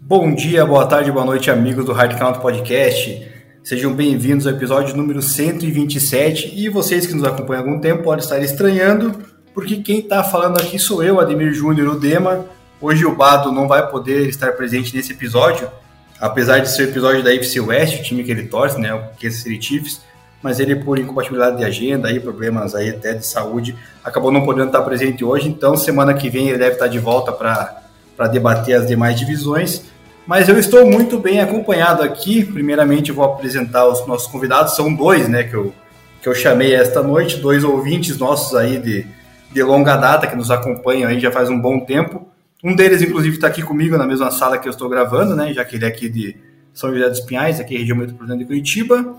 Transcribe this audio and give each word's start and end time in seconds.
Bom 0.00 0.34
dia, 0.34 0.64
boa 0.64 0.86
tarde, 0.86 1.12
boa 1.12 1.26
noite, 1.26 1.50
amigos 1.50 1.84
do 1.84 1.92
Hard 1.92 2.18
Count 2.18 2.40
Podcast. 2.40 3.30
Sejam 3.62 3.92
bem-vindos 3.92 4.46
ao 4.46 4.54
episódio 4.54 4.96
número 4.96 5.20
127 5.20 6.54
e 6.56 6.70
vocês 6.70 7.06
que 7.06 7.12
nos 7.12 7.24
acompanham 7.24 7.62
há 7.62 7.66
algum 7.66 7.78
tempo 7.78 8.04
podem 8.04 8.24
estar 8.24 8.38
estranhando, 8.38 9.22
porque 9.52 9.76
quem 9.82 9.98
está 9.98 10.24
falando 10.24 10.58
aqui 10.58 10.78
sou 10.78 11.04
eu, 11.04 11.20
Ademir 11.20 11.52
Júnior, 11.52 11.88
o 11.88 12.00
Dema. 12.00 12.46
Hoje 12.80 13.04
o 13.04 13.14
Bado 13.14 13.52
não 13.52 13.68
vai 13.68 13.86
poder 13.90 14.26
estar 14.26 14.52
presente 14.52 14.96
nesse 14.96 15.12
episódio, 15.12 15.70
apesar 16.20 16.58
de 16.58 16.70
ser 16.70 16.82
o 16.82 16.90
episódio 16.90 17.22
da 17.22 17.34
FC 17.34 17.60
West, 17.60 18.00
o 18.00 18.02
time 18.02 18.24
que 18.24 18.30
ele 18.30 18.46
torce, 18.46 18.78
né, 18.80 18.92
o 18.92 19.00
Kansas 19.20 19.42
City 19.42 19.60
Chiefs, 19.64 20.00
mas 20.42 20.60
ele 20.60 20.76
por 20.76 20.98
incompatibilidade 20.98 21.56
de 21.56 21.64
agenda, 21.64 22.08
aí, 22.08 22.20
problemas 22.20 22.74
aí 22.74 22.90
até 22.90 23.14
de 23.14 23.26
saúde, 23.26 23.76
acabou 24.04 24.30
não 24.30 24.44
podendo 24.44 24.66
estar 24.66 24.82
presente 24.82 25.24
hoje, 25.24 25.48
então 25.48 25.76
semana 25.76 26.14
que 26.14 26.30
vem 26.30 26.48
ele 26.48 26.58
deve 26.58 26.74
estar 26.74 26.86
de 26.86 26.98
volta 26.98 27.32
para 27.32 28.28
debater 28.28 28.76
as 28.76 28.86
demais 28.86 29.18
divisões. 29.18 29.82
Mas 30.28 30.46
eu 30.46 30.58
estou 30.58 30.84
muito 30.84 31.18
bem 31.18 31.40
acompanhado 31.40 32.02
aqui. 32.02 32.44
Primeiramente, 32.44 33.08
eu 33.08 33.16
vou 33.16 33.24
apresentar 33.24 33.86
os 33.86 34.06
nossos 34.06 34.30
convidados. 34.30 34.76
São 34.76 34.92
dois, 34.92 35.26
né, 35.26 35.44
que 35.44 35.54
eu, 35.54 35.72
que 36.20 36.28
eu 36.28 36.34
chamei 36.34 36.74
esta 36.74 37.02
noite, 37.02 37.38
dois 37.38 37.64
ouvintes 37.64 38.18
nossos 38.18 38.54
aí 38.54 38.78
de, 38.78 39.06
de 39.50 39.62
longa 39.62 39.96
data 39.96 40.26
que 40.26 40.36
nos 40.36 40.50
acompanham 40.50 41.08
aí 41.08 41.18
já 41.18 41.32
faz 41.32 41.48
um 41.48 41.58
bom 41.58 41.80
tempo. 41.80 42.28
Um 42.62 42.74
deles, 42.74 43.00
inclusive, 43.00 43.36
está 43.36 43.46
aqui 43.46 43.62
comigo 43.62 43.96
na 43.96 44.04
mesma 44.04 44.32
sala 44.32 44.58
que 44.58 44.66
eu 44.66 44.70
estou 44.70 44.88
gravando, 44.88 45.36
né, 45.36 45.52
já 45.54 45.64
que 45.64 45.76
ele 45.76 45.84
é 45.84 45.88
aqui 45.88 46.08
de 46.08 46.36
São 46.74 46.92
José 46.92 47.08
dos 47.08 47.20
Pinhais, 47.20 47.60
aqui 47.60 47.78
região 47.78 47.96
metropolitana 47.96 48.36
de 48.36 48.44
Curitiba, 48.44 49.14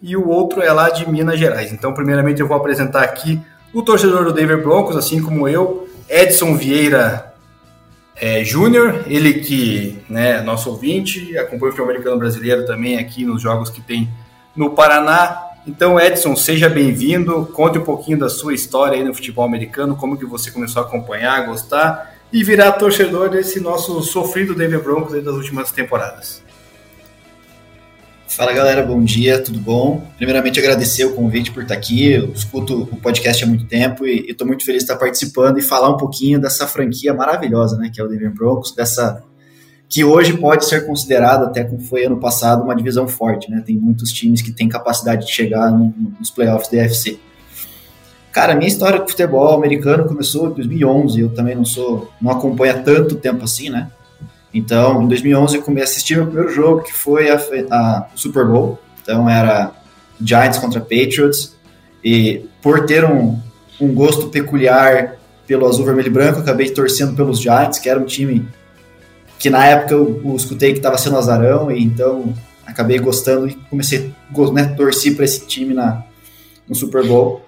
e 0.00 0.16
o 0.16 0.26
outro 0.26 0.62
é 0.62 0.72
lá 0.72 0.88
de 0.88 1.06
Minas 1.06 1.38
Gerais. 1.38 1.70
Então, 1.70 1.92
primeiramente, 1.92 2.40
eu 2.40 2.48
vou 2.48 2.56
apresentar 2.56 3.02
aqui 3.02 3.38
o 3.74 3.82
torcedor 3.82 4.24
do 4.24 4.32
Denver 4.32 4.62
Broncos, 4.62 4.96
assim 4.96 5.20
como 5.20 5.46
eu, 5.46 5.86
Edson 6.08 6.56
Vieira 6.56 7.34
é, 8.16 8.42
Júnior, 8.42 9.04
ele 9.06 9.34
que 9.34 9.98
né, 10.08 10.40
nosso 10.40 10.70
ouvinte, 10.70 11.36
acompanha 11.36 11.68
o 11.68 11.72
futebol 11.72 11.90
americano 11.90 12.18
brasileiro 12.18 12.64
também 12.64 12.96
aqui 12.96 13.22
nos 13.22 13.42
jogos 13.42 13.68
que 13.68 13.82
tem 13.82 14.08
no 14.56 14.70
Paraná. 14.70 15.42
Então, 15.66 16.00
Edson, 16.00 16.34
seja 16.34 16.70
bem-vindo, 16.70 17.44
conte 17.52 17.78
um 17.78 17.84
pouquinho 17.84 18.18
da 18.18 18.30
sua 18.30 18.54
história 18.54 18.96
aí 18.96 19.04
no 19.04 19.12
futebol 19.12 19.44
americano, 19.44 19.94
como 19.94 20.16
que 20.16 20.24
você 20.24 20.50
começou 20.50 20.82
a 20.82 20.86
acompanhar, 20.86 21.44
gostar 21.44 22.17
e 22.32 22.44
virar 22.44 22.72
torcedor 22.72 23.30
desse 23.30 23.60
nosso 23.60 24.02
sofrido 24.02 24.54
Denver 24.54 24.82
Broncos 24.82 25.22
das 25.22 25.34
últimas 25.34 25.70
temporadas. 25.70 26.42
Fala 28.28 28.52
galera, 28.52 28.82
bom 28.82 29.02
dia, 29.02 29.42
tudo 29.42 29.58
bom? 29.58 30.06
Primeiramente 30.16 30.60
agradecer 30.60 31.04
o 31.04 31.14
convite 31.14 31.50
por 31.50 31.62
estar 31.62 31.74
aqui, 31.74 32.12
eu 32.12 32.30
escuto 32.30 32.82
o 32.82 32.96
podcast 32.96 33.42
há 33.42 33.46
muito 33.46 33.64
tempo 33.64 34.06
e 34.06 34.30
estou 34.30 34.46
muito 34.46 34.64
feliz 34.64 34.84
de 34.84 34.84
estar 34.84 34.96
participando 34.96 35.58
e 35.58 35.62
falar 35.62 35.88
um 35.88 35.96
pouquinho 35.96 36.38
dessa 36.38 36.66
franquia 36.66 37.14
maravilhosa, 37.14 37.76
né, 37.78 37.90
que 37.92 38.00
é 38.00 38.04
o 38.04 38.06
Denver 38.06 38.32
Broncos, 38.32 38.72
dessa 38.72 39.24
que 39.88 40.04
hoje 40.04 40.36
pode 40.36 40.66
ser 40.66 40.86
considerado, 40.86 41.44
até 41.44 41.64
como 41.64 41.80
foi 41.80 42.04
ano 42.04 42.20
passado, 42.20 42.62
uma 42.62 42.76
divisão 42.76 43.08
forte, 43.08 43.50
né, 43.50 43.62
tem 43.64 43.74
muitos 43.74 44.12
times 44.12 44.42
que 44.42 44.52
têm 44.52 44.68
capacidade 44.68 45.24
de 45.24 45.32
chegar 45.32 45.72
no, 45.72 45.94
nos 46.20 46.30
playoffs 46.30 46.70
da 46.70 46.78
UFC. 46.78 47.18
Cara, 48.38 48.54
minha 48.54 48.68
história 48.68 49.00
com 49.00 49.08
futebol 49.08 49.52
americano 49.52 50.04
começou 50.04 50.48
em 50.48 50.54
2011, 50.54 51.20
eu 51.20 51.28
também 51.30 51.56
não 51.56 51.64
sou, 51.64 52.08
não 52.22 52.30
acompanho 52.30 52.72
há 52.72 52.78
tanto 52.78 53.16
tempo 53.16 53.42
assim, 53.42 53.68
né, 53.68 53.90
então, 54.54 55.02
em 55.02 55.08
2011 55.08 55.56
eu 55.56 55.62
comecei 55.62 55.82
a 55.82 55.90
assistir 55.90 56.16
meu 56.16 56.26
primeiro 56.26 56.52
jogo, 56.52 56.82
que 56.82 56.92
foi 56.92 57.30
a, 57.30 57.36
a 57.70 58.06
Super 58.14 58.46
Bowl. 58.46 58.78
Então, 59.02 59.28
era 59.28 59.72
Giants 60.20 60.58
contra 60.58 60.80
Patriots. 60.80 61.56
E 62.04 62.44
por 62.62 62.86
ter 62.86 63.04
um, 63.04 63.38
um 63.80 63.92
gosto 63.92 64.28
peculiar 64.28 65.16
pelo 65.44 65.66
azul, 65.66 65.84
vermelho 65.84 66.06
e 66.06 66.10
branco, 66.10 66.38
acabei 66.38 66.70
torcendo 66.70 67.16
pelos 67.16 67.40
Giants, 67.40 67.80
que 67.80 67.88
era 67.88 67.98
um 67.98 68.06
time 68.06 68.46
que 69.36 69.50
na 69.50 69.66
época 69.66 69.94
eu, 69.94 70.22
eu 70.24 70.36
escutei 70.36 70.72
que 70.72 70.78
estava 70.78 70.96
sendo 70.96 71.18
azarão, 71.18 71.72
e 71.72 71.82
então 71.82 72.32
acabei 72.64 73.00
gostando 73.00 73.48
e 73.48 73.54
comecei 73.68 74.12
a 74.32 74.52
né, 74.52 74.64
torcer 74.76 75.16
para 75.16 75.24
esse 75.24 75.44
time 75.46 75.74
na, 75.74 76.04
no 76.68 76.74
Super 76.76 77.04
Bowl. 77.04 77.47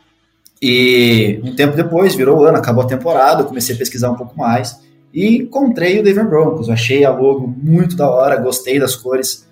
E 0.63 1.41
um 1.43 1.55
tempo 1.55 1.77
depois, 1.77 2.15
virou 2.15 2.45
ano, 2.45 2.59
acabou 2.59 2.85
a 2.85 2.87
temporada, 2.87 3.43
eu 3.43 3.47
comecei 3.47 3.75
a 3.75 3.79
pesquisar 3.79 4.11
um 4.11 4.17
pouco 4.17 4.37
mais 4.39 4.79
e 5.13 5.39
encontrei 5.39 5.99
o 5.99 6.03
Denver 6.03 6.29
Broncos. 6.29 6.69
Achei 6.69 7.05
a 7.05 7.11
logo 7.11 7.47
muito 7.47 7.97
da 7.97 8.09
hora, 8.09 8.37
gostei 8.37 8.79
das 8.79 8.95
cores 8.95 9.47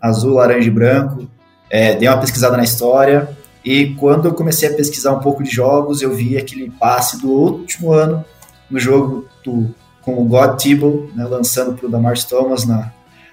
azul, 0.00 0.34
laranja 0.34 0.68
e 0.68 0.70
branco. 0.70 1.28
É, 1.68 1.94
dei 1.94 2.06
uma 2.06 2.20
pesquisada 2.20 2.56
na 2.56 2.62
história 2.62 3.28
e 3.64 3.94
quando 3.94 4.28
eu 4.28 4.34
comecei 4.34 4.68
a 4.68 4.74
pesquisar 4.74 5.12
um 5.12 5.20
pouco 5.20 5.42
de 5.42 5.50
jogos, 5.50 6.02
eu 6.02 6.14
vi 6.14 6.36
aquele 6.36 6.70
passe 6.70 7.20
do 7.20 7.30
último 7.30 7.92
ano 7.92 8.22
no 8.70 8.78
jogo 8.78 9.26
do, 9.42 9.74
com 10.02 10.20
o 10.20 10.24
God 10.26 10.60
Tebow, 10.60 11.08
né, 11.14 11.24
lançando 11.24 11.74
para 11.74 11.86
o 11.86 11.90
Damar 11.90 12.14
Thomas 12.26 12.66
na, 12.66 12.92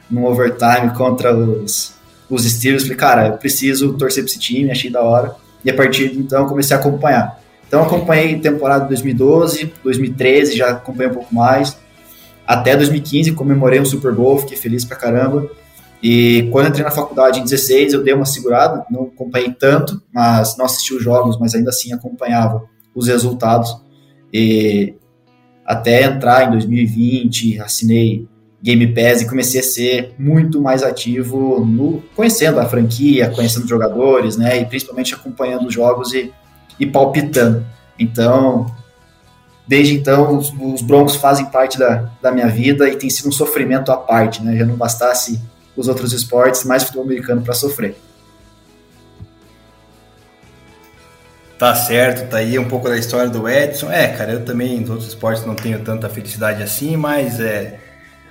no 0.10 0.26
overtime 0.26 0.94
contra 0.96 1.36
os, 1.36 1.94
os 2.30 2.46
Steelers. 2.46 2.84
Falei, 2.84 2.98
cara, 2.98 3.28
eu 3.28 3.38
preciso 3.38 3.94
torcer 3.94 4.24
para 4.24 4.32
esse 4.32 4.40
time, 4.40 4.72
achei 4.72 4.90
da 4.90 5.02
hora. 5.02 5.36
E 5.64 5.70
a 5.70 5.74
partir 5.76 6.10
de 6.10 6.20
então 6.20 6.48
comecei 6.48 6.76
a 6.76 6.80
acompanhar. 6.80 7.40
Então 7.68 7.84
acompanhei 7.84 8.38
temporada 8.40 8.86
2012, 8.86 9.74
2013, 9.84 10.58
já 10.58 10.72
acompanhei 10.72 11.12
um 11.12 11.16
pouco 11.16 11.34
mais. 11.34 11.78
Até 12.46 12.76
2015 12.76 13.32
comemorei 13.32 13.80
um 13.80 13.86
Super 13.86 14.14
Bowl, 14.14 14.40
fiquei 14.40 14.58
feliz 14.58 14.84
pra 14.84 14.98
caramba. 14.98 15.50
E 16.04 16.50
quando 16.52 16.70
entrei 16.70 16.84
na 16.84 16.92
faculdade 16.92 17.40
em 17.40 17.44
16, 17.44 17.94
eu 17.94 18.04
dei 18.04 18.14
uma 18.14 18.26
segurada, 18.26 18.84
não 18.90 19.04
acompanhei 19.04 19.54
tanto, 19.54 20.02
mas 20.12 20.58
não 20.58 20.66
assisti 20.66 20.94
os 20.94 21.04
jogos, 21.04 21.40
mas 21.40 21.54
ainda 21.54 21.70
assim 21.70 21.94
acompanhava 21.94 22.64
os 22.96 23.08
resultados. 23.08 23.78
E 24.34 24.96
até 25.66 26.04
entrar 26.04 26.48
em 26.48 26.52
2020, 26.52 27.60
assinei 27.60 28.28
Game 28.62 28.86
Pass 28.94 29.22
e 29.22 29.28
comecei 29.28 29.60
a 29.60 29.64
ser 29.64 30.14
muito 30.20 30.62
mais 30.62 30.84
ativo 30.84 31.66
no 31.66 32.04
conhecendo 32.16 32.60
a 32.60 32.66
franquia, 32.66 33.30
conhecendo 33.30 33.68
jogadores, 33.68 34.38
né, 34.38 34.62
e 34.62 34.66
principalmente 34.66 35.14
acompanhando 35.14 35.68
os 35.68 35.74
jogos 35.74 36.14
e 36.14 36.32
e 36.82 36.86
palpitando. 36.88 37.64
Então, 37.98 38.66
desde 39.68 39.94
então, 39.94 40.36
os, 40.36 40.52
os, 40.60 40.82
Broncos 40.82 41.16
fazem 41.16 41.46
parte 41.46 41.78
da, 41.78 42.10
da 42.20 42.32
minha 42.32 42.48
vida 42.48 42.90
e 42.90 42.96
tem 42.96 43.08
sido 43.08 43.30
um 43.30 43.32
sofrimento 43.32 43.92
à 43.92 43.98
parte, 43.98 44.44
né? 44.44 44.58
Já 44.58 44.66
não 44.66 44.76
bastasse 44.76 45.40
os 45.78 45.88
outros 45.88 46.12
esportes, 46.12 46.64
mais 46.64 46.84
futebol 46.84 47.06
americano 47.06 47.44
para 47.44 47.54
sofrer. 47.54 47.96
Tá 51.60 51.76
certo, 51.76 52.28
tá 52.28 52.38
aí 52.38 52.58
um 52.58 52.68
pouco 52.68 52.90
da 52.90 52.98
história 52.98 53.30
do 53.30 53.48
Edson. 53.48 53.92
É, 53.92 54.08
cara, 54.08 54.34
eu 54.34 54.44
também 54.44 54.80
nos 54.80 54.90
outros 54.90 55.10
esportes 55.10 55.46
não 55.46 55.54
tenho 55.54 55.84
tanta 55.84 56.10
felicidade 56.10 56.64
assim, 56.64 56.98
mas 56.98 57.40
é, 57.40 57.80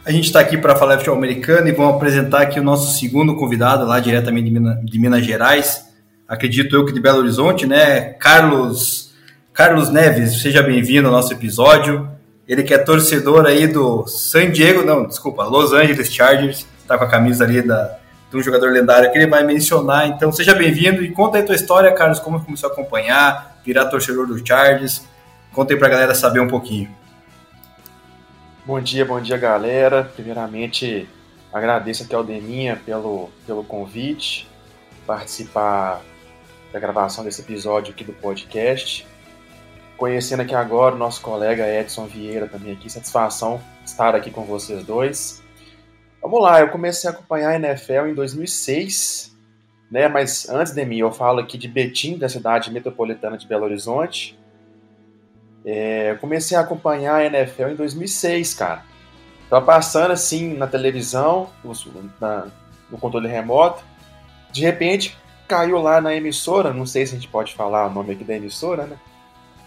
a 0.04 0.10
gente 0.10 0.24
está 0.26 0.40
aqui 0.40 0.56
para 0.56 0.74
falar 0.74 0.96
futebol 0.96 1.16
americano 1.16 1.68
e 1.68 1.72
vamos 1.72 1.94
apresentar 1.94 2.42
aqui 2.42 2.58
o 2.58 2.62
nosso 2.62 2.98
segundo 2.98 3.36
convidado 3.36 3.84
lá 3.84 4.00
diretamente 4.00 4.46
de 4.46 4.50
Minas, 4.52 4.84
de 4.84 4.98
Minas 4.98 5.24
Gerais, 5.24 5.84
acredito 6.26 6.74
eu 6.74 6.86
que 6.86 6.92
de 6.92 7.00
Belo 7.00 7.18
Horizonte, 7.18 7.66
né? 7.66 8.14
Carlos, 8.14 9.12
Carlos 9.52 9.90
Neves, 9.90 10.40
seja 10.40 10.62
bem-vindo 10.62 11.08
ao 11.08 11.12
nosso 11.12 11.32
episódio. 11.32 12.08
Ele 12.48 12.62
que 12.62 12.74
é 12.74 12.78
torcedor 12.78 13.46
aí 13.46 13.66
do 13.66 14.06
San 14.06 14.50
Diego, 14.50 14.82
não, 14.82 15.06
desculpa, 15.06 15.44
Los 15.44 15.72
Angeles 15.72 16.12
Chargers, 16.12 16.66
tá 16.88 16.98
com 16.98 17.04
a 17.04 17.08
camisa 17.08 17.44
ali 17.44 17.62
da, 17.62 17.96
de 18.30 18.36
um 18.36 18.42
jogador 18.42 18.72
lendário 18.72 19.12
que 19.12 19.18
ele 19.18 19.26
vai 19.28 19.44
mencionar. 19.44 20.08
Então, 20.08 20.32
seja 20.32 20.54
bem-vindo 20.54 21.04
e 21.04 21.10
conta 21.10 21.36
aí 21.36 21.44
tua 21.44 21.54
história, 21.54 21.92
Carlos, 21.92 22.18
como 22.18 22.42
começou 22.42 22.70
a 22.70 22.72
acompanhar, 22.72 23.60
virar 23.64 23.86
torcedor 23.86 24.26
do 24.26 24.44
Chargers. 24.44 25.02
Conta 25.52 25.74
aí 25.74 25.78
pra 25.78 25.88
galera 25.88 26.14
saber 26.14 26.40
um 26.40 26.48
pouquinho. 26.48 26.88
Bom 28.70 28.80
dia, 28.80 29.04
bom 29.04 29.20
dia, 29.20 29.36
galera. 29.36 30.04
Primeiramente, 30.14 31.08
agradeço 31.52 32.04
aqui 32.04 32.14
ao 32.14 32.22
Deminha 32.22 32.76
pelo, 32.76 33.28
pelo 33.44 33.64
convite, 33.64 34.48
participar 35.04 36.00
da 36.72 36.78
gravação 36.78 37.24
desse 37.24 37.40
episódio 37.40 37.92
aqui 37.92 38.04
do 38.04 38.12
podcast. 38.12 39.04
Conhecendo 39.96 40.42
aqui 40.42 40.54
agora 40.54 40.94
o 40.94 40.98
nosso 40.98 41.20
colega 41.20 41.68
Edson 41.68 42.06
Vieira 42.06 42.46
também 42.46 42.72
aqui, 42.72 42.88
satisfação 42.88 43.60
estar 43.84 44.14
aqui 44.14 44.30
com 44.30 44.44
vocês 44.44 44.84
dois. 44.84 45.42
Vamos 46.22 46.40
lá, 46.40 46.60
eu 46.60 46.68
comecei 46.68 47.10
a 47.10 47.12
acompanhar 47.12 47.48
a 47.48 47.56
NFL 47.56 48.06
em 48.10 48.14
2006, 48.14 49.36
né? 49.90 50.06
Mas 50.06 50.48
antes 50.48 50.72
de 50.72 50.84
mim, 50.84 50.98
eu 50.98 51.10
falo 51.10 51.40
aqui 51.40 51.58
de 51.58 51.66
Betim, 51.66 52.16
da 52.16 52.28
cidade 52.28 52.72
metropolitana 52.72 53.36
de 53.36 53.48
Belo 53.48 53.64
Horizonte. 53.64 54.38
É, 55.64 56.16
comecei 56.20 56.56
a 56.56 56.60
acompanhar 56.60 57.16
a 57.16 57.26
NFL 57.26 57.68
em 57.68 57.76
2006, 57.76 58.54
cara. 58.54 58.82
Tava 59.48 59.64
passando 59.64 60.12
assim 60.12 60.54
na 60.54 60.66
televisão, 60.66 61.50
na, 62.20 62.46
no 62.90 62.98
controle 62.98 63.28
remoto. 63.28 63.82
De 64.52 64.62
repente 64.62 65.16
caiu 65.46 65.82
lá 65.82 66.00
na 66.00 66.14
emissora, 66.14 66.72
não 66.72 66.86
sei 66.86 67.04
se 67.04 67.14
a 67.14 67.18
gente 67.18 67.28
pode 67.28 67.54
falar 67.54 67.88
o 67.88 67.90
nome 67.90 68.12
aqui 68.12 68.22
da 68.22 68.36
emissora, 68.36 68.86
né? 68.86 68.96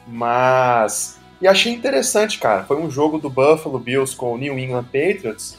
Mas. 0.08 1.20
E 1.42 1.48
achei 1.48 1.74
interessante, 1.74 2.40
cara. 2.40 2.64
Foi 2.64 2.78
um 2.78 2.90
jogo 2.90 3.18
do 3.18 3.30
Buffalo 3.30 3.78
Bills 3.78 4.16
com 4.16 4.34
o 4.34 4.38
New 4.38 4.58
England 4.58 4.86
Patriots. 4.86 5.58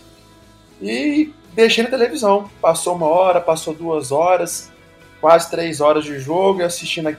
E 0.81 1.33
deixei 1.53 1.85
na 1.85 1.91
televisão. 1.91 2.51
Passou 2.61 2.97
uma 2.97 3.07
hora, 3.07 3.41
passou 3.41 3.75
duas 3.75 4.11
horas, 4.11 4.73
quase 5.21 5.51
três 5.51 5.83
horas 5.83 6.05
de 6.05 6.19
jogo, 6.19 6.61
e 6.61 6.65
assistindo, 6.65 7.15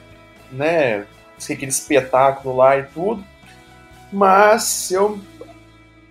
né? 0.50 1.06
Aquele 1.38 1.70
espetáculo 1.70 2.56
lá 2.56 2.78
e 2.78 2.84
tudo. 2.84 3.24
Mas 4.12 4.90
eu, 4.90 5.18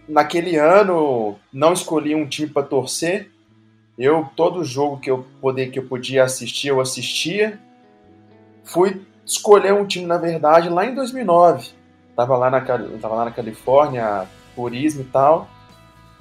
naquele 0.07 0.57
ano, 0.57 1.35
não 1.51 1.73
escolhi 1.73 2.15
um 2.15 2.27
time 2.27 2.49
para 2.49 2.63
torcer. 2.63 3.31
Eu, 3.97 4.29
todo 4.35 4.63
jogo 4.63 4.99
que 4.99 5.09
eu, 5.09 5.25
poder, 5.39 5.71
que 5.71 5.79
eu 5.79 5.87
podia 5.87 6.23
assistir, 6.23 6.67
eu 6.67 6.81
assistia. 6.81 7.59
Fui 8.63 9.01
escolher 9.25 9.73
um 9.73 9.85
time, 9.85 10.05
na 10.05 10.17
verdade, 10.17 10.69
lá 10.69 10.85
em 10.85 10.93
2009. 10.93 11.69
Tava 12.15 12.37
lá 12.37 12.49
na, 12.49 12.61
tava 12.61 13.15
lá 13.15 13.25
na 13.25 13.31
Califórnia, 13.31 14.27
turismo 14.55 15.01
e 15.01 15.05
tal. 15.05 15.49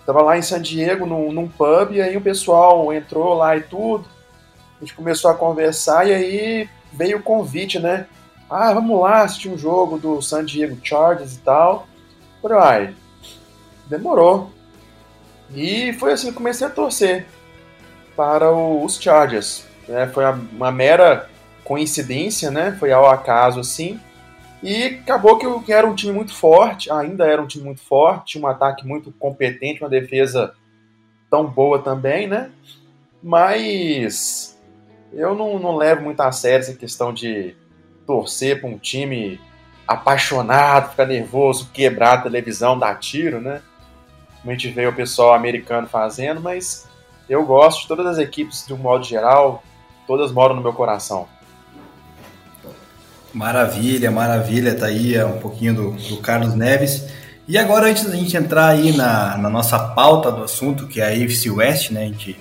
Tava 0.06 0.22
lá 0.22 0.36
em 0.36 0.42
San 0.42 0.60
Diego, 0.60 1.06
num, 1.06 1.32
num 1.32 1.48
pub, 1.48 1.92
e 1.92 2.02
aí 2.02 2.16
o 2.16 2.20
pessoal 2.20 2.92
entrou 2.92 3.34
lá 3.34 3.56
e 3.56 3.62
tudo. 3.62 4.06
A 4.76 4.84
gente 4.84 4.94
começou 4.94 5.30
a 5.30 5.34
conversar, 5.34 6.06
e 6.06 6.12
aí 6.12 6.68
veio 6.92 7.18
o 7.18 7.22
convite, 7.22 7.78
né? 7.78 8.06
Ah, 8.48 8.72
vamos 8.72 9.00
lá 9.00 9.22
assistir 9.22 9.48
um 9.48 9.58
jogo 9.58 9.98
do 9.98 10.20
San 10.20 10.44
Diego 10.44 10.78
Chargers 10.82 11.34
e 11.34 11.38
tal. 11.38 11.86
Falei, 12.42 12.58
ai, 12.58 12.94
demorou. 13.86 14.50
E 15.54 15.92
foi 15.94 16.12
assim 16.12 16.28
que 16.28 16.36
comecei 16.36 16.66
a 16.66 16.70
torcer 16.70 17.26
para 18.16 18.52
os 18.52 19.00
Chargers. 19.00 19.64
Né? 19.88 20.06
Foi 20.08 20.24
uma 20.24 20.70
mera 20.70 21.28
coincidência, 21.64 22.50
né? 22.50 22.76
Foi 22.78 22.92
ao 22.92 23.08
acaso 23.08 23.60
assim. 23.60 23.98
E 24.62 24.84
acabou 24.84 25.38
que, 25.38 25.46
que 25.64 25.72
era 25.72 25.86
um 25.86 25.94
time 25.94 26.12
muito 26.12 26.34
forte, 26.34 26.90
ainda 26.90 27.26
era 27.26 27.42
um 27.42 27.46
time 27.46 27.64
muito 27.64 27.82
forte, 27.82 28.38
um 28.38 28.46
ataque 28.46 28.86
muito 28.86 29.12
competente, 29.12 29.82
uma 29.82 29.90
defesa 29.90 30.54
tão 31.30 31.46
boa 31.46 31.82
também, 31.82 32.26
né? 32.26 32.50
Mas 33.22 34.58
eu 35.12 35.34
não, 35.34 35.58
não 35.58 35.76
levo 35.76 36.02
muito 36.02 36.20
a 36.20 36.32
sério 36.32 36.60
essa 36.60 36.74
questão 36.74 37.12
de 37.12 37.54
torcer 38.06 38.60
para 38.60 38.68
um 38.68 38.78
time 38.78 39.40
apaixonado, 39.86 40.90
ficar 40.90 41.06
nervoso, 41.06 41.70
quebrar 41.72 42.14
a 42.14 42.22
televisão, 42.22 42.78
dar 42.78 42.98
tiro, 42.98 43.40
né? 43.40 43.60
Como 44.40 44.50
a 44.50 44.54
gente 44.54 44.70
vê 44.70 44.86
o 44.86 44.92
pessoal 44.92 45.34
americano 45.34 45.86
fazendo, 45.86 46.40
mas 46.40 46.86
eu 47.28 47.44
gosto 47.44 47.82
de 47.82 47.88
todas 47.88 48.06
as 48.06 48.18
equipes 48.18 48.66
de 48.66 48.72
um 48.72 48.78
modo 48.78 49.04
geral, 49.04 49.62
todas 50.06 50.30
moram 50.32 50.54
no 50.54 50.62
meu 50.62 50.72
coração. 50.72 51.26
Maravilha, 53.32 54.10
maravilha, 54.10 54.76
tá 54.76 54.86
aí 54.86 55.14
é 55.14 55.24
um 55.24 55.38
pouquinho 55.38 55.74
do, 55.74 55.90
do, 55.90 56.18
Carlos 56.18 56.54
Neves. 56.54 57.08
E 57.48 57.58
agora, 57.58 57.88
antes 57.88 58.04
da 58.04 58.16
gente 58.16 58.36
entrar 58.36 58.68
aí 58.68 58.96
na, 58.96 59.36
na 59.36 59.50
nossa 59.50 59.78
pauta 59.78 60.30
do 60.30 60.44
assunto, 60.44 60.86
que 60.86 61.00
é 61.00 61.04
a 61.04 61.08
AFC 61.08 61.50
West, 61.50 61.90
né? 61.90 62.02
A 62.02 62.06
gente 62.06 62.38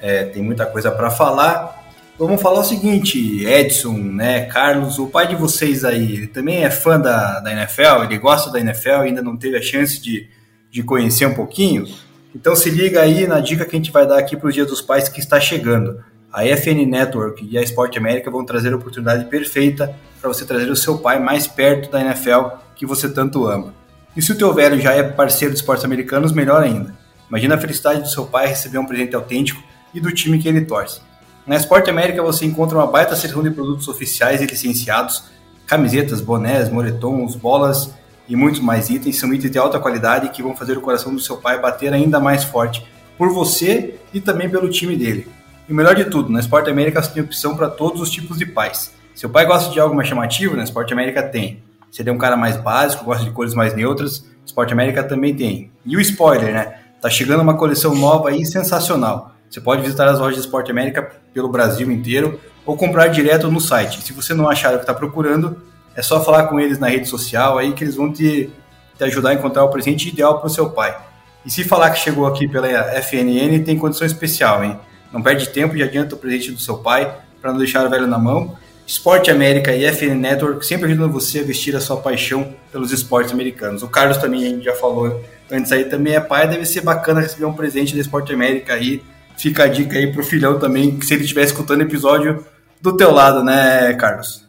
é, 0.00 0.24
tem 0.24 0.42
muita 0.42 0.66
coisa 0.66 0.90
para 0.90 1.08
falar. 1.08 1.83
Vamos 2.16 2.40
falar 2.40 2.60
o 2.60 2.64
seguinte, 2.64 3.44
Edson, 3.44 3.94
né, 3.94 4.42
Carlos, 4.42 5.00
o 5.00 5.08
pai 5.08 5.26
de 5.26 5.34
vocês 5.34 5.84
aí, 5.84 6.12
ele 6.12 6.26
também 6.28 6.62
é 6.64 6.70
fã 6.70 6.98
da, 6.98 7.40
da 7.40 7.50
NFL, 7.50 8.04
ele 8.04 8.18
gosta 8.18 8.52
da 8.52 8.60
NFL, 8.60 9.00
ainda 9.02 9.20
não 9.20 9.36
teve 9.36 9.56
a 9.56 9.62
chance 9.62 10.00
de, 10.00 10.28
de 10.70 10.84
conhecer 10.84 11.26
um 11.26 11.34
pouquinho. 11.34 11.84
Então 12.32 12.54
se 12.54 12.70
liga 12.70 13.00
aí 13.00 13.26
na 13.26 13.40
dica 13.40 13.64
que 13.64 13.74
a 13.74 13.78
gente 13.78 13.90
vai 13.90 14.06
dar 14.06 14.18
aqui 14.18 14.36
para 14.36 14.48
o 14.48 14.52
Dia 14.52 14.64
dos 14.64 14.80
Pais 14.80 15.08
que 15.08 15.18
está 15.18 15.40
chegando. 15.40 16.04
A 16.32 16.44
FN 16.56 16.86
Network 16.86 17.48
e 17.48 17.58
a 17.58 17.62
Sport 17.62 17.96
América 17.96 18.30
vão 18.30 18.44
trazer 18.44 18.72
a 18.72 18.76
oportunidade 18.76 19.24
perfeita 19.24 19.92
para 20.20 20.28
você 20.28 20.44
trazer 20.44 20.70
o 20.70 20.76
seu 20.76 20.98
pai 20.98 21.18
mais 21.18 21.48
perto 21.48 21.90
da 21.90 22.00
NFL 22.00 22.58
que 22.76 22.86
você 22.86 23.08
tanto 23.08 23.46
ama. 23.46 23.74
E 24.16 24.22
se 24.22 24.30
o 24.30 24.38
teu 24.38 24.52
velho 24.54 24.80
já 24.80 24.92
é 24.92 25.02
parceiro 25.02 25.52
de 25.52 25.58
esportes 25.58 25.84
americanos, 25.84 26.32
melhor 26.32 26.62
ainda. 26.62 26.94
Imagina 27.28 27.56
a 27.56 27.58
felicidade 27.58 28.02
do 28.02 28.08
seu 28.08 28.24
pai 28.24 28.46
receber 28.46 28.78
um 28.78 28.86
presente 28.86 29.16
autêntico 29.16 29.60
e 29.92 30.00
do 30.00 30.12
time 30.12 30.38
que 30.38 30.48
ele 30.48 30.60
torce. 30.60 31.00
Na 31.46 31.56
Sport 31.56 31.88
América 31.88 32.22
você 32.22 32.46
encontra 32.46 32.78
uma 32.78 32.86
baita 32.86 33.14
seleção 33.14 33.42
de 33.42 33.50
produtos 33.50 33.86
oficiais 33.86 34.40
e 34.40 34.46
licenciados, 34.46 35.24
camisetas, 35.66 36.22
bonés, 36.22 36.70
moletons, 36.70 37.36
bolas 37.36 37.92
e 38.26 38.34
muitos 38.34 38.60
mais 38.60 38.88
itens. 38.88 39.18
São 39.18 39.32
itens 39.32 39.50
de 39.50 39.58
alta 39.58 39.78
qualidade 39.78 40.30
que 40.30 40.42
vão 40.42 40.56
fazer 40.56 40.78
o 40.78 40.80
coração 40.80 41.14
do 41.14 41.20
seu 41.20 41.36
pai 41.36 41.60
bater 41.60 41.92
ainda 41.92 42.18
mais 42.18 42.44
forte 42.44 42.86
por 43.18 43.28
você 43.28 43.96
e 44.14 44.22
também 44.22 44.48
pelo 44.48 44.70
time 44.70 44.96
dele. 44.96 45.28
E 45.68 45.72
o 45.72 45.76
melhor 45.76 45.94
de 45.94 46.06
tudo, 46.06 46.32
na 46.32 46.40
Sport 46.40 46.68
América 46.68 47.02
você 47.02 47.10
tem 47.10 47.22
opção 47.22 47.54
para 47.54 47.68
todos 47.68 48.00
os 48.00 48.10
tipos 48.10 48.38
de 48.38 48.46
pais. 48.46 48.92
Seu 49.14 49.28
pai 49.28 49.44
gosta 49.44 49.70
de 49.70 49.78
algo 49.78 49.94
mais 49.94 50.08
chamativo, 50.08 50.56
na 50.56 50.64
Sport 50.64 50.92
América 50.92 51.22
tem. 51.22 51.62
Se 51.90 52.00
ele 52.00 52.08
é 52.08 52.12
um 52.12 52.18
cara 52.18 52.38
mais 52.38 52.56
básico, 52.56 53.04
gosta 53.04 53.22
de 53.22 53.30
cores 53.30 53.54
mais 53.54 53.74
neutras, 53.74 54.24
Sport 54.46 54.72
América 54.72 55.04
também 55.04 55.34
tem. 55.34 55.70
E 55.84 55.94
o 55.94 56.00
spoiler, 56.00 56.54
né? 56.54 56.78
Tá 57.02 57.10
chegando 57.10 57.42
uma 57.42 57.56
coleção 57.56 57.94
nova 57.94 58.30
aí 58.30 58.46
sensacional. 58.46 59.33
Você 59.50 59.60
pode 59.60 59.82
visitar 59.82 60.08
as 60.08 60.18
lojas 60.18 60.36
de 60.36 60.40
Sport 60.46 60.70
América 60.70 61.12
pelo 61.32 61.48
Brasil 61.48 61.90
inteiro 61.90 62.40
ou 62.66 62.76
comprar 62.76 63.08
direto 63.08 63.50
no 63.50 63.60
site. 63.60 64.02
Se 64.02 64.12
você 64.12 64.34
não 64.34 64.48
achar 64.48 64.74
o 64.74 64.76
que 64.76 64.82
está 64.82 64.94
procurando, 64.94 65.62
é 65.94 66.02
só 66.02 66.22
falar 66.24 66.44
com 66.44 66.58
eles 66.58 66.78
na 66.78 66.88
rede 66.88 67.08
social 67.08 67.58
aí 67.58 67.72
que 67.72 67.84
eles 67.84 67.94
vão 67.94 68.12
te, 68.12 68.50
te 68.96 69.04
ajudar 69.04 69.30
a 69.30 69.34
encontrar 69.34 69.64
o 69.64 69.70
presente 69.70 70.08
ideal 70.08 70.38
para 70.38 70.46
o 70.46 70.50
seu 70.50 70.70
pai. 70.70 70.96
E 71.44 71.50
se 71.50 71.62
falar 71.62 71.90
que 71.90 71.98
chegou 72.00 72.26
aqui 72.26 72.48
pela 72.48 72.66
FNN, 73.02 73.62
tem 73.64 73.78
condição 73.78 74.06
especial, 74.06 74.64
hein? 74.64 74.78
Não 75.12 75.22
perde 75.22 75.48
tempo 75.50 75.76
e 75.76 75.82
adianta 75.82 76.14
o 76.14 76.18
presente 76.18 76.50
do 76.50 76.58
seu 76.58 76.78
pai 76.78 77.14
para 77.40 77.52
não 77.52 77.58
deixar 77.58 77.86
o 77.86 77.90
velho 77.90 78.06
na 78.06 78.18
mão. 78.18 78.56
Esporte 78.86 79.30
América 79.30 79.74
e 79.74 79.84
FN 79.84 80.14
Network 80.18 80.64
sempre 80.64 80.90
ajudam 80.90 81.10
você 81.10 81.40
a 81.40 81.42
vestir 81.42 81.74
a 81.76 81.80
sua 81.80 81.98
paixão 81.98 82.54
pelos 82.72 82.92
esportes 82.92 83.32
americanos. 83.32 83.82
O 83.82 83.88
Carlos 83.88 84.18
também, 84.18 84.60
já 84.62 84.74
falou 84.74 85.22
antes 85.50 85.70
aí, 85.72 85.84
também 85.84 86.14
é 86.14 86.20
pai, 86.20 86.48
deve 86.48 86.66
ser 86.66 86.80
bacana 86.80 87.20
receber 87.20 87.44
um 87.44 87.52
presente 87.54 87.94
da 87.94 88.00
Esporte 88.00 88.32
América 88.32 88.74
aí. 88.74 89.02
Fica 89.36 89.64
a 89.64 89.68
dica 89.68 89.98
aí 89.98 90.12
pro 90.12 90.22
filhão 90.22 90.58
também, 90.58 90.98
que 90.98 91.04
se 91.04 91.14
ele 91.14 91.22
estiver 91.22 91.44
escutando 91.44 91.80
o 91.80 91.84
episódio 91.84 92.44
do 92.80 92.96
teu 92.96 93.10
lado, 93.10 93.42
né, 93.42 93.94
Carlos? 93.94 94.44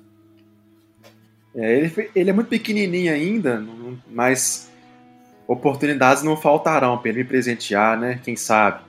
É, 1.56 1.78
ele, 1.78 2.10
ele 2.14 2.30
é 2.30 2.34
muito 2.34 2.48
pequenininho 2.48 3.14
ainda, 3.14 3.64
mas 4.12 4.70
oportunidades 5.48 6.22
não 6.22 6.36
faltarão 6.36 6.98
para 6.98 7.10
ele 7.10 7.20
me 7.20 7.24
presentear, 7.24 7.98
né? 7.98 8.20
Quem 8.24 8.36
sabe? 8.36 8.82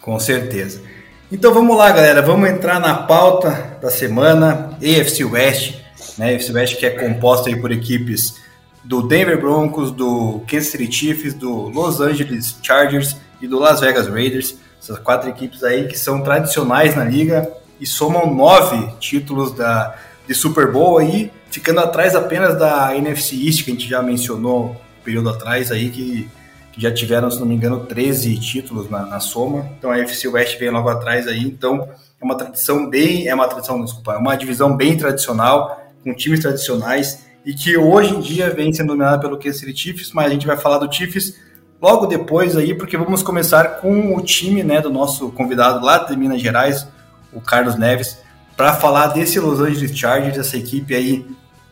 Com 0.00 0.18
certeza. 0.18 0.82
Então 1.30 1.52
vamos 1.52 1.76
lá, 1.76 1.90
galera. 1.90 2.22
Vamos 2.22 2.48
entrar 2.48 2.80
na 2.80 2.94
pauta 2.94 3.78
da 3.80 3.90
semana. 3.90 4.76
AFC 4.76 5.24
West, 5.24 5.78
né? 6.18 6.34
AFC 6.34 6.52
West 6.52 6.76
que 6.76 6.86
é 6.86 6.90
composta 6.90 7.48
aí 7.48 7.56
por 7.56 7.70
equipes 7.70 8.40
do 8.84 9.02
Denver 9.02 9.40
Broncos, 9.40 9.92
do 9.92 10.42
Kansas 10.46 10.68
City 10.68 10.90
Chiefs, 10.90 11.34
do 11.34 11.68
Los 11.68 12.00
Angeles 12.00 12.56
Chargers 12.62 13.16
e 13.40 13.46
do 13.46 13.58
Las 13.58 13.80
Vegas 13.80 14.08
Raiders. 14.08 14.56
Essas 14.82 14.98
quatro 14.98 15.30
equipes 15.30 15.62
aí 15.62 15.86
que 15.86 15.96
são 15.96 16.22
tradicionais 16.22 16.96
na 16.96 17.04
liga 17.04 17.48
e 17.80 17.86
somam 17.86 18.34
nove 18.34 18.92
títulos 18.98 19.52
da, 19.52 19.94
de 20.26 20.34
Super 20.34 20.72
Bowl 20.72 20.98
aí, 20.98 21.30
ficando 21.50 21.78
atrás 21.80 22.16
apenas 22.16 22.58
da 22.58 22.96
NFC 22.96 23.36
East, 23.46 23.64
que 23.64 23.70
a 23.70 23.74
gente 23.74 23.88
já 23.88 24.02
mencionou 24.02 24.70
um 24.70 25.04
período 25.04 25.30
atrás 25.30 25.70
aí, 25.70 25.88
que 25.88 26.28
que 26.72 26.80
já 26.80 26.90
tiveram, 26.90 27.30
se 27.30 27.38
não 27.38 27.46
me 27.46 27.54
engano, 27.54 27.84
13 27.84 28.34
títulos 28.38 28.88
na, 28.88 29.04
na 29.04 29.20
soma. 29.20 29.68
Então 29.78 29.90
a 29.90 29.98
FC 29.98 30.26
West 30.26 30.58
vem 30.58 30.70
logo 30.70 30.88
atrás 30.88 31.28
aí. 31.28 31.42
Então 31.42 31.86
é 32.20 32.24
uma 32.24 32.34
tradição 32.34 32.88
bem, 32.88 33.28
é 33.28 33.34
uma 33.34 33.46
tradição, 33.46 33.84
desculpa, 33.84 34.14
é 34.14 34.16
uma 34.16 34.34
divisão 34.34 34.74
bem 34.74 34.96
tradicional, 34.96 35.78
com 36.02 36.14
times 36.14 36.40
tradicionais 36.40 37.26
e 37.44 37.52
que 37.52 37.76
hoje 37.76 38.14
em 38.14 38.20
dia 38.20 38.50
vem 38.50 38.72
sendo 38.72 38.88
dominada 38.88 39.20
pelo 39.20 39.38
Kansas 39.38 39.60
City 39.60 39.76
Chiefs, 39.76 40.12
mas 40.12 40.26
a 40.26 40.30
gente 40.30 40.46
vai 40.46 40.56
falar 40.56 40.78
do 40.78 40.92
Chiefs 40.92 41.34
logo 41.82 42.06
depois 42.06 42.56
aí, 42.56 42.74
porque 42.74 42.96
vamos 42.96 43.22
começar 43.22 43.80
com 43.80 44.16
o 44.16 44.22
time, 44.22 44.62
né, 44.62 44.80
do 44.80 44.90
nosso 44.90 45.32
convidado 45.32 45.84
lá 45.84 45.98
de 45.98 46.16
Minas 46.16 46.40
Gerais, 46.40 46.86
o 47.32 47.40
Carlos 47.40 47.76
Neves, 47.76 48.18
para 48.56 48.72
falar 48.72 49.08
desse 49.08 49.40
Los 49.40 49.60
Angeles 49.60 49.96
Chargers, 49.96 50.38
essa 50.38 50.56
equipe 50.56 50.94
aí 50.94 51.26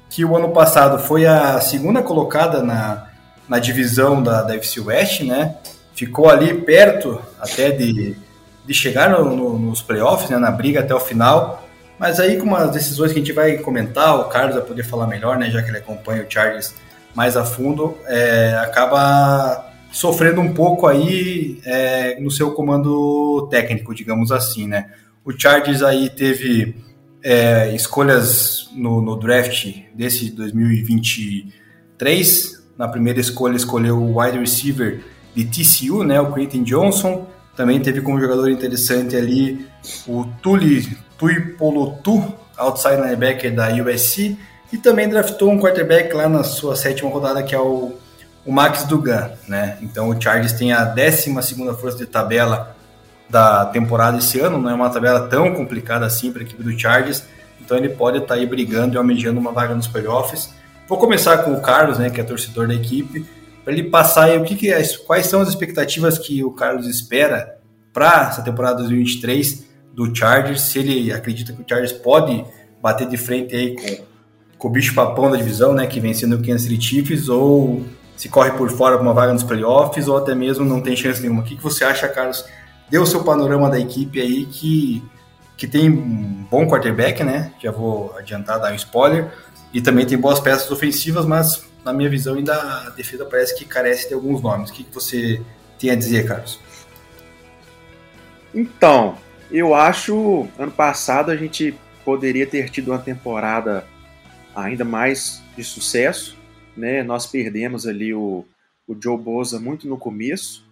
que 0.09 0.25
o 0.25 0.37
ano 0.37 0.51
passado 0.51 0.99
foi 0.99 1.27
a 1.27 1.61
segunda 1.61 2.03
colocada 2.03 2.63
na 2.63 3.07
na 3.51 3.59
divisão 3.59 4.23
da, 4.23 4.43
da 4.43 4.55
FC 4.55 4.79
West, 4.79 5.23
né? 5.23 5.57
Ficou 5.93 6.31
ali 6.31 6.55
perto 6.55 7.21
até 7.41 7.73
de, 7.73 8.17
de 8.65 8.73
chegar 8.73 9.11
no, 9.11 9.25
no, 9.35 9.59
nos 9.59 9.83
playoffs, 9.83 10.31
né? 10.31 10.39
Na 10.39 10.53
briga 10.53 10.79
até 10.79 10.95
o 10.95 11.01
final. 11.01 11.69
Mas 11.99 12.21
aí 12.21 12.37
com 12.39 12.47
umas 12.47 12.71
decisões 12.71 13.13
que 13.13 13.19
a 13.19 13.21
gente 13.21 13.33
vai 13.33 13.59
comentar, 13.59 14.21
o 14.21 14.25
Carlos 14.27 14.55
vai 14.55 14.65
poder 14.65 14.85
falar 14.85 15.09
melhor, 15.09 15.37
né? 15.37 15.51
Já 15.51 15.61
que 15.63 15.69
ele 15.69 15.79
acompanha 15.79 16.23
o 16.23 16.31
Chargers 16.31 16.73
mais 17.13 17.37
a 17.37 17.45
fundo, 17.45 17.99
é, 18.07 18.57
acaba 18.63 19.70
sofrendo 19.93 20.41
um 20.41 20.55
pouco 20.55 20.87
aí 20.87 21.61
é, 21.65 22.19
no 22.21 22.31
seu 22.31 22.53
comando 22.53 23.49
técnico, 23.51 23.95
digamos 23.95 24.33
assim, 24.33 24.67
né? 24.67 24.91
O 25.25 25.33
Chargers 25.33 25.83
aí 25.83 26.09
teve 26.09 26.75
é, 27.23 27.75
escolhas 27.75 28.71
no, 28.73 29.03
no, 29.03 29.17
draft 29.17 29.67
desse 29.95 30.31
2023. 30.31 32.61
Na 32.79 32.89
primeira 32.89 33.21
escolha 33.21 33.57
escolheu 33.57 33.99
o 33.99 34.21
wide 34.21 34.39
receiver 34.39 35.05
de 35.35 35.45
TCU, 35.45 36.03
né, 36.03 36.19
o 36.21 36.33
Quentin 36.33 36.63
Johnson. 36.63 37.27
Também 37.55 37.79
teve 37.81 38.01
como 38.01 38.19
jogador 38.21 38.51
interessante 38.51 39.15
ali 39.17 39.67
o 40.07 40.25
Tuli 40.41 40.97
Tuipolotu, 41.19 42.35
outside 42.57 42.97
linebacker 42.97 43.55
da 43.55 43.69
USC. 43.69 44.39
E 44.73 44.79
também 44.79 45.09
draftou 45.09 45.51
um 45.51 45.59
quarterback 45.59 46.15
lá 46.15 46.29
na 46.29 46.45
sua 46.45 46.77
sétima 46.77 47.11
rodada, 47.11 47.43
que 47.43 47.53
é 47.55 47.59
o, 47.59 47.93
o 48.45 48.53
Max 48.53 48.85
Dugan. 48.85 49.33
Né? 49.47 49.79
Então 49.83 50.09
o 50.09 50.21
Chargers 50.21 50.53
tem 50.53 50.73
a 50.73 50.85
12 50.85 51.35
força 51.81 51.99
de 51.99 52.07
tabela 52.07 52.77
da 53.29 53.67
temporada 53.67 54.19
esse 54.19 54.41
ano, 54.41 54.59
não 54.59 54.71
é 54.71 54.75
uma 54.75 54.91
tabela 54.91 55.29
tão 55.29 55.55
complicada 55.55 56.05
assim 56.05 56.33
para 56.33 56.43
a 56.43 56.45
equipe 56.45 56.63
do 56.63 56.77
Chargers, 56.79 57.23
então 57.61 57.77
ele 57.77 57.91
pode 57.91 58.19
estar 58.19 58.35
tá 58.35 58.35
aí 58.35 58.45
brigando 58.45 58.95
e 58.95 58.99
almejando 58.99 59.39
uma 59.39 59.53
vaga 59.53 59.73
nos 59.75 59.87
playoffs. 59.87 60.53
Vou 60.89 60.99
começar 60.99 61.39
com 61.39 61.53
o 61.53 61.61
Carlos, 61.61 61.99
né, 61.99 62.11
que 62.11 62.21
é 62.21 62.25
torcedor 62.25 62.67
da 62.67 62.75
equipe, 62.75 63.25
para 63.63 63.73
ele 63.73 63.85
passar 63.85 64.25
aí 64.25 64.37
o 64.37 64.43
que, 64.43 64.57
que 64.57 64.73
é, 64.73 64.83
quais 65.07 65.27
são 65.27 65.41
as 65.41 65.49
expectativas 65.49 66.19
que 66.19 66.43
o 66.43 66.51
Carlos 66.51 66.89
espera 66.89 67.57
para 67.93 68.29
essa 68.29 68.43
temporada 68.43 68.79
2023 68.79 69.65
do 69.95 70.13
Chargers, 70.15 70.63
se 70.63 70.81
ele 70.81 71.13
acredita 71.13 71.53
que 71.53 71.63
o 71.63 71.65
Chargers 71.69 71.93
pode 71.93 72.45
bater 72.83 73.07
de 73.07 73.17
frente 73.17 73.55
aí 73.55 73.77
com, 73.77 74.05
com 74.59 74.69
o 74.69 74.71
bicho 74.71 74.93
papão 74.93 75.31
da 75.31 75.37
divisão, 75.37 75.73
né, 75.73 75.87
que 75.87 76.01
vem 76.01 76.13
sendo 76.13 76.35
o 76.37 76.43
Kansas 76.43 76.63
City 76.63 76.83
Chiefs, 76.83 77.29
ou 77.29 77.85
se 78.21 78.29
corre 78.29 78.51
por 78.51 78.71
fora 78.71 78.97
para 78.97 79.03
uma 79.03 79.15
vaga 79.15 79.33
nos 79.33 79.43
playoffs, 79.43 80.07
ou 80.07 80.19
até 80.19 80.35
mesmo 80.35 80.63
não 80.63 80.83
tem 80.83 80.95
chance 80.95 81.23
nenhuma. 81.23 81.41
O 81.41 81.43
que, 81.43 81.57
que 81.57 81.63
você 81.63 81.85
acha, 81.85 82.07
Carlos, 82.07 82.45
deu 82.91 83.01
o 83.01 83.07
seu 83.07 83.25
panorama 83.25 83.71
da 83.71 83.81
equipe 83.81 84.21
aí 84.21 84.45
que, 84.45 85.03
que 85.57 85.67
tem 85.67 85.89
um 85.89 86.47
bom 86.51 86.67
quarterback, 86.69 87.25
né? 87.25 87.51
Já 87.59 87.71
vou 87.71 88.15
adiantar, 88.19 88.61
dar 88.61 88.73
um 88.73 88.75
spoiler. 88.75 89.33
E 89.73 89.81
também 89.81 90.05
tem 90.05 90.19
boas 90.19 90.39
peças 90.39 90.71
ofensivas, 90.71 91.25
mas 91.25 91.65
na 91.83 91.95
minha 91.95 92.11
visão 92.11 92.35
ainda 92.35 92.53
a 92.53 92.91
defesa 92.91 93.25
parece 93.25 93.57
que 93.57 93.65
carece 93.65 94.09
de 94.09 94.13
alguns 94.13 94.43
nomes. 94.43 94.69
O 94.69 94.75
que, 94.75 94.85
que 94.85 94.95
você 94.95 95.41
tem 95.79 95.89
a 95.89 95.95
dizer, 95.95 96.29
Carlos? 96.29 96.61
Então, 98.55 99.17
eu 99.51 99.75
acho 99.75 100.47
ano 100.59 100.73
passado 100.73 101.31
a 101.31 101.37
gente 101.37 101.75
poderia 102.05 102.47
ter 102.47 102.69
tido 102.69 102.91
uma 102.91 102.99
temporada 102.99 103.87
ainda 104.55 104.85
mais 104.85 105.43
de 105.57 105.65
sucesso, 105.65 106.37
né? 106.77 107.03
Nós 107.03 107.27
perdemos 107.27 107.87
ali 107.87 108.15
o, 108.15 108.45
o 108.87 108.97
Joe 109.01 109.19
Boza 109.19 109.59
muito 109.59 109.89
no 109.89 109.97
começo, 109.97 110.69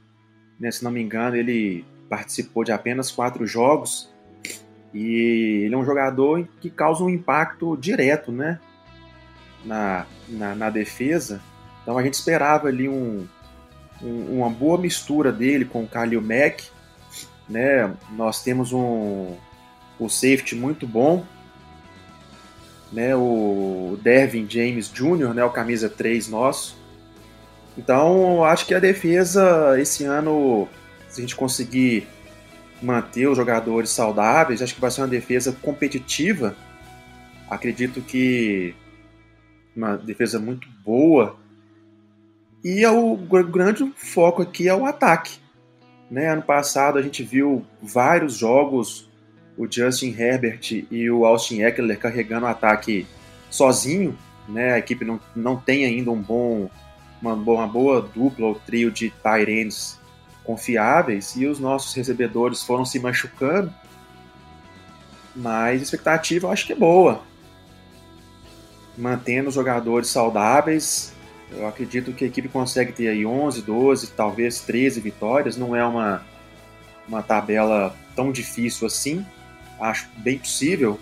né? 0.58 0.70
Se 0.70 0.82
não 0.82 0.90
me 0.90 1.02
engano, 1.02 1.36
ele 1.36 1.84
participou 2.08 2.64
de 2.64 2.72
apenas 2.72 3.10
quatro 3.10 3.46
jogos 3.46 4.10
e 4.94 5.64
ele 5.64 5.74
é 5.74 5.78
um 5.78 5.84
jogador 5.84 6.48
que 6.60 6.70
causa 6.70 7.04
um 7.04 7.10
impacto 7.10 7.76
direto, 7.76 8.32
né? 8.32 8.58
Na, 9.64 10.06
na, 10.28 10.54
na 10.54 10.70
defesa. 10.70 11.42
Então 11.82 11.98
a 11.98 12.02
gente 12.02 12.14
esperava 12.14 12.68
ali 12.68 12.88
um, 12.88 13.26
um, 14.02 14.38
uma 14.38 14.50
boa 14.50 14.78
mistura 14.78 15.32
dele 15.32 15.64
com 15.64 15.84
o 15.84 15.88
Khalil 15.88 16.22
Mack, 16.22 16.64
né? 17.48 17.92
Nós 18.12 18.42
temos 18.42 18.72
um, 18.72 19.36
um 20.00 20.08
safety 20.08 20.54
muito 20.54 20.86
bom, 20.86 21.24
né? 22.92 23.14
O 23.14 23.98
Dervin 24.02 24.46
James 24.48 24.90
Jr., 24.92 25.34
né? 25.34 25.44
O 25.44 25.50
camisa 25.50 25.88
3 25.88 26.28
nosso. 26.28 26.76
Então, 27.76 28.44
acho 28.44 28.66
que 28.66 28.74
a 28.74 28.80
defesa 28.80 29.78
esse 29.78 30.04
ano 30.04 30.68
se 31.08 31.20
a 31.20 31.22
gente 31.22 31.36
conseguir 31.36 32.06
manter 32.80 33.26
os 33.28 33.36
jogadores 33.36 33.90
saudáveis, 33.90 34.62
acho 34.62 34.74
que 34.74 34.80
vai 34.80 34.90
ser 34.90 35.00
uma 35.00 35.08
defesa 35.08 35.52
competitiva. 35.62 36.54
Acredito 37.48 38.00
que 38.00 38.74
uma 39.74 39.96
defesa 39.96 40.38
muito 40.38 40.68
boa. 40.84 41.36
E 42.64 42.84
é 42.84 42.90
o 42.90 43.16
grande 43.16 43.90
foco 43.96 44.42
aqui 44.42 44.68
é 44.68 44.74
o 44.74 44.84
ataque. 44.84 45.38
Né? 46.10 46.28
Ano 46.28 46.42
passado 46.42 46.98
a 46.98 47.02
gente 47.02 47.22
viu 47.22 47.64
vários 47.82 48.36
jogos 48.36 49.07
o 49.58 49.70
Justin 49.70 50.14
Herbert 50.16 50.86
e 50.88 51.10
o 51.10 51.26
Austin 51.26 51.62
Eckler 51.62 51.98
carregando 51.98 52.46
o 52.46 52.48
ataque 52.48 53.06
sozinho. 53.50 54.16
Né? 54.48 54.72
A 54.72 54.78
equipe 54.78 55.04
não, 55.04 55.20
não 55.34 55.56
tem 55.56 55.84
ainda 55.84 56.12
um 56.12 56.22
bom, 56.22 56.70
uma, 57.20 57.34
boa, 57.34 57.58
uma 57.58 57.66
boa 57.66 58.00
dupla 58.00 58.46
ou 58.46 58.54
trio 58.54 58.90
de 58.90 59.10
tight 59.10 59.50
ends 59.50 59.98
confiáveis 60.44 61.36
e 61.36 61.44
os 61.46 61.58
nossos 61.58 61.92
recebedores 61.92 62.62
foram 62.62 62.84
se 62.84 62.98
machucando, 62.98 63.70
mas 65.36 65.80
a 65.80 65.82
expectativa 65.82 66.46
eu 66.46 66.52
acho 66.52 66.66
que 66.66 66.72
é 66.72 66.76
boa. 66.76 67.22
Mantendo 68.96 69.48
os 69.48 69.54
jogadores 69.54 70.08
saudáveis, 70.08 71.12
eu 71.50 71.66
acredito 71.66 72.12
que 72.12 72.24
a 72.24 72.26
equipe 72.26 72.48
consegue 72.48 72.92
ter 72.92 73.08
aí 73.08 73.26
11, 73.26 73.62
12, 73.62 74.10
talvez 74.12 74.60
13 74.60 75.00
vitórias. 75.00 75.56
Não 75.56 75.76
é 75.76 75.84
uma, 75.84 76.24
uma 77.06 77.22
tabela 77.22 77.94
tão 78.16 78.32
difícil 78.32 78.86
assim. 78.86 79.24
Acho 79.80 80.08
bem 80.18 80.38
possível 80.38 80.98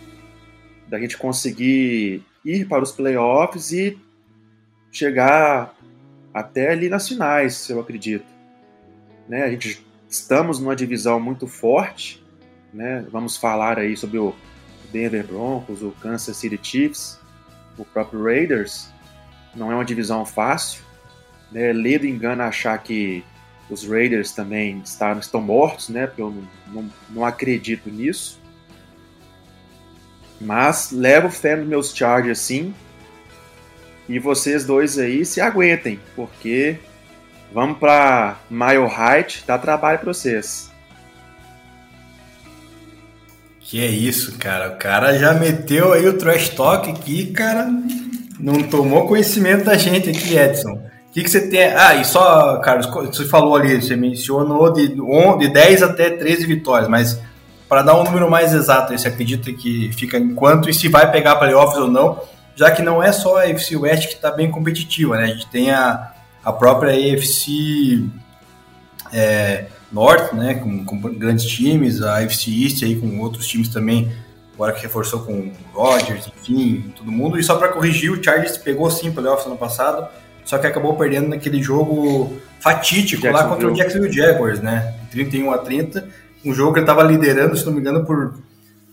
da 0.88 1.00
gente 1.00 1.16
conseguir 1.16 2.23
ir 2.45 2.66
para 2.68 2.83
os 2.83 2.92
playoffs 2.92 3.73
e 3.73 3.99
chegar 4.92 5.75
até 6.33 6.71
ali 6.71 6.88
nas 6.88 7.09
finais, 7.09 7.68
eu 7.68 7.80
acredito. 7.80 8.26
Né? 9.28 9.42
A 9.42 9.50
gente 9.50 9.85
estamos 10.09 10.61
numa 10.61 10.76
divisão 10.76 11.18
muito 11.18 11.47
forte, 11.47 12.25
né? 12.73 13.04
Vamos 13.11 13.37
falar 13.37 13.78
aí 13.78 13.97
sobre 13.97 14.18
o 14.18 14.35
Denver 14.92 15.26
Broncos, 15.26 15.83
o 15.83 15.90
Kansas 16.00 16.37
City 16.37 16.59
Chiefs, 16.62 17.18
o 17.76 17.85
próprio 17.85 18.23
Raiders. 18.23 18.88
Não 19.54 19.73
é 19.73 19.75
uma 19.75 19.85
divisão 19.85 20.25
fácil. 20.25 20.85
Né? 21.50 21.73
Ledo 21.73 22.06
engana 22.06 22.45
achar 22.45 22.76
que 22.78 23.25
os 23.68 23.87
Raiders 23.87 24.33
também 24.33 24.80
estão, 24.85 25.18
estão 25.18 25.40
mortos, 25.40 25.88
né? 25.88 26.06
Porque 26.06 26.23
eu 26.23 26.30
não, 26.30 26.49
não, 26.83 26.92
não 27.11 27.25
acredito 27.25 27.90
nisso. 27.90 28.40
Mas 30.40 30.90
levo 30.93 31.31
fé 31.31 31.57
nos 31.57 31.66
meus 31.66 31.97
Chargers 31.97 32.38
sim. 32.38 32.75
E 34.09 34.19
vocês 34.19 34.64
dois 34.64 34.99
aí 34.99 35.25
se 35.25 35.40
aguentem, 35.40 35.99
porque 36.14 36.78
Vamos 37.52 37.78
para 37.78 38.37
Mile 38.50 38.87
Height, 38.87 39.45
dá 39.47 39.57
trabalho 39.57 39.99
para 39.99 40.12
vocês. 40.12 40.71
Que 43.61 43.83
é 43.83 43.87
isso, 43.87 44.37
cara. 44.38 44.75
O 44.75 44.76
cara 44.76 45.19
já 45.19 45.33
meteu 45.33 45.93
aí 45.93 46.07
o 46.07 46.19
trash 46.19 46.50
talk 46.50 46.90
aqui, 46.90 47.33
cara. 47.33 47.69
Não 48.38 48.62
tomou 48.62 49.09
conhecimento 49.09 49.64
da 49.64 49.76
gente 49.76 50.11
aqui, 50.11 50.37
Edson. 50.37 50.73
O 50.73 51.12
que, 51.12 51.23
que 51.23 51.31
você 51.31 51.49
tem? 51.49 51.64
Ah, 51.64 51.95
e 51.95 52.05
só, 52.05 52.59
Carlos, 52.59 52.87
você 52.87 53.25
falou 53.25 53.57
ali, 53.57 53.81
você 53.81 53.97
mencionou 53.97 54.71
de, 54.73 54.88
de 54.88 55.49
10 55.49 55.83
até 55.83 56.11
13 56.11 56.47
vitórias, 56.47 56.88
mas 56.88 57.19
para 57.68 57.82
dar 57.82 57.99
um 57.99 58.04
número 58.04 58.30
mais 58.30 58.52
exato, 58.52 58.96
você 58.96 59.08
acredita 59.08 59.52
que 59.52 59.92
fica 59.92 60.18
em 60.18 60.35
quanto 60.35 60.70
e 60.70 60.75
se 60.75 60.88
vai 60.88 61.11
pegar 61.11 61.37
playoffs 61.37 61.78
ou 61.78 61.88
não, 61.88 62.20
já 62.54 62.70
que 62.70 62.82
não 62.82 63.02
é 63.02 63.12
só 63.12 63.38
a 63.38 63.46
FC 63.49 63.76
West 63.76 64.08
que 64.08 64.14
está 64.14 64.30
bem 64.30 64.50
competitiva, 64.50 65.16
né? 65.16 65.25
A 65.25 65.26
gente 65.28 65.46
tem 65.49 65.70
a, 65.70 66.12
a 66.44 66.52
própria 66.52 66.92
AFC 66.92 68.04
é, 69.12 69.66
Norte, 69.92 70.35
né, 70.35 70.54
com, 70.54 70.85
com, 70.85 71.00
grandes 71.14 71.44
times, 71.44 72.02
a 72.02 72.18
AFC 72.18 72.50
East 72.50 72.82
aí 72.82 72.96
com 72.96 73.20
outros 73.20 73.46
times 73.46 73.68
também, 73.68 74.12
agora 74.54 74.73
que 74.73 74.82
reforçou 74.82 75.20
com 75.20 75.32
o 75.32 75.52
Rodgers, 75.73 76.28
enfim, 76.40 76.92
todo 76.96 77.11
mundo. 77.11 77.38
E 77.38 77.42
só 77.42 77.56
para 77.56 77.68
corrigir, 77.68 78.11
o 78.11 78.23
Chargers 78.23 78.56
pegou 78.56 78.90
sim 78.90 79.12
playoffs 79.12 79.46
ano 79.46 79.56
passado, 79.56 80.08
só 80.44 80.58
que 80.58 80.66
acabou 80.66 80.94
perdendo 80.94 81.28
naquele 81.28 81.62
jogo 81.62 82.37
fatídico 82.58 83.26
lá 83.28 83.44
contra 83.44 83.68
o 83.68 83.75
Jacksonville 83.75 84.12
Jaguars, 84.12 84.61
né, 84.61 84.94
31 85.11 85.52
a 85.52 85.58
30, 85.58 86.08
um 86.47 86.55
jogo 86.55 86.73
que 86.73 86.79
ele 86.79 86.85
estava 86.85 87.03
liderando, 87.03 87.57
se 87.57 87.67
não 87.67 87.73
me 87.73 87.81
engano, 87.81 88.05
por 88.05 88.35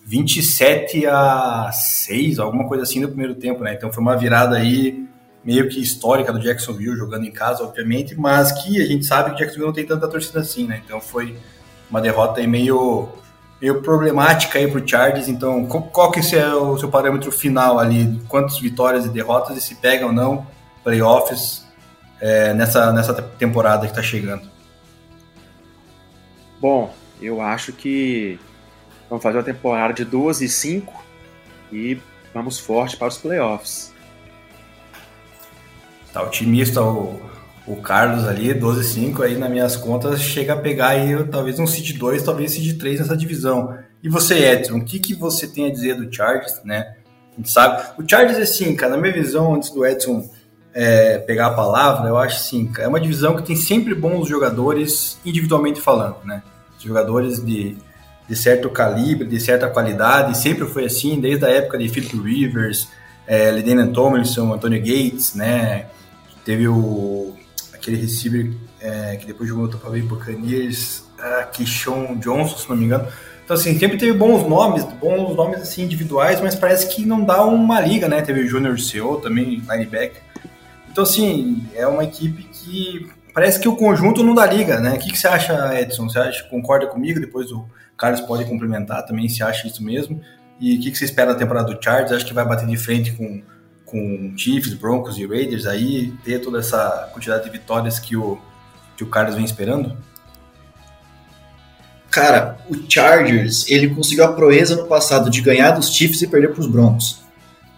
27 0.06 1.06
a 1.06 1.72
6, 1.72 2.40
alguma 2.40 2.68
coisa 2.68 2.84
assim 2.84 3.00
no 3.00 3.08
primeiro 3.08 3.36
tempo, 3.36 3.64
né? 3.64 3.74
Então 3.74 3.92
foi 3.92 4.02
uma 4.02 4.18
virada 4.18 4.58
aí 4.58 5.08
meio 5.44 5.70
que 5.70 5.82
histórica 5.82 6.32
do 6.32 6.40
Jacksonville 6.40 6.98
jogando 6.98 7.26
em 7.26 7.32
casa, 7.32 7.64
obviamente, 7.64 8.16
mas 8.16 8.52
que 8.52 8.82
a 8.82 8.86
gente 8.86 9.06
sabe 9.06 9.30
que 9.30 9.36
o 9.36 9.40
Jacksonville 9.40 9.68
não 9.68 9.74
tem 9.74 9.86
tanta 9.86 10.08
torcida 10.08 10.40
assim, 10.40 10.66
né? 10.66 10.82
Então 10.84 11.00
foi 11.00 11.38
uma 11.90 12.02
derrota 12.02 12.40
aí 12.40 12.48
meio, 12.48 13.10
meio 13.62 13.82
problemática 13.82 14.58
aí 14.58 14.68
pro 14.68 14.86
Chargers. 14.88 15.28
Então, 15.28 15.66
qual 15.66 16.12
que 16.12 16.20
é 16.36 16.54
o 16.56 16.78
seu 16.78 16.90
parâmetro 16.90 17.32
final 17.32 17.78
ali? 17.78 18.20
Quantas 18.28 18.58
vitórias 18.60 19.06
e 19.06 19.10
derrotas 19.10 19.58
e 19.58 19.62
se 19.62 19.76
pega 19.76 20.06
ou 20.06 20.12
não 20.12 20.48
playoffs 20.84 21.66
é, 22.20 22.54
nessa, 22.54 22.92
nessa 22.92 23.14
temporada 23.14 23.86
que 23.86 23.92
está 23.92 24.02
chegando? 24.02 24.50
Bom, 26.60 26.94
eu 27.26 27.42
acho 27.42 27.72
que 27.72 28.40
vamos 29.10 29.24
fazer 29.24 29.38
uma 29.38 29.44
temporada 29.44 29.94
de 29.94 30.06
12 30.06 30.46
e 30.46 30.50
5 30.50 31.06
e 31.72 31.98
vamos 32.34 32.60
forte 32.60 32.98
para 32.98 33.08
os 33.08 33.18
playoffs. 33.18 33.94
Tá 36.12 36.22
otimista 36.22 36.84
o, 36.84 37.20
o 37.66 37.76
Carlos 37.78 38.28
ali, 38.28 38.54
12-5, 38.54 39.22
aí 39.22 39.38
nas 39.38 39.50
minhas 39.50 39.76
contas 39.76 40.22
chega 40.22 40.54
a 40.54 40.58
pegar 40.58 40.90
aí 40.90 41.24
talvez 41.26 41.58
um 41.58 41.66
Seed 41.66 41.98
2, 41.98 42.24
talvez 42.24 42.52
Seed 42.52 42.78
3 42.78 43.00
nessa 43.00 43.18
divisão. 43.18 43.78
E 44.02 44.10
você, 44.10 44.36
Edson, 44.36 44.78
o 44.78 44.86
que, 44.86 45.00
que 45.00 45.16
você 45.16 45.48
tem 45.48 45.68
a 45.68 45.72
dizer 45.72 45.96
do 45.96 46.14
Chargers, 46.14 46.62
né? 46.64 46.96
A 47.34 47.38
gente 47.38 47.50
sabe. 47.50 47.84
O 47.98 48.08
Chargers, 48.08 48.38
assim, 48.38 48.76
cara, 48.76 48.96
na 48.96 49.02
minha 49.02 49.14
visão, 49.14 49.56
antes 49.56 49.72
do 49.72 49.86
Edson 49.86 50.30
é, 50.74 51.18
pegar 51.20 51.48
a 51.48 51.54
palavra, 51.54 52.10
eu 52.10 52.18
acho 52.18 52.36
assim, 52.36 52.72
é 52.78 52.88
uma 52.88 53.00
divisão 53.00 53.36
que 53.36 53.44
tem 53.44 53.56
sempre 53.56 53.96
bons 53.96 54.28
jogadores 54.28 55.18
individualmente 55.26 55.80
falando, 55.80 56.18
né? 56.26 56.44
Jogadores 56.84 57.44
de, 57.44 57.78
de 58.28 58.36
certo 58.36 58.70
calibre, 58.70 59.28
de 59.28 59.40
certa 59.40 59.68
qualidade, 59.70 60.38
sempre 60.38 60.66
foi 60.66 60.86
assim, 60.86 61.20
desde 61.20 61.46
a 61.46 61.50
época 61.50 61.78
de 61.78 61.90
Philip 61.90 62.18
Rivers, 62.18 62.88
é, 63.28 63.52
Ladainian 63.52 63.92
Tomlinson, 63.92 64.54
Antonio 64.54 64.80
Gates, 64.80 65.36
né? 65.36 65.88
Teve 66.46 66.68
o, 66.68 67.34
aquele 67.74 67.98
receiver 67.98 68.52
é, 68.82 69.16
que 69.16 69.26
depois 69.26 69.48
jogou 69.48 69.68
Tampa 69.68 69.90
Bay 69.90 70.02
Buccaneers, 70.02 71.04
ah, 71.20 71.44
Keishon 71.44 72.18
Johnson, 72.20 72.58
se 72.58 72.70
não 72.70 72.76
me 72.76 72.86
engano. 72.86 73.08
Então, 73.44 73.56
assim, 73.56 73.78
sempre 73.78 73.98
teve 73.98 74.14
bons 74.14 74.48
nomes, 74.48 74.84
bons 75.02 75.36
nomes, 75.36 75.62
assim, 75.62 75.84
individuais, 75.84 76.40
mas 76.40 76.56
parece 76.56 76.88
que 76.88 77.06
não 77.06 77.24
dá 77.24 77.44
uma 77.44 77.80
liga, 77.82 78.08
né? 78.08 78.22
Teve 78.22 78.42
o 78.42 78.48
Junior 78.48 78.80
CEO 78.80 79.20
também, 79.20 79.62
linebacker. 79.70 80.22
Então, 80.90 81.04
assim, 81.04 81.66
é 81.76 81.86
uma 81.88 82.04
equipe 82.04 82.44
que 82.44 83.10
parece 83.34 83.60
que 83.60 83.68
o 83.68 83.76
conjunto 83.76 84.24
não 84.24 84.36
dá 84.36 84.46
liga, 84.46 84.80
né? 84.80 84.94
O 84.94 85.00
que, 85.00 85.12
que 85.12 85.18
você 85.18 85.28
acha, 85.28 85.80
Edson? 85.80 86.08
Você 86.08 86.20
acha, 86.20 86.44
concorda 86.44 86.88
comigo? 86.88 87.20
Depois 87.20 87.52
o 87.52 87.66
Carlos 87.98 88.22
pode 88.22 88.46
complementar 88.46 89.06
também 89.06 89.28
se 89.28 89.42
acha 89.42 89.68
isso 89.68 89.84
mesmo. 89.84 90.22
E 90.60 90.78
o 90.78 90.82
que, 90.82 90.92
que 90.92 90.98
você 90.98 91.06
espera 91.06 91.34
da 91.34 91.40
temporada 91.40 91.74
do 91.74 91.84
Chargers? 91.84 92.12
Acho 92.12 92.26
que 92.26 92.34
vai 92.34 92.46
bater 92.46 92.68
de 92.68 92.78
frente 92.78 93.12
com, 93.14 93.42
com 93.86 94.34
Chiefs, 94.38 94.74
Broncos 94.76 95.18
e 95.18 95.26
Raiders 95.26 95.66
aí, 95.66 96.14
ter 96.24 96.40
toda 96.40 96.60
essa 96.60 97.10
quantidade 97.12 97.44
de 97.44 97.50
vitórias 97.50 98.00
que 98.00 98.16
o, 98.16 98.38
que 98.96 99.04
o 99.04 99.08
Carlos 99.08 99.36
vem 99.36 99.44
esperando? 99.44 99.98
Cara, 102.12 102.58
o 102.70 102.76
Chargers, 102.88 103.68
ele 103.68 103.90
conseguiu 103.90 104.24
a 104.24 104.34
proeza 104.34 104.76
no 104.76 104.86
passado 104.86 105.32
de 105.32 105.42
ganhar 105.42 105.72
dos 105.72 105.92
Chiefs 105.92 106.22
e 106.22 106.28
perder 106.28 106.50
para 106.50 106.62
os 106.62 106.68
Broncos. 106.68 107.24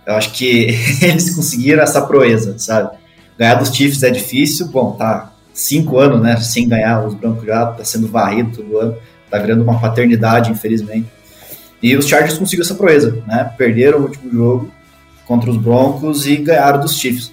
Eu 0.06 0.16
acho 0.16 0.34
que 0.34 0.76
eles 1.02 1.34
conseguiram 1.34 1.82
essa 1.82 2.02
proeza, 2.02 2.60
sabe? 2.60 2.98
Ganhar 3.40 3.56
dos 3.56 3.74
Chiefs 3.74 4.04
é 4.04 4.10
difícil, 4.10 4.68
bom, 4.68 4.92
tá 4.92 5.32
cinco 5.56 5.98
anos, 5.98 6.22
né, 6.22 6.36
sem 6.38 6.68
ganhar, 6.68 7.04
os 7.08 7.16
Broncos 7.16 7.46
já 7.46 7.66
tá 7.68 7.84
sendo 7.84 8.08
varrido 8.08 8.58
todo 8.58 8.78
ano, 8.78 8.98
tá 9.32 9.40
virando 9.40 9.64
uma 9.64 9.80
paternidade, 9.80 10.52
infelizmente. 10.52 11.08
E 11.82 11.96
os 11.96 12.08
Chargers 12.08 12.38
conseguiram 12.38 12.66
essa 12.66 12.76
proeza, 12.76 13.24
né? 13.26 13.54
Perderam 13.58 14.00
o 14.00 14.04
último 14.04 14.32
jogo 14.32 14.72
contra 15.26 15.50
os 15.50 15.58
Broncos 15.58 16.28
e 16.28 16.38
ganharam 16.38 16.80
dos 16.80 16.98
Chiefs. 16.98 17.32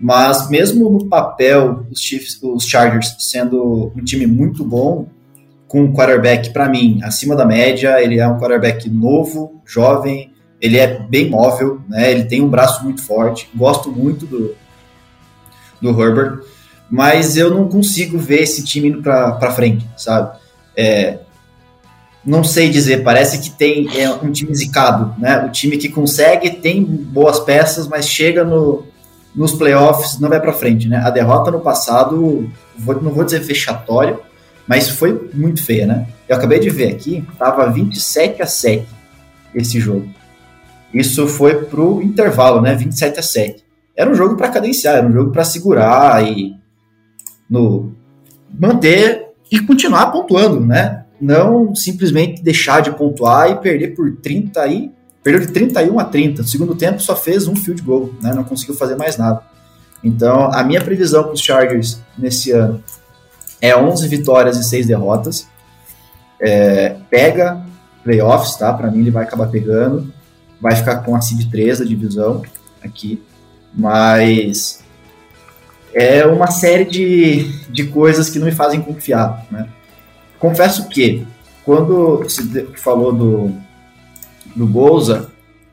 Mas 0.00 0.48
mesmo 0.48 0.90
no 0.90 1.06
papel, 1.06 1.86
os 1.90 2.00
Chiefs, 2.00 2.38
os 2.42 2.64
Chargers 2.66 3.14
sendo 3.18 3.92
um 3.96 4.02
time 4.02 4.26
muito 4.26 4.64
bom, 4.64 5.06
com 5.68 5.82
um 5.82 5.92
quarterback 5.92 6.50
para 6.50 6.68
mim 6.68 7.00
acima 7.02 7.34
da 7.34 7.44
média, 7.46 8.02
ele 8.02 8.18
é 8.18 8.28
um 8.28 8.38
quarterback 8.38 8.88
novo, 8.90 9.62
jovem, 9.64 10.32
ele 10.60 10.78
é 10.78 11.00
bem 11.00 11.30
móvel, 11.30 11.80
né? 11.88 12.10
Ele 12.10 12.24
tem 12.24 12.42
um 12.42 12.48
braço 12.48 12.84
muito 12.84 13.02
forte. 13.02 13.48
Gosto 13.54 13.90
muito 13.90 14.26
do 14.26 14.54
do 15.82 15.90
Herbert, 16.00 16.38
mas 16.92 17.38
eu 17.38 17.48
não 17.48 17.66
consigo 17.68 18.18
ver 18.18 18.42
esse 18.42 18.62
time 18.62 18.88
indo 18.88 19.00
para 19.02 19.50
frente, 19.52 19.88
sabe? 19.96 20.36
É, 20.76 21.20
não 22.22 22.44
sei 22.44 22.68
dizer, 22.68 23.02
parece 23.02 23.38
que 23.38 23.48
tem 23.48 23.88
é, 23.98 24.10
um 24.10 24.30
time 24.30 24.54
zicado, 24.54 25.18
né? 25.18 25.42
O 25.46 25.50
time 25.50 25.78
que 25.78 25.88
consegue, 25.88 26.50
tem 26.50 26.84
boas 26.84 27.40
peças, 27.40 27.88
mas 27.88 28.06
chega 28.06 28.44
no, 28.44 28.84
nos 29.34 29.54
playoffs, 29.54 30.20
não 30.20 30.28
vai 30.28 30.38
para 30.38 30.52
frente, 30.52 30.86
né? 30.86 30.98
A 30.98 31.08
derrota 31.08 31.50
no 31.50 31.60
passado, 31.60 32.46
vou, 32.76 33.00
não 33.00 33.10
vou 33.10 33.24
dizer 33.24 33.40
vexatória, 33.40 34.20
mas 34.68 34.90
foi 34.90 35.30
muito 35.32 35.64
feia, 35.64 35.86
né? 35.86 36.06
Eu 36.28 36.36
acabei 36.36 36.60
de 36.60 36.68
ver 36.68 36.92
aqui, 36.92 37.24
tava 37.38 37.70
27 37.70 38.42
a 38.42 38.46
7 38.46 38.86
esse 39.54 39.80
jogo. 39.80 40.10
Isso 40.92 41.26
foi 41.26 41.54
pro 41.64 42.02
intervalo, 42.02 42.60
né? 42.60 42.74
27 42.74 43.18
a 43.18 43.22
7 43.22 43.64
era 43.96 44.10
um 44.10 44.14
jogo 44.14 44.36
para 44.36 44.50
cadenciar, 44.50 44.96
era 44.96 45.06
um 45.06 45.12
jogo 45.12 45.30
para 45.30 45.44
segurar 45.44 46.22
e 46.26 46.61
no 47.52 47.92
manter 48.58 49.26
e 49.50 49.60
continuar 49.60 50.06
pontuando, 50.06 50.58
né? 50.58 51.04
Não 51.20 51.74
simplesmente 51.74 52.42
deixar 52.42 52.80
de 52.80 52.90
pontuar 52.92 53.50
e 53.50 53.56
perder 53.56 53.88
por 53.88 54.10
30 54.16 54.58
aí, 54.58 54.90
perdeu 55.22 55.46
de 55.46 55.52
31 55.52 55.98
a 56.00 56.04
30. 56.04 56.40
No 56.40 56.48
segundo 56.48 56.74
tempo 56.74 57.00
só 57.00 57.14
fez 57.14 57.46
um 57.46 57.54
field 57.54 57.82
goal, 57.82 58.10
né? 58.22 58.32
Não 58.32 58.42
conseguiu 58.42 58.74
fazer 58.74 58.96
mais 58.96 59.18
nada. 59.18 59.42
Então, 60.02 60.50
a 60.50 60.64
minha 60.64 60.80
previsão 60.80 61.24
para 61.24 61.34
os 61.34 61.40
Chargers 61.40 62.00
nesse 62.16 62.50
ano 62.50 62.82
é 63.60 63.76
11 63.76 64.08
vitórias 64.08 64.56
e 64.56 64.64
6 64.64 64.86
derrotas. 64.86 65.46
É, 66.40 66.96
pega 67.10 67.62
playoffs, 68.02 68.56
tá? 68.56 68.72
Para 68.72 68.90
mim 68.90 69.00
ele 69.00 69.10
vai 69.10 69.24
acabar 69.24 69.48
pegando. 69.48 70.10
Vai 70.58 70.74
ficar 70.74 70.96
com 71.04 71.14
a 71.14 71.20
seed 71.20 71.50
3 71.50 71.80
da 71.80 71.84
divisão 71.84 72.42
aqui. 72.82 73.22
Mas 73.74 74.82
é 75.94 76.24
uma 76.26 76.50
série 76.50 76.84
de, 76.84 77.44
de 77.70 77.84
coisas 77.84 78.30
que 78.30 78.38
não 78.38 78.46
me 78.46 78.52
fazem 78.52 78.80
confiar. 78.80 79.46
Né? 79.50 79.68
Confesso 80.38 80.88
que, 80.88 81.26
quando 81.64 82.18
você 82.18 82.66
falou 82.76 83.12
do, 83.12 83.52
do 84.56 84.66
Bolsa, 84.66 85.30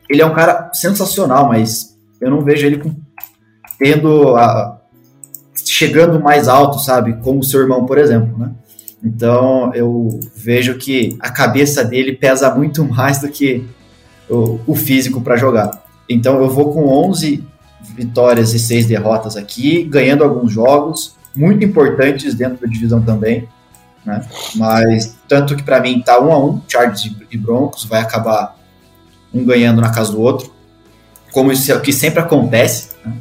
ele 0.09 0.21
é 0.21 0.25
um 0.25 0.33
cara 0.33 0.71
sensacional, 0.73 1.47
mas 1.47 1.97
eu 2.19 2.29
não 2.29 2.41
vejo 2.41 2.65
ele 2.65 2.77
com, 2.77 2.95
tendo 3.77 4.35
a, 4.35 4.79
chegando 5.55 6.19
mais 6.19 6.47
alto, 6.47 6.79
sabe? 6.79 7.13
Como 7.21 7.43
seu 7.43 7.61
irmão, 7.61 7.85
por 7.85 7.97
exemplo, 7.97 8.37
né? 8.37 8.51
Então 9.03 9.73
eu 9.73 10.19
vejo 10.35 10.77
que 10.77 11.17
a 11.21 11.29
cabeça 11.29 11.83
dele 11.83 12.13
pesa 12.13 12.53
muito 12.53 12.83
mais 12.89 13.19
do 13.19 13.29
que 13.29 13.65
o, 14.29 14.59
o 14.67 14.75
físico 14.75 15.21
para 15.21 15.37
jogar. 15.37 15.83
Então 16.07 16.41
eu 16.41 16.49
vou 16.49 16.73
com 16.73 16.85
11 16.85 17.43
vitórias 17.95 18.53
e 18.53 18.59
seis 18.59 18.85
derrotas 18.85 19.35
aqui, 19.35 19.83
ganhando 19.83 20.23
alguns 20.23 20.51
jogos 20.51 21.15
muito 21.35 21.63
importantes 21.63 22.33
dentro 22.33 22.59
da 22.59 22.67
divisão 22.67 23.01
também. 23.01 23.47
Né? 24.05 24.25
Mas 24.55 25.15
tanto 25.27 25.55
que 25.55 25.63
para 25.63 25.79
mim 25.79 26.01
tá 26.01 26.19
um 26.19 26.31
a 26.31 26.39
um, 26.39 26.61
Chargers 26.67 27.11
e 27.29 27.37
Broncos 27.37 27.85
vai 27.85 28.01
acabar 28.01 28.57
um 29.33 29.45
ganhando 29.45 29.81
na 29.81 29.91
casa 29.91 30.11
do 30.11 30.21
outro, 30.21 30.51
como 31.31 31.51
isso 31.51 31.71
é 31.71 31.75
o 31.75 31.81
que 31.81 31.93
sempre 31.93 32.19
acontece. 32.19 32.89
Né? 33.05 33.13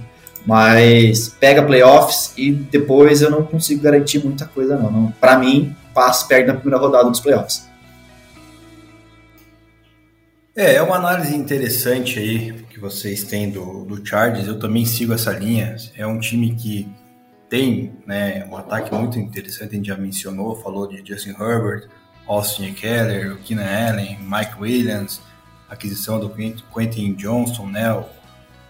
Mas 0.46 1.28
pega 1.28 1.62
playoffs 1.62 2.32
e 2.36 2.50
depois 2.50 3.20
eu 3.20 3.30
não 3.30 3.42
consigo 3.42 3.82
garantir 3.82 4.24
muita 4.24 4.46
coisa 4.46 4.76
não. 4.76 4.90
não 4.90 5.12
para 5.20 5.38
mim, 5.38 5.76
passa 5.92 6.26
perde 6.26 6.48
na 6.48 6.54
primeira 6.54 6.78
rodada 6.78 7.10
dos 7.10 7.20
playoffs. 7.20 7.67
É, 10.58 10.74
é 10.74 10.82
uma 10.82 10.96
análise 10.96 11.36
interessante 11.36 12.18
aí 12.18 12.52
que 12.68 12.80
vocês 12.80 13.22
têm 13.22 13.48
do, 13.48 13.84
do 13.84 14.04
Chargers. 14.04 14.48
Eu 14.48 14.58
também 14.58 14.84
sigo 14.84 15.12
essa 15.12 15.30
linha. 15.30 15.76
É 15.94 16.04
um 16.04 16.18
time 16.18 16.52
que 16.56 16.88
tem 17.48 17.92
né, 18.04 18.44
um 18.50 18.56
ataque 18.56 18.92
muito 18.92 19.20
interessante, 19.20 19.70
a 19.70 19.76
gente 19.76 19.86
já 19.86 19.96
mencionou, 19.96 20.60
falou 20.60 20.88
de 20.88 21.00
Justin 21.06 21.36
Herbert, 21.40 21.86
Austin 22.26 22.72
Keller, 22.72 23.36
Keenan 23.36 23.66
Allen, 23.66 24.18
Mike 24.20 24.60
Williams, 24.60 25.20
aquisição 25.70 26.18
do 26.18 26.28
Quentin 26.28 27.14
Johnson, 27.14 27.66
né? 27.66 28.04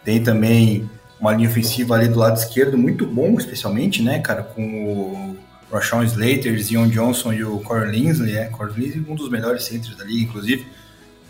Tem 0.04 0.22
também 0.22 0.90
uma 1.18 1.32
linha 1.32 1.48
ofensiva 1.48 1.94
ali 1.94 2.06
do 2.06 2.18
lado 2.18 2.36
esquerdo 2.36 2.76
muito 2.76 3.06
bom, 3.06 3.38
especialmente, 3.38 4.02
né, 4.02 4.18
cara, 4.18 4.42
com 4.42 4.62
o 4.62 5.36
Rashawn 5.72 6.04
Slater, 6.04 6.62
Zion 6.62 6.88
Johnson 6.88 7.32
e 7.32 7.42
o 7.42 7.58
Corey 7.60 7.90
Linsley, 7.90 8.36
é, 8.36 8.44
Corey 8.44 8.74
Linsley 8.74 9.06
um 9.08 9.14
dos 9.14 9.30
melhores 9.30 9.64
centros 9.64 9.96
da 9.96 10.04
liga, 10.04 10.24
inclusive. 10.24 10.66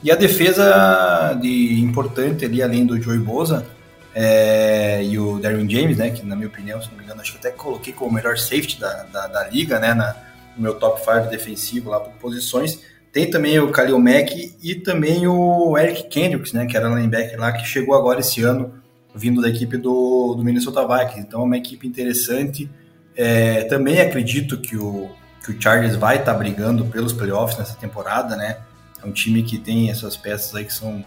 E 0.02 0.10
a 0.10 0.14
defesa 0.14 1.36
de 1.40 1.80
importante 1.80 2.44
ali, 2.44 2.62
além 2.62 2.86
do 2.86 3.00
Joey 3.00 3.18
Boza 3.18 3.66
é, 4.14 5.02
e 5.04 5.18
o 5.18 5.38
Darren 5.38 5.68
James, 5.68 5.96
né, 5.96 6.10
que 6.10 6.24
na 6.24 6.36
minha 6.36 6.48
opinião, 6.48 6.80
se 6.80 6.88
não 6.90 6.98
me 6.98 7.04
engano, 7.04 7.20
acho 7.20 7.32
que 7.32 7.38
até 7.38 7.50
coloquei 7.50 7.92
como 7.92 8.10
o 8.10 8.14
melhor 8.14 8.38
safety 8.38 8.78
da, 8.78 9.04
da, 9.04 9.26
da 9.26 9.48
liga, 9.48 9.78
né, 9.78 9.94
na, 9.94 10.14
no 10.56 10.62
meu 10.62 10.74
top 10.74 11.00
5 11.00 11.30
defensivo 11.30 11.90
lá 11.90 12.00
por 12.00 12.12
posições. 12.14 12.80
Tem 13.12 13.28
também 13.30 13.58
o 13.58 13.70
Khalil 13.70 13.98
Mack 13.98 14.54
e 14.62 14.74
também 14.76 15.26
o 15.26 15.76
Eric 15.76 16.08
Kendricks, 16.08 16.52
né, 16.52 16.66
que 16.66 16.76
era 16.76 16.88
linebacker 16.88 17.38
lá, 17.38 17.52
que 17.52 17.66
chegou 17.66 17.94
agora 17.96 18.20
esse 18.20 18.42
ano, 18.42 18.74
vindo 19.14 19.40
da 19.40 19.48
equipe 19.48 19.76
do, 19.76 20.34
do 20.34 20.44
Minnesota 20.44 20.86
Vikings. 20.86 21.20
Então 21.26 21.40
é 21.40 21.44
uma 21.44 21.56
equipe 21.56 21.88
interessante. 21.88 22.70
É, 23.16 23.64
também 23.64 24.00
acredito 24.00 24.58
que 24.58 24.76
o, 24.76 25.10
que 25.44 25.52
o 25.52 25.60
Chargers 25.60 25.96
vai 25.96 26.18
estar 26.18 26.32
tá 26.32 26.38
brigando 26.38 26.84
pelos 26.84 27.12
playoffs 27.12 27.58
nessa 27.58 27.74
temporada, 27.74 28.36
né? 28.36 28.58
É 29.02 29.06
um 29.06 29.12
time 29.12 29.42
que 29.42 29.58
tem 29.58 29.90
essas 29.90 30.16
peças 30.16 30.54
aí 30.54 30.64
que 30.64 30.72
são 30.72 31.04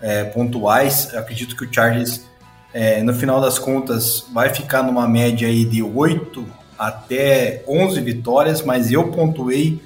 é, 0.00 0.24
pontuais. 0.24 1.12
Eu 1.12 1.20
acredito 1.20 1.56
que 1.56 1.64
o 1.64 1.72
Chargers, 1.72 2.22
é, 2.72 3.02
no 3.02 3.14
final 3.14 3.40
das 3.40 3.58
contas, 3.58 4.26
vai 4.32 4.52
ficar 4.52 4.82
numa 4.82 5.08
média 5.08 5.48
aí 5.48 5.64
de 5.64 5.82
8 5.82 6.46
até 6.78 7.62
11 7.68 8.00
vitórias, 8.00 8.62
mas 8.62 8.90
eu 8.90 9.08
pontuei 9.08 9.82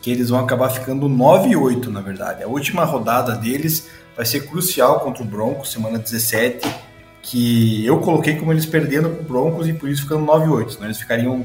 que 0.00 0.10
eles 0.10 0.28
vão 0.30 0.38
acabar 0.38 0.70
ficando 0.70 1.08
9 1.08 1.50
e 1.50 1.56
8, 1.56 1.90
na 1.90 2.00
verdade. 2.00 2.42
A 2.42 2.46
última 2.46 2.84
rodada 2.84 3.34
deles 3.34 3.88
vai 4.16 4.24
ser 4.24 4.46
crucial 4.46 5.00
contra 5.00 5.22
o 5.22 5.26
Broncos, 5.26 5.72
semana 5.72 5.98
17, 5.98 6.68
que 7.22 7.84
eu 7.84 7.98
coloquei 8.00 8.36
como 8.36 8.52
eles 8.52 8.64
perdendo 8.64 9.08
o 9.08 9.22
Broncos 9.22 9.68
e 9.68 9.72
por 9.72 9.88
isso 9.88 10.02
ficando 10.02 10.24
9-8. 10.24 10.70
Senão 10.70 10.86
eles 10.86 10.98
ficariam 10.98 11.44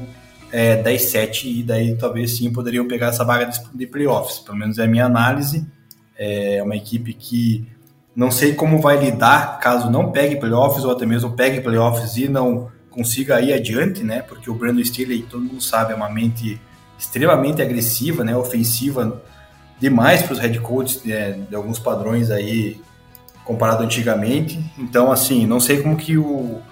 é, 0.54 0.80
10-7 0.80 1.46
e 1.46 1.62
daí 1.64 1.96
talvez 1.96 2.36
sim 2.36 2.52
poderiam 2.52 2.86
pegar 2.86 3.08
essa 3.08 3.24
vaga 3.24 3.50
de 3.74 3.86
playoffs. 3.88 4.38
Pelo 4.38 4.56
menos 4.56 4.78
é 4.78 4.84
a 4.84 4.86
minha 4.86 5.04
análise. 5.04 5.66
É 6.16 6.62
uma 6.62 6.76
equipe 6.76 7.12
que 7.12 7.66
não 8.14 8.30
sei 8.30 8.54
como 8.54 8.80
vai 8.80 8.96
lidar 8.96 9.58
caso 9.58 9.90
não 9.90 10.12
pegue 10.12 10.36
playoffs 10.36 10.84
ou 10.84 10.92
até 10.92 11.04
mesmo 11.04 11.32
pegue 11.32 11.60
playoffs 11.60 12.16
e 12.16 12.28
não 12.28 12.70
consiga 12.88 13.40
ir 13.40 13.52
adiante, 13.52 14.04
né? 14.04 14.22
Porque 14.22 14.48
o 14.48 14.54
Brandon 14.54 14.78
Staley, 14.78 15.22
todo 15.22 15.42
mundo 15.42 15.60
sabe, 15.60 15.92
é 15.92 15.96
uma 15.96 16.08
mente 16.08 16.60
extremamente 16.96 17.60
agressiva, 17.60 18.22
né? 18.22 18.36
Ofensiva 18.36 19.20
demais 19.80 20.22
para 20.22 20.34
os 20.34 20.38
head 20.38 20.60
coaches 20.60 21.02
de, 21.02 21.32
de, 21.32 21.56
alguns 21.56 21.80
padrões 21.80 22.30
aí 22.30 22.80
comparado 23.44 23.82
antigamente. 23.82 24.64
Então, 24.78 25.10
assim, 25.10 25.48
não 25.48 25.58
sei 25.58 25.82
como 25.82 25.96
que 25.96 26.16
o, 26.16 26.62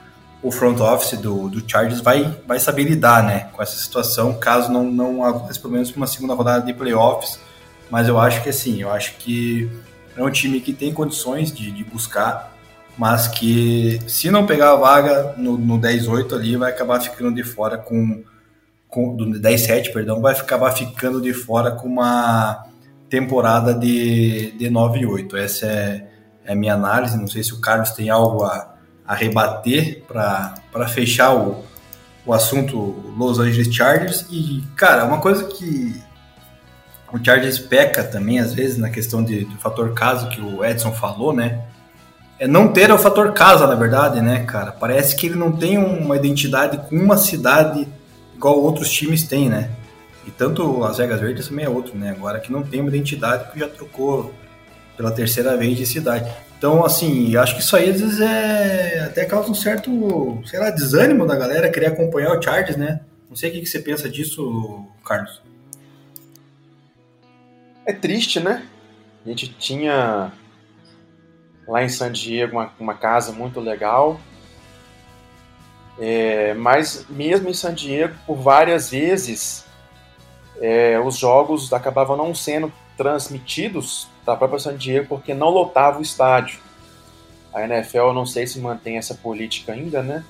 o 0.43 0.51
front 0.51 0.81
office 0.81 1.19
do, 1.19 1.49
do 1.49 1.63
Chargers 1.69 2.01
vai, 2.01 2.37
vai 2.47 2.59
saber 2.59 2.85
lidar, 2.85 3.23
né? 3.23 3.49
Com 3.53 3.63
essa 3.63 3.77
situação, 3.77 4.35
caso 4.35 4.73
não, 4.73 4.85
não 4.85 5.25
avance 5.25 5.59
pelo 5.59 5.75
menos 5.75 5.95
uma 5.95 6.07
segunda 6.07 6.35
rodada 6.35 6.67
de 6.67 6.75
playoffs. 6.75 7.39
Mas 7.89 8.09
eu 8.09 8.19
acho 8.19 8.43
que, 8.43 8.49
assim, 8.49 8.83
eu 8.83 8.91
acho 8.91 9.17
que 9.19 9.71
é 10.17 10.23
um 10.23 10.31
time 10.31 10.61
que 10.61 10.73
tem 10.73 10.93
condições 10.93 11.53
de, 11.53 11.71
de 11.71 11.85
buscar, 11.85 12.53
mas 12.99 13.29
que 13.29 14.01
se 14.09 14.31
não 14.31 14.47
pegar 14.47 14.73
a 14.73 14.77
vaga 14.77 15.35
no, 15.37 15.57
no 15.57 15.79
10-8 15.79 16.35
ali, 16.35 16.57
vai 16.57 16.71
acabar 16.71 17.01
ficando 17.01 17.35
de 17.35 17.45
fora 17.45 17.79
com, 17.79 18.23
com 18.89 19.15
do 19.15 19.27
10-7, 19.27 19.93
perdão, 19.93 20.21
vai 20.21 20.35
acabar 20.35 20.73
ficando 20.73 21.21
de 21.21 21.33
fora 21.33 21.71
com 21.71 21.87
uma 21.87 22.67
temporada 23.09 23.75
de, 23.75 24.53
de 24.53 24.71
9-8. 24.71 25.35
Essa 25.37 25.67
é, 25.67 26.09
é, 26.45 26.53
a 26.53 26.57
minha 26.57 26.75
análise. 26.75 27.17
Não 27.17 27.29
sei 27.29 27.43
se 27.43 27.53
o 27.53 27.61
Carlos 27.61 27.91
tem 27.91 28.11
algo 28.11 28.43
a, 28.45 28.72
a 29.07 29.15
rebater 29.15 30.03
para 30.07 30.89
fechar 30.89 31.35
o, 31.35 31.65
o 32.25 32.33
assunto 32.33 32.77
Los 33.17 33.39
Angeles 33.39 33.75
Chargers. 33.75 34.27
E, 34.31 34.63
cara, 34.77 35.05
uma 35.05 35.21
coisa 35.21 35.45
que 35.45 36.01
o 37.13 37.23
Chargers 37.23 37.59
peca 37.59 38.03
também, 38.03 38.39
às 38.39 38.55
vezes, 38.55 38.79
na 38.79 38.89
questão 38.89 39.23
de, 39.23 39.45
do 39.45 39.57
fator 39.59 39.93
casa 39.93 40.29
que 40.29 40.41
o 40.41 40.65
Edson 40.65 40.93
falou, 40.93 41.33
né? 41.33 41.65
É 42.39 42.49
não 42.49 42.73
ter 42.73 42.91
o 42.91 42.99
fator 42.99 43.33
casa, 43.33 43.67
na 43.67 43.75
verdade, 43.75 44.21
né, 44.21 44.45
cara? 44.45 44.73
Parece 44.73 45.15
que 45.15 45.27
ele 45.27 45.37
não 45.37 45.53
tem 45.53 45.79
uma 45.79 46.17
identidade 46.17 46.79
com 46.89 46.97
uma 46.97 47.17
cidade 47.17 47.87
igual 48.35 48.59
outros 48.59 48.91
times 48.91 49.25
têm, 49.25 49.49
né? 49.49 49.71
E 50.27 50.31
tanto 50.31 50.79
Las 50.79 50.99
Vegas 50.99 51.21
Verdes 51.21 51.49
também 51.49 51.65
é 51.65 51.69
outro, 51.69 51.97
né? 51.97 52.11
Agora 52.11 52.41
que 52.41 52.51
não 52.51 52.63
tem 52.63 52.81
uma 52.81 52.89
identidade 52.89 53.53
que 53.53 53.61
já 53.61 53.69
trocou 53.69 54.33
pela 54.97 55.11
terceira 55.11 55.57
vez 55.57 55.77
de 55.77 55.87
cidade. 55.87 56.31
Então, 56.63 56.85
assim, 56.85 57.37
acho 57.37 57.57
que 57.57 57.61
isso 57.61 57.75
aí 57.75 57.91
às 57.91 58.01
vezes 58.01 58.21
é 58.21 59.01
até 59.01 59.25
causa 59.25 59.51
um 59.51 59.55
certo, 59.55 60.41
sei 60.47 60.61
lá, 60.61 60.71
desânimo 60.71 61.27
da 61.27 61.35
galera 61.35 61.69
querer 61.69 61.87
acompanhar 61.87 62.39
o 62.39 62.41
Chargers, 62.41 62.77
né? 62.77 63.01
Não 63.29 63.35
sei 63.35 63.51
o 63.51 63.53
que 63.53 63.67
você 63.67 63.81
pensa 63.81 64.09
disso, 64.09 64.87
Carlos. 65.05 65.43
É 67.85 67.93
triste, 67.93 68.39
né? 68.39 68.65
A 69.27 69.29
gente 69.29 69.53
tinha 69.55 70.31
lá 71.67 71.83
em 71.83 71.89
San 71.89 72.13
Diego 72.13 72.53
uma, 72.53 72.73
uma 72.79 72.95
casa 72.95 73.33
muito 73.33 73.59
legal. 73.59 74.21
É, 75.99 76.55
mas 76.55 77.07
mesmo 77.11 77.49
em 77.49 77.55
San 77.55 77.75
Diego, 77.75 78.15
por 78.25 78.37
várias 78.37 78.89
vezes, 78.89 79.65
é, 80.61 80.97
os 81.01 81.19
jogos 81.19 81.73
acabavam 81.73 82.17
não 82.17 82.33
sendo 82.33 82.73
transmitidos 83.03 84.07
da 84.25 84.37
própria 84.37 84.61
San 84.61 84.77
Diego 84.77 85.09
porque 85.09 85.35
não 85.35 85.49
lotava 85.49 85.99
o 85.99 86.03
estádio. 86.03 86.61
A 87.53 87.63
NFL, 87.65 87.99
eu 87.99 88.13
não 88.15 88.25
sei 88.25 88.47
se 88.47 88.61
mantém 88.61 88.97
essa 88.97 89.15
política 89.15 89.73
ainda, 89.73 90.03
né? 90.03 90.25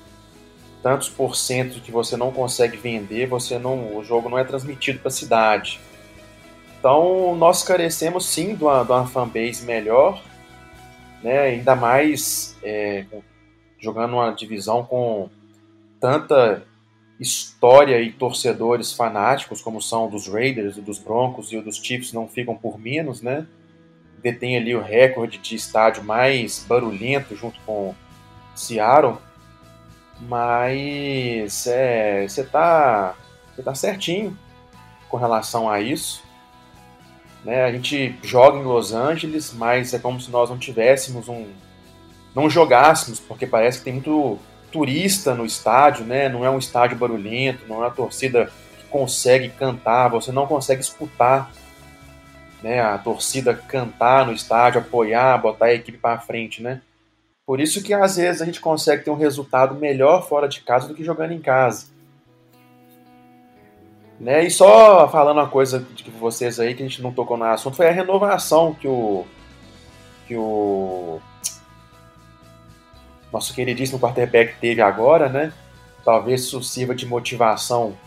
Tantos 0.81 1.07
por 1.07 1.35
cento 1.35 1.79
que 1.79 1.91
você 1.91 2.17
não 2.17 2.31
consegue 2.31 2.75
vender, 2.75 3.27
você 3.27 3.59
não, 3.59 3.95
o 3.95 4.03
jogo 4.03 4.27
não 4.27 4.37
é 4.37 4.43
transmitido 4.43 4.99
para 4.99 5.07
a 5.07 5.11
cidade. 5.11 5.79
Então, 6.79 7.35
nós 7.37 7.63
carecemos 7.63 8.25
sim 8.25 8.55
de 8.55 8.63
uma, 8.63 8.83
de 8.83 8.91
uma 8.91 9.07
fanbase 9.07 9.63
melhor, 9.63 10.21
né? 11.21 11.39
ainda 11.39 11.75
mais 11.75 12.57
é, 12.61 13.05
jogando 13.79 14.15
uma 14.15 14.31
divisão 14.31 14.83
com 14.83 15.29
tanta 16.01 16.63
história 17.19 18.01
e 18.01 18.11
torcedores 18.11 18.93
fanáticos, 18.93 19.61
como 19.61 19.81
são 19.81 20.09
dos 20.09 20.27
Raiders, 20.27 20.75
dos 20.77 20.99
Broncos 20.99 21.51
e 21.51 21.61
dos 21.61 21.77
Chiefs, 21.77 22.11
não 22.11 22.27
ficam 22.27 22.55
por 22.55 22.79
menos, 22.79 23.21
né? 23.21 23.45
Detém 24.21 24.57
ali 24.57 24.75
o 24.75 24.81
recorde 24.81 25.37
de 25.37 25.55
estádio 25.55 26.03
mais 26.03 26.65
barulhento 26.67 27.35
junto 27.35 27.59
com 27.65 27.93
Seattle. 28.55 29.17
Mas 30.21 31.67
é, 31.67 32.25
você 32.27 32.43
tá, 32.43 33.15
você 33.53 33.61
tá 33.61 33.75
certinho 33.75 34.37
com 35.09 35.17
relação 35.17 35.69
a 35.69 35.81
isso. 35.81 36.23
Né? 37.43 37.65
A 37.65 37.71
gente 37.71 38.15
joga 38.23 38.57
em 38.57 38.63
Los 38.63 38.93
Angeles, 38.93 39.53
mas 39.53 39.93
é 39.93 39.99
como 39.99 40.19
se 40.19 40.31
nós 40.31 40.49
não 40.49 40.57
tivéssemos 40.57 41.27
um. 41.27 41.47
não 42.33 42.49
jogássemos, 42.49 43.19
porque 43.19 43.45
parece 43.45 43.79
que 43.79 43.83
tem 43.85 43.93
muito 43.93 44.39
turista 44.73 45.35
no 45.35 45.45
estádio, 45.45 46.03
né? 46.03 46.27
Não 46.27 46.43
é 46.43 46.49
um 46.49 46.57
estádio 46.57 46.97
barulhento, 46.97 47.65
não 47.69 47.77
é 47.77 47.79
uma 47.85 47.91
torcida 47.91 48.51
que 48.77 48.85
consegue 48.87 49.49
cantar, 49.49 50.09
você 50.09 50.31
não 50.31 50.47
consegue 50.47 50.81
escutar 50.81 51.51
né, 52.63 52.81
a 52.81 52.97
torcida 52.97 53.53
cantar 53.53 54.25
no 54.25 54.33
estádio, 54.33 54.81
apoiar, 54.81 55.37
botar 55.37 55.65
a 55.65 55.73
equipe 55.73 55.97
para 55.97 56.19
frente, 56.19 56.63
né? 56.63 56.81
Por 57.45 57.59
isso 57.59 57.83
que 57.83 57.93
às 57.93 58.15
vezes 58.15 58.41
a 58.41 58.45
gente 58.45 58.61
consegue 58.61 59.03
ter 59.03 59.11
um 59.11 59.17
resultado 59.17 59.75
melhor 59.75 60.27
fora 60.27 60.47
de 60.47 60.61
casa 60.61 60.87
do 60.87 60.95
que 60.95 61.03
jogando 61.03 61.33
em 61.33 61.41
casa. 61.41 61.87
Né? 64.17 64.45
E 64.45 64.49
só 64.49 65.09
falando 65.09 65.37
uma 65.37 65.49
coisa 65.49 65.79
de 65.79 66.09
vocês 66.11 66.59
aí 66.59 66.73
que 66.73 66.81
a 66.81 66.87
gente 66.87 67.01
não 67.01 67.11
tocou 67.11 67.35
no 67.35 67.43
assunto, 67.43 67.75
foi 67.75 67.89
a 67.89 67.91
renovação 67.91 68.73
que 68.73 68.87
o 68.87 69.25
que 70.25 70.37
o 70.37 71.19
nosso 73.33 73.53
queridíssimo 73.55 73.99
quarterback 73.99 74.53
teve 74.61 74.79
agora, 74.79 75.27
né? 75.27 75.51
Talvez 76.05 76.41
isso 76.41 76.61
sirva 76.61 76.93
de 76.93 77.07
motivação 77.07 77.97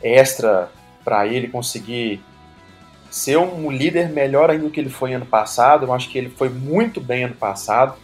extra 0.00 0.70
para 1.04 1.26
ele 1.26 1.48
conseguir 1.48 2.22
ser 3.10 3.36
um 3.36 3.70
líder 3.70 4.10
melhor 4.10 4.50
ainda 4.50 4.64
do 4.64 4.70
que 4.70 4.78
ele 4.78 4.90
foi 4.90 5.12
ano 5.12 5.26
passado. 5.26 5.86
Eu 5.86 5.92
acho 5.92 6.08
que 6.08 6.16
ele 6.16 6.30
foi 6.30 6.48
muito 6.48 7.00
bem 7.00 7.24
ano 7.24 7.34
passado, 7.34 7.96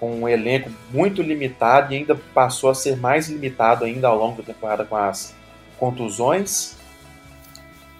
com 0.00 0.22
um 0.22 0.28
elenco 0.28 0.70
muito 0.90 1.20
limitado 1.20 1.92
e 1.92 1.98
ainda 1.98 2.14
passou 2.14 2.70
a 2.70 2.74
ser 2.74 2.96
mais 2.96 3.28
limitado 3.28 3.84
ainda 3.84 4.08
ao 4.08 4.16
longo 4.16 4.42
da 4.42 4.52
temporada 4.54 4.84
com 4.84 4.96
as 4.96 5.34
contusões. 5.78 6.76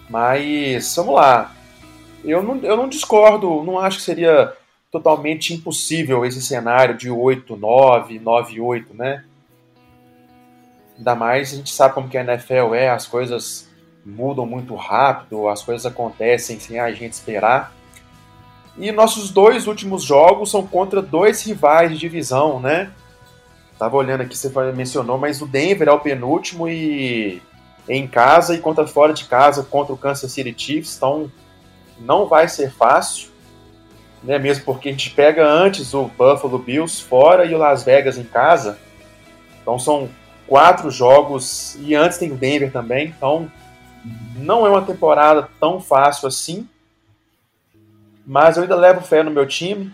Mas 0.09 0.95
vamos 0.97 1.15
lá. 1.15 1.55
Eu 2.25 2.43
não, 2.43 2.57
eu 2.62 2.77
não 2.77 2.89
discordo, 2.89 3.62
não 3.62 3.79
acho 3.79 3.99
que 3.99 4.05
seria 4.05 4.53
totalmente 4.97 5.53
impossível 5.53 6.25
esse 6.25 6.41
cenário 6.41 6.97
de 6.97 7.11
8, 7.11 7.57
9, 7.57 8.19
9, 8.19 8.61
8, 8.61 8.95
né? 8.95 9.25
Ainda 10.97 11.15
mais 11.15 11.53
a 11.53 11.57
gente 11.57 11.71
sabe 11.71 11.95
como 11.95 12.09
que 12.09 12.17
a 12.17 12.23
NFL 12.23 12.75
é, 12.75 12.89
as 12.89 13.07
coisas 13.07 13.69
mudam 14.05 14.47
muito 14.47 14.75
rápido, 14.75 15.49
as 15.49 15.63
coisas 15.63 15.85
acontecem 15.85 16.59
sem 16.59 16.81
a 16.81 16.91
gente 16.93 17.13
esperar. 17.13 17.75
E 18.79 18.91
nossos 18.93 19.31
dois 19.31 19.67
últimos 19.67 20.03
jogos 20.03 20.51
são 20.51 20.67
contra 20.67 21.03
dois 21.03 21.43
rivais 21.43 21.91
de 21.91 21.99
divisão, 21.99 22.59
né? 22.61 22.91
Tava 23.79 23.97
olhando 23.97 24.23
aqui, 24.23 24.37
você 24.37 24.51
mencionou, 24.73 25.19
mas 25.19 25.43
o 25.43 25.47
Denver 25.47 25.89
é 25.89 25.93
o 25.93 26.01
penúltimo 26.01 26.69
e 26.69 27.43
em 27.89 28.07
casa 28.07 28.55
e 28.55 28.59
contra 28.59 28.87
fora 28.87 29.13
de 29.13 29.25
casa 29.27 29.63
contra 29.63 29.93
o 29.93 29.99
Kansas 29.99 30.33
City 30.33 30.55
Chiefs, 30.57 30.97
então 30.97 31.31
não 32.01 32.27
vai 32.27 32.49
ser 32.49 32.73
fácil, 32.73 33.29
né? 34.22 34.38
Mesmo 34.38 34.64
porque 34.64 34.88
a 34.88 34.92
gente 34.92 35.11
pega 35.11 35.46
antes 35.46 35.94
o 35.94 36.05
Buffalo 36.05 36.59
Bills 36.59 37.02
fora 37.02 37.44
e 37.44 37.55
o 37.55 37.59
Las 37.59 37.85
Vegas 37.85 38.18
em 38.18 38.24
casa, 38.24 38.79
então 39.62 39.79
são 39.79 40.09
quatro 40.46 40.90
jogos 40.90 41.76
e 41.81 41.94
antes 41.94 42.18
tem 42.18 42.31
o 42.31 42.37
Denver 42.37 42.70
também, 42.70 43.09
então 43.09 43.50
não 44.37 44.66
é 44.66 44.70
uma 44.70 44.83
temporada 44.83 45.48
tão 45.59 45.81
fácil 45.81 46.29
assim, 46.29 46.68
mas 48.26 48.57
eu 48.57 48.62
ainda 48.62 48.76
levo 48.76 49.00
fé 49.00 49.22
no 49.22 49.31
meu 49.31 49.46
time. 49.46 49.92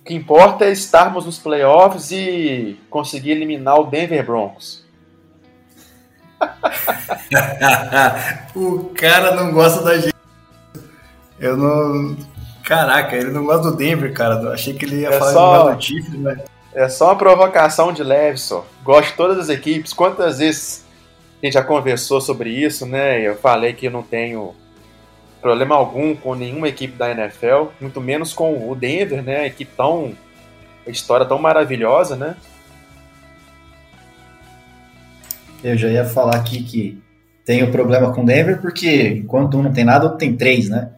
O 0.00 0.04
que 0.04 0.14
importa 0.14 0.64
é 0.64 0.72
estarmos 0.72 1.26
nos 1.26 1.38
playoffs 1.38 2.10
e 2.10 2.76
conseguir 2.90 3.30
eliminar 3.30 3.78
o 3.78 3.84
Denver 3.84 4.26
Broncos. 4.26 4.84
o 8.54 8.90
cara 8.94 9.36
não 9.36 9.52
gosta 9.52 9.82
da 9.82 9.98
gente. 9.98 10.11
Eu 11.42 11.56
não. 11.56 12.16
Caraca, 12.64 13.16
ele 13.16 13.32
não 13.32 13.44
gosta 13.44 13.72
do 13.72 13.76
Denver, 13.76 14.12
cara. 14.14 14.36
Eu 14.36 14.52
achei 14.52 14.72
que 14.74 14.84
ele 14.84 15.00
ia 15.00 15.08
é 15.08 15.18
falar 15.18 15.32
só... 15.32 15.74
do 15.74 15.82
Chiefs, 15.82 16.14
mas. 16.14 16.38
É 16.72 16.88
só 16.88 17.08
uma 17.08 17.16
provocação 17.16 17.92
de 17.92 18.02
leve 18.02 18.38
só. 18.38 18.64
Gosto 18.82 19.10
de 19.10 19.16
todas 19.16 19.38
as 19.38 19.48
equipes. 19.50 19.92
Quantas 19.92 20.38
vezes 20.38 20.86
a 21.42 21.44
gente 21.44 21.54
já 21.54 21.62
conversou 21.62 22.20
sobre 22.20 22.48
isso, 22.48 22.86
né? 22.86 23.20
Eu 23.20 23.36
falei 23.36 23.74
que 23.74 23.88
eu 23.88 23.90
não 23.90 24.02
tenho 24.02 24.54
problema 25.40 25.74
algum 25.74 26.14
com 26.14 26.34
nenhuma 26.34 26.68
equipe 26.68 26.96
da 26.96 27.10
NFL, 27.10 27.66
muito 27.80 28.00
menos 28.00 28.32
com 28.32 28.70
o 28.70 28.74
Denver, 28.76 29.22
né? 29.22 29.40
A 29.40 29.46
equipe 29.46 29.72
tão 29.76 30.14
história 30.86 31.26
tão 31.26 31.38
maravilhosa, 31.38 32.16
né? 32.16 32.36
Eu 35.62 35.76
já 35.76 35.88
ia 35.88 36.04
falar 36.04 36.36
aqui 36.36 36.62
que 36.62 37.02
o 37.48 37.64
um 37.64 37.70
problema 37.70 38.14
com 38.14 38.24
Denver, 38.24 38.60
porque 38.60 39.08
enquanto 39.08 39.58
um 39.58 39.64
não 39.64 39.72
tem 39.72 39.84
nada, 39.84 40.04
outro 40.04 40.18
tem 40.18 40.36
três, 40.36 40.68
né? 40.70 40.92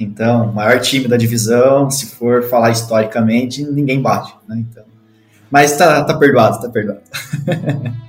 Então, 0.00 0.50
maior 0.50 0.80
time 0.80 1.06
da 1.06 1.18
divisão, 1.18 1.90
se 1.90 2.06
for 2.06 2.42
falar 2.44 2.70
historicamente, 2.70 3.62
ninguém 3.62 4.00
bate, 4.00 4.34
né? 4.48 4.56
Então, 4.58 4.82
mas 5.50 5.76
tá, 5.76 6.02
tá 6.02 6.14
perdoado, 6.14 6.58
tá 6.62 6.70
perdoado. 6.70 7.02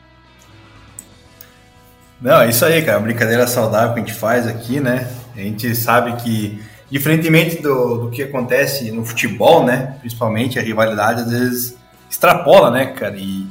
Não, 2.21 2.39
é 2.41 2.49
isso 2.49 2.63
aí, 2.63 2.81
cara. 2.83 2.99
Brincadeira 2.99 3.45
saudável 3.45 3.93
que 3.93 3.99
a 3.99 4.03
gente 4.03 4.13
faz 4.17 4.47
aqui, 4.47 4.79
né? 4.79 5.11
A 5.35 5.39
gente 5.39 5.75
sabe 5.75 6.21
que, 6.21 6.63
diferentemente 6.89 7.61
do, 7.61 8.03
do 8.03 8.11
que 8.11 8.23
acontece 8.23 8.91
no 8.91 9.03
futebol, 9.03 9.65
né? 9.65 9.97
Principalmente 9.99 10.57
a 10.59 10.61
rivalidade 10.61 11.21
às 11.21 11.31
vezes 11.31 11.75
extrapola, 12.09 12.71
né, 12.71 12.85
cara? 12.85 13.17
E 13.17 13.47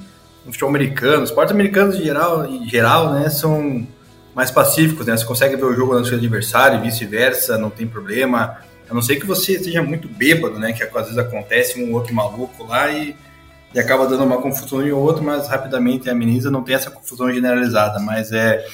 no 0.46 0.52
futebol 0.52 0.70
americano, 0.70 1.24
os 1.24 1.30
esportes 1.30 1.52
americanos 1.52 1.96
em 1.96 2.04
geral, 2.04 2.46
em 2.46 2.66
geral, 2.68 3.12
né, 3.12 3.28
são 3.28 3.86
mais 4.34 4.50
pacíficos, 4.50 5.06
né? 5.06 5.16
Você 5.16 5.24
consegue 5.24 5.56
ver 5.56 5.64
o 5.64 5.74
jogo 5.74 5.98
no 5.98 6.04
seu 6.04 6.16
adversário 6.16 6.78
e 6.78 6.82
vice-versa, 6.82 7.58
não 7.58 7.70
tem 7.70 7.86
problema. 7.86 8.58
A 8.88 8.94
não 8.94 9.02
ser 9.02 9.16
que 9.16 9.26
você 9.26 9.52
esteja 9.52 9.82
muito 9.82 10.08
bêbado, 10.08 10.58
né? 10.58 10.72
Que 10.72 10.82
às 10.82 10.92
vezes 10.92 11.18
acontece 11.18 11.82
um 11.82 11.92
outro 11.92 12.14
maluco 12.14 12.64
lá 12.64 12.90
e 12.90 13.16
e 13.74 13.78
acaba 13.78 14.06
dando 14.06 14.24
uma 14.24 14.40
confusão 14.40 14.86
em 14.86 14.90
outro, 14.90 15.22
mas 15.22 15.48
rapidamente 15.48 16.10
ameniza, 16.10 16.50
não 16.50 16.62
tem 16.62 16.74
essa 16.74 16.90
confusão 16.90 17.32
generalizada, 17.32 18.00
mas 18.00 18.32
é, 18.32 18.64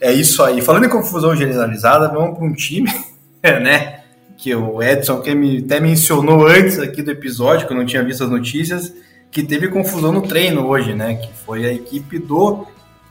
é 0.00 0.12
isso 0.12 0.42
aí. 0.42 0.62
Falando 0.62 0.86
em 0.86 0.90
confusão 0.90 1.34
generalizada, 1.34 2.08
vamos 2.08 2.38
para 2.38 2.46
um 2.46 2.52
time, 2.52 2.90
né, 3.42 4.00
que 4.36 4.54
o 4.54 4.82
Edson 4.82 5.20
que 5.20 5.34
me, 5.34 5.58
até 5.58 5.80
mencionou 5.80 6.46
antes 6.46 6.78
aqui 6.78 7.02
do 7.02 7.10
episódio, 7.10 7.66
que 7.66 7.72
eu 7.72 7.76
não 7.76 7.86
tinha 7.86 8.04
visto 8.04 8.22
as 8.22 8.30
notícias, 8.30 8.92
que 9.30 9.42
teve 9.42 9.68
confusão 9.68 10.12
no 10.12 10.22
treino 10.22 10.66
hoje, 10.66 10.94
né, 10.94 11.16
que 11.16 11.32
foi 11.44 11.66
a 11.66 11.72
equipe 11.72 12.18
do 12.18 12.66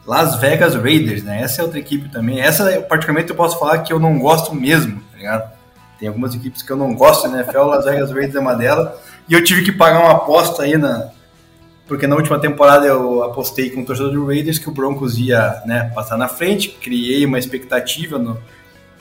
Las 0.08 0.40
Vegas 0.40 0.74
Raiders, 0.74 1.22
né, 1.22 1.42
essa 1.42 1.62
é 1.62 1.66
outra 1.66 1.78
equipe 1.78 2.08
também, 2.08 2.40
essa 2.40 2.82
particularmente 2.82 3.30
eu 3.30 3.36
posso 3.36 3.60
falar 3.60 3.80
que 3.80 3.92
eu 3.92 4.00
não 4.00 4.18
gosto 4.18 4.56
mesmo, 4.56 5.02
tá 5.12 5.18
ligado? 5.18 5.52
Tem 6.00 6.08
algumas 6.08 6.34
equipes 6.34 6.62
que 6.62 6.72
eu 6.72 6.78
não 6.78 6.96
gosto, 6.96 7.28
né, 7.28 7.42
NFL, 7.42 7.64
Las 7.64 7.84
Vegas 7.84 8.12
Raiders 8.12 8.36
é 8.36 8.40
uma 8.40 8.54
delas, 8.54 8.98
e 9.28 9.34
eu 9.34 9.44
tive 9.44 9.64
que 9.64 9.72
pagar 9.74 10.00
uma 10.00 10.12
aposta 10.12 10.64
aí 10.64 10.78
na, 10.78 11.10
porque 11.86 12.08
na 12.08 12.16
última 12.16 12.40
temporada 12.40 12.86
eu 12.86 13.22
apostei 13.22 13.70
com 13.70 13.82
o 13.82 13.86
torcedor 13.86 14.14
do 14.14 14.26
Raiders 14.26 14.58
que 14.58 14.70
o 14.70 14.72
Broncos 14.72 15.18
ia 15.18 15.62
né, 15.66 15.92
passar 15.94 16.18
na 16.18 16.30
frente, 16.30 16.70
criei 16.70 17.26
uma 17.26 17.38
expectativa 17.38 18.18
no, 18.18 18.38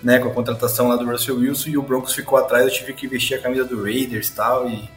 né, 0.02 0.18
com 0.18 0.28
a 0.28 0.32
contratação 0.32 0.88
lá 0.88 0.96
do 0.96 1.04
Russell 1.04 1.36
Wilson 1.36 1.68
e 1.70 1.78
o 1.78 1.82
Broncos 1.82 2.14
ficou 2.14 2.36
atrás, 2.36 2.64
eu 2.64 2.72
tive 2.72 2.92
que 2.92 3.06
vestir 3.06 3.38
a 3.38 3.40
camisa 3.40 3.64
do 3.64 3.80
Raiders 3.80 4.28
e 4.28 4.32
tal, 4.32 4.68
e 4.68 4.90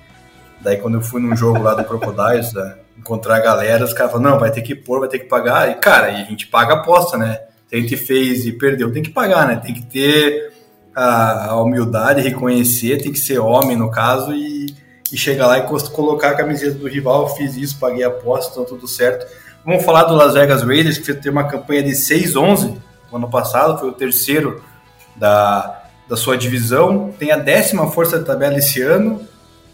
daí 0.60 0.78
quando 0.78 0.96
eu 0.96 1.02
fui 1.02 1.22
num 1.22 1.36
jogo 1.36 1.62
lá 1.62 1.76
do 1.76 1.84
Crocodiles, 1.84 2.52
né, 2.54 2.78
encontrar 3.00 3.38
a 3.38 3.40
galera, 3.40 3.84
os 3.84 3.94
caras 3.94 4.12
falaram, 4.12 4.32
não, 4.32 4.40
vai 4.40 4.52
ter 4.52 4.62
que 4.62 4.76
pôr, 4.76 5.00
vai 5.00 5.10
ter 5.10 5.20
que 5.20 5.26
pagar, 5.26 5.72
e 5.72 5.76
cara, 5.76 6.12
e 6.12 6.22
a 6.22 6.26
gente 6.26 6.48
paga 6.48 6.74
a 6.74 6.78
aposta, 6.78 7.18
né, 7.18 7.40
se 7.68 7.76
a 7.76 7.80
gente 7.80 7.98
fez 7.98 8.46
e 8.46 8.52
perdeu, 8.52 8.92
tem 8.92 9.02
que 9.02 9.12
pagar, 9.12 9.48
né, 9.48 9.56
tem 9.56 9.74
que 9.74 9.86
ter 9.86 10.54
a, 10.96 11.52
a 11.52 11.62
humildade, 11.62 12.22
reconhecer, 12.22 13.02
tem 13.02 13.12
que 13.12 13.20
ser 13.20 13.40
homem 13.40 13.78
no 13.78 13.90
caso, 13.90 14.34
e 14.34 14.76
e 15.12 15.18
chegar 15.18 15.48
lá 15.48 15.60
e 15.60 15.64
colocar 15.64 16.30
a 16.30 16.36
camiseta 16.36 16.78
do 16.78 16.88
rival. 16.88 17.36
Fiz 17.36 17.56
isso, 17.56 17.80
paguei 17.80 18.04
a 18.04 18.08
aposta, 18.08 18.52
então 18.52 18.66
tudo 18.66 18.88
certo. 18.88 19.26
Vamos 19.66 19.84
falar 19.84 20.04
do 20.04 20.16
Las 20.16 20.34
Vegas 20.34 20.62
Raiders, 20.64 20.98
que 20.98 21.14
tem 21.14 21.32
uma 21.32 21.46
campanha 21.46 21.84
de 21.84 21.92
6-11 21.92 22.78
no 23.12 23.18
ano 23.18 23.30
passado, 23.30 23.80
foi 23.80 23.90
o 23.90 23.94
terceiro 23.94 24.64
da, 25.16 25.84
da 26.08 26.16
sua 26.16 26.38
divisão. 26.38 27.12
Tem 27.18 27.32
a 27.32 27.38
décima 27.38 27.90
força 27.92 28.20
de 28.20 28.26
tabela 28.26 28.58
esse 28.58 28.82
ano, 28.82 29.28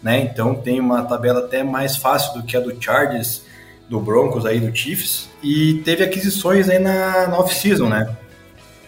né? 0.06 0.22
Então 0.22 0.54
tem 0.54 0.80
uma 0.80 1.04
tabela 1.04 1.40
até 1.40 1.64
mais 1.64 1.98
fácil 1.98 2.40
do 2.40 2.44
que 2.46 2.56
a 2.56 2.60
do 2.60 2.80
Chargers, 2.80 3.42
do 3.90 4.00
Broncos 4.00 4.46
aí, 4.46 4.60
do 4.60 4.74
Chiefs. 4.74 5.28
E 5.42 5.82
teve 5.84 6.04
aquisições 6.04 6.70
aí 6.70 6.78
na, 6.78 7.28
na 7.28 7.40
off-season, 7.40 7.90
né? 7.90 8.16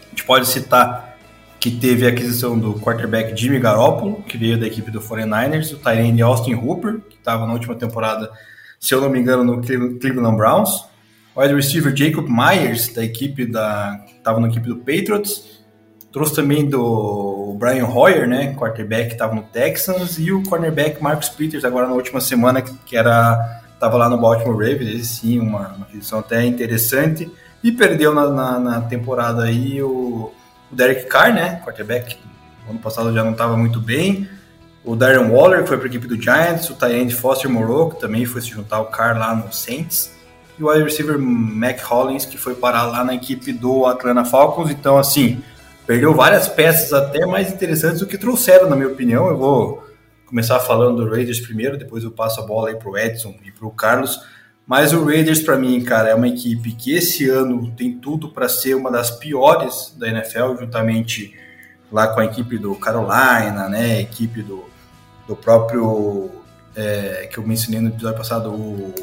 A 0.06 0.10
gente 0.12 0.23
pode 0.25 0.47
citar 0.47 1.17
que 1.60 1.71
teve 1.71 2.06
a 2.06 2.10
aquisição 2.10 2.58
do 2.58 2.75
quarterback 2.75 3.36
Jimmy 3.36 3.58
Garoppolo, 3.58 4.21
que 4.27 4.38
veio 4.38 4.60
da 4.60 4.67
equipe 4.67 4.91
do 4.91 5.01
49ers, 5.01 5.73
o 5.73 5.77
Tyrande 5.77 6.21
Austin 6.21 6.53
Hooper, 6.53 6.99
que 7.10 7.15
estava 7.15 7.47
na 7.47 7.53
última 7.53 7.73
temporada, 7.73 8.32
se 8.80 8.93
eu 8.93 9.01
não 9.01 9.10
me 9.10 9.17
engano, 9.17 9.43
no 9.43 9.60
Cleveland 9.63 10.38
Browns, 10.38 10.69
o 11.34 11.41
wide 11.41 11.56
receiver 11.56 11.95
Jacob 11.95 12.27
Myers, 12.30 12.89
da 12.89 13.03
equipe 13.03 13.43
da... 13.43 14.06
estava 14.15 14.39
na 14.39 14.49
equipe 14.49 14.67
do 14.67 14.77
Patriots, 14.77 15.57
trouxe 16.12 16.36
também 16.36 16.70
do 16.70 17.56
Brian 17.60 17.86
Hoyer, 17.86 18.28
né, 18.28 18.54
quarterback 18.56 19.08
que 19.08 19.13
estava 19.13 19.36
no 19.36 19.43
Texans, 19.43 20.17
e 20.17 20.32
o 20.32 20.43
cornerback 20.43 21.02
Marcus 21.02 21.30
Peters, 21.30 21.65
agora 21.65 21.88
na 21.88 21.93
última 21.93 22.22
semana, 22.22 22.62
que 22.62 22.96
era 22.96 23.63
estava 23.74 23.96
lá 23.96 24.10
no 24.10 24.17
Baltimore 24.17 24.58
Ravens, 24.58 24.89
esse 24.89 25.06
sim, 25.06 25.39
uma, 25.39 25.67
uma 25.67 25.86
aquisição 25.86 26.20
até 26.20 26.43
interessante, 26.43 27.32
e 27.63 27.72
perdeu 27.72 28.13
na, 28.13 28.28
na, 28.30 28.60
na 28.60 28.82
temporada 28.82 29.43
aí 29.43 29.82
o 29.84 30.32
o 30.72 30.76
Derek 30.76 31.06
Carr, 31.06 31.34
né, 31.34 31.62
quarterback, 31.63 32.17
ano 32.70 32.80
passado 32.80 33.13
já 33.13 33.24
não 33.24 33.32
estava 33.32 33.56
muito 33.56 33.80
bem, 33.80 34.28
o 34.84 34.96
Darren 34.96 35.30
Waller, 35.30 35.63
que 35.63 35.67
foi 35.67 35.78
para 35.78 35.88
a 35.88 35.89
equipe 35.89 36.08
do 36.08 36.22
Giants, 36.22 36.70
o 36.70 36.76
Tyrande 36.76 37.13
Foster 37.13 37.50
Moreau, 37.50 37.89
que 37.89 38.00
também 38.00 38.26
foi 38.26 38.41
se 38.41 38.50
juntar 38.50 38.78
ao 38.78 38.88
Carr 38.88 39.17
lá 39.17 39.36
no 39.36 39.52
Saints, 39.52 40.13
e 40.58 40.63
o 40.63 40.70
wide 40.70 40.84
receiver 40.84 41.17
Mac 41.20 41.80
Hollins, 41.84 42.26
que 42.26 42.38
foi 42.38 42.56
parar 42.56 42.84
lá 42.84 43.04
na 43.04 43.13
equipe 43.13 43.54
do 43.54 43.86
Atlanta 43.86 44.26
Falcons, 44.26 44.70
então 44.72 44.98
assim, 44.98 45.41
perdeu 45.88 46.13
várias 46.13 46.47
peças 46.47 46.93
até 46.93 47.26
mais 47.26 47.52
interessantes 47.52 48.02
do 48.02 48.06
que 48.06 48.17
trouxeram, 48.17 48.69
na 48.69 48.76
minha 48.76 48.89
opinião, 48.89 49.30
eu 49.30 49.38
vou 49.38 49.88
começar 50.26 50.60
falando 50.60 51.04
do 51.04 51.10
Raiders 51.10 51.39
primeiro, 51.39 51.78
depois 51.78 52.04
eu 52.04 52.12
passo 52.12 52.41
a 52.41 52.45
bola 52.45 52.69
aí 52.69 52.76
pro 52.76 52.97
Edson 52.97 53.34
e 53.45 53.52
pro 53.52 53.71
Carlos, 53.71 54.19
mas 54.67 54.91
o 54.91 55.06
Raiders, 55.06 55.41
para 55.41 55.56
mim, 55.56 55.82
cara, 55.82 56.10
é 56.10 56.13
uma 56.13 56.28
equipe 56.28 56.73
que 56.73 56.93
esse 56.93 57.30
ano 57.30 57.71
tem 57.71 57.97
tudo 57.97 58.30
para 58.30 58.50
ser 58.50 58.76
uma 58.76 58.91
das 58.91 59.10
piores 59.10 59.95
da 59.97 60.10
NFL, 60.10 60.58
juntamente 60.60 61.34
lá 61.89 62.08
com 62.10 62.19
a 62.19 62.26
equipe 62.26 62.58
do 62.58 62.76
Carolina, 62.76 63.69
né? 63.69 64.02
Equipe 64.02 64.43
do, 64.43 64.65
do 65.26 65.38
próprio. 65.38 66.30
É, 66.76 67.28
que 67.32 67.39
eu 67.39 67.47
mencionei 67.47 67.80
no 67.80 67.88
episódio 67.88 68.17
passado, 68.17 68.52
o 68.52 68.93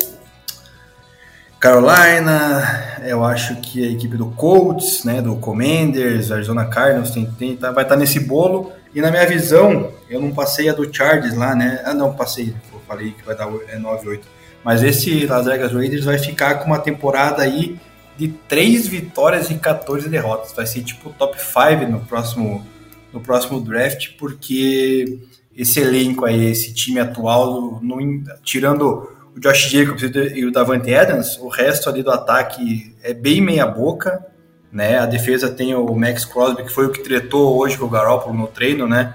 Carolina, 1.65 3.01
eu 3.07 3.25
acho 3.25 3.57
que 3.57 3.83
a 3.83 3.91
equipe 3.91 4.19
do 4.19 4.27
Colts, 4.27 5.03
né, 5.03 5.23
do 5.23 5.35
Commanders, 5.37 6.31
Arizona 6.31 6.67
Cardinals, 6.67 7.11
tem, 7.11 7.25
tem, 7.25 7.57
tá, 7.57 7.73
vai 7.73 7.85
estar 7.85 7.95
tá 7.95 7.99
nesse 7.99 8.21
bolo. 8.21 8.71
E 8.95 9.01
na 9.01 9.11
minha 9.11 9.27
visão, 9.27 9.91
eu 10.11 10.21
não 10.21 10.31
passei 10.31 10.69
a 10.69 10.75
do 10.75 10.95
Chargers 10.95 11.35
lá, 11.35 11.55
né? 11.55 11.81
Ah, 11.87 11.95
não, 11.95 12.13
passei, 12.13 12.55
eu 12.71 12.81
falei 12.87 13.13
que 13.13 13.25
vai 13.25 13.35
dar 13.35 13.49
é 13.69 13.79
9-8. 13.79 14.21
Mas 14.63 14.83
esse 14.83 15.25
Las 15.25 15.47
Vegas 15.47 15.73
Raiders 15.73 16.05
vai 16.05 16.19
ficar 16.19 16.57
com 16.57 16.67
uma 16.67 16.79
temporada 16.79 17.43
aí 17.43 17.81
de 18.19 18.29
3 18.29 18.87
vitórias 18.87 19.49
e 19.49 19.55
14 19.55 20.07
derrotas. 20.11 20.53
Vai 20.53 20.67
ser 20.67 20.83
tipo 20.83 21.15
top 21.15 21.39
5 21.41 21.91
no 21.91 22.01
próximo, 22.01 22.63
no 23.11 23.21
próximo 23.21 23.59
draft, 23.59 24.19
porque 24.19 25.19
esse 25.57 25.81
elenco 25.81 26.27
aí, 26.27 26.45
esse 26.45 26.75
time 26.75 27.01
atual, 27.01 27.81
no, 27.81 28.23
tirando 28.43 29.14
o 29.37 29.41
Josh 29.41 29.71
Jacobs 29.71 30.03
e 30.35 30.45
o 30.45 30.53
Davante 30.53 30.95
Adams, 30.95 31.39
o 31.39 31.49
resto 31.49 31.89
ali 31.89 32.03
do 32.03 32.11
ataque 32.11 32.95
é 33.03 33.13
bem 33.13 33.41
meia 33.41 33.67
boca, 33.67 34.25
né? 34.71 34.99
A 34.99 35.07
defesa 35.07 35.51
tem 35.51 35.75
o 35.75 35.95
Max 35.95 36.25
Crosby, 36.25 36.65
que 36.65 36.73
foi 36.73 36.87
o 36.87 36.91
que 36.91 37.03
tretou 37.03 37.59
hoje 37.59 37.77
com 37.77 37.85
o 37.87 37.91
Garoppolo 37.91 38.37
no 38.37 38.47
treino, 38.47 38.87
né? 38.87 39.15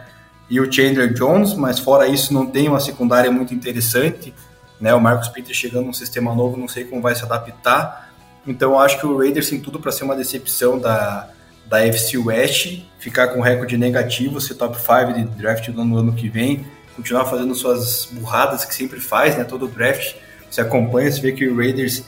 E 0.49 0.59
o 0.59 0.71
Chandler 0.71 1.13
Jones, 1.13 1.53
mas 1.53 1.79
fora 1.79 2.07
isso 2.07 2.33
não 2.33 2.45
tem 2.45 2.67
uma 2.67 2.79
secundária 2.79 3.31
muito 3.31 3.53
interessante 3.53 4.33
né? 4.79 4.93
O 4.93 5.01
Marcos 5.01 5.27
Peters 5.27 5.57
chegando 5.57 5.87
num 5.87 5.93
sistema 5.93 6.33
novo, 6.33 6.57
não 6.57 6.67
sei 6.67 6.85
como 6.85 7.01
vai 7.01 7.15
se 7.15 7.23
adaptar. 7.23 8.11
Então 8.47 8.79
acho 8.79 8.99
que 8.99 9.05
o 9.05 9.17
Raiders 9.17 9.49
tem 9.49 9.59
tudo 9.59 9.79
para 9.79 9.91
ser 9.91 10.05
uma 10.05 10.15
decepção 10.15 10.79
da, 10.79 11.29
da 11.65 11.85
FC 11.85 12.17
West, 12.17 12.81
ficar 12.97 13.29
com 13.29 13.41
recorde 13.41 13.77
negativo, 13.77 14.39
ser 14.39 14.55
top 14.55 14.77
5 14.77 15.13
de 15.13 15.23
draft 15.25 15.67
ano, 15.67 15.97
ano 15.97 16.13
que 16.13 16.29
vem, 16.29 16.65
continuar 16.99 17.25
fazendo 17.25 17.55
suas 17.55 18.09
burradas 18.11 18.65
que 18.65 18.75
sempre 18.75 18.99
faz, 18.99 19.37
né? 19.37 19.45
Todo 19.45 19.67
draft 19.67 20.15
você 20.49 20.61
acompanha, 20.61 21.11
você 21.11 21.21
vê 21.21 21.31
que 21.31 21.47
o 21.47 21.55
Raiders 21.55 22.03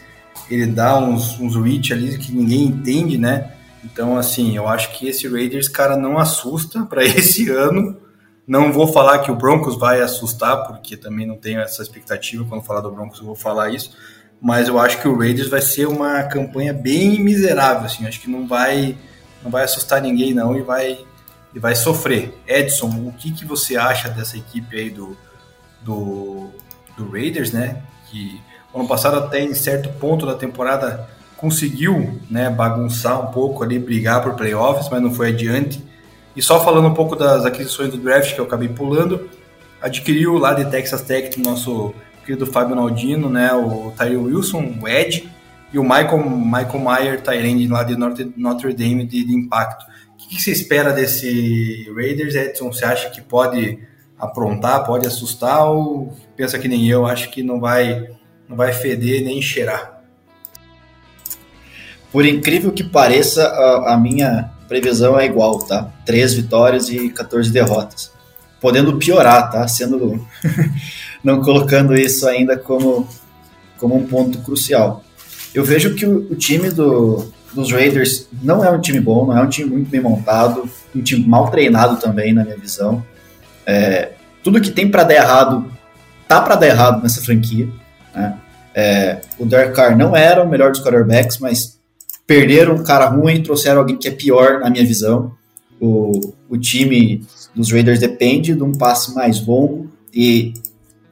ele 0.50 0.66
dá 0.66 0.98
uns, 1.00 1.40
uns 1.40 1.56
reach 1.56 1.94
ali 1.94 2.18
que 2.18 2.32
ninguém 2.34 2.66
entende, 2.66 3.18
né? 3.18 3.54
Então, 3.84 4.18
assim, 4.18 4.56
eu 4.56 4.68
acho 4.68 4.92
que 4.92 5.08
esse 5.08 5.28
Raiders, 5.28 5.68
cara, 5.68 5.96
não 5.96 6.18
assusta 6.18 6.84
para 6.86 7.04
esse 7.06 7.50
ano. 7.50 7.98
Não 8.46 8.74
vou 8.74 8.88
falar 8.88 9.20
que 9.20 9.32
o 9.32 9.36
Broncos 9.36 9.78
vai 9.78 10.02
assustar, 10.02 10.68
porque 10.68 10.98
também 10.98 11.26
não 11.26 11.38
tenho 11.38 11.62
essa 11.62 11.82
expectativa. 11.82 12.46
Quando 12.46 12.64
falar 12.64 12.82
do 12.82 12.92
Broncos, 12.92 13.20
eu 13.20 13.26
vou 13.26 13.36
falar 13.36 13.70
isso. 13.74 13.96
Mas 14.42 14.68
eu 14.68 14.80
acho 14.80 15.00
que 15.00 15.08
o 15.08 15.18
Raiders 15.18 15.48
vai 15.48 15.62
ser 15.62 15.88
uma 15.88 16.24
campanha 16.24 16.74
bem 16.74 17.20
miserável. 17.20 17.86
Assim. 17.86 18.06
Acho 18.06 18.20
que 18.20 18.30
não 18.30 18.48
vai, 18.48 18.98
não 19.44 19.50
vai 19.50 19.64
assustar 19.64 20.02
ninguém, 20.02 20.34
não, 20.34 20.58
e 20.58 20.62
vai, 20.62 21.00
e 21.54 21.60
vai 21.60 21.76
sofrer. 21.76 22.38
Edson, 22.48 22.88
o 22.88 23.14
que, 23.18 23.32
que 23.32 23.46
você 23.46 23.76
acha 23.76 24.10
dessa 24.10 24.38
equipe 24.38 24.76
aí 24.78 24.90
do, 24.90 25.18
do, 25.82 26.50
do 26.98 27.10
Raiders, 27.10 27.52
né? 27.52 27.82
Que 28.10 28.40
ano 28.74 28.88
passado, 28.88 29.18
até 29.18 29.42
em 29.44 29.54
certo 29.54 29.90
ponto 30.00 30.26
da 30.26 30.34
temporada, 30.34 31.10
conseguiu 31.36 32.20
né, 32.30 32.50
bagunçar 32.50 33.20
um 33.22 33.32
pouco 33.32 33.64
ali, 33.64 33.80
brigar 33.80 34.22
por 34.24 34.36
playoffs, 34.36 34.88
mas 34.90 35.02
não 35.02 35.14
foi 35.14 35.30
adiante. 35.30 35.84
E 36.36 36.42
só 36.42 36.64
falando 36.64 36.88
um 36.88 36.94
pouco 36.94 37.16
das 37.16 37.46
aquisições 37.46 37.90
do 37.92 37.98
draft 37.98 38.34
que 38.34 38.40
eu 38.40 38.46
acabei 38.46 38.70
pulando, 38.70 39.30
adquiriu 39.82 40.38
lá 40.38 40.54
de 40.54 40.70
Texas 40.70 41.02
Tech, 41.02 41.38
nosso 41.42 41.94
o 42.22 42.24
querido 42.24 42.46
Fábio 42.46 42.76
Naldino, 42.76 43.30
né, 43.30 43.52
o 43.52 43.92
Tyree 43.98 44.16
Wilson, 44.16 44.76
o 44.80 44.88
Ed, 44.88 45.28
e 45.74 45.80
o 45.80 45.84
Michael, 45.84 46.30
Michael 46.30 46.80
Mayer, 46.80 47.22
Tyrande 47.22 47.68
lá 47.68 47.84
de 47.84 47.98
Notre, 47.98 48.32
Notre 48.38 48.74
Dame 48.74 49.06
de, 49.06 49.26
de 49.26 49.34
impacto. 49.34 49.86
Que 50.32 50.42
você 50.42 50.52
espera 50.52 50.94
desse 50.94 51.92
Raiders, 51.94 52.36
Edson? 52.36 52.72
Você 52.72 52.86
acha 52.86 53.10
que 53.10 53.20
pode 53.20 53.78
aprontar, 54.18 54.86
pode 54.86 55.06
assustar 55.06 55.70
ou 55.70 56.18
pensa 56.38 56.58
que 56.58 56.70
nem 56.70 56.88
eu, 56.88 57.06
acho 57.06 57.30
que 57.30 57.44
não 57.44 57.60
vai, 57.60 58.08
não 58.48 58.56
vai 58.56 58.72
feder 58.72 59.26
nem 59.26 59.42
cheirar? 59.42 60.02
Por 62.14 62.26
incrível 62.26 62.72
que 62.72 62.82
pareça, 62.82 63.46
a, 63.46 63.94
a 63.94 63.98
minha 63.98 64.50
previsão 64.70 65.20
é 65.20 65.26
igual, 65.26 65.60
tá? 65.60 65.92
Três 66.06 66.34
vitórias 66.34 66.88
e 66.88 67.10
14 67.10 67.52
derrotas. 67.52 68.14
Podendo 68.62 68.98
piorar, 68.98 69.52
tá? 69.52 69.68
Sendo 69.68 70.26
não 71.22 71.42
colocando 71.42 71.94
isso 71.94 72.26
ainda 72.26 72.58
como, 72.58 73.06
como 73.78 73.98
um 73.98 74.08
ponto 74.08 74.38
crucial. 74.40 75.04
Eu 75.54 75.66
vejo 75.66 75.94
que 75.94 76.06
o, 76.06 76.32
o 76.32 76.36
time 76.36 76.70
do, 76.70 77.34
dos 77.54 77.72
Raiders 77.72 78.28
não 78.42 78.64
é 78.64 78.70
um 78.70 78.80
time 78.80 79.00
bom, 79.00 79.26
não 79.26 79.38
é 79.38 79.42
um 79.42 79.50
time 79.50 79.70
muito 79.70 79.90
bem 79.90 80.02
montado, 80.02 80.70
um 80.96 81.02
time 81.02 81.28
mal 81.28 81.50
treinado 81.50 81.98
também, 81.98 82.34
na 82.34 82.44
minha 82.44 82.58
visão. 82.58 83.04
É, 83.66 84.12
tudo 84.44 84.62
que 84.62 84.72
tem 84.72 84.90
para 84.90 85.04
dar 85.04 85.16
errado, 85.16 85.72
tá 86.28 86.42
para 86.42 86.56
dar 86.56 86.68
errado 86.68 87.04
nessa 87.04 87.22
franquia. 87.22 87.68
Né? 88.14 88.38
É, 88.74 89.22
o 89.38 89.46
Derek 89.46 89.76
Carr 89.76 89.98
não 89.98 90.16
era 90.16 90.44
o 90.44 90.50
melhor 90.50 90.72
dos 90.72 90.82
quarterbacks, 90.82 91.38
mas 91.38 91.80
perderam 92.26 92.76
um 92.76 92.84
cara 92.84 93.08
ruim 93.08 93.36
e 93.36 93.44
trouxeram 93.44 93.80
alguém 93.80 93.98
que 93.98 94.08
é 94.08 94.12
pior, 94.12 94.60
na 94.60 94.70
minha 94.70 94.86
visão. 94.86 95.34
O, 95.80 96.34
o 96.50 96.58
time 96.58 97.26
dos 97.54 97.72
Raiders 97.72 98.00
depende 98.00 98.56
de 98.56 98.64
um 98.64 98.72
passe 98.72 99.14
mais 99.14 99.46
longo 99.46 99.92
e 100.14 100.54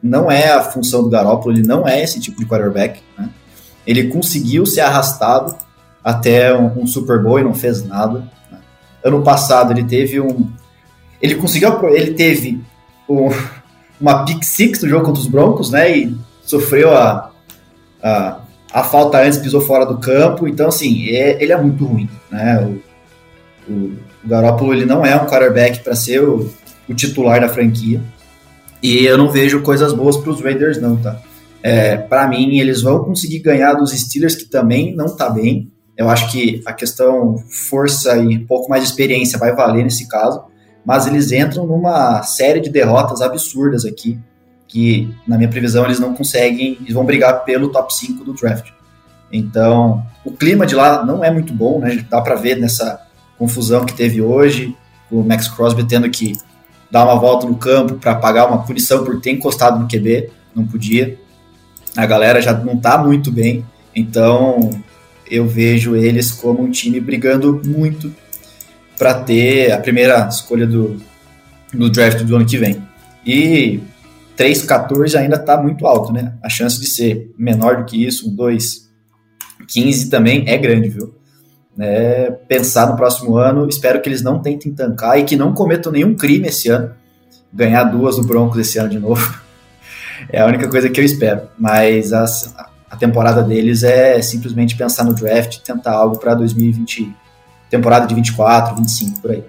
não 0.02 0.30
é 0.30 0.50
a 0.50 0.62
função 0.62 1.02
do 1.02 1.10
Garoppolo, 1.10 1.54
ele 1.54 1.66
não 1.66 1.86
é 1.86 2.02
esse 2.02 2.18
tipo 2.18 2.38
de 2.38 2.46
quarterback. 2.46 3.00
Né? 3.18 3.28
Ele 3.86 4.08
conseguiu 4.08 4.64
ser 4.64 4.80
arrastado 4.80 5.49
até 6.02 6.56
um, 6.56 6.82
um 6.82 6.86
Super 6.86 7.22
Bowl 7.22 7.38
e 7.38 7.44
não 7.44 7.54
fez 7.54 7.84
nada. 7.84 8.20
Né? 8.50 8.58
Ano 9.04 9.22
passado 9.22 9.72
ele 9.72 9.84
teve 9.84 10.20
um. 10.20 10.50
Ele 11.20 11.34
conseguiu. 11.36 11.88
Ele 11.88 12.12
teve 12.14 12.60
um, 13.08 13.28
uma 14.00 14.24
pick 14.24 14.42
six 14.42 14.82
no 14.82 14.88
jogo 14.88 15.06
contra 15.06 15.20
os 15.20 15.28
Broncos, 15.28 15.70
né? 15.70 15.96
E 15.96 16.16
sofreu 16.42 16.96
a, 16.96 17.30
a, 18.02 18.40
a 18.72 18.84
falta 18.84 19.22
antes, 19.22 19.38
pisou 19.38 19.60
fora 19.60 19.84
do 19.84 19.98
campo. 19.98 20.48
Então, 20.48 20.68
assim, 20.68 21.08
é, 21.08 21.42
ele 21.42 21.52
é 21.52 21.60
muito 21.60 21.84
ruim, 21.84 22.08
né? 22.30 22.80
O, 23.68 23.72
o, 23.72 23.74
o 24.24 24.28
Garoppolo 24.28 24.74
ele 24.74 24.86
não 24.86 25.04
é 25.04 25.14
um 25.16 25.26
quarterback 25.26 25.80
para 25.80 25.94
ser 25.94 26.22
o, 26.22 26.50
o 26.88 26.94
titular 26.94 27.40
da 27.40 27.48
franquia. 27.48 28.00
E 28.82 29.04
eu 29.04 29.18
não 29.18 29.30
vejo 29.30 29.60
coisas 29.60 29.92
boas 29.92 30.16
para 30.16 30.30
os 30.30 30.40
Raiders, 30.40 30.80
não, 30.80 30.96
tá? 30.96 31.20
É, 31.62 31.96
para 31.96 32.26
mim, 32.26 32.58
eles 32.58 32.82
vão 32.82 33.04
conseguir 33.04 33.40
ganhar 33.40 33.74
dos 33.74 33.92
Steelers, 33.92 34.34
que 34.34 34.46
também 34.46 34.94
não 34.96 35.14
tá 35.14 35.28
bem. 35.28 35.70
Eu 35.96 36.08
acho 36.08 36.30
que 36.30 36.62
a 36.66 36.72
questão 36.72 37.36
força 37.68 38.16
e 38.16 38.38
um 38.38 38.46
pouco 38.46 38.70
mais 38.70 38.82
de 38.82 38.90
experiência 38.90 39.38
vai 39.38 39.54
valer 39.54 39.84
nesse 39.84 40.08
caso, 40.08 40.42
mas 40.84 41.06
eles 41.06 41.30
entram 41.30 41.66
numa 41.66 42.22
série 42.22 42.60
de 42.60 42.70
derrotas 42.70 43.20
absurdas 43.20 43.84
aqui, 43.84 44.18
que 44.66 45.14
na 45.26 45.36
minha 45.36 45.48
previsão 45.48 45.84
eles 45.84 46.00
não 46.00 46.14
conseguem, 46.14 46.78
eles 46.80 46.94
vão 46.94 47.04
brigar 47.04 47.44
pelo 47.44 47.68
top 47.70 47.94
5 47.94 48.24
do 48.24 48.32
draft. 48.32 48.70
Então, 49.32 50.02
o 50.24 50.32
clima 50.32 50.66
de 50.66 50.74
lá 50.74 51.04
não 51.04 51.22
é 51.22 51.30
muito 51.30 51.52
bom, 51.52 51.78
né? 51.78 52.04
Dá 52.08 52.20
para 52.20 52.34
ver 52.34 52.56
nessa 52.56 53.00
confusão 53.38 53.84
que 53.84 53.92
teve 53.92 54.22
hoje, 54.22 54.76
o 55.10 55.22
Max 55.22 55.48
Crosby 55.48 55.84
tendo 55.84 56.08
que 56.08 56.32
dar 56.90 57.04
uma 57.04 57.16
volta 57.16 57.46
no 57.46 57.56
campo 57.56 57.94
para 57.94 58.14
pagar 58.14 58.46
uma 58.46 58.64
punição 58.64 59.04
por 59.04 59.20
ter 59.20 59.30
encostado 59.30 59.78
no 59.78 59.86
QB, 59.86 60.30
não 60.54 60.66
podia 60.66 61.18
a 61.96 62.06
galera 62.06 62.40
já 62.40 62.52
não 62.52 62.74
está 62.74 62.98
muito 62.98 63.30
bem, 63.30 63.64
então 63.94 64.70
eu 65.30 65.46
vejo 65.46 65.94
eles 65.94 66.30
como 66.30 66.62
um 66.62 66.70
time 66.70 67.00
brigando 67.00 67.60
muito 67.64 68.12
para 68.98 69.14
ter 69.14 69.72
a 69.72 69.78
primeira 69.78 70.28
escolha 70.28 70.66
do, 70.66 71.00
do 71.72 71.88
draft 71.88 72.22
do 72.22 72.36
ano 72.36 72.44
que 72.44 72.58
vem. 72.58 72.82
E 73.24 73.80
3-14 74.36 75.14
ainda 75.16 75.36
está 75.36 75.60
muito 75.60 75.86
alto, 75.86 76.12
né? 76.12 76.34
A 76.42 76.48
chance 76.48 76.80
de 76.80 76.86
ser 76.86 77.32
menor 77.38 77.78
do 77.78 77.84
que 77.84 78.04
isso, 78.04 78.28
um 78.28 78.36
2-15 78.36 80.10
também 80.10 80.44
é 80.48 80.58
grande, 80.58 80.88
viu? 80.88 81.14
É, 81.78 82.30
pensar 82.48 82.88
no 82.88 82.96
próximo 82.96 83.36
ano, 83.36 83.66
espero 83.68 84.02
que 84.02 84.08
eles 84.08 84.22
não 84.22 84.40
tentem 84.40 84.72
tancar 84.72 85.18
e 85.18 85.24
que 85.24 85.36
não 85.36 85.54
cometam 85.54 85.92
nenhum 85.92 86.14
crime 86.14 86.48
esse 86.48 86.68
ano. 86.68 86.92
Ganhar 87.52 87.84
duas 87.84 88.16
do 88.16 88.24
Broncos 88.24 88.58
esse 88.58 88.78
ano 88.78 88.88
de 88.90 88.98
novo. 88.98 89.40
É 90.28 90.38
a 90.38 90.46
única 90.46 90.68
coisa 90.68 90.90
que 90.90 91.00
eu 91.00 91.04
espero. 91.04 91.48
Mas 91.58 92.12
a, 92.12 92.26
a 92.90 92.96
temporada 92.96 93.42
deles 93.42 93.84
é 93.84 94.20
simplesmente 94.20 94.76
pensar 94.76 95.04
no 95.04 95.14
draft, 95.14 95.58
tentar 95.58 95.92
algo 95.92 96.18
para 96.18 96.34
2020, 96.34 97.14
temporada 97.70 98.06
de 98.06 98.14
24, 98.14 98.74
25 98.74 99.20
por 99.20 99.30
aí. 99.30 99.44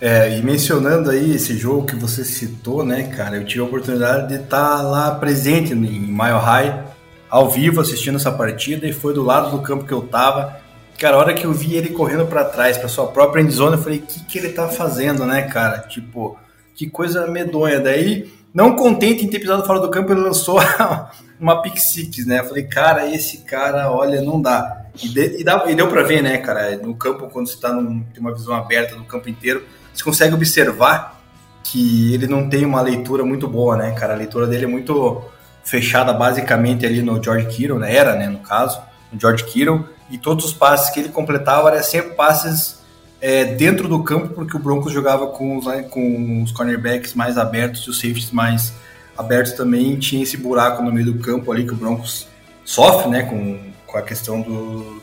É, 0.00 0.38
e 0.38 0.42
mencionando 0.42 1.10
aí 1.10 1.34
esse 1.34 1.58
jogo 1.58 1.84
que 1.84 1.96
você 1.96 2.24
citou, 2.24 2.84
né, 2.84 3.02
cara, 3.02 3.36
eu 3.36 3.44
tive 3.44 3.60
a 3.60 3.64
oportunidade 3.64 4.28
de 4.28 4.42
estar 4.42 4.76
tá 4.76 4.82
lá 4.82 5.10
presente 5.16 5.72
em 5.72 5.76
Mile 5.76 6.38
High, 6.40 6.84
ao 7.28 7.50
vivo, 7.50 7.80
assistindo 7.80 8.16
essa 8.16 8.32
partida, 8.32 8.86
e 8.86 8.92
foi 8.92 9.12
do 9.12 9.22
lado 9.22 9.50
do 9.50 9.62
campo 9.62 9.84
que 9.84 9.92
eu 9.92 10.02
tava. 10.02 10.56
Cara, 10.98 11.16
a 11.16 11.18
hora 11.18 11.34
que 11.34 11.44
eu 11.44 11.52
vi 11.52 11.74
ele 11.74 11.90
correndo 11.90 12.24
para 12.26 12.44
trás, 12.44 12.78
para 12.78 12.88
sua 12.88 13.08
própria 13.08 13.42
endzone, 13.42 13.76
eu 13.76 13.82
falei, 13.82 13.98
o 13.98 14.02
que, 14.02 14.24
que 14.24 14.38
ele 14.38 14.50
tá 14.50 14.68
fazendo, 14.68 15.26
né, 15.26 15.42
cara? 15.42 15.78
Tipo, 15.80 16.38
que 16.74 16.88
coisa 16.88 17.26
medonha. 17.26 17.78
Daí, 17.78 18.32
não 18.52 18.74
contente 18.74 19.24
em 19.24 19.28
ter 19.28 19.38
pisado 19.38 19.64
fora 19.64 19.80
do 19.80 19.90
campo, 19.90 20.12
ele 20.12 20.20
lançou 20.20 20.58
uma 21.38 21.62
pick 21.62 21.78
six, 21.78 22.26
né? 22.26 22.40
Eu 22.40 22.44
falei, 22.44 22.64
cara, 22.64 23.08
esse 23.08 23.38
cara, 23.38 23.90
olha, 23.90 24.20
não 24.20 24.40
dá. 24.40 24.84
E, 25.02 25.08
de, 25.08 25.40
e, 25.40 25.44
dá, 25.44 25.64
e 25.68 25.74
deu 25.74 25.88
para 25.88 26.02
ver, 26.02 26.22
né, 26.22 26.38
cara, 26.38 26.76
no 26.76 26.94
campo, 26.94 27.28
quando 27.28 27.48
você 27.48 27.58
tá 27.58 27.72
num, 27.72 28.02
tem 28.02 28.20
uma 28.20 28.34
visão 28.34 28.54
aberta 28.54 28.96
do 28.96 29.04
campo 29.04 29.28
inteiro, 29.28 29.64
você 29.94 30.02
consegue 30.02 30.34
observar 30.34 31.20
que 31.62 32.12
ele 32.14 32.26
não 32.26 32.48
tem 32.48 32.64
uma 32.64 32.80
leitura 32.80 33.24
muito 33.24 33.46
boa, 33.46 33.76
né, 33.76 33.92
cara? 33.92 34.14
A 34.14 34.16
leitura 34.16 34.46
dele 34.46 34.64
é 34.64 34.68
muito 34.68 35.22
fechada 35.62 36.12
basicamente 36.12 36.84
ali 36.84 37.02
no 37.02 37.22
George 37.22 37.46
Kittle, 37.46 37.78
né? 37.78 37.94
Era, 37.94 38.16
né, 38.16 38.28
no 38.28 38.40
caso, 38.40 38.80
no 39.12 39.20
George 39.20 39.44
Kittle, 39.44 39.84
e 40.10 40.18
todos 40.18 40.44
os 40.44 40.52
passes 40.52 40.90
que 40.90 40.98
ele 40.98 41.10
completava 41.10 41.70
eram 41.70 41.82
sempre 41.82 42.14
passes 42.14 42.79
é, 43.20 43.44
dentro 43.44 43.86
do 43.86 44.02
campo, 44.02 44.28
porque 44.34 44.56
o 44.56 44.60
Broncos 44.60 44.92
jogava 44.92 45.26
com 45.26 45.58
os, 45.58 45.66
com 45.90 46.42
os 46.42 46.52
cornerbacks 46.52 47.14
mais 47.14 47.36
abertos 47.36 47.82
e 47.86 47.90
os 47.90 47.96
safeties 47.96 48.30
mais 48.30 48.72
abertos 49.16 49.52
também. 49.52 49.98
Tinha 49.98 50.22
esse 50.22 50.36
buraco 50.36 50.82
no 50.82 50.92
meio 50.92 51.12
do 51.12 51.18
campo 51.18 51.52
ali 51.52 51.66
que 51.66 51.72
o 51.72 51.76
Broncos 51.76 52.26
sofre, 52.64 53.10
né, 53.10 53.22
com, 53.24 53.58
com 53.86 53.98
a 53.98 54.02
questão 54.02 54.40
do, 54.40 55.02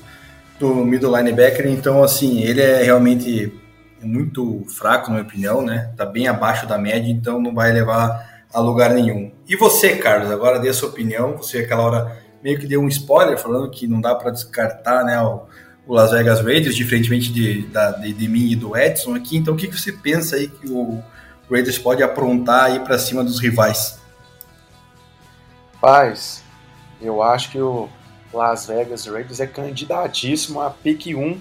do 0.60 0.76
middle 0.86 1.16
linebacker. 1.16 1.68
Então, 1.68 2.04
assim, 2.04 2.42
ele 2.42 2.62
é 2.62 2.84
realmente 2.84 3.54
muito 4.02 4.64
fraco, 4.70 5.08
na 5.08 5.16
minha 5.16 5.28
opinião, 5.28 5.62
né? 5.62 5.92
Tá 5.96 6.06
bem 6.06 6.28
abaixo 6.28 6.68
da 6.68 6.78
média, 6.78 7.12
então 7.12 7.42
não 7.42 7.54
vai 7.54 7.72
levar 7.72 8.46
a 8.54 8.60
lugar 8.60 8.94
nenhum. 8.94 9.32
E 9.48 9.56
você, 9.56 9.96
Carlos, 9.98 10.32
agora 10.32 10.60
dê 10.60 10.70
a 10.70 10.74
sua 10.74 10.90
opinião. 10.90 11.38
Você, 11.38 11.60
aquela 11.60 11.84
hora, 11.84 12.18
meio 12.44 12.60
que 12.60 12.68
deu 12.68 12.82
um 12.82 12.88
spoiler 12.88 13.38
falando 13.38 13.70
que 13.70 13.88
não 13.88 14.00
dá 14.00 14.16
para 14.16 14.32
descartar, 14.32 15.04
né? 15.04 15.22
O, 15.22 15.46
o 15.88 15.94
Las 15.94 16.12
Vegas 16.12 16.42
Raiders, 16.42 16.76
diferentemente 16.76 17.32
de, 17.32 17.62
de, 17.62 18.14
de, 18.14 18.28
mim 18.28 18.52
e 18.52 18.56
do 18.56 18.76
Edson 18.76 19.16
aqui. 19.16 19.38
Então, 19.38 19.54
o 19.54 19.58
que, 19.58 19.68
que 19.68 19.80
você 19.80 19.94
pensa 19.94 20.36
aí 20.36 20.50
que 20.50 20.70
o 20.70 21.02
Raiders 21.50 21.78
pode 21.78 22.04
aprontar 22.04 22.66
aí 22.66 22.80
para 22.82 23.00
cima 23.00 23.24
dos 23.24 23.40
rivais? 23.40 23.98
Paz, 25.80 26.44
eu 27.02 27.24
acho 27.24 27.52
que 27.52 27.60
o 27.60 27.88
Las 28.34 28.68
Vegas 28.68 29.06
Raiders 29.06 29.40
é 29.40 29.48
candidatíssimo 29.48 30.60
a 30.60 30.70
pick 30.70 31.08
1 31.08 31.40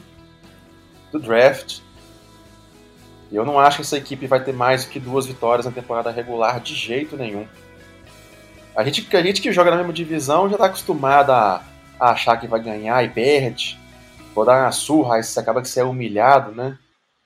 do 1.11 1.19
draft. 1.19 1.81
Eu 3.33 3.45
não 3.45 3.59
acho 3.59 3.79
que 3.79 3.83
essa 3.83 3.97
equipe 3.97 4.29
vai 4.29 4.45
ter 4.45 4.53
mais 4.53 4.85
do 4.85 4.91
que 4.93 5.01
duas 5.01 5.27
vitórias 5.27 5.67
na 5.67 5.73
temporada 5.73 6.13
regular 6.13 6.61
de 6.61 6.75
jeito 6.75 7.17
nenhum. 7.17 7.47
A 8.77 8.85
gente, 8.85 9.17
a 9.17 9.23
gente 9.23 9.41
que 9.41 9.51
joga 9.51 9.73
na 9.73 9.79
mesma 9.79 9.93
divisão 9.93 10.49
já 10.49 10.55
está 10.55 10.67
acostumado 10.67 11.33
a, 11.33 11.65
a 11.99 12.11
achar 12.11 12.37
que 12.37 12.47
vai 12.47 12.61
ganhar 12.61 13.03
e 13.03 13.09
perde 13.09 13.77
vou 14.37 14.45
dar 14.45 14.65
uma 14.65 14.73
surra, 14.73 15.17
aí 15.17 15.25
você 15.25 15.41
acaba 15.41 15.63
que 15.63 15.69
você 15.69 15.81
é 15.81 15.85
humilhado, 15.85 16.53
né? 16.53 16.79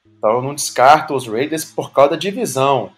Então 0.07 0.31
eu 0.31 0.43
não 0.43 0.55
descarto 0.55 1.13
os 1.13 1.27
Raiders 1.27 1.65
por 1.65 1.93
causa 1.93 2.13
da 2.13 2.17
divisão, 2.17 2.93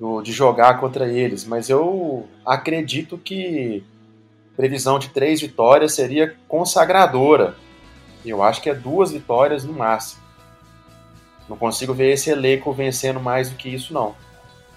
do, 0.00 0.20
de 0.20 0.32
jogar 0.32 0.80
contra 0.80 1.06
eles, 1.06 1.44
mas 1.44 1.70
eu 1.70 2.28
acredito 2.44 3.16
que 3.16 3.84
previsão 4.56 4.98
de 4.98 5.10
três 5.10 5.40
vitórias 5.40 5.94
seria 5.94 6.36
consagradora. 6.48 7.54
Eu 8.26 8.42
acho 8.42 8.60
que 8.60 8.68
é 8.68 8.74
duas 8.74 9.12
vitórias 9.12 9.62
no 9.62 9.72
máximo. 9.72 10.20
Não 11.48 11.56
consigo 11.56 11.94
ver 11.94 12.12
esse 12.12 12.28
elenco 12.28 12.72
vencendo 12.72 13.20
mais 13.20 13.50
do 13.50 13.56
que 13.56 13.68
isso, 13.68 13.94
não. 13.94 14.16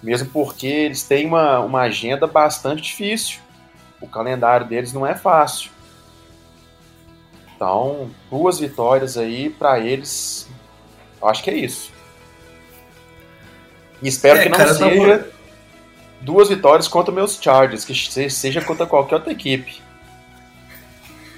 Mesmo 0.00 0.30
porque 0.30 0.66
eles 0.66 1.02
têm 1.02 1.26
uma, 1.26 1.60
uma 1.60 1.80
agenda 1.82 2.26
bastante 2.26 2.82
difícil. 2.82 3.40
O 4.00 4.06
calendário 4.06 4.66
deles 4.66 4.92
não 4.92 5.06
é 5.06 5.14
fácil. 5.14 5.70
Então, 7.56 8.10
duas 8.30 8.60
vitórias 8.60 9.16
aí 9.16 9.48
para 9.48 9.80
eles. 9.80 10.46
Eu 11.20 11.26
acho 11.26 11.42
que 11.42 11.50
é 11.50 11.54
isso. 11.54 11.90
E 14.02 14.08
espero 14.08 14.38
é, 14.38 14.42
que 14.42 14.48
não 14.50 14.58
cara, 14.58 14.74
seja. 14.74 15.30
duas 16.20 16.50
vitórias 16.50 16.86
contra 16.86 17.12
meus 17.12 17.38
Chargers, 17.40 17.84
que 17.84 18.30
seja 18.30 18.60
contra 18.60 18.86
qualquer 18.86 19.16
outra 19.16 19.32
equipe. 19.32 19.80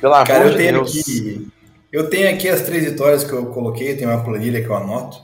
Pelo 0.01 0.15
amor 0.15 0.27
Cara, 0.27 0.45
eu 0.45 0.51
de 0.51 0.57
tenho 0.57 0.73
Deus. 0.73 0.99
Aqui, 0.99 1.49
eu 1.93 2.11
tenho 2.11 2.35
aqui 2.35 2.49
as 2.49 2.63
três 2.63 2.85
vitórias 2.85 3.23
que 3.23 3.33
eu 3.33 3.47
coloquei, 3.47 3.97
tem 3.97 4.07
uma 4.07 4.23
planilha 4.23 4.61
que 4.61 4.69
eu 4.69 4.77
anoto. 4.77 5.23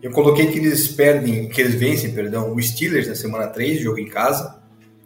Eu 0.00 0.12
coloquei 0.12 0.46
que 0.46 0.58
eles 0.58 0.88
perdem, 0.88 1.48
que 1.48 1.60
eles 1.60 1.74
vencem, 1.74 2.14
perdão, 2.14 2.54
o 2.54 2.62
Steelers 2.62 3.08
na 3.08 3.14
semana 3.14 3.48
3, 3.48 3.80
jogo 3.80 3.98
em 3.98 4.08
casa, 4.08 4.58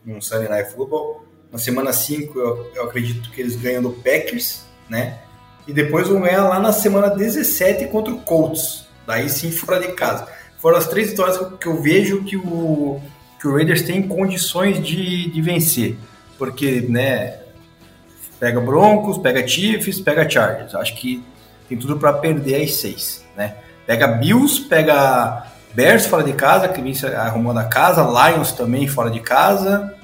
no 0.04 0.22
Sunday 0.22 0.48
Night 0.48 0.70
Football. 0.70 1.24
Na 1.50 1.58
semana 1.58 1.92
5, 1.92 2.38
eu, 2.38 2.70
eu 2.74 2.84
acredito 2.84 3.30
que 3.30 3.40
eles 3.40 3.56
ganham 3.56 3.82
do 3.82 3.90
Packers, 3.90 4.64
né? 4.88 5.18
E 5.66 5.72
depois 5.72 6.08
vão 6.08 6.20
ganhar 6.20 6.48
lá 6.48 6.60
na 6.60 6.72
semana 6.72 7.08
17 7.08 7.86
contra 7.86 8.12
o 8.12 8.20
Colts. 8.20 8.86
Daí 9.06 9.28
sim, 9.28 9.50
fora 9.50 9.80
de 9.80 9.92
casa. 9.92 10.26
Foram 10.58 10.78
as 10.78 10.86
três 10.86 11.10
vitórias 11.10 11.38
que 11.58 11.66
eu 11.66 11.80
vejo 11.80 12.24
que 12.24 12.36
o, 12.36 13.00
que 13.40 13.48
o 13.48 13.54
Raiders 13.54 13.82
tem 13.82 14.02
condições 14.06 14.82
de, 14.82 15.30
de 15.30 15.42
vencer. 15.42 15.96
Porque, 16.38 16.82
né, 16.82 17.38
pega 18.38 18.60
Broncos, 18.60 19.18
pega 19.18 19.46
Chiefs, 19.46 20.00
pega 20.00 20.28
Chargers. 20.28 20.74
Acho 20.74 20.94
que 20.96 21.22
tem 21.68 21.78
tudo 21.78 21.98
para 21.98 22.12
perder 22.12 22.62
as 22.62 22.74
seis, 22.74 23.24
né? 23.36 23.56
Pega 23.86 24.06
Bills, 24.06 24.62
pega 24.62 25.46
Bears 25.74 26.06
fora 26.06 26.22
de 26.22 26.32
casa, 26.32 26.68
que 26.68 26.80
vem 26.80 26.94
arrumando 27.16 27.58
a 27.58 27.64
casa, 27.64 28.02
Lions 28.02 28.52
também 28.52 28.86
fora 28.86 29.10
de 29.10 29.20
casa. 29.20 29.94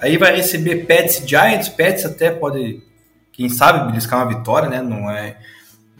Aí 0.00 0.16
vai 0.16 0.36
receber 0.36 0.86
Pets 0.86 1.26
Giants, 1.26 1.68
Pets 1.68 2.04
até 2.04 2.30
pode, 2.30 2.82
quem 3.36 3.50
sabe, 3.50 3.86
beliscar 3.86 4.20
uma 4.20 4.34
vitória, 4.34 4.68
né? 4.68 4.80
Não 4.80 5.10
é, 5.10 5.36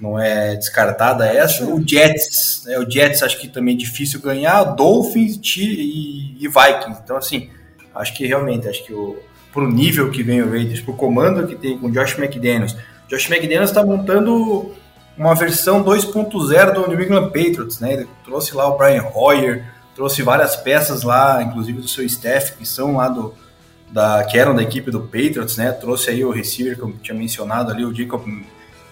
não 0.01 0.18
é 0.18 0.57
descartada 0.57 1.26
essa. 1.26 1.64
O 1.66 1.87
Jets, 1.87 2.64
né? 2.64 2.78
o 2.78 2.91
Jets 2.91 3.22
acho 3.22 3.39
que 3.39 3.47
também 3.47 3.74
é 3.74 3.78
difícil 3.78 4.20
ganhar, 4.20 4.64
Dolphins 4.64 5.39
e, 5.57 6.37
e 6.41 6.49
Vikings. 6.49 7.01
Então, 7.05 7.16
assim, 7.16 7.51
acho 7.95 8.14
que 8.14 8.26
realmente, 8.26 8.66
acho 8.66 8.82
que 8.84 8.95
o, 8.95 9.18
pro 9.53 9.70
nível 9.70 10.11
que 10.11 10.22
vem 10.22 10.41
o 10.41 10.51
Raiders, 10.51 10.80
pro 10.80 10.95
comando 10.95 11.47
que 11.47 11.55
tem 11.55 11.78
com 11.78 11.89
o 11.89 11.93
Josh 11.93 12.18
McDaniels. 12.18 12.74
Josh 13.07 13.30
McDaniels 13.30 13.68
está 13.68 13.84
montando 13.84 14.74
uma 15.16 15.34
versão 15.34 15.84
2.0 15.84 16.72
do 16.72 16.89
New 16.89 17.03
England 17.03 17.26
Patriots, 17.26 17.80
né? 17.80 17.93
Ele 17.93 18.09
trouxe 18.24 18.55
lá 18.55 18.66
o 18.66 18.78
Brian 18.78 19.05
Hoyer, 19.14 19.64
trouxe 19.95 20.22
várias 20.22 20.57
peças 20.57 21.03
lá, 21.03 21.43
inclusive 21.43 21.80
do 21.80 21.89
seu 21.89 22.05
staff, 22.05 22.57
que 22.57 22.66
são 22.66 22.97
lá 22.97 23.09
do, 23.09 23.34
da, 23.91 24.24
que 24.24 24.39
eram 24.39 24.55
da 24.55 24.62
equipe 24.62 24.91
do 24.91 25.01
Patriots, 25.01 25.57
né? 25.57 25.72
Trouxe 25.72 26.11
aí 26.11 26.24
o 26.24 26.30
receiver 26.30 26.76
que 26.76 26.82
eu 26.82 26.93
tinha 27.03 27.16
mencionado 27.16 27.70
ali, 27.70 27.84
o 27.84 27.95
Jacob 27.95 28.22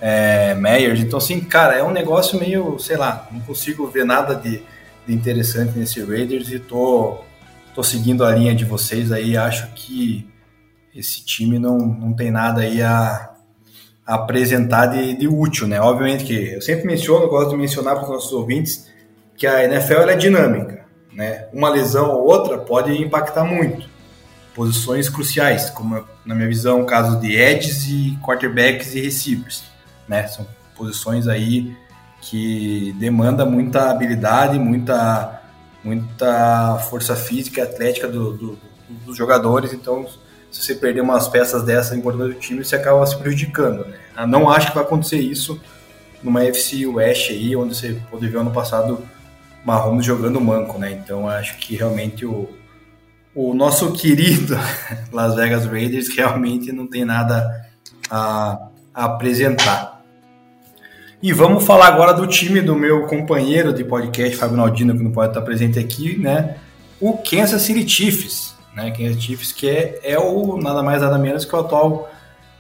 é, 0.01 0.55
Meyers. 0.55 1.01
Então, 1.01 1.19
assim, 1.19 1.41
cara, 1.41 1.75
é 1.75 1.83
um 1.83 1.91
negócio 1.91 2.39
meio, 2.39 2.79
sei 2.79 2.97
lá, 2.97 3.29
não 3.31 3.41
consigo 3.41 3.87
ver 3.87 4.05
nada 4.05 4.35
de, 4.35 4.63
de 5.07 5.15
interessante 5.15 5.79
nesse 5.79 6.03
Raiders 6.03 6.51
e 6.51 6.59
tô, 6.59 7.19
tô 7.75 7.83
seguindo 7.83 8.25
a 8.25 8.35
linha 8.35 8.55
de 8.55 8.65
vocês 8.65 9.11
aí. 9.11 9.37
Acho 9.37 9.73
que 9.75 10.29
esse 10.95 11.25
time 11.25 11.59
não, 11.59 11.79
não 11.79 12.13
tem 12.13 12.31
nada 12.31 12.61
aí 12.61 12.81
a 12.83 13.31
apresentar 14.07 14.87
de, 14.87 15.15
de, 15.15 15.27
útil, 15.27 15.67
né? 15.67 15.81
Obviamente 15.81 16.25
que 16.25 16.55
eu 16.55 16.61
sempre 16.61 16.87
menciono, 16.87 17.29
gosto 17.29 17.51
de 17.51 17.57
mencionar 17.57 17.95
para 17.95 18.05
os 18.05 18.11
nossos 18.11 18.33
ouvintes 18.33 18.91
que 19.37 19.47
a 19.47 19.65
NFL 19.65 20.09
é 20.11 20.17
dinâmica, 20.17 20.85
né? 21.13 21.47
Uma 21.53 21.71
lesão 21.71 22.11
ou 22.11 22.27
outra 22.27 22.59
pode 22.59 22.93
impactar 23.03 23.45
muito. 23.45 23.89
Posições 24.55 25.09
cruciais, 25.09 25.71
como 25.71 26.05
na 26.25 26.35
minha 26.35 26.49
visão, 26.49 26.83
o 26.83 26.87
caso 26.87 27.19
de 27.21 27.35
edges 27.35 27.87
e 27.89 28.19
quarterbacks 28.23 28.95
e 28.95 29.01
receivers, 29.01 29.65
né? 30.09 30.27
São 30.29 30.47
posições 30.77 31.27
aí 31.27 31.77
que 32.21 32.95
demanda 32.99 33.45
muita 33.45 33.91
habilidade, 33.91 34.59
muita 34.59 35.43
muita 35.83 36.79
força 36.89 37.15
física 37.15 37.61
e 37.61 37.63
atlética 37.63 38.09
do, 38.09 38.33
do, 38.33 38.59
dos 39.05 39.17
jogadores, 39.17 39.75
então 39.75 40.07
se 40.51 40.63
você 40.63 40.75
perder 40.75 41.01
umas 41.01 41.29
peças 41.29 41.63
dessa 41.65 41.97
importantes 41.97 42.35
do 42.35 42.41
time, 42.41 42.65
você 42.65 42.77
acaba 42.77 43.05
se 43.07 43.19
prejudicando. 43.19 43.85
Né? 43.85 43.99
Eu 44.17 44.27
não 44.27 44.49
acho 44.49 44.69
que 44.69 44.75
vai 44.75 44.85
acontecer 44.85 45.19
isso 45.19 45.61
numa 46.23 46.45
FC 46.45 46.87
West 46.87 47.31
aí, 47.31 47.55
onde 47.55 47.77
você 47.77 48.01
pode 48.11 48.27
ver 48.29 48.39
ano 48.39 48.51
passado 48.51 49.05
Mahomes 49.65 50.07
jogando 50.07 50.41
manco, 50.41 50.79
né? 50.79 50.93
Então 50.93 51.29
acho 51.29 51.57
que 51.59 51.75
realmente 51.75 52.25
o, 52.25 52.49
o 53.35 53.55
nosso 53.55 53.93
querido 53.93 54.57
Las 55.13 55.35
Vegas 55.35 55.67
Raiders 55.67 56.09
realmente 56.15 56.73
não 56.73 56.87
tem 56.87 57.05
nada 57.05 57.67
a, 58.11 58.69
a 58.95 59.05
apresentar. 59.05 60.03
E 61.23 61.33
vamos 61.33 61.65
falar 61.65 61.87
agora 61.87 62.13
do 62.13 62.27
time 62.27 62.61
do 62.61 62.75
meu 62.75 63.07
companheiro 63.07 63.73
de 63.73 63.83
podcast, 63.83 64.37
Fábio 64.37 64.57
Naldino, 64.57 64.97
que 64.97 65.03
não 65.03 65.11
pode 65.11 65.31
estar 65.31 65.41
presente 65.41 65.79
aqui, 65.79 66.19
né? 66.19 66.57
O 67.01 67.17
Kansas 67.19 67.63
City 67.63 67.89
Chiefs 67.89 68.55
né? 68.75 68.91
Kansas 68.91 69.23
Chiefs, 69.23 69.53
que 69.53 69.69
é, 69.69 70.01
é 70.03 70.19
o 70.19 70.59
nada 70.61 70.83
mais 70.83 71.01
nada 71.01 71.17
menos 71.17 71.45
que 71.45 71.55
o 71.55 71.61
atual 71.61 72.11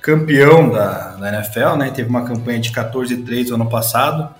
campeão 0.00 0.70
da, 0.70 1.16
da 1.16 1.34
NFL, 1.34 1.76
né? 1.76 1.90
Teve 1.90 2.08
uma 2.08 2.24
campanha 2.24 2.60
de 2.60 2.70
14-3 2.70 3.48
no 3.48 3.56
ano 3.56 3.68
passado. 3.68 4.32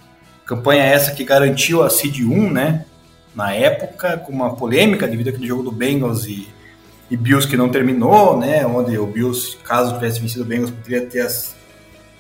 Campanha 0.46 0.84
essa 0.84 1.12
que 1.12 1.24
garantiu 1.24 1.82
a 1.82 1.90
seed 1.90 2.20
1, 2.20 2.52
né? 2.52 2.84
Na 3.34 3.52
época, 3.52 4.16
com 4.18 4.32
uma 4.32 4.54
polêmica 4.54 5.08
devido 5.08 5.28
àquele 5.28 5.46
jogo 5.46 5.62
do 5.62 5.72
Bengals 5.72 6.26
e, 6.26 6.48
e 7.10 7.16
Bills 7.16 7.48
que 7.48 7.56
não 7.56 7.68
terminou, 7.68 8.38
né? 8.38 8.64
Onde 8.66 8.96
o 8.98 9.06
Bills, 9.06 9.56
caso 9.64 9.94
tivesse 9.94 10.20
vencido 10.20 10.42
o 10.42 10.46
Bengals, 10.46 10.70
poderia 10.70 11.06
ter 11.06 11.20
as, 11.20 11.56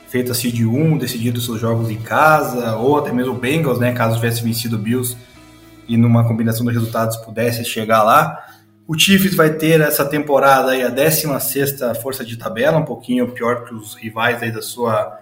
feito 0.08 0.32
a 0.32 0.34
seed 0.34 0.60
1, 0.60 0.98
decidido 0.98 1.40
seus 1.40 1.60
jogos 1.60 1.90
em 1.90 1.98
casa, 1.98 2.76
ou 2.76 2.98
até 2.98 3.12
mesmo 3.12 3.34
o 3.34 3.38
Bengals, 3.38 3.78
né? 3.78 3.92
Caso 3.92 4.16
tivesse 4.16 4.42
vencido 4.42 4.76
o 4.76 4.78
Bills 4.78 5.16
e 5.88 5.96
numa 5.96 6.26
combinação 6.26 6.66
de 6.66 6.72
resultados 6.72 7.16
pudesse 7.18 7.64
chegar 7.64 8.02
lá. 8.02 8.44
O 8.86 8.98
Chiefs 8.98 9.34
vai 9.34 9.50
ter 9.50 9.80
essa 9.80 10.04
temporada 10.04 10.72
aí 10.72 10.82
a 10.82 10.88
16 10.88 11.80
força 12.02 12.24
de 12.24 12.36
tabela, 12.36 12.78
um 12.78 12.84
pouquinho 12.84 13.28
pior 13.32 13.64
que 13.64 13.74
os 13.74 13.94
rivais 13.94 14.42
aí 14.42 14.52
da 14.52 14.60
sua, 14.60 15.18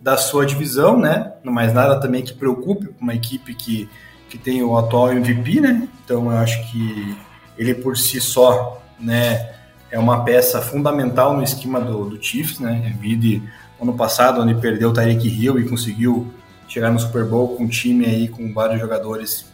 da 0.00 0.16
sua 0.16 0.46
divisão, 0.46 0.98
né? 0.98 1.32
Não 1.42 1.52
mais 1.52 1.72
nada 1.72 1.98
também 1.98 2.22
que 2.22 2.32
preocupe 2.32 2.88
uma 3.00 3.14
equipe 3.14 3.52
que, 3.54 3.88
que 4.30 4.38
tem 4.38 4.62
o 4.62 4.78
atual 4.78 5.12
MVP, 5.12 5.60
né? 5.60 5.88
Então 6.04 6.30
eu 6.30 6.38
acho 6.38 6.70
que 6.70 7.16
ele 7.58 7.74
por 7.74 7.98
si 7.98 8.20
só, 8.20 8.80
né, 8.98 9.54
é 9.90 9.98
uma 9.98 10.24
peça 10.24 10.62
fundamental 10.62 11.36
no 11.36 11.42
esquema 11.42 11.80
do, 11.80 12.08
do 12.08 12.22
Chiefs, 12.22 12.60
né? 12.60 12.96
Vide 13.00 13.42
ano 13.80 13.92
passado, 13.92 14.40
onde 14.40 14.54
perdeu 14.54 14.90
o 14.90 14.92
Tyreek 14.92 15.26
Hill 15.28 15.58
e 15.58 15.68
conseguiu 15.68 16.32
chegar 16.68 16.92
no 16.92 17.00
Super 17.00 17.24
Bowl 17.24 17.56
com 17.56 17.64
um 17.64 17.68
time 17.68 18.06
aí 18.06 18.28
com 18.28 18.52
vários 18.52 18.80
jogadores, 18.80 19.46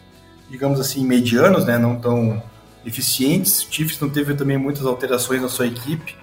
digamos 0.51 0.79
assim, 0.79 1.07
medianos, 1.07 1.65
né? 1.65 1.79
Não 1.79 1.97
tão 1.97 2.43
eficientes. 2.85 3.63
O 3.63 3.73
Chiefs 3.73 3.99
não 3.99 4.11
teve 4.11 4.35
também 4.35 4.59
muitas 4.59 4.85
alterações 4.85 5.41
na 5.41 5.49
sua 5.49 5.67
equipe 5.67 6.15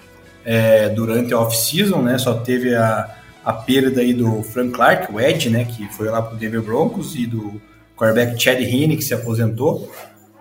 é, 0.45 0.89
durante 0.89 1.33
a 1.33 1.39
off-season, 1.39 2.03
né? 2.03 2.19
Só 2.19 2.35
teve 2.35 2.75
a, 2.75 3.09
a 3.43 3.51
perda 3.51 4.01
aí 4.01 4.13
do 4.13 4.43
Frank 4.43 4.71
Clark, 4.73 5.11
o 5.11 5.19
Ed, 5.19 5.49
né? 5.49 5.65
Que 5.65 5.87
foi 5.93 6.07
lá 6.09 6.21
para 6.21 6.35
o 6.35 6.37
Denver 6.37 6.61
Broncos 6.61 7.15
e 7.15 7.25
do 7.25 7.59
quarterback 8.03 8.41
Chad 8.41 8.59
Henne, 8.59 8.97
que 8.97 9.03
se 9.03 9.13
aposentou. 9.13 9.91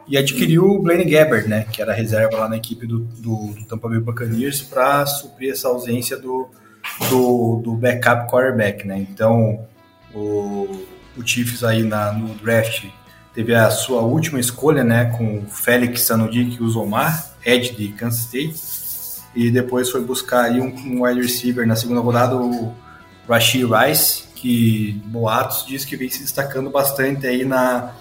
E 0.08 0.18
adquiriu 0.18 0.64
o 0.64 0.82
Blaine 0.82 1.04
Gabbert, 1.04 1.46
né? 1.46 1.64
Que 1.70 1.80
era 1.80 1.92
reserva 1.92 2.36
lá 2.36 2.48
na 2.48 2.56
equipe 2.56 2.86
do, 2.86 2.98
do, 2.98 3.54
do 3.54 3.64
Tampa 3.66 3.88
Bay 3.88 4.00
Buccaneers 4.00 4.60
para 4.60 5.06
suprir 5.06 5.52
essa 5.52 5.68
ausência 5.68 6.16
do, 6.16 6.48
do, 7.08 7.60
do 7.62 7.74
backup 7.74 8.30
quarterback, 8.30 8.86
né? 8.86 8.98
Então, 8.98 9.64
o, 10.12 10.84
o 11.16 11.24
Chiefs 11.24 11.62
aí 11.62 11.82
na, 11.84 12.12
no 12.12 12.34
draft 12.34 12.84
teve 13.32 13.54
a 13.54 13.70
sua 13.70 14.02
última 14.02 14.38
escolha, 14.40 14.84
né, 14.84 15.06
com 15.16 15.38
o 15.38 15.46
Félix 15.46 16.02
Sanudik 16.02 16.56
e 16.56 16.62
o 16.62 16.68
Zomar, 16.68 17.32
Ed 17.44 17.74
de 17.74 17.88
Kansas 17.88 18.26
State, 18.26 18.60
e 19.34 19.50
depois 19.50 19.88
foi 19.88 20.02
buscar 20.02 20.44
aí 20.44 20.60
um, 20.60 20.66
um 20.66 21.04
wide 21.04 21.22
receiver 21.22 21.66
na 21.66 21.74
segunda 21.74 22.00
rodada, 22.00 22.36
o 22.36 22.74
Rashid 23.32 23.64
Rice, 23.64 24.24
que 24.34 25.00
Boatos 25.06 25.64
diz 25.66 25.84
que 25.84 25.96
vem 25.96 26.08
se 26.08 26.20
destacando 26.20 26.70
bastante 26.70 27.26
aí 27.26 27.44
na, 27.44 27.92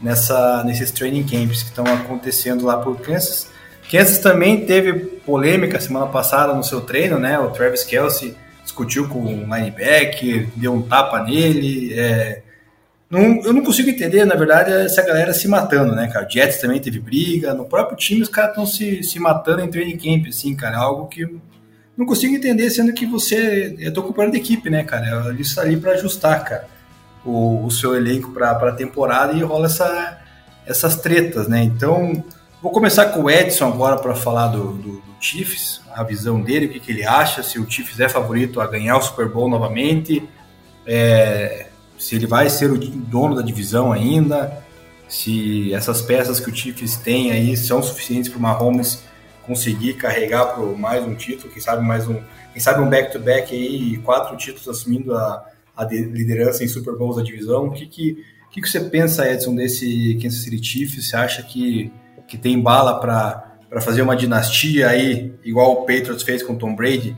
nessa, 0.00 0.62
nesses 0.64 0.90
training 0.90 1.24
camps 1.24 1.62
que 1.62 1.68
estão 1.70 1.84
acontecendo 1.84 2.64
lá 2.64 2.78
por 2.78 3.00
Kansas. 3.00 3.48
Kansas 3.90 4.18
também 4.18 4.64
teve 4.66 4.92
polêmica 4.92 5.80
semana 5.80 6.06
passada 6.06 6.54
no 6.54 6.62
seu 6.62 6.80
treino, 6.80 7.18
né, 7.18 7.38
o 7.38 7.50
Travis 7.50 7.84
Kelsey 7.84 8.36
discutiu 8.62 9.08
com 9.08 9.20
o 9.20 9.54
linebacker, 9.54 10.48
deu 10.54 10.74
um 10.74 10.82
tapa 10.82 11.22
nele, 11.24 11.98
é, 11.98 12.42
não, 13.10 13.42
eu 13.42 13.54
não 13.54 13.64
consigo 13.64 13.88
entender, 13.88 14.26
na 14.26 14.34
verdade, 14.34 14.70
essa 14.70 15.00
galera 15.02 15.32
se 15.32 15.48
matando, 15.48 15.94
né, 15.94 16.08
cara? 16.08 16.26
O 16.26 16.30
Jets 16.30 16.60
também 16.60 16.78
teve 16.78 17.00
briga, 17.00 17.54
no 17.54 17.64
próprio 17.64 17.96
time 17.96 18.20
os 18.20 18.28
caras 18.28 18.50
estão 18.50 18.66
se, 18.66 19.02
se 19.02 19.18
matando 19.18 19.62
em 19.62 19.70
training 19.70 19.96
camp, 19.96 20.28
assim, 20.28 20.54
cara. 20.54 20.76
É 20.76 20.78
algo 20.78 21.06
que 21.06 21.26
não 21.98 22.06
consigo 22.06 22.36
entender, 22.36 22.70
sendo 22.70 22.92
que 22.92 23.04
você. 23.04 23.74
Eu 23.80 23.92
tô 23.92 24.02
de 24.30 24.36
equipe, 24.36 24.70
né, 24.70 24.84
cara? 24.84 25.34
Isso 25.36 25.56
tá 25.56 25.62
ali 25.62 25.76
para 25.76 25.92
ajustar, 25.92 26.44
cara, 26.44 26.68
o, 27.24 27.66
o 27.66 27.70
seu 27.72 27.96
elenco 27.96 28.30
para 28.30 28.52
a 28.52 28.72
temporada 28.72 29.32
e 29.32 29.42
rola 29.42 29.66
essa, 29.66 30.20
essas 30.64 30.94
tretas, 30.94 31.48
né? 31.48 31.60
Então, 31.64 32.22
vou 32.62 32.70
começar 32.70 33.06
com 33.06 33.24
o 33.24 33.30
Edson 33.30 33.66
agora 33.66 33.96
para 33.96 34.14
falar 34.14 34.46
do, 34.46 34.74
do, 34.74 34.92
do, 34.92 35.08
Chiefs, 35.20 35.80
a 35.92 36.04
visão 36.04 36.40
dele, 36.40 36.66
o 36.66 36.68
que, 36.68 36.78
que 36.78 36.92
ele 36.92 37.04
acha, 37.04 37.42
se 37.42 37.58
o 37.58 37.68
Chiefs 37.68 37.98
é 37.98 38.08
favorito 38.08 38.60
a 38.60 38.68
ganhar 38.68 38.96
o 38.96 39.02
Super 39.02 39.28
Bowl 39.28 39.50
novamente. 39.50 40.22
É, 40.86 41.66
se 41.98 42.14
ele 42.14 42.28
vai 42.28 42.48
ser 42.48 42.70
o 42.70 42.78
dono 42.78 43.34
da 43.34 43.42
divisão 43.42 43.90
ainda. 43.90 44.62
se 45.08 45.74
essas 45.74 46.00
peças 46.00 46.38
que 46.38 46.48
o 46.48 46.54
Chiefs 46.54 46.96
tem 46.96 47.32
aí 47.32 47.56
são 47.56 47.82
suficientes 47.82 48.30
para 48.30 48.38
o 48.38 48.42
Mahomes 48.42 49.02
conseguir 49.48 49.94
carregar 49.94 50.44
para 50.44 50.62
mais 50.62 51.02
um 51.02 51.14
título, 51.14 51.50
quem 51.50 51.62
sabe 51.62 51.82
mais 51.82 52.06
um, 52.06 52.20
quem 52.52 52.60
sabe 52.60 52.82
um 52.82 52.88
back-to-back 52.88 53.54
aí, 53.54 53.96
quatro 54.04 54.36
títulos 54.36 54.68
assumindo 54.68 55.16
a, 55.16 55.42
a 55.74 55.84
liderança 55.84 56.62
em 56.62 56.68
Super 56.68 56.94
Bowls 56.94 57.16
da 57.16 57.22
divisão. 57.22 57.68
O 57.68 57.70
que, 57.70 57.86
que, 57.86 58.24
que, 58.50 58.60
que 58.60 58.68
você 58.68 58.78
pensa, 58.78 59.26
Edson, 59.26 59.54
desse 59.54 60.18
Kansas 60.20 60.42
City 60.42 60.62
Chiefs? 60.62 61.08
Você 61.08 61.16
acha 61.16 61.42
que, 61.42 61.90
que 62.28 62.36
tem 62.36 62.60
bala 62.60 63.00
para 63.00 63.80
fazer 63.80 64.02
uma 64.02 64.14
dinastia 64.14 64.90
aí, 64.90 65.32
igual 65.42 65.72
o 65.72 65.86
Patriots 65.86 66.22
fez 66.22 66.42
com 66.42 66.54
Tom 66.54 66.76
Brady, 66.76 67.16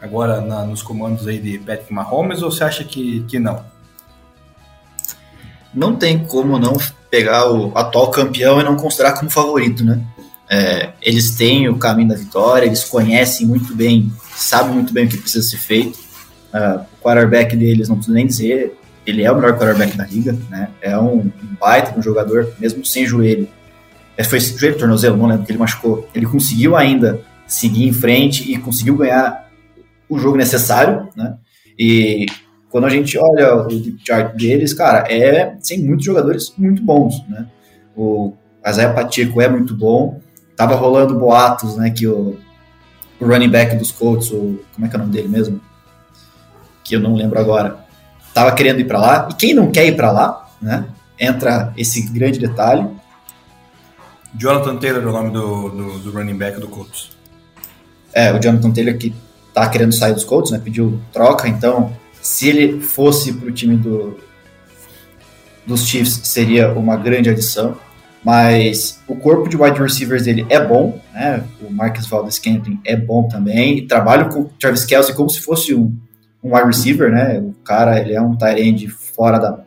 agora 0.00 0.40
na, 0.40 0.64
nos 0.64 0.82
comandos 0.82 1.26
aí 1.26 1.40
de 1.40 1.58
Patrick 1.58 1.92
Mahomes, 1.92 2.42
ou 2.42 2.52
você 2.52 2.62
acha 2.62 2.84
que, 2.84 3.24
que 3.24 3.40
não? 3.40 3.64
Não 5.74 5.96
tem 5.96 6.24
como 6.24 6.60
não 6.60 6.74
pegar 7.10 7.50
o 7.50 7.76
atual 7.76 8.12
campeão 8.12 8.60
e 8.60 8.64
não 8.64 8.76
considerar 8.76 9.14
como 9.14 9.28
favorito, 9.28 9.82
né? 9.84 10.00
É, 10.50 10.90
eles 11.00 11.34
têm 11.36 11.68
o 11.68 11.78
caminho 11.78 12.10
da 12.10 12.14
vitória, 12.14 12.66
eles 12.66 12.84
conhecem 12.84 13.46
muito 13.46 13.74
bem, 13.74 14.12
sabem 14.34 14.74
muito 14.74 14.92
bem 14.92 15.06
o 15.06 15.08
que 15.08 15.16
precisa 15.16 15.48
ser 15.48 15.56
feito. 15.56 15.98
Uh, 16.52 16.84
o 17.00 17.02
quarterback 17.02 17.56
deles, 17.56 17.88
não 17.88 17.96
preciso 17.96 18.14
nem 18.14 18.26
dizer, 18.26 18.76
ele 19.06 19.22
é 19.22 19.32
o 19.32 19.34
melhor 19.34 19.58
quarterback 19.58 19.96
da 19.96 20.06
liga, 20.06 20.36
né? 20.50 20.68
É 20.80 20.96
um, 20.98 21.30
baita 21.58 21.98
um 21.98 22.02
jogador, 22.02 22.52
mesmo 22.58 22.84
sem 22.84 23.06
joelho. 23.06 23.48
É, 24.16 24.22
foi 24.22 24.38
joelho, 24.38 24.78
tornozelo, 24.78 25.16
não 25.16 25.26
lembro 25.26 25.44
que 25.44 25.52
ele 25.52 25.58
machucou. 25.58 26.08
Ele 26.14 26.26
conseguiu 26.26 26.76
ainda 26.76 27.20
seguir 27.46 27.88
em 27.88 27.92
frente 27.92 28.50
e 28.52 28.58
conseguiu 28.58 28.96
ganhar 28.96 29.50
o 30.08 30.18
jogo 30.18 30.36
necessário, 30.36 31.08
né? 31.16 31.36
E 31.78 32.26
quando 32.70 32.86
a 32.86 32.90
gente 32.90 33.18
olha 33.18 33.56
o 33.56 33.66
deep 33.66 33.98
chart 34.06 34.36
deles, 34.36 34.72
cara, 34.72 35.06
é 35.10 35.56
tem 35.66 35.78
muitos 35.78 36.04
jogadores 36.04 36.54
muito 36.56 36.82
bons, 36.82 37.26
né? 37.28 37.46
O 37.96 38.34
Isaiah 38.66 38.92
Pacheco 38.92 39.40
é 39.40 39.48
muito 39.48 39.76
bom, 39.76 40.20
Tava 40.62 40.76
rolando 40.76 41.18
boatos, 41.18 41.74
né, 41.74 41.90
que 41.90 42.06
o, 42.06 42.38
o 43.18 43.26
running 43.26 43.48
back 43.48 43.74
dos 43.74 43.90
Colts, 43.90 44.30
o, 44.30 44.60
como 44.72 44.86
é 44.86 44.88
que 44.88 44.94
é 44.94 44.96
o 44.96 45.00
nome 45.00 45.12
dele 45.12 45.26
mesmo? 45.26 45.60
Que 46.84 46.94
eu 46.94 47.00
não 47.00 47.16
lembro 47.16 47.40
agora. 47.40 47.84
Tava 48.32 48.52
querendo 48.52 48.78
ir 48.78 48.84
para 48.84 49.00
lá. 49.00 49.28
E 49.28 49.34
quem 49.34 49.54
não 49.54 49.72
quer 49.72 49.86
ir 49.86 49.96
para 49.96 50.12
lá, 50.12 50.48
né? 50.62 50.84
Entra 51.18 51.72
esse 51.76 52.02
grande 52.02 52.38
detalhe. 52.38 52.88
Jonathan 54.36 54.76
Taylor 54.76 55.02
é 55.02 55.06
o 55.06 55.10
nome 55.10 55.32
do, 55.32 55.68
do, 55.68 55.98
do 55.98 56.12
running 56.12 56.38
back 56.38 56.60
do 56.60 56.68
Colts. 56.68 57.10
É, 58.14 58.32
o 58.32 58.38
Jonathan 58.38 58.70
Taylor 58.70 58.96
que 58.96 59.12
tá 59.52 59.68
querendo 59.68 59.92
sair 59.92 60.14
dos 60.14 60.22
Colts, 60.22 60.52
né? 60.52 60.60
Pediu 60.62 61.00
troca, 61.12 61.48
então 61.48 61.92
se 62.20 62.48
ele 62.48 62.80
fosse 62.80 63.32
pro 63.32 63.50
time 63.50 63.76
do, 63.76 64.16
dos 65.66 65.88
Chiefs, 65.88 66.20
seria 66.22 66.72
uma 66.72 66.94
grande 66.94 67.28
adição. 67.28 67.76
Mas 68.24 69.00
o 69.08 69.16
corpo 69.16 69.48
de 69.48 69.56
wide 69.56 69.80
receivers 69.80 70.24
dele 70.24 70.46
é 70.48 70.64
bom, 70.64 71.00
né? 71.12 71.42
O 71.60 71.72
Marcus 71.72 72.06
Valdez 72.06 72.36
Scantling 72.36 72.80
é 72.84 72.96
bom 72.96 73.26
também. 73.26 73.86
Trabalha 73.86 74.26
com 74.26 74.42
o 74.42 74.50
Travis 74.60 74.84
Kelsey 74.84 75.14
como 75.14 75.28
se 75.28 75.40
fosse 75.40 75.74
um, 75.74 75.96
um 76.42 76.54
wide 76.54 76.68
receiver, 76.68 77.10
né? 77.10 77.40
O 77.40 77.52
cara, 77.64 77.98
ele 78.00 78.14
é 78.14 78.20
um 78.20 78.36
tight 78.36 78.60
end 78.60 78.88
fora 78.88 79.38
da, 79.38 79.58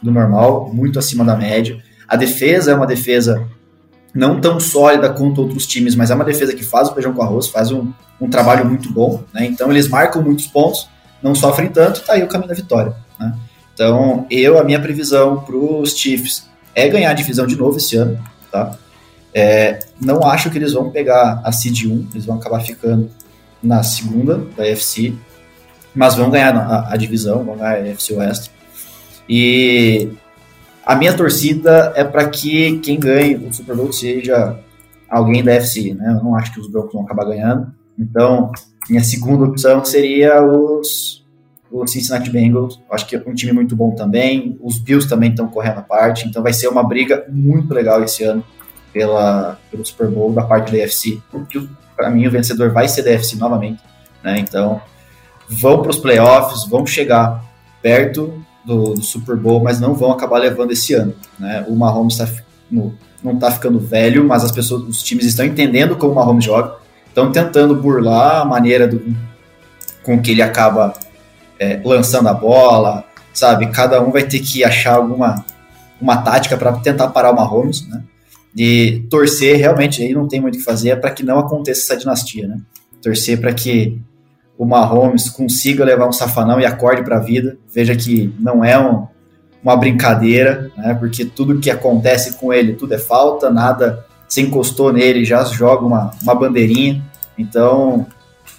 do 0.00 0.12
normal, 0.12 0.70
muito 0.72 0.98
acima 0.98 1.24
da 1.24 1.34
média. 1.34 1.82
A 2.06 2.16
defesa 2.16 2.70
é 2.70 2.74
uma 2.74 2.86
defesa 2.86 3.48
não 4.14 4.40
tão 4.40 4.60
sólida 4.60 5.12
quanto 5.12 5.42
outros 5.42 5.66
times, 5.66 5.96
mas 5.96 6.10
é 6.10 6.14
uma 6.14 6.24
defesa 6.24 6.54
que 6.54 6.64
faz 6.64 6.88
o 6.88 6.94
feijão 6.94 7.12
com 7.12 7.22
arroz, 7.22 7.48
faz 7.48 7.72
um, 7.72 7.92
um 8.20 8.30
trabalho 8.30 8.64
muito 8.64 8.90
bom, 8.90 9.22
né? 9.34 9.44
Então 9.46 9.70
eles 9.70 9.88
marcam 9.88 10.22
muitos 10.22 10.46
pontos, 10.46 10.88
não 11.20 11.34
sofrem 11.34 11.68
tanto, 11.68 12.02
tá 12.02 12.14
aí 12.14 12.22
o 12.22 12.28
caminho 12.28 12.48
da 12.48 12.54
vitória, 12.54 12.94
né? 13.18 13.34
Então, 13.74 14.26
eu, 14.30 14.58
a 14.58 14.64
minha 14.64 14.80
previsão 14.80 15.40
para 15.40 15.54
os 15.54 15.94
Chiefs 15.94 16.48
é 16.76 16.86
ganhar 16.88 17.10
a 17.10 17.14
divisão 17.14 17.46
de 17.46 17.56
novo 17.56 17.78
esse 17.78 17.96
ano, 17.96 18.22
tá? 18.52 18.76
É, 19.34 19.78
não 19.98 20.22
acho 20.24 20.50
que 20.50 20.58
eles 20.58 20.74
vão 20.74 20.90
pegar 20.90 21.40
a 21.42 21.50
Seed 21.50 21.86
1, 21.86 22.08
eles 22.12 22.26
vão 22.26 22.36
acabar 22.36 22.60
ficando 22.60 23.10
na 23.62 23.82
segunda 23.82 24.36
da 24.54 24.62
UFC, 24.62 25.14
mas 25.94 26.14
vão 26.14 26.30
ganhar 26.30 26.54
a, 26.54 26.92
a 26.92 26.96
divisão, 26.96 27.42
vão 27.42 27.56
ganhar 27.56 27.78
a 27.78 27.80
UFC 27.80 28.14
West. 28.14 28.50
E 29.26 30.10
a 30.84 30.94
minha 30.94 31.16
torcida 31.16 31.92
é 31.96 32.04
para 32.04 32.28
que 32.28 32.78
quem 32.78 33.00
ganhe 33.00 33.36
o 33.36 33.52
Super 33.52 33.74
Bowl 33.74 33.90
seja 33.90 34.58
alguém 35.08 35.42
da 35.42 35.52
UFC, 35.52 35.94
né? 35.94 36.14
Eu 36.18 36.22
não 36.22 36.36
acho 36.36 36.52
que 36.52 36.60
os 36.60 36.70
Broncos 36.70 36.92
vão 36.92 37.02
acabar 37.02 37.24
ganhando. 37.24 37.72
Então, 37.98 38.52
minha 38.88 39.02
segunda 39.02 39.46
opção 39.46 39.82
seria 39.84 40.42
os 40.42 41.25
o 41.70 41.86
Cincinnati 41.86 42.30
Bengals, 42.30 42.80
acho 42.90 43.06
que 43.06 43.16
é 43.16 43.22
um 43.26 43.34
time 43.34 43.52
muito 43.52 43.74
bom 43.74 43.90
também. 43.92 44.56
Os 44.62 44.78
Bills 44.78 45.08
também 45.08 45.30
estão 45.30 45.48
correndo 45.48 45.78
a 45.78 45.82
parte, 45.82 46.26
então 46.26 46.42
vai 46.42 46.52
ser 46.52 46.68
uma 46.68 46.82
briga 46.82 47.24
muito 47.28 47.72
legal 47.74 48.02
esse 48.02 48.22
ano 48.22 48.44
pela, 48.92 49.58
pelo 49.70 49.84
Super 49.84 50.08
Bowl 50.08 50.32
da 50.32 50.42
parte 50.42 50.74
da 50.74 50.82
AFC. 50.82 51.20
Para 51.96 52.10
mim, 52.10 52.26
o 52.26 52.30
vencedor 52.30 52.70
vai 52.70 52.88
ser 52.88 53.02
da 53.02 53.10
AFC 53.10 53.36
novamente. 53.36 53.82
Né? 54.22 54.38
Então, 54.38 54.80
vão 55.48 55.82
para 55.82 55.90
os 55.90 55.98
playoffs, 55.98 56.68
vão 56.68 56.86
chegar 56.86 57.44
perto 57.82 58.42
do, 58.64 58.94
do, 58.94 59.02
Super 59.02 59.36
Bowl, 59.36 59.62
mas 59.62 59.80
não 59.80 59.94
vão 59.94 60.10
acabar 60.12 60.38
levando 60.38 60.72
esse 60.72 60.94
ano. 60.94 61.14
Né? 61.38 61.64
O 61.68 61.76
Mahomes 61.76 62.16
tá, 62.16 62.28
no, 62.70 62.94
não 63.22 63.34
está 63.34 63.50
ficando 63.50 63.78
velho, 63.78 64.24
mas 64.24 64.44
as 64.44 64.50
pessoas, 64.50 64.82
os 64.82 65.02
times 65.02 65.24
estão 65.26 65.44
entendendo 65.44 65.96
como 65.96 66.12
o 66.12 66.14
Mahomes 66.16 66.44
joga, 66.44 66.76
estão 67.06 67.30
tentando 67.30 67.74
burlar 67.74 68.42
a 68.42 68.44
maneira 68.44 68.88
do, 68.88 69.14
com 70.02 70.20
que 70.20 70.30
ele 70.32 70.42
acaba 70.42 70.94
é, 71.58 71.80
lançando 71.84 72.28
a 72.28 72.34
bola, 72.34 73.04
sabe? 73.32 73.66
Cada 73.68 74.00
um 74.02 74.10
vai 74.10 74.24
ter 74.24 74.40
que 74.40 74.64
achar 74.64 74.96
alguma 74.96 75.44
uma 76.00 76.18
tática 76.18 76.56
para 76.56 76.72
tentar 76.72 77.08
parar 77.08 77.30
o 77.30 77.36
Mahomes, 77.36 77.86
né? 77.88 78.02
E 78.56 79.06
torcer 79.10 79.56
realmente 79.56 80.02
aí 80.02 80.12
não 80.12 80.28
tem 80.28 80.40
muito 80.40 80.54
o 80.54 80.58
que 80.58 80.64
fazer 80.64 80.90
é 80.90 80.96
para 80.96 81.10
que 81.10 81.22
não 81.22 81.38
aconteça 81.38 81.82
essa 81.82 81.96
dinastia, 81.96 82.46
né? 82.46 82.60
Torcer 83.02 83.40
para 83.40 83.52
que 83.52 84.00
o 84.58 84.64
Mahomes 84.64 85.28
consiga 85.28 85.84
levar 85.84 86.08
um 86.08 86.12
safanão 86.12 86.60
e 86.60 86.64
acorde 86.66 87.02
para 87.02 87.16
a 87.16 87.20
vida. 87.20 87.58
Veja 87.72 87.94
que 87.94 88.34
não 88.38 88.64
é 88.64 88.78
um, 88.78 89.06
uma 89.62 89.76
brincadeira, 89.76 90.70
né? 90.76 90.94
Porque 90.94 91.24
tudo 91.24 91.60
que 91.60 91.70
acontece 91.70 92.38
com 92.38 92.52
ele, 92.52 92.74
tudo 92.74 92.94
é 92.94 92.98
falta, 92.98 93.50
nada 93.50 94.04
se 94.28 94.40
encostou 94.40 94.92
nele, 94.92 95.24
já 95.24 95.44
joga 95.44 95.84
uma, 95.84 96.10
uma 96.22 96.34
bandeirinha. 96.34 97.02
Então, 97.38 98.06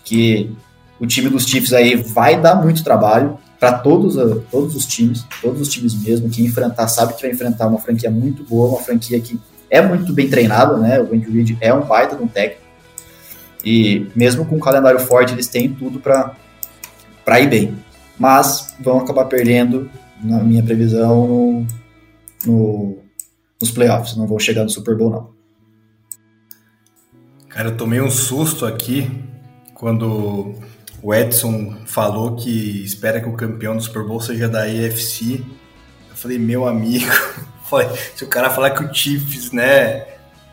que 0.03 0.55
o 0.99 1.05
time 1.05 1.29
dos 1.29 1.45
Chiefs 1.45 1.73
aí 1.73 1.95
vai 1.95 2.39
dar 2.39 2.55
muito 2.55 2.83
trabalho 2.83 3.37
para 3.59 3.73
todos, 3.73 4.15
uh, 4.17 4.43
todos 4.51 4.75
os 4.75 4.85
times, 4.85 5.25
todos 5.41 5.61
os 5.61 5.69
times 5.69 5.93
mesmo, 5.95 6.29
que 6.29 6.43
enfrentar, 6.43 6.87
sabe 6.87 7.13
que 7.13 7.21
vai 7.21 7.31
enfrentar 7.31 7.67
uma 7.67 7.79
franquia 7.79 8.09
muito 8.09 8.43
boa, 8.43 8.69
uma 8.69 8.79
franquia 8.79 9.19
que 9.19 9.39
é 9.69 9.81
muito 9.81 10.13
bem 10.13 10.29
treinada, 10.29 10.77
né? 10.77 10.99
O 11.01 11.13
Andy 11.13 11.29
Reid 11.29 11.57
é 11.59 11.73
um 11.73 11.81
baita 11.81 12.15
de 12.15 12.23
um 12.23 12.27
técnico. 12.27 12.61
E 13.65 14.07
mesmo 14.15 14.45
com 14.45 14.55
um 14.55 14.59
calendário 14.59 14.99
forte, 14.99 15.33
eles 15.33 15.47
têm 15.47 15.73
tudo 15.73 15.99
para 15.99 17.39
ir 17.41 17.49
bem. 17.49 17.75
Mas 18.17 18.75
vão 18.79 18.99
acabar 18.99 19.25
perdendo, 19.25 19.89
na 20.23 20.39
minha 20.39 20.63
previsão, 20.63 21.27
no, 21.27 21.67
no, 22.45 22.97
nos 23.59 23.71
playoffs. 23.71 24.15
Não 24.15 24.25
vão 24.25 24.39
chegar 24.39 24.63
no 24.63 24.69
Super 24.69 24.95
Bowl, 24.95 25.09
não. 25.09 25.29
Cara, 27.49 27.69
eu 27.69 27.77
tomei 27.77 27.99
um 27.99 28.09
susto 28.09 28.65
aqui 28.65 29.11
quando 29.73 30.55
o 31.01 31.13
Edson 31.13 31.77
falou 31.85 32.35
que 32.35 32.83
espera 32.83 33.21
que 33.21 33.29
o 33.29 33.33
campeão 33.33 33.75
do 33.75 33.83
Super 33.83 34.03
Bowl 34.03 34.19
seja 34.19 34.49
da 34.49 34.63
AFC. 34.63 35.43
Eu 36.09 36.15
falei, 36.15 36.37
meu 36.37 36.67
amigo, 36.67 37.11
se 38.15 38.23
o 38.23 38.27
cara 38.27 38.49
falar 38.49 38.71
que 38.71 38.83
o 38.83 38.93
Chiefs, 38.93 39.51
né, 39.51 40.05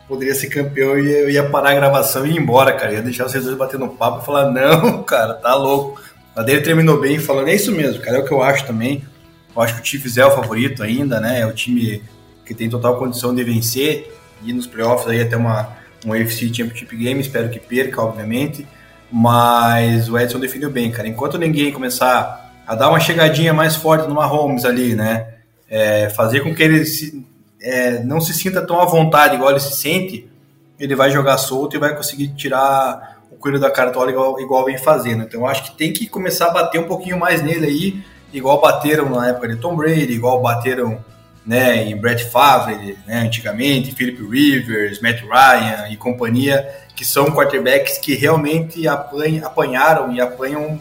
poderia 0.07 0.35
ser 0.35 0.47
campeão, 0.47 0.91
eu 0.91 1.03
ia, 1.03 1.17
eu 1.19 1.29
ia 1.29 1.49
parar 1.49 1.71
a 1.71 1.75
gravação 1.75 2.25
e 2.25 2.31
ir 2.31 2.37
embora, 2.37 2.73
cara. 2.73 2.91
Eu 2.91 2.97
ia 2.97 3.01
deixar 3.01 3.27
vocês 3.27 3.43
dois 3.43 3.57
batendo 3.57 3.87
papo 3.87 4.21
e 4.21 4.25
falar, 4.25 4.51
não, 4.51 5.01
cara, 5.03 5.33
tá 5.33 5.55
louco. 5.55 6.01
Mas 6.35 6.45
dele 6.45 6.61
terminou 6.61 6.99
bem 6.99 7.17
falando, 7.17 7.47
é 7.47 7.55
isso 7.55 7.71
mesmo, 7.71 8.01
cara, 8.01 8.17
é 8.17 8.19
o 8.19 8.25
que 8.25 8.31
eu 8.31 8.43
acho 8.43 8.65
também. 8.65 9.03
Eu 9.55 9.61
acho 9.61 9.75
que 9.75 9.81
o 9.81 9.85
Chiefs 9.85 10.17
é 10.17 10.25
o 10.25 10.31
favorito 10.31 10.83
ainda, 10.83 11.19
né? 11.19 11.39
É 11.39 11.45
o 11.45 11.53
time 11.53 12.03
que 12.45 12.53
tem 12.53 12.69
total 12.69 12.97
condição 12.97 13.33
de 13.33 13.43
vencer 13.43 14.13
e 14.43 14.51
nos 14.51 14.67
playoffs 14.67 15.07
aí 15.07 15.21
até 15.21 15.37
uma 15.37 15.75
um 16.05 16.13
AFC 16.13 16.53
Championship 16.53 16.95
Game, 16.95 17.19
espero 17.19 17.49
que 17.49 17.59
perca, 17.59 18.01
obviamente. 18.01 18.67
Mas 19.17 20.09
o 20.09 20.19
Edson 20.19 20.41
definiu 20.41 20.69
bem, 20.69 20.91
cara. 20.91 21.07
Enquanto 21.07 21.37
ninguém 21.37 21.71
começar 21.71 22.53
a 22.67 22.75
dar 22.75 22.89
uma 22.89 22.99
chegadinha 22.99 23.53
mais 23.53 23.73
forte 23.73 24.09
no 24.09 24.15
Mahomes 24.15 24.65
ali, 24.65 24.93
né? 24.93 25.35
É, 25.69 26.09
fazer 26.09 26.41
com 26.41 26.53
que 26.53 26.61
ele 26.61 26.85
se, 26.85 27.25
é, 27.61 28.03
não 28.03 28.19
se 28.19 28.33
sinta 28.33 28.61
tão 28.61 28.77
à 28.81 28.83
vontade 28.83 29.35
igual 29.35 29.51
ele 29.51 29.61
se 29.61 29.73
sente, 29.77 30.29
ele 30.77 30.97
vai 30.97 31.11
jogar 31.11 31.37
solto 31.37 31.77
e 31.77 31.79
vai 31.79 31.95
conseguir 31.95 32.35
tirar 32.35 33.21
o 33.31 33.37
coelho 33.37 33.57
da 33.57 33.71
cartola 33.71 34.11
igual, 34.11 34.37
igual 34.41 34.65
vem 34.65 34.77
fazendo. 34.77 35.23
Então 35.23 35.47
acho 35.47 35.63
que 35.63 35.77
tem 35.77 35.93
que 35.93 36.07
começar 36.07 36.47
a 36.47 36.53
bater 36.53 36.81
um 36.81 36.87
pouquinho 36.87 37.17
mais 37.17 37.41
nele 37.41 37.67
aí, 37.67 38.03
igual 38.33 38.59
bateram 38.59 39.09
na 39.09 39.29
época 39.29 39.47
de 39.47 39.55
Tom 39.55 39.77
Brady, 39.77 40.11
igual 40.11 40.41
bateram 40.41 40.99
né, 41.45 41.83
em 41.83 41.95
Brett 41.95 42.25
Favre, 42.25 42.97
né, 43.05 43.19
antigamente, 43.21 43.93
Philip 43.93 44.21
Rivers, 44.27 44.99
Matt 44.99 45.21
Ryan 45.21 45.89
e 45.89 45.95
companhia 45.97 46.67
que 46.95 47.05
são 47.05 47.25
quarterbacks 47.25 47.97
que 47.97 48.15
realmente 48.15 48.87
apanham, 48.87 49.45
apanharam 49.45 50.11
e 50.13 50.21
apanham 50.21 50.79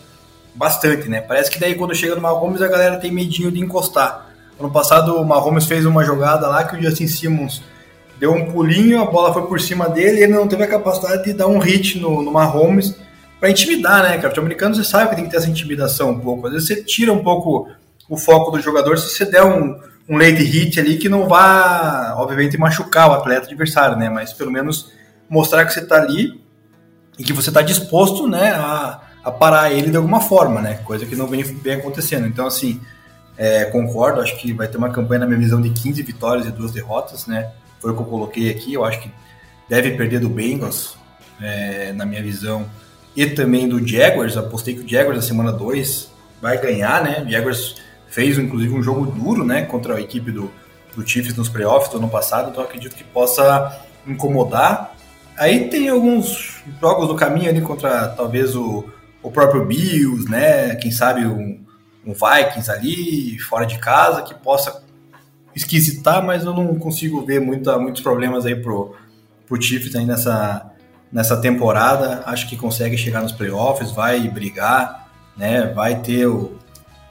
bastante, 0.54 1.08
né? 1.08 1.20
Parece 1.20 1.50
que 1.50 1.58
daí 1.58 1.74
quando 1.74 1.94
chega 1.94 2.14
no 2.14 2.20
Mahomes 2.20 2.62
a 2.62 2.68
galera 2.68 2.96
tem 2.96 3.10
medinho 3.10 3.50
de 3.50 3.60
encostar. 3.60 4.32
Ano 4.58 4.70
passado 4.70 5.16
o 5.16 5.24
Mahomes 5.24 5.66
fez 5.66 5.84
uma 5.84 6.04
jogada 6.04 6.46
lá 6.46 6.64
que 6.64 6.76
o 6.76 6.82
Justin 6.82 7.08
Simmons 7.08 7.62
deu 8.18 8.32
um 8.32 8.52
pulinho, 8.52 9.02
a 9.02 9.06
bola 9.06 9.32
foi 9.32 9.46
por 9.46 9.60
cima 9.60 9.88
dele 9.88 10.20
e 10.20 10.22
ele 10.22 10.32
não 10.32 10.46
teve 10.46 10.62
a 10.62 10.68
capacidade 10.68 11.24
de 11.24 11.32
dar 11.32 11.48
um 11.48 11.58
hit 11.58 11.98
no, 11.98 12.22
no 12.22 12.30
Mahomes 12.30 12.94
para 13.40 13.50
intimidar, 13.50 14.04
né, 14.04 14.16
cara? 14.18 14.32
O 14.32 14.40
americano 14.40 14.76
você 14.76 14.84
sabe 14.84 15.10
que 15.10 15.16
tem 15.16 15.24
que 15.24 15.30
ter 15.32 15.38
essa 15.38 15.50
intimidação 15.50 16.10
um 16.10 16.20
pouco. 16.20 16.46
Às 16.46 16.52
vezes 16.52 16.68
você 16.68 16.82
tira 16.84 17.12
um 17.12 17.24
pouco 17.24 17.68
o 18.08 18.16
foco 18.16 18.52
do 18.52 18.60
jogador 18.60 18.96
se 18.96 19.08
você 19.08 19.24
der 19.24 19.44
um, 19.44 19.76
um 20.08 20.16
late 20.16 20.42
hit 20.42 20.78
ali 20.78 20.98
que 20.98 21.08
não 21.08 21.26
vá, 21.28 22.14
obviamente, 22.18 22.58
machucar 22.58 23.08
o 23.08 23.12
atleta 23.12 23.46
adversário, 23.46 23.96
né? 23.96 24.08
Mas 24.08 24.32
pelo 24.32 24.50
menos 24.50 24.92
mostrar 25.28 25.64
que 25.64 25.72
você 25.72 25.80
está 25.80 25.96
ali 25.96 26.40
e 27.18 27.24
que 27.24 27.32
você 27.32 27.50
está 27.50 27.62
disposto, 27.62 28.28
né, 28.28 28.52
a, 28.52 29.00
a 29.24 29.30
parar 29.30 29.72
ele 29.72 29.90
de 29.90 29.96
alguma 29.96 30.20
forma, 30.20 30.60
né? 30.60 30.74
Coisa 30.84 31.06
que 31.06 31.16
não 31.16 31.26
vem, 31.26 31.42
vem 31.42 31.74
acontecendo. 31.74 32.26
Então, 32.26 32.46
assim, 32.46 32.80
é, 33.36 33.64
concordo, 33.66 34.20
acho 34.20 34.36
que 34.36 34.52
vai 34.52 34.68
ter 34.68 34.76
uma 34.76 34.90
campanha, 34.90 35.20
na 35.20 35.26
minha 35.26 35.38
visão, 35.38 35.60
de 35.60 35.70
15 35.70 36.02
vitórias 36.02 36.46
e 36.46 36.50
duas 36.50 36.72
derrotas, 36.72 37.26
né? 37.26 37.50
Foi 37.80 37.92
o 37.92 37.94
que 37.94 38.02
eu 38.02 38.06
coloquei 38.06 38.50
aqui. 38.50 38.74
Eu 38.74 38.84
acho 38.84 39.00
que 39.00 39.10
deve 39.68 39.92
perder 39.92 40.20
do 40.20 40.28
Bengals, 40.28 40.96
é, 41.40 41.92
na 41.92 42.04
minha 42.04 42.22
visão, 42.22 42.66
e 43.16 43.26
também 43.26 43.68
do 43.68 43.86
Jaguars. 43.86 44.36
Apostei 44.36 44.74
que 44.74 44.80
o 44.80 44.88
Jaguars 44.88 45.16
na 45.16 45.22
semana 45.22 45.52
2 45.52 46.12
vai 46.42 46.60
ganhar, 46.60 47.02
né? 47.02 47.24
O 47.26 47.30
Jaguars 47.30 47.76
fez, 48.14 48.38
inclusive, 48.38 48.72
um 48.72 48.82
jogo 48.82 49.06
duro, 49.06 49.44
né? 49.44 49.62
Contra 49.62 49.96
a 49.96 50.00
equipe 50.00 50.30
do, 50.30 50.48
do 50.94 51.06
Chiefs 51.06 51.36
nos 51.36 51.48
playoffs 51.48 51.90
do 51.90 51.98
ano 51.98 52.08
passado, 52.08 52.50
então 52.50 52.62
acredito 52.62 52.94
que 52.94 53.02
possa 53.02 53.80
incomodar. 54.06 54.94
Aí 55.36 55.68
tem 55.68 55.88
alguns 55.88 56.62
jogos 56.80 57.08
do 57.08 57.16
caminho 57.16 57.50
ali 57.50 57.60
contra 57.60 58.06
talvez 58.08 58.54
o, 58.54 58.84
o 59.20 59.32
próprio 59.32 59.66
Bills, 59.66 60.30
né? 60.30 60.76
Quem 60.76 60.92
sabe 60.92 61.26
um, 61.26 61.60
um 62.06 62.12
Vikings 62.12 62.70
ali, 62.70 63.36
fora 63.40 63.66
de 63.66 63.78
casa, 63.80 64.22
que 64.22 64.32
possa 64.32 64.84
esquisitar, 65.56 66.24
mas 66.24 66.44
eu 66.44 66.54
não 66.54 66.76
consigo 66.76 67.26
ver 67.26 67.40
muita, 67.40 67.76
muitos 67.78 68.00
problemas 68.00 68.46
aí 68.46 68.54
pro, 68.54 68.94
pro 69.48 69.60
Chiefs 69.60 69.96
aí 69.96 70.06
nessa, 70.06 70.70
nessa 71.10 71.36
temporada. 71.36 72.22
Acho 72.26 72.48
que 72.48 72.56
consegue 72.56 72.96
chegar 72.96 73.22
nos 73.22 73.32
playoffs, 73.32 73.90
vai 73.90 74.28
brigar, 74.28 75.08
né? 75.36 75.66
Vai 75.74 76.00
ter 76.00 76.26
o. 76.26 76.62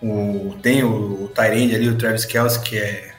o 0.03 0.55
tem 0.61 0.83
o, 0.83 1.23
o 1.23 1.31
Tyrande 1.33 1.75
ali, 1.75 1.87
o 1.87 1.95
Travis 1.95 2.25
Kelce, 2.25 2.59
que 2.59 2.77
é 2.77 3.13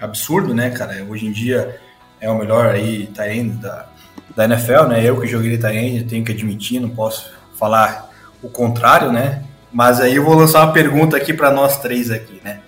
absurdo, 0.00 0.54
né, 0.54 0.70
cara? 0.70 1.04
Hoje 1.08 1.26
em 1.26 1.32
dia 1.32 1.80
é 2.20 2.30
o 2.30 2.38
melhor 2.38 2.66
aí 2.66 3.08
Tyrande 3.08 3.56
da, 3.56 3.88
da 4.36 4.44
NFL, 4.44 4.84
né? 4.84 5.04
Eu 5.04 5.20
que 5.20 5.26
joguei 5.26 5.50
de 5.50 5.58
Tyrande, 5.58 6.04
tenho 6.04 6.24
que 6.24 6.32
admitir, 6.32 6.80
não 6.80 6.90
posso 6.90 7.30
falar 7.58 8.10
o 8.40 8.48
contrário, 8.48 9.10
né? 9.10 9.42
Mas 9.72 10.00
aí 10.00 10.14
eu 10.14 10.24
vou 10.24 10.34
lançar 10.34 10.64
uma 10.64 10.72
pergunta 10.72 11.16
aqui 11.16 11.34
para 11.34 11.50
nós 11.50 11.80
três 11.80 12.10
aqui, 12.10 12.40
né? 12.44 12.60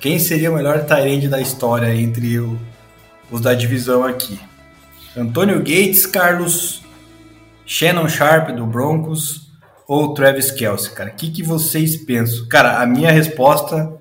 Quem 0.00 0.18
seria 0.18 0.50
o 0.50 0.54
melhor 0.54 0.84
Tyrande 0.84 1.28
da 1.28 1.40
história 1.40 1.94
entre 1.94 2.38
o, 2.40 2.58
os 3.30 3.40
da 3.40 3.54
divisão 3.54 4.04
aqui? 4.04 4.38
Antônio 5.16 5.58
Gates, 5.58 6.04
Carlos, 6.04 6.82
Shannon 7.64 8.08
Sharp 8.08 8.50
do 8.50 8.66
Broncos 8.66 9.43
ou 9.86 10.14
Travis 10.14 10.50
Kelsey, 10.50 10.92
cara? 10.92 11.10
O 11.10 11.14
que, 11.14 11.30
que 11.30 11.42
vocês 11.42 11.96
pensam? 11.96 12.46
Cara, 12.48 12.80
a 12.80 12.86
minha 12.86 13.10
resposta 13.10 13.94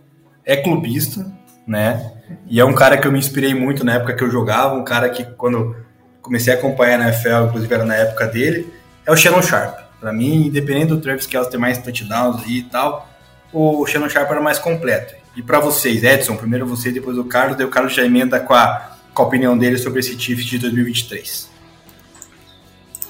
é 0.46 0.58
clubista, 0.58 1.26
né? 1.68 2.12
E 2.48 2.60
é 2.60 2.66
um 2.66 2.74
cara 2.74 2.98
que 2.98 3.08
eu 3.08 3.12
me 3.12 3.20
inspirei 3.20 3.54
muito 3.54 3.84
na 3.84 3.96
época 3.96 4.14
que 4.14 4.24
eu 4.24 4.32
jogava, 4.32 4.76
um 4.76 4.84
cara 4.84 5.10
que 5.10 5.24
quando 5.24 5.76
comecei 6.22 6.54
a 6.54 6.58
acompanhar 6.58 6.98
na 6.98 7.10
NFL, 7.10 7.48
inclusive 7.48 7.74
era 7.74 7.86
na 7.86 7.96
época 7.96 8.28
dele, 8.28 8.72
é 9.06 9.12
o 9.12 9.16
Shannon 9.16 9.42
Sharp. 9.42 9.78
Para 10.00 10.14
mim, 10.14 10.48
independente 10.48 10.88
do 10.88 11.02
Travis 11.02 11.28
Kelce 11.28 11.50
ter 11.50 11.58
mais 11.58 11.78
touchdowns 11.78 12.44
e 12.48 12.64
tal, 12.64 13.10
o 13.52 13.86
Shannon 13.86 14.10
Sharp 14.10 14.30
era 14.32 14.42
mais 14.42 14.58
completo. 14.58 15.16
E 15.36 15.42
para 15.42 15.60
vocês, 15.60 16.04
Edson, 16.04 16.36
primeiro 16.36 16.66
você, 16.66 16.92
depois 16.92 17.18
o 17.18 17.24
Carlos, 17.26 17.58
daí 17.58 17.66
o 17.66 17.70
Carlos 17.70 17.94
já 17.94 18.04
emenda 18.04 18.40
com 18.40 18.54
a, 18.54 18.98
com 19.14 19.24
a 19.24 19.26
opinião 19.26 19.58
dele 19.58 19.78
sobre 19.78 20.00
esse 20.00 20.18
Chiefs 20.20 20.46
de 20.46 20.60
2023. 20.60 21.53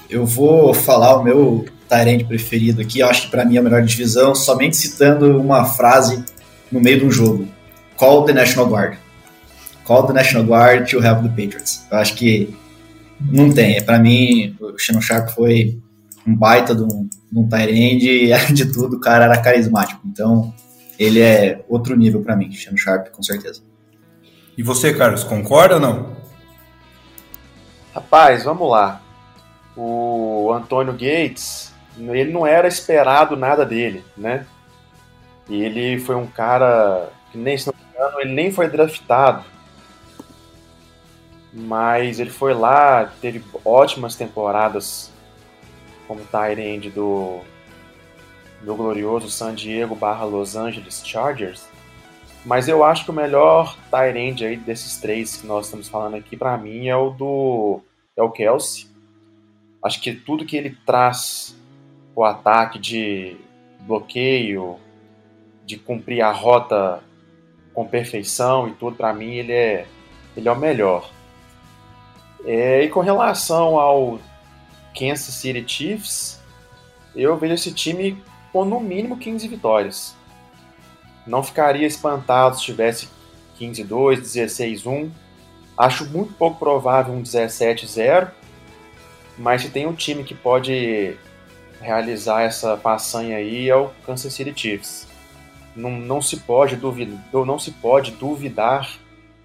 Eu 0.08 0.26
vou 0.26 0.74
falar 0.74 1.16
o 1.16 1.22
meu 1.22 1.64
Tyrande 1.88 2.24
preferido 2.24 2.80
aqui, 2.80 3.00
eu 3.00 3.08
acho 3.08 3.22
que 3.22 3.30
para 3.30 3.44
mim 3.44 3.56
é 3.56 3.58
a 3.58 3.62
melhor 3.62 3.82
divisão, 3.82 4.34
somente 4.34 4.76
citando 4.76 5.40
uma 5.40 5.64
frase 5.64 6.24
no 6.70 6.80
meio 6.80 7.00
de 7.00 7.04
um 7.06 7.10
jogo. 7.10 7.48
Call 7.96 8.24
the 8.24 8.32
National 8.32 8.66
Guard. 8.66 8.96
Call 9.84 10.06
the 10.06 10.12
National 10.12 10.44
Guard 10.44 10.90
to 10.90 10.98
help 11.04 11.22
the 11.22 11.28
Patriots. 11.28 11.84
Eu 11.90 11.98
acho 11.98 12.14
que 12.14 12.54
não 13.20 13.52
tem. 13.52 13.82
Para 13.82 13.98
mim, 13.98 14.56
o 14.60 14.78
Shannon 14.78 15.00
Sharp 15.00 15.30
foi 15.30 15.78
um 16.26 16.34
baita 16.34 16.74
de 16.74 16.82
um, 16.82 17.08
de 17.30 17.38
um 17.38 17.48
Tyrande 17.48 18.24
e, 18.24 18.32
além 18.34 18.54
de 18.54 18.72
tudo, 18.72 18.96
o 18.96 19.00
cara 19.00 19.24
era 19.24 19.40
carismático. 19.40 20.00
Então, 20.06 20.52
ele 20.98 21.20
é 21.20 21.64
outro 21.68 21.96
nível 21.96 22.22
para 22.22 22.36
mim, 22.36 22.50
Shannon 22.50 22.76
Sharp, 22.76 23.08
com 23.10 23.22
certeza. 23.22 23.62
E 24.56 24.62
você, 24.62 24.94
Carlos, 24.94 25.24
concorda 25.24 25.74
ou 25.74 25.80
não? 25.80 26.16
Rapaz, 27.94 28.44
vamos 28.44 28.70
lá. 28.70 29.03
O 29.76 30.52
Antônio 30.52 30.92
Gates, 30.92 31.74
ele 31.98 32.32
não 32.32 32.46
era 32.46 32.68
esperado 32.68 33.36
nada 33.36 33.64
dele, 33.64 34.04
né? 34.16 34.46
E 35.48 35.62
ele 35.62 35.98
foi 35.98 36.14
um 36.14 36.26
cara 36.26 37.10
que 37.30 37.38
nem, 37.38 37.58
se 37.58 37.66
não 37.66 37.74
me 37.74 37.84
engano, 37.90 38.20
ele 38.20 38.32
nem 38.32 38.52
foi 38.52 38.68
draftado. 38.68 39.44
Mas 41.52 42.18
ele 42.18 42.30
foi 42.30 42.54
lá, 42.54 43.12
teve 43.20 43.44
ótimas 43.64 44.16
temporadas 44.16 45.12
como 46.08 46.20
tight 46.24 46.90
do, 46.90 47.40
do 48.62 48.74
glorioso 48.74 49.30
San 49.30 49.54
Diego 49.54 49.94
barra 49.94 50.24
Los 50.24 50.56
Angeles 50.56 51.02
Chargers. 51.04 51.68
Mas 52.44 52.68
eu 52.68 52.84
acho 52.84 53.04
que 53.04 53.10
o 53.10 53.14
melhor 53.14 53.76
tight 53.90 54.44
aí 54.44 54.56
desses 54.56 54.98
três 54.98 55.36
que 55.36 55.46
nós 55.46 55.66
estamos 55.66 55.88
falando 55.88 56.16
aqui, 56.16 56.36
para 56.36 56.56
mim, 56.58 56.88
é 56.88 56.96
o 56.96 57.10
do 57.10 57.80
é 58.16 58.22
o 58.22 58.30
Kelsey. 58.30 58.93
Acho 59.84 60.00
que 60.00 60.14
tudo 60.14 60.46
que 60.46 60.56
ele 60.56 60.76
traz 60.86 61.54
o 62.16 62.24
ataque 62.24 62.78
de 62.78 63.36
bloqueio, 63.80 64.78
de 65.66 65.76
cumprir 65.76 66.22
a 66.22 66.32
rota 66.32 67.02
com 67.74 67.86
perfeição 67.86 68.66
e 68.66 68.72
tudo, 68.72 68.96
para 68.96 69.12
mim 69.12 69.34
ele 69.34 69.52
é, 69.52 69.86
ele 70.34 70.48
é 70.48 70.52
o 70.52 70.56
melhor. 70.56 71.10
É, 72.46 72.82
e 72.82 72.88
com 72.88 73.00
relação 73.00 73.78
ao 73.78 74.18
Kansas 74.98 75.34
City 75.34 75.64
Chiefs, 75.66 76.40
eu 77.14 77.36
vejo 77.36 77.54
esse 77.54 77.72
time 77.72 78.22
com 78.52 78.64
no 78.64 78.80
mínimo 78.80 79.18
15 79.18 79.46
vitórias. 79.48 80.16
Não 81.26 81.42
ficaria 81.42 81.86
espantado 81.86 82.56
se 82.56 82.62
tivesse 82.62 83.08
15-2, 83.58 84.20
16-1. 84.20 85.10
Acho 85.76 86.06
muito 86.06 86.32
pouco 86.34 86.58
provável 86.58 87.12
um 87.14 87.22
17-0, 87.22 88.30
mas 89.38 89.62
se 89.62 89.70
tem 89.70 89.86
um 89.86 89.94
time 89.94 90.24
que 90.24 90.34
pode 90.34 91.16
realizar 91.80 92.42
essa 92.42 92.76
façanha 92.76 93.36
aí 93.36 93.68
é 93.68 93.76
o 93.76 93.90
Kansas 94.06 94.32
City 94.32 94.52
Chiefs. 94.54 95.06
Não, 95.76 95.90
não, 95.90 96.22
se 96.22 96.38
pode 96.38 96.76
duvidar, 96.76 97.20
não 97.32 97.58
se 97.58 97.72
pode 97.72 98.12
duvidar 98.12 98.98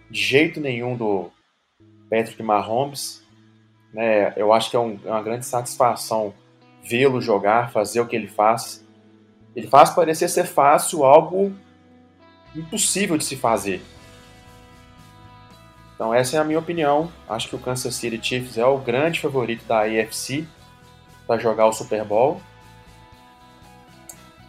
de 0.09 0.21
jeito 0.21 0.59
nenhum 0.59 0.95
do 0.95 1.31
Patrick 2.09 2.41
Mahomes. 2.43 3.23
Né? 3.93 4.33
Eu 4.37 4.53
acho 4.53 4.69
que 4.69 4.75
é, 4.75 4.79
um, 4.79 4.99
é 5.03 5.09
uma 5.09 5.23
grande 5.23 5.45
satisfação 5.45 6.33
vê-lo 6.83 7.21
jogar, 7.21 7.71
fazer 7.71 7.99
o 7.99 8.05
que 8.05 8.15
ele 8.15 8.27
faz. 8.27 8.85
Ele 9.55 9.67
faz 9.67 9.89
parecer 9.89 10.29
ser 10.29 10.45
fácil 10.45 11.03
algo 11.03 11.53
impossível 12.55 13.17
de 13.17 13.25
se 13.25 13.35
fazer. 13.35 13.81
Então 15.99 16.13
essa 16.13 16.37
é 16.37 16.39
a 16.39 16.45
minha 16.45 16.57
opinião. 16.57 17.11
Acho 17.27 17.49
que 17.49 17.57
o 17.57 17.59
Kansas 17.59 17.93
City 17.93 18.25
Chiefs 18.25 18.57
é 18.57 18.65
o 18.65 18.77
grande 18.77 19.19
favorito 19.19 19.65
da 19.65 19.81
AFC 19.81 20.47
para 21.27 21.41
jogar 21.41 21.67
o 21.67 21.73
Super 21.73 22.05
Bowl. 22.05 22.41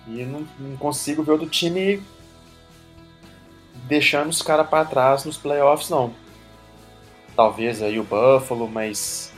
E 0.07 0.22
não, 0.22 0.46
não 0.61 0.76
consigo 0.76 1.24
ver 1.24 1.32
outro 1.32 1.48
time 1.48 2.01
deixando 3.88 4.28
os 4.28 4.40
caras 4.42 4.68
para 4.68 4.84
trás 4.84 5.24
nos 5.24 5.36
playoffs, 5.36 5.90
não. 5.90 6.14
Talvez 7.34 7.82
aí 7.82 7.98
o 7.98 8.05
Buffalo, 8.05 8.68
mas 8.68 9.32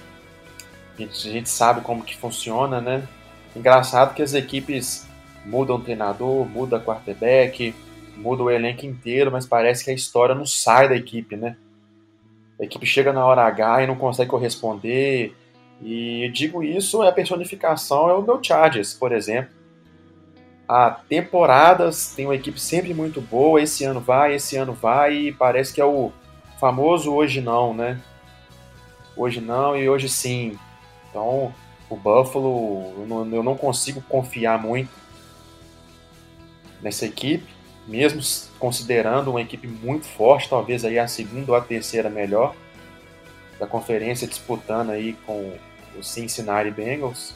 a 0.95 1.01
gente, 1.01 1.27
a 1.27 1.33
gente 1.33 1.49
sabe 1.49 1.81
como 1.81 2.05
que 2.05 2.15
funciona, 2.15 2.79
né? 2.79 3.09
Engraçado 3.57 4.15
que 4.15 4.21
as 4.21 4.35
equipes 4.35 5.09
mudam 5.47 5.81
treinador, 5.81 6.45
muda 6.45 6.79
quarterback, 6.79 7.75
muda 8.19 8.43
o 8.43 8.51
elenco 8.51 8.85
inteiro, 8.85 9.33
mas 9.33 9.47
parece 9.47 9.83
que 9.83 9.91
a 9.91 9.95
história 9.95 10.35
não 10.35 10.45
sai 10.45 10.91
da 10.91 10.95
equipe, 10.95 11.37
né? 11.37 11.57
A 12.63 12.65
equipe 12.65 12.87
chega 12.87 13.13
na 13.13 13.27
hora 13.27 13.43
H 13.43 13.83
e 13.83 13.87
não 13.89 13.97
consegue 13.97 14.31
corresponder. 14.31 15.35
E 15.83 16.31
digo 16.33 16.63
isso, 16.63 17.03
é 17.03 17.09
a 17.09 17.13
personificação 17.13 18.09
é 18.09 18.15
o 18.15 18.23
meu 18.23 18.39
Chargers, 18.41 18.95
por 18.95 19.11
exemplo. 19.11 19.51
Há 20.69 20.93
temporadas 21.09 22.15
tem 22.15 22.25
uma 22.25 22.37
equipe 22.37 22.61
sempre 22.61 22.95
muito 22.95 23.21
boa, 23.21 23.61
esse 23.61 23.83
ano 23.83 24.01
vai, 24.01 24.37
esse 24.37 24.57
ano 24.57 24.73
vai, 24.73 25.13
e 25.13 25.33
parece 25.33 25.75
que 25.75 25.81
é 25.81 25.85
o 25.85 26.13
famoso 26.61 27.13
hoje 27.13 27.41
não, 27.41 27.75
né? 27.75 28.01
Hoje 29.17 29.41
não 29.41 29.77
e 29.77 29.89
hoje 29.89 30.09
sim. 30.09 30.57
Então, 31.11 31.53
o 31.91 31.97
Buffalo, 31.97 32.95
eu 33.33 33.43
não 33.43 33.57
consigo 33.57 34.01
confiar 34.03 34.63
muito 34.63 34.93
nessa 36.81 37.07
equipe. 37.07 37.53
Mesmo 37.87 38.21
considerando 38.59 39.31
uma 39.31 39.43
equipe 39.43 39.67
muito 39.67 40.07
forte, 40.07 40.49
talvez 40.49 40.85
aí 40.85 40.99
a 40.99 41.09
segunda 41.09 41.53
ou 41.53 41.57
a 41.57 41.61
terceira 41.61 42.09
melhor 42.09 42.55
da 43.59 43.67
conferência 43.67 44.27
disputando 44.27 44.91
aí 44.91 45.15
com 45.27 45.57
o 45.97 46.03
Cincinnati 46.03 46.71
Bengals. 46.71 47.35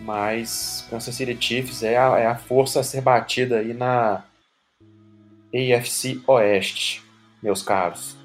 Mas 0.00 0.86
Kansas 0.88 1.14
City 1.14 1.36
Chiefs 1.38 1.82
é 1.82 1.96
a, 1.96 2.18
é 2.18 2.26
a 2.26 2.36
força 2.36 2.80
a 2.80 2.82
ser 2.82 3.02
batida 3.02 3.58
aí 3.58 3.74
na 3.74 4.24
AFC 5.54 6.20
Oeste, 6.26 7.02
meus 7.42 7.62
caros. 7.62 8.16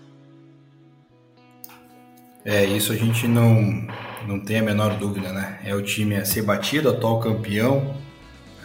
É, 2.46 2.64
isso 2.64 2.94
a 2.94 2.96
gente 2.96 3.28
não, 3.28 3.88
não 4.28 4.40
tem 4.40 4.60
a 4.60 4.64
menor 4.64 4.98
dúvida, 4.98 5.34
né? 5.34 5.60
É 5.64 5.74
o 5.74 5.82
time 5.82 6.16
a 6.16 6.24
ser 6.24 6.44
batido, 6.44 6.90
atual 6.90 7.20
campeão, 7.20 7.98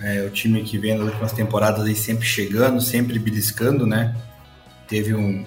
é 0.03 0.23
o 0.23 0.31
time 0.31 0.63
que 0.63 0.79
vem 0.79 0.97
nas 0.97 1.09
últimas 1.09 1.33
temporadas 1.33 1.85
aí 1.85 1.95
sempre 1.95 2.27
chegando, 2.27 2.81
sempre 2.81 3.19
beliscando, 3.19 3.87
né? 3.87 4.15
Teve 4.89 5.15
um, 5.15 5.45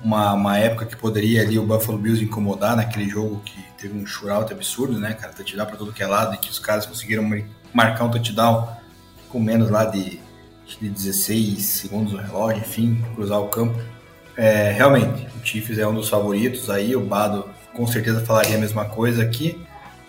uma, 0.00 0.32
uma 0.32 0.58
época 0.58 0.86
que 0.86 0.96
poderia 0.96 1.42
ali 1.42 1.58
o 1.58 1.66
Buffalo 1.66 1.98
Bills 1.98 2.22
incomodar 2.22 2.76
naquele 2.76 3.08
jogo 3.08 3.40
que 3.44 3.58
teve 3.78 3.96
um 3.96 4.06
shootout 4.06 4.52
absurdo, 4.52 4.98
né, 4.98 5.14
cara? 5.14 5.32
Touchdown 5.32 5.66
para 5.66 5.76
todo 5.76 5.92
que 5.92 6.02
é 6.02 6.06
lado 6.06 6.34
e 6.34 6.38
que 6.38 6.50
os 6.50 6.58
caras 6.58 6.86
conseguiram 6.86 7.28
marcar 7.72 8.04
um 8.04 8.10
touchdown 8.10 8.68
com 9.28 9.40
menos 9.40 9.70
lá 9.70 9.84
de, 9.84 10.20
de 10.80 10.88
16 10.88 11.64
segundos 11.64 12.12
no 12.12 12.18
relógio, 12.18 12.60
enfim, 12.60 13.04
cruzar 13.14 13.40
o 13.40 13.48
campo. 13.48 13.78
É, 14.36 14.70
realmente, 14.72 15.26
o 15.40 15.46
Chiefs 15.46 15.78
é 15.78 15.86
um 15.86 15.94
dos 15.94 16.08
favoritos 16.08 16.70
aí, 16.70 16.96
o 16.96 17.00
Bado 17.00 17.48
com 17.74 17.86
certeza 17.86 18.24
falaria 18.24 18.56
a 18.56 18.60
mesma 18.60 18.84
coisa 18.84 19.22
aqui 19.22 19.58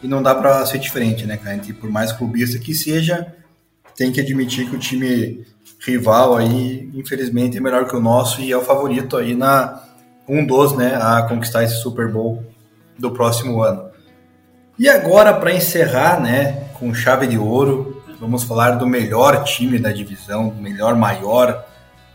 e 0.02 0.08
não 0.08 0.22
dá 0.22 0.36
para 0.36 0.66
ser 0.66 0.80
diferente, 0.80 1.26
né, 1.26 1.38
cara? 1.38 1.60
Por 1.80 1.90
mais 1.90 2.12
clubista 2.12 2.60
que 2.60 2.74
seja, 2.74 3.34
tem 3.96 4.12
que 4.12 4.20
admitir 4.20 4.70
que 4.70 4.76
o 4.76 4.80
time 4.80 5.46
rival 5.86 6.38
aí, 6.38 6.90
infelizmente, 6.94 7.58
é 7.58 7.62
melhor 7.62 7.88
que 7.88 7.96
o 7.96 8.02
nosso 8.02 8.42
e 8.42 8.52
é 8.52 8.58
o 8.58 8.62
favorito 8.62 9.18
aí 9.18 9.36
na 9.36 9.82
um 10.28 10.46
dos, 10.46 10.76
né, 10.76 10.96
a 10.96 11.24
conquistar 11.24 11.64
esse 11.64 11.82
Super 11.82 12.10
Bowl 12.10 12.44
do 12.98 13.12
próximo 13.12 13.62
ano. 13.62 13.92
E 14.80 14.88
agora, 14.88 15.34
para 15.34 15.54
encerrar, 15.54 16.22
né, 16.22 16.70
com 16.80 16.94
chave 16.94 17.28
de 17.28 17.38
ouro, 17.38 18.02
vamos 18.20 18.44
falar 18.44 18.72
do 18.72 18.88
melhor 18.88 19.44
time 19.44 19.78
da 19.78 19.92
divisão, 19.92 20.50
do 20.50 20.62
melhor 20.62 20.96
maior. 20.96 21.66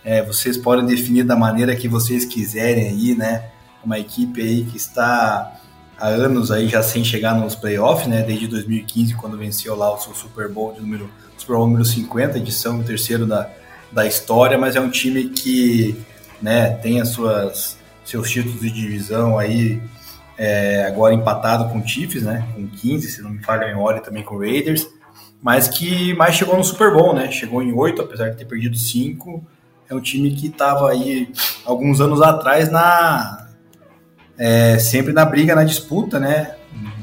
É, 0.04 0.22
vocês 0.22 0.56
podem 0.56 0.86
definir 0.86 1.24
da 1.24 1.36
maneira 1.36 1.76
que 1.76 1.86
vocês 1.86 2.24
quiserem 2.24 2.88
aí, 2.88 3.14
né? 3.14 3.44
Uma 3.84 3.98
equipe 3.98 4.40
aí 4.40 4.64
que 4.64 4.76
está 4.76 5.52
há 5.98 6.08
anos 6.08 6.50
aí 6.50 6.68
já 6.68 6.82
sem 6.82 7.04
chegar 7.04 7.34
nos 7.34 7.54
playoffs, 7.54 8.06
né? 8.06 8.22
Desde 8.22 8.46
2015, 8.46 9.14
quando 9.14 9.36
venceu 9.36 9.74
lá 9.74 9.92
o 9.92 9.98
seu 9.98 10.14
Super 10.14 10.48
Bowl 10.48 10.72
de 10.72 10.80
número, 10.80 11.10
Super 11.36 11.56
Bowl 11.56 11.66
número 11.66 11.84
50, 11.84 12.38
edição 12.38 12.82
terceiro 12.82 13.26
da, 13.26 13.50
da 13.90 14.06
história, 14.06 14.56
mas 14.56 14.76
é 14.76 14.80
um 14.80 14.90
time 14.90 15.28
que, 15.28 15.96
né, 16.40 16.70
tem 16.76 17.00
as 17.00 17.08
suas 17.08 17.76
seus 18.04 18.30
títulos 18.30 18.60
de 18.60 18.70
divisão 18.70 19.38
aí 19.38 19.82
é, 20.38 20.84
agora 20.86 21.12
empatado 21.12 21.68
com 21.68 21.78
o 21.78 21.86
Chiefs, 21.86 22.22
né? 22.22 22.46
Com 22.54 22.66
15, 22.66 23.10
se 23.10 23.20
não 23.20 23.30
me 23.30 23.42
falha 23.42 23.64
a 23.64 23.68
memória, 23.68 24.00
também 24.00 24.22
com 24.22 24.36
o 24.36 24.38
Raiders, 24.38 24.88
mas 25.42 25.68
que 25.68 26.14
mais 26.14 26.34
chegou 26.34 26.56
no 26.56 26.64
Super 26.64 26.92
Bowl, 26.92 27.12
né? 27.12 27.30
Chegou 27.30 27.62
em 27.62 27.72
8, 27.72 28.00
apesar 28.00 28.30
de 28.30 28.36
ter 28.36 28.44
perdido 28.44 28.76
5. 28.76 29.44
É 29.90 29.94
um 29.94 30.00
time 30.00 30.30
que 30.30 30.46
estava 30.46 30.90
aí 30.90 31.32
alguns 31.64 32.00
anos 32.00 32.22
atrás 32.22 32.70
na 32.70 33.47
é, 34.38 34.78
sempre 34.78 35.12
na 35.12 35.24
briga, 35.24 35.54
na 35.54 35.64
disputa, 35.64 36.18
né? 36.20 36.54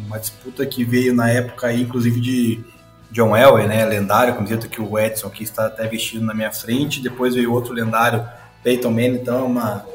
Uma 0.08 0.18
disputa 0.18 0.66
que 0.66 0.84
veio 0.84 1.14
na 1.14 1.30
época 1.30 1.68
aí, 1.68 1.82
inclusive 1.82 2.22
de 2.22 2.64
John 3.12 3.36
Elway, 3.36 3.68
né? 3.68 3.86
Lendário, 3.86 4.34
camiseta 4.34 4.68
que 4.68 4.82
o 4.82 4.98
Edson 4.98 5.28
aqui 5.28 5.44
está 5.44 5.66
até 5.66 5.88
vestido 5.88 6.26
na 6.26 6.34
minha 6.34 6.52
frente. 6.52 7.02
Depois 7.02 7.36
veio 7.36 7.52
outro 7.52 7.74
lendário, 7.74 8.26
Peyton 8.64 8.90
Manning, 8.90 9.16
então 9.16 9.40
é 9.40 9.44
uma 9.44 9.86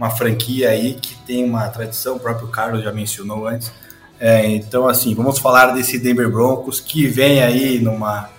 uma 0.00 0.08
franquia 0.08 0.70
aí 0.70 0.94
que 0.94 1.14
tem 1.26 1.44
uma 1.44 1.68
tradição, 1.68 2.16
o 2.16 2.18
próprio 2.20 2.48
Carlos 2.48 2.82
já 2.82 2.90
mencionou 2.90 3.46
antes. 3.46 3.70
É, 4.18 4.46
então, 4.46 4.88
assim, 4.88 5.14
vamos 5.14 5.38
falar 5.38 5.74
desse 5.74 5.98
Denver 5.98 6.30
Broncos 6.30 6.80
que 6.80 7.06
vem 7.06 7.42
aí 7.42 7.78
numa 7.78 8.30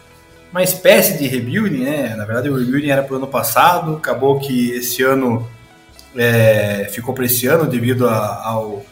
uma 0.52 0.64
espécie 0.64 1.18
de 1.18 1.28
rebuilding, 1.28 1.84
né? 1.84 2.16
Na 2.16 2.26
verdade, 2.26 2.50
o 2.50 2.58
rebuilding 2.58 2.90
era 2.90 3.04
para 3.04 3.14
o 3.14 3.18
ano 3.18 3.28
passado, 3.28 3.96
acabou 3.96 4.40
que 4.40 4.72
esse 4.72 5.04
ano 5.04 5.48
é, 6.16 6.88
ficou 6.92 7.14
para 7.14 7.26
esse 7.26 7.48
ano 7.48 7.68
devido 7.68 8.08
a, 8.08 8.48
ao, 8.48 8.86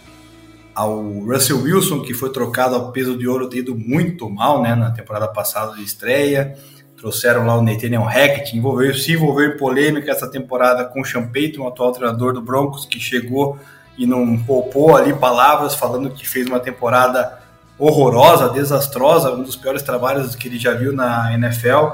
ao 0.74 1.02
Russell 1.02 1.62
Wilson, 1.62 2.02
que 2.02 2.14
foi 2.14 2.32
trocado 2.32 2.76
ao 2.76 2.92
peso 2.92 3.18
de 3.18 3.28
ouro, 3.28 3.50
ter 3.50 3.60
ido 3.60 3.76
muito 3.76 4.30
mal 4.30 4.62
né, 4.62 4.76
na 4.76 4.92
temporada 4.92 5.28
passada 5.28 5.76
de 5.76 5.84
estreia 5.84 6.56
trouxeram 7.00 7.46
lá 7.46 7.58
o 7.58 7.62
Nathaniel 7.62 8.04
Hackett, 8.04 8.56
envolveu, 8.56 8.94
se 8.94 9.14
envolveu 9.14 9.54
em 9.54 9.58
polêmica 9.58 10.12
essa 10.12 10.30
temporada 10.30 10.84
com 10.84 11.02
o 11.02 11.06
Sean 11.06 11.28
Payton, 11.28 11.64
o 11.64 11.68
atual 11.68 11.94
treinador 11.94 12.34
do 12.34 12.42
Broncos, 12.42 12.86
que 12.86 13.00
chegou 13.00 13.58
e 13.98 14.06
não 14.06 14.38
poupou 14.38 14.96
ali 14.96 15.14
palavras 15.14 15.76
falando 15.76 16.10
que 16.10 16.28
fez 16.28 16.46
uma 16.48 16.60
temporada 16.60 17.40
horrorosa, 17.78 18.50
desastrosa, 18.50 19.32
um 19.32 19.44
dos 19.44 19.56
piores 19.56 19.82
trabalhos 19.82 20.36
que 20.36 20.50
ele 20.50 20.60
já 20.60 20.74
viu 20.74 20.92
na 20.92 21.34
NFL, 21.34 21.88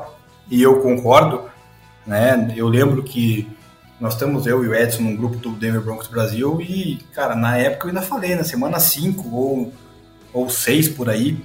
e 0.50 0.62
eu 0.62 0.82
concordo, 0.82 1.44
né? 2.06 2.54
Eu 2.56 2.68
lembro 2.68 3.04
que 3.04 3.48
nós 4.06 4.14
estamos, 4.14 4.45
eu 4.45 4.64
e 4.64 4.68
o 4.68 4.76
Edson, 4.76 5.01
num 5.01 5.16
grupo 5.16 5.38
do 5.38 5.49
Denver 5.53 5.82
Broncos 5.82 6.08
Brasil, 6.08 6.62
e, 6.62 6.99
cara, 7.12 7.36
na 7.36 7.58
época 7.58 7.86
eu 7.86 7.89
ainda 7.89 8.03
falei, 8.03 8.36
na 8.36 8.43
semana 8.43 8.80
5 8.80 9.36
ou, 9.36 9.74
ou 10.32 10.47
6 10.47 10.89
por 10.89 11.10
aí, 11.10 11.36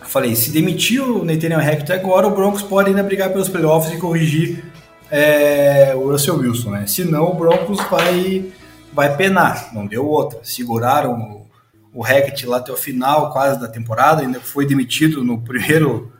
eu 0.00 0.06
falei, 0.06 0.36
se 0.36 0.52
demitir 0.52 1.02
o 1.02 1.24
Nathaniel 1.24 1.58
Hackett 1.58 1.92
agora, 1.92 2.28
o 2.28 2.30
Broncos 2.30 2.62
pode 2.62 2.90
ainda 2.90 3.02
brigar 3.02 3.30
pelos 3.30 3.48
playoffs 3.48 3.92
e 3.92 3.98
corrigir 3.98 4.64
é, 5.10 5.92
o 5.96 6.12
Russell 6.12 6.36
Wilson, 6.36 6.70
né? 6.70 6.86
Senão 6.86 7.32
o 7.32 7.34
Broncos 7.34 7.80
vai, 7.90 8.52
vai 8.92 9.16
penar, 9.16 9.74
não 9.74 9.84
deu 9.84 10.06
outra. 10.06 10.38
Seguraram 10.44 11.46
o, 11.92 12.00
o 12.00 12.02
Hackett 12.02 12.46
lá 12.46 12.58
até 12.58 12.70
o 12.70 12.76
final, 12.76 13.32
quase 13.32 13.60
da 13.60 13.66
temporada, 13.66 14.22
ainda 14.22 14.38
foi 14.38 14.64
demitido 14.64 15.24
no 15.24 15.40
primeiro 15.40 16.12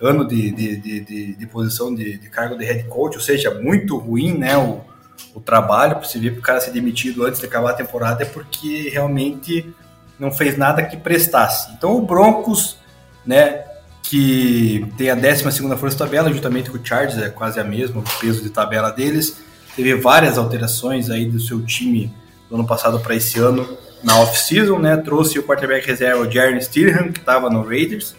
ano 0.00 0.24
de, 0.24 0.52
de, 0.52 0.76
de, 0.76 1.00
de, 1.00 1.34
de 1.34 1.46
posição 1.48 1.92
de, 1.92 2.16
de, 2.16 2.30
cargo 2.30 2.56
de 2.56 2.64
head 2.64 2.84
coach, 2.84 3.16
ou 3.16 3.20
seja, 3.20 3.52
muito 3.60 3.96
ruim, 3.96 4.38
né? 4.38 4.56
O, 4.56 4.88
o 5.34 5.40
trabalho, 5.40 5.96
para 5.96 6.08
você 6.08 6.18
ver 6.18 6.32
que 6.32 6.38
o 6.38 6.42
cara 6.42 6.60
ser 6.60 6.70
demitido 6.70 7.24
antes 7.24 7.40
de 7.40 7.46
acabar 7.46 7.70
a 7.70 7.74
temporada 7.74 8.22
é 8.22 8.26
porque 8.26 8.88
realmente 8.88 9.72
não 10.18 10.30
fez 10.30 10.58
nada 10.58 10.82
que 10.82 10.96
prestasse. 10.96 11.72
Então 11.72 11.96
o 11.96 12.02
Broncos 12.02 12.80
né? 13.24 13.64
Que 14.02 14.86
tem 14.96 15.10
a 15.10 15.14
12 15.14 15.44
força 15.76 15.98
tabela, 15.98 16.32
juntamente 16.32 16.70
com 16.70 16.78
o 16.78 16.84
Chargers, 16.84 17.22
é 17.22 17.28
quase 17.28 17.60
a 17.60 17.64
mesma, 17.64 18.00
o 18.00 18.04
peso 18.18 18.42
de 18.42 18.50
tabela 18.50 18.90
deles. 18.90 19.36
Teve 19.76 19.94
várias 19.94 20.36
alterações 20.36 21.10
aí 21.10 21.26
do 21.26 21.38
seu 21.38 21.62
time 21.64 22.12
do 22.48 22.56
ano 22.56 22.66
passado 22.66 22.98
para 22.98 23.14
esse 23.14 23.38
ano 23.38 23.78
na 24.02 24.18
off-season, 24.18 24.78
né? 24.78 24.96
Trouxe 24.96 25.38
o 25.38 25.42
quarterback 25.42 25.86
reserva, 25.86 26.22
o 26.22 26.30
Jaron 26.30 26.60
Stirham, 26.60 27.12
que 27.12 27.20
estava 27.20 27.48
no 27.48 27.62
Raiders, 27.62 28.16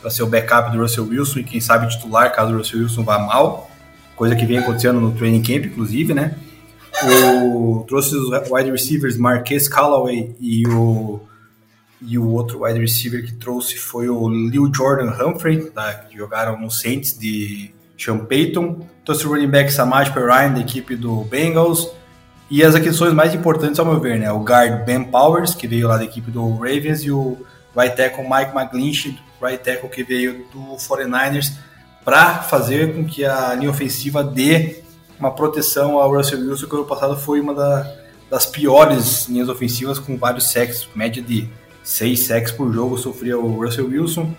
para 0.00 0.10
ser 0.10 0.22
o 0.22 0.26
backup 0.26 0.72
do 0.72 0.78
Russell 0.78 1.04
Wilson 1.04 1.40
e 1.40 1.44
quem 1.44 1.60
sabe 1.60 1.88
titular 1.88 2.32
caso 2.34 2.52
o 2.52 2.58
Russell 2.58 2.80
Wilson 2.80 3.04
vá 3.04 3.18
mal, 3.18 3.67
coisa 4.18 4.34
que 4.34 4.44
vem 4.44 4.58
acontecendo 4.58 5.00
no 5.00 5.12
training 5.12 5.42
camp, 5.42 5.64
inclusive, 5.64 6.12
né? 6.12 6.34
O, 7.04 7.84
trouxe 7.86 8.16
os 8.16 8.28
wide 8.50 8.70
receivers 8.72 9.16
Marquês 9.16 9.68
Callaway 9.68 10.34
e 10.40 10.66
o 10.66 11.20
e 12.00 12.16
o 12.16 12.28
outro 12.28 12.64
wide 12.64 12.78
receiver 12.78 13.24
que 13.24 13.32
trouxe 13.32 13.76
foi 13.76 14.08
o 14.08 14.28
Lil 14.28 14.72
Jordan 14.72 15.10
Humphrey, 15.10 15.70
tá, 15.70 15.94
que 15.94 16.16
jogaram 16.16 16.60
no 16.60 16.70
Saints 16.70 17.18
de 17.18 17.72
Sean 17.96 18.18
Payton. 18.18 18.86
Trouxe 19.04 19.26
o 19.26 19.30
running 19.30 19.48
back 19.48 19.72
Samaj 19.72 20.12
Perrine, 20.12 20.54
da 20.54 20.60
equipe 20.60 20.94
do 20.94 21.24
Bengals. 21.24 21.90
E 22.48 22.62
as 22.62 22.74
aquisições 22.74 23.12
mais 23.12 23.34
importantes, 23.34 23.80
ao 23.80 23.86
meu 23.86 23.98
ver, 23.98 24.18
né? 24.18 24.30
O 24.30 24.38
guard 24.38 24.84
Ben 24.84 25.02
Powers, 25.04 25.54
que 25.54 25.66
veio 25.66 25.88
lá 25.88 25.96
da 25.96 26.04
equipe 26.04 26.30
do 26.30 26.48
Ravens, 26.54 27.02
e 27.02 27.10
o 27.10 27.36
right 27.76 27.96
tackle 27.96 28.24
Mike 28.24 28.56
McGlinchey, 28.56 29.18
right 29.42 29.62
tackle 29.62 29.88
que 29.90 30.04
veio 30.04 30.46
do 30.52 30.76
49ers, 30.76 31.52
para 32.04 32.42
fazer 32.42 32.94
com 32.94 33.04
que 33.04 33.24
a 33.24 33.54
linha 33.54 33.70
ofensiva 33.70 34.22
dê 34.24 34.82
uma 35.18 35.30
proteção 35.30 35.98
ao 35.98 36.14
Russell 36.14 36.40
Wilson, 36.40 36.66
que 36.66 36.76
no 36.76 36.84
passado 36.84 37.16
foi 37.16 37.40
uma 37.40 37.54
da, 37.54 37.92
das 38.30 38.46
piores 38.46 39.28
linhas 39.28 39.48
ofensivas, 39.48 39.98
com 39.98 40.16
vários 40.16 40.50
sacks, 40.50 40.88
média 40.94 41.22
de 41.22 41.48
6 41.82 42.20
sacks 42.20 42.52
por 42.52 42.72
jogo 42.72 42.98
sofria 42.98 43.38
o 43.38 43.64
Russell 43.64 43.88
Wilson. 43.88 44.34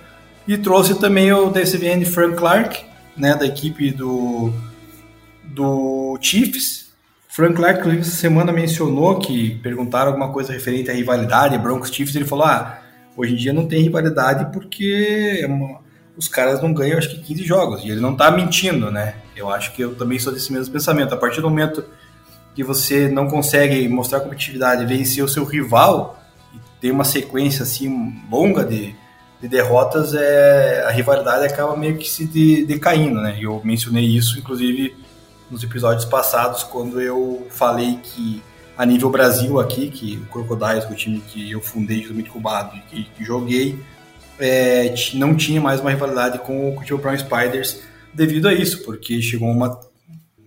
E 0.48 0.58
trouxe 0.58 0.96
também 1.00 1.32
o 1.34 1.50
DCVN 1.50 2.06
Frank 2.06 2.36
Clark, 2.36 2.86
né, 3.18 3.36
da 3.36 3.46
equipe 3.46 3.92
do, 3.92 4.54
do 5.44 6.18
Chiefs. 6.22 6.90
Frank 7.28 7.56
Clark, 7.56 7.88
essa 8.00 8.12
semana, 8.12 8.52
mencionou 8.52 9.20
que 9.20 9.56
perguntaram 9.62 10.08
alguma 10.08 10.32
coisa 10.32 10.54
referente 10.54 10.90
à 10.90 10.94
rivalidade 10.94 11.58
Broncos-Chiefs. 11.58 12.16
Ele 12.16 12.26
falou: 12.26 12.46
ah, 12.46 12.82
hoje 13.16 13.34
em 13.34 13.36
dia 13.36 13.54
não 13.54 13.68
tem 13.68 13.84
rivalidade 13.84 14.52
porque 14.52 15.40
é 15.42 15.48
uma, 15.48 15.82
os 16.20 16.28
caras 16.28 16.62
não 16.62 16.74
ganham, 16.74 16.98
acho 16.98 17.10
que 17.12 17.18
15 17.18 17.46
jogos. 17.46 17.82
E 17.82 17.90
ele 17.90 18.02
não 18.02 18.12
está 18.12 18.30
mentindo, 18.30 18.92
né? 18.92 19.16
Eu 19.34 19.50
acho 19.50 19.72
que 19.72 19.82
eu 19.82 19.96
também 19.96 20.20
sou 20.20 20.34
desse 20.34 20.52
mesmo 20.52 20.74
pensamento. 20.74 21.14
A 21.14 21.18
partir 21.18 21.40
do 21.40 21.50
momento 21.50 21.86
que 22.54 22.62
você 22.62 23.08
não 23.08 23.30
consegue 23.30 23.88
mostrar 23.88 24.20
competitividade 24.20 24.84
e 24.84 24.86
vencer 24.86 25.24
o 25.24 25.30
seu 25.30 25.46
rival, 25.46 26.22
tem 26.82 26.92
uma 26.92 27.06
sequência 27.06 27.64
assim 27.64 28.22
longa 28.30 28.66
de, 28.66 28.94
de 29.42 29.48
derrotas, 29.48 30.14
é, 30.14 30.84
a 30.86 30.92
rivalidade 30.92 31.46
acaba 31.46 31.74
meio 31.78 31.98
que 31.98 32.10
se 32.10 32.26
de, 32.26 32.66
decaindo, 32.66 33.22
né? 33.22 33.38
Eu 33.40 33.62
mencionei 33.64 34.04
isso, 34.04 34.38
inclusive, 34.38 34.98
nos 35.50 35.64
episódios 35.64 36.04
passados, 36.04 36.64
quando 36.64 37.00
eu 37.00 37.48
falei 37.50 37.98
que 38.04 38.44
a 38.78 38.86
nível 38.86 39.10
Brasil 39.10 39.58
aqui, 39.58 39.90
que 39.90 40.18
o 40.18 40.26
Crocodiles, 40.26 40.84
o 40.84 40.94
time 40.96 41.22
que 41.22 41.50
eu 41.50 41.62
fundei 41.62 42.02
juntamente 42.02 42.30
com 42.30 42.40
o 42.40 42.42
Bado 42.42 42.76
e 42.92 43.04
que 43.04 43.24
joguei, 43.24 43.80
é, 44.40 44.94
não 45.14 45.36
tinha 45.36 45.60
mais 45.60 45.80
uma 45.80 45.90
rivalidade 45.90 46.40
com 46.40 46.70
o 46.70 46.74
Curitiba 46.74 47.00
Brown 47.00 47.18
Spiders 47.18 47.82
devido 48.14 48.48
a 48.48 48.54
isso, 48.54 48.84
porque 48.84 49.22
chegou 49.22 49.50
uma, 49.50 49.80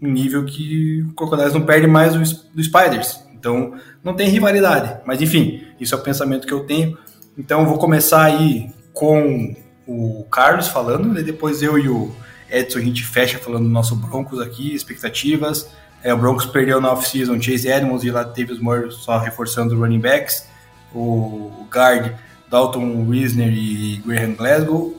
um 0.01 0.11
nível 0.11 0.45
que 0.45 1.03
o 1.03 1.15
Crocodiles 1.15 1.53
não 1.53 1.63
perde 1.63 1.87
mais 1.87 2.15
do, 2.15 2.63
Spiders. 2.63 3.21
Então, 3.35 3.75
não 4.03 4.15
tem 4.15 4.29
rivalidade. 4.29 5.01
Mas, 5.05 5.21
enfim, 5.21 5.67
isso 5.81 5.95
é 5.95 5.99
o 5.99 6.03
pensamento 6.03 6.47
que 6.47 6.53
eu 6.53 6.65
tenho. 6.65 6.97
Então, 7.37 7.67
vou 7.67 7.79
começar 7.79 8.25
aí 8.25 8.71
com 8.93 9.55
o 9.87 10.25
Carlos 10.31 10.69
falando, 10.69 11.19
e 11.19 11.23
depois 11.23 11.63
eu 11.63 11.79
e 11.79 11.89
o 11.89 12.15
Edson 12.51 12.79
a 12.79 12.83
gente 12.83 13.05
fecha 13.05 13.39
falando 13.39 13.65
do 13.65 13.71
nosso 13.71 13.97
Broncos 13.97 14.41
aqui, 14.41 14.75
expectativas. 14.75 15.69
É, 16.03 16.13
o 16.13 16.19
Broncos 16.19 16.47
perdeu 16.47 16.81
na 16.81 16.93
off-season 16.93 17.41
Chase 17.41 17.69
Edmonds 17.69 18.05
e 18.05 18.11
lá 18.11 18.25
teve 18.25 18.53
os 18.53 18.61
Moore 18.61 18.91
só 18.93 19.19
reforçando 19.19 19.75
os 19.75 19.81
running 19.81 20.01
backs. 20.01 20.47
O 20.95 21.67
guard 21.73 22.13
Dalton 22.53 23.07
Wisner 23.09 23.51
e 23.51 23.97
Graham 24.05 24.35
Glasgow. 24.35 24.95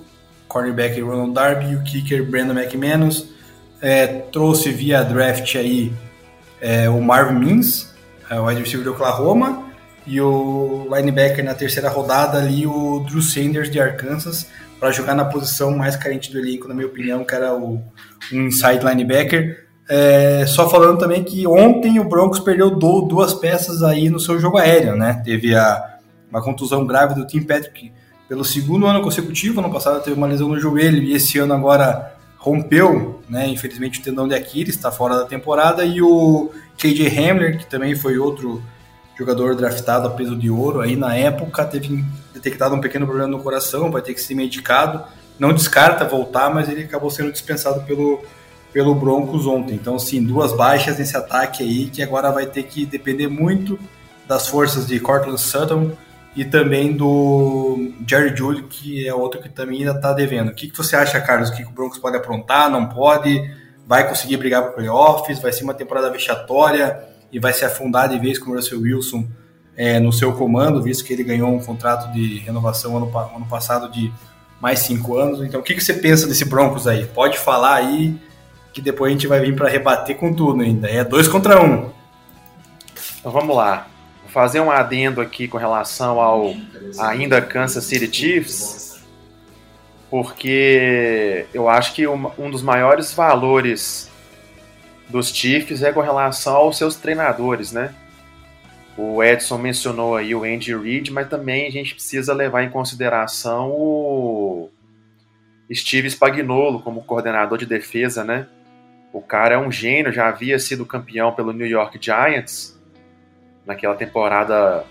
Cornerback 0.48 1.00
Ronald 1.00 1.34
Darby 1.34 1.76
o 1.76 1.84
kicker 1.84 2.28
Brandon 2.28 2.60
McManus. 2.60 3.28
É, 3.80 4.08
trouxe 4.08 4.72
via 4.72 5.04
draft 5.04 5.56
aí 5.56 5.94
é, 6.60 6.90
o 6.90 7.02
Marvin 7.02 7.40
Mims, 7.40 7.94
é, 8.30 8.40
o 8.40 8.46
wide 8.46 8.62
receiver 8.62 8.86
do 8.86 8.94
Oklahoma 8.94 9.66
e 10.08 10.20
o 10.20 10.88
linebacker 10.94 11.44
na 11.44 11.54
terceira 11.54 11.90
rodada 11.90 12.38
ali, 12.38 12.66
o 12.66 13.06
Drew 13.08 13.22
Sanders 13.22 13.70
de 13.70 13.80
Arkansas, 13.80 14.48
para 14.80 14.92
jogar 14.92 15.16
na 15.16 15.26
posição 15.26 15.78
mais 15.78 15.96
carente 15.96 16.32
do 16.32 16.40
elenco, 16.40 16.68
na 16.68 16.74
minha 16.74 16.88
opinião, 16.88 17.24
que 17.24 17.36
era 17.36 17.54
o 17.54 17.82
inside 18.32 18.86
linebacker. 18.86 19.68
É, 19.90 20.46
só 20.48 20.70
falando 20.70 20.98
também 20.98 21.24
que 21.24 21.46
ontem 21.46 22.00
o 22.00 22.06
Broncos 22.06 22.40
perdeu 22.40 22.70
do, 22.70 23.02
duas 23.02 23.34
peças 23.34 23.84
aí 23.84 24.10
no 24.10 24.20
seu 24.20 24.40
jogo 24.40 24.58
aéreo, 24.58 24.96
né? 24.96 25.22
Teve 25.26 25.54
a, 25.56 25.93
uma 26.34 26.42
contusão 26.42 26.84
grave 26.86 27.14
do 27.14 27.28
Tim 27.28 27.44
Patrick 27.44 27.94
pelo 28.28 28.44
segundo 28.44 28.88
ano 28.88 29.04
consecutivo, 29.04 29.60
ano 29.60 29.72
passado 29.72 30.02
teve 30.02 30.18
uma 30.18 30.26
lesão 30.26 30.50
no 30.50 30.60
joelho 30.60 31.04
e 31.04 31.14
esse 31.14 31.38
ano 31.38 31.54
agora 31.54 32.16
rompeu, 32.38 33.22
né? 33.30 33.48
Infelizmente 33.48 34.00
o 34.00 34.04
tendão 34.04 34.28
de 34.28 34.34
Aquiles 34.34 34.76
está 34.76 34.92
fora 34.92 35.16
da 35.16 35.26
temporada 35.26 35.86
e 35.86 36.02
o 36.02 36.50
KJ 36.76 37.08
Hamler, 37.08 37.60
que 37.60 37.68
também 37.68 37.96
foi 37.96 38.18
outro 38.18 38.64
jogador 39.16 39.56
draftado 39.56 40.08
a 40.08 40.12
peso 40.12 40.36
de 40.36 40.50
ouro 40.50 40.82
aí 40.82 40.96
na 40.96 41.16
época, 41.16 41.64
teve 41.66 42.04
detectado 42.34 42.74
um 42.74 42.82
pequeno 42.82 43.06
problema 43.06 43.30
no 43.30 43.44
coração, 43.44 43.92
vai 43.92 44.02
ter 44.02 44.16
que 44.16 44.22
ser 44.22 44.34
medicado. 44.34 45.04
Não 45.38 45.54
descarta 45.54 46.04
voltar, 46.04 46.52
mas 46.52 46.68
ele 46.68 46.84
acabou 46.84 47.12
sendo 47.12 47.32
dispensado 47.32 47.82
pelo, 47.82 48.24
pelo 48.72 48.96
Broncos 48.96 49.46
ontem. 49.46 49.76
Então, 49.76 50.00
sim, 50.00 50.24
duas 50.24 50.52
baixas 50.54 50.98
nesse 50.98 51.16
ataque 51.16 51.62
aí, 51.62 51.86
que 51.86 52.02
agora 52.02 52.32
vai 52.32 52.48
ter 52.48 52.64
que 52.64 52.86
depender 52.86 53.28
muito 53.28 53.80
das 54.28 54.48
forças 54.48 54.88
de 54.88 55.00
Cortland 55.00 55.40
Sutton 55.40 55.92
e 56.36 56.44
também 56.44 56.94
do 56.94 57.94
Jerry 58.08 58.36
Judy, 58.36 58.64
que 58.64 59.08
é 59.08 59.14
outro 59.14 59.42
que 59.42 59.50
também 59.50 59.80
ainda 59.80 59.92
está 59.92 60.14
devendo. 60.14 60.50
O 60.50 60.54
que, 60.54 60.70
que 60.70 60.78
você 60.78 60.96
acha, 60.96 61.20
Carlos? 61.22 61.50
O 61.50 61.56
que, 61.56 61.64
que 61.64 61.70
o 61.70 61.74
Broncos 61.74 61.98
pode 61.98 62.18
aprontar? 62.18 62.70
Não 62.70 62.88
pode? 62.90 63.42
Vai 63.86 64.08
conseguir 64.08 64.38
brigar 64.38 64.64
para 64.64 64.72
playoffs? 64.72 65.40
Vai 65.40 65.52
ser 65.52 65.64
uma 65.64 65.74
temporada 65.74 66.10
vexatória? 66.10 67.14
e 67.34 67.40
vai 67.40 67.52
se 67.52 67.66
afundar 67.66 68.08
de 68.08 68.20
vez 68.20 68.38
com 68.38 68.52
o 68.52 68.56
Russell 68.56 68.80
Wilson 68.80 69.26
é, 69.76 70.00
no 70.00 70.14
seu 70.14 70.34
comando, 70.34 70.82
visto 70.84 71.04
que 71.04 71.12
ele 71.12 71.24
ganhou 71.24 71.50
um 71.50 71.60
contrato 71.60 72.14
de 72.14 72.38
renovação 72.38 72.96
ano, 72.96 73.12
ano 73.36 73.48
passado 73.48 73.92
de 73.92 74.14
mais 74.62 74.80
cinco 74.80 75.18
anos. 75.18 75.42
Então, 75.42 75.60
o 75.60 75.64
que, 75.64 75.74
que 75.74 75.84
você 75.84 75.96
pensa 75.96 76.28
desse 76.28 76.46
Broncos 76.46 76.88
aí? 76.88 77.08
Pode 77.08 77.40
falar 77.40 77.74
aí, 77.74 78.16
que 78.72 78.80
depois 78.80 79.10
a 79.10 79.14
gente 79.14 79.26
vai 79.26 79.40
vir 79.40 79.56
para 79.56 79.68
rebater 79.68 80.16
com 80.16 80.32
tudo 80.32 80.62
ainda. 80.62 80.88
É 80.88 81.04
dois 81.04 81.28
contra 81.28 81.60
um. 81.60 81.90
Então 83.20 83.32
vamos 83.32 83.56
lá. 83.56 83.88
Fazer 84.34 84.60
um 84.62 84.72
adendo 84.72 85.22
aqui 85.22 85.48
com 85.48 85.60
relação 85.60 86.20
ao 86.20 86.56
ainda 87.00 87.40
Kansas 87.40 87.84
City 87.84 88.12
Chiefs, 88.12 89.00
porque 90.10 91.46
eu 91.54 91.70
acho 91.70 91.94
que 91.94 92.08
um 92.08 92.50
dos 92.50 92.64
maiores 92.64 93.14
valores 93.14 94.10
dos 95.08 95.28
Chiefs 95.30 95.84
é 95.84 95.94
com 95.94 96.02
relação 96.02 96.56
aos 96.56 96.80
seus 96.80 96.96
treinadores, 96.96 97.72
né? 97.72 97.94
O 98.98 99.24
Edson 99.24 99.60
mencionou 99.60 100.16
aí 100.16 100.34
o 100.34 100.44
Andy 100.44 100.76
Reid, 100.76 101.12
mas 101.12 101.30
também 101.30 101.68
a 101.68 101.72
gente 101.72 101.94
precisa 101.94 102.34
levar 102.34 102.64
em 102.64 102.72
consideração 102.72 103.70
o 103.70 104.72
Steve 105.72 106.10
Spagnuolo 106.10 106.82
como 106.82 107.04
coordenador 107.04 107.60
de 107.60 107.68
defesa, 107.68 108.24
né? 108.24 108.48
O 109.14 109.22
cara 109.22 109.54
é 109.54 109.58
um 109.60 109.72
gênio, 109.72 110.12
já 110.12 110.28
havia 110.28 110.58
sido 110.58 110.88
campeão 110.88 111.32
pelo 111.34 111.54
New 111.54 111.68
York 111.68 112.00
Giants 112.02 112.82
naquela 113.66 113.96
temporada 113.96 114.86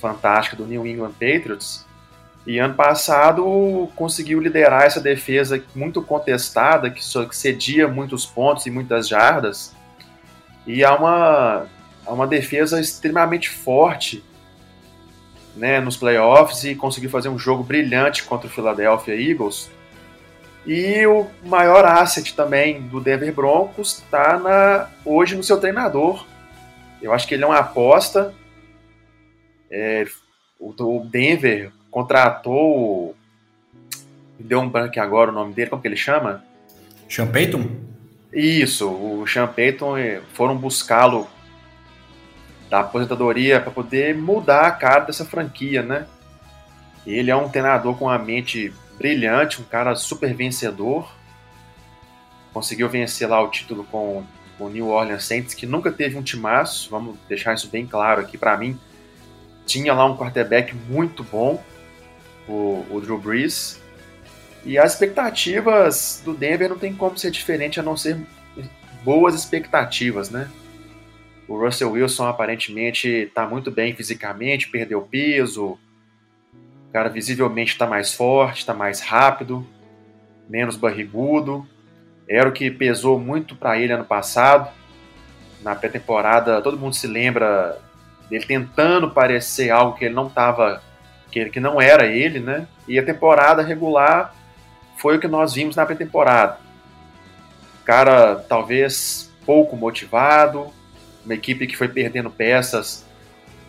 fantástica 0.00 0.56
do 0.56 0.66
New 0.66 0.86
England 0.86 1.12
Patriots. 1.12 1.86
E 2.46 2.58
ano 2.58 2.74
passado 2.74 3.88
conseguiu 3.94 4.40
liderar 4.40 4.82
essa 4.82 5.00
defesa 5.00 5.62
muito 5.74 6.02
contestada, 6.02 6.90
que 6.90 7.00
cedia 7.32 7.86
muitos 7.86 8.26
pontos 8.26 8.66
e 8.66 8.70
muitas 8.70 9.08
jardas. 9.08 9.72
E 10.66 10.84
há 10.84 10.94
uma, 10.94 11.66
uma 12.06 12.26
defesa 12.26 12.80
extremamente 12.80 13.48
forte 13.48 14.24
né, 15.54 15.80
nos 15.80 15.96
playoffs 15.96 16.64
e 16.64 16.74
conseguiu 16.74 17.10
fazer 17.10 17.28
um 17.28 17.38
jogo 17.38 17.62
brilhante 17.62 18.24
contra 18.24 18.48
o 18.48 18.50
Philadelphia 18.50 19.14
Eagles. 19.14 19.70
E 20.66 21.04
o 21.06 21.26
maior 21.44 21.84
asset 21.84 22.34
também 22.34 22.82
do 22.82 23.00
Denver 23.00 23.32
Broncos 23.32 23.98
está 23.98 24.90
hoje 25.04 25.36
no 25.36 25.42
seu 25.42 25.58
treinador. 25.58 26.24
Eu 27.02 27.12
acho 27.12 27.26
que 27.26 27.34
ele 27.34 27.42
é 27.44 27.46
uma 27.46 27.58
aposta. 27.58 28.32
É, 29.70 30.06
o 30.58 31.04
Denver 31.04 31.72
contratou. 31.90 33.14
Deu 34.38 34.60
um 34.60 34.68
branco 34.68 34.98
agora 35.00 35.30
o 35.30 35.34
nome 35.34 35.52
dele, 35.52 35.70
como 35.70 35.82
que 35.82 35.88
ele 35.88 35.96
chama? 35.96 36.44
Sean 37.08 37.26
Payton? 37.26 37.68
Isso, 38.32 38.88
o 38.88 39.26
Sean 39.26 39.46
Payton 39.46 39.98
eh, 39.98 40.22
foram 40.32 40.56
buscá-lo 40.56 41.28
da 42.70 42.80
aposentadoria 42.80 43.60
para 43.60 43.70
poder 43.70 44.16
mudar 44.16 44.66
a 44.66 44.70
cara 44.70 45.04
dessa 45.04 45.24
franquia, 45.24 45.82
né? 45.82 46.06
Ele 47.06 47.30
é 47.30 47.36
um 47.36 47.48
treinador 47.48 47.96
com 47.96 48.06
uma 48.06 48.18
mente 48.18 48.72
brilhante, 48.96 49.60
um 49.60 49.64
cara 49.64 49.94
super 49.94 50.34
vencedor. 50.34 51.12
Conseguiu 52.52 52.88
vencer 52.88 53.28
lá 53.28 53.40
o 53.42 53.48
título 53.48 53.84
com 53.84 54.24
o 54.58 54.68
New 54.68 54.88
Orleans 54.88 55.24
Saints, 55.24 55.54
que 55.54 55.66
nunca 55.66 55.90
teve 55.90 56.16
um 56.16 56.22
timaço, 56.22 56.90
vamos 56.90 57.16
deixar 57.28 57.54
isso 57.54 57.68
bem 57.68 57.86
claro 57.86 58.20
aqui 58.20 58.36
para 58.38 58.56
mim. 58.56 58.78
Tinha 59.66 59.92
lá 59.94 60.04
um 60.04 60.16
quarterback 60.16 60.74
muito 60.88 61.24
bom, 61.24 61.62
o, 62.48 62.84
o 62.90 63.00
Drew 63.00 63.18
Brees. 63.18 63.80
E 64.64 64.78
as 64.78 64.92
expectativas 64.92 66.22
do 66.24 66.34
Denver 66.34 66.68
não 66.68 66.78
tem 66.78 66.94
como 66.94 67.18
ser 67.18 67.30
diferente 67.30 67.80
a 67.80 67.82
não 67.82 67.96
ser 67.96 68.18
boas 69.02 69.34
expectativas, 69.34 70.30
né? 70.30 70.48
O 71.48 71.58
Russell 71.58 71.90
Wilson 71.90 72.26
aparentemente 72.26 73.08
está 73.08 73.46
muito 73.46 73.70
bem 73.70 73.94
fisicamente, 73.94 74.68
perdeu 74.68 75.02
peso. 75.02 75.78
O 76.88 76.92
cara 76.92 77.08
visivelmente 77.08 77.72
está 77.72 77.86
mais 77.86 78.14
forte, 78.14 78.58
está 78.60 78.72
mais 78.72 79.00
rápido, 79.00 79.66
menos 80.48 80.76
barrigudo. 80.76 81.66
Era 82.32 82.48
o 82.48 82.52
que 82.52 82.70
pesou 82.70 83.20
muito 83.20 83.54
para 83.54 83.78
ele 83.78 83.92
ano 83.92 84.06
passado. 84.06 84.70
Na 85.62 85.74
pré-temporada, 85.74 86.62
todo 86.62 86.78
mundo 86.78 86.94
se 86.94 87.06
lembra 87.06 87.78
dele 88.30 88.46
tentando 88.46 89.10
parecer 89.10 89.70
algo 89.70 89.96
que 89.96 90.06
ele 90.06 90.14
não 90.14 90.28
estava 90.28 90.82
que, 91.30 91.50
que 91.50 91.60
não 91.60 91.80
era 91.80 92.06
ele, 92.06 92.40
né? 92.40 92.66
E 92.88 92.98
a 92.98 93.04
temporada 93.04 93.62
regular 93.62 94.34
foi 94.96 95.16
o 95.16 95.20
que 95.20 95.28
nós 95.28 95.52
vimos 95.52 95.76
na 95.76 95.84
pré-temporada. 95.84 96.58
Cara, 97.84 98.36
talvez 98.36 99.30
pouco 99.44 99.76
motivado, 99.76 100.72
uma 101.24 101.34
equipe 101.34 101.66
que 101.66 101.76
foi 101.76 101.88
perdendo 101.88 102.30
peças 102.30 103.04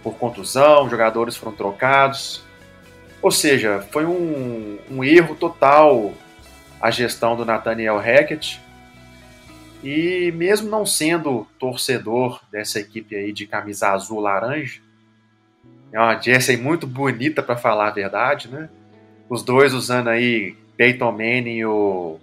por 0.02 0.16
contusão, 0.16 0.90
jogadores 0.90 1.36
foram 1.36 1.56
trocados. 1.56 2.42
Ou 3.22 3.32
seja, 3.32 3.86
foi 3.92 4.06
um, 4.06 4.78
um 4.90 5.04
erro 5.04 5.36
total 5.36 6.14
a 6.84 6.92
gestão 6.92 7.38
do 7.38 7.46
Nathaniel 7.46 7.98
Hackett. 7.98 8.62
E 9.82 10.34
mesmo 10.36 10.70
não 10.70 10.86
sendo 10.86 11.48
torcedor 11.58 12.42
dessa 12.52 12.78
equipe 12.78 13.16
aí 13.16 13.32
de 13.32 13.48
camisa 13.48 13.92
azul 13.92 14.20
laranja, 14.20 14.82
é 15.94 15.98
uma 15.98 16.20
jersey 16.20 16.58
muito 16.58 16.86
bonita 16.86 17.42
para 17.42 17.56
falar 17.56 17.88
a 17.88 17.92
verdade, 17.92 18.50
né? 18.50 18.70
Os 19.30 19.44
dois 19.44 19.74
usando 19.74 20.10
aí 20.10 20.58
Peyton 20.76 21.12
Manning 21.14 21.58
e 21.60 21.66
o 21.66 22.20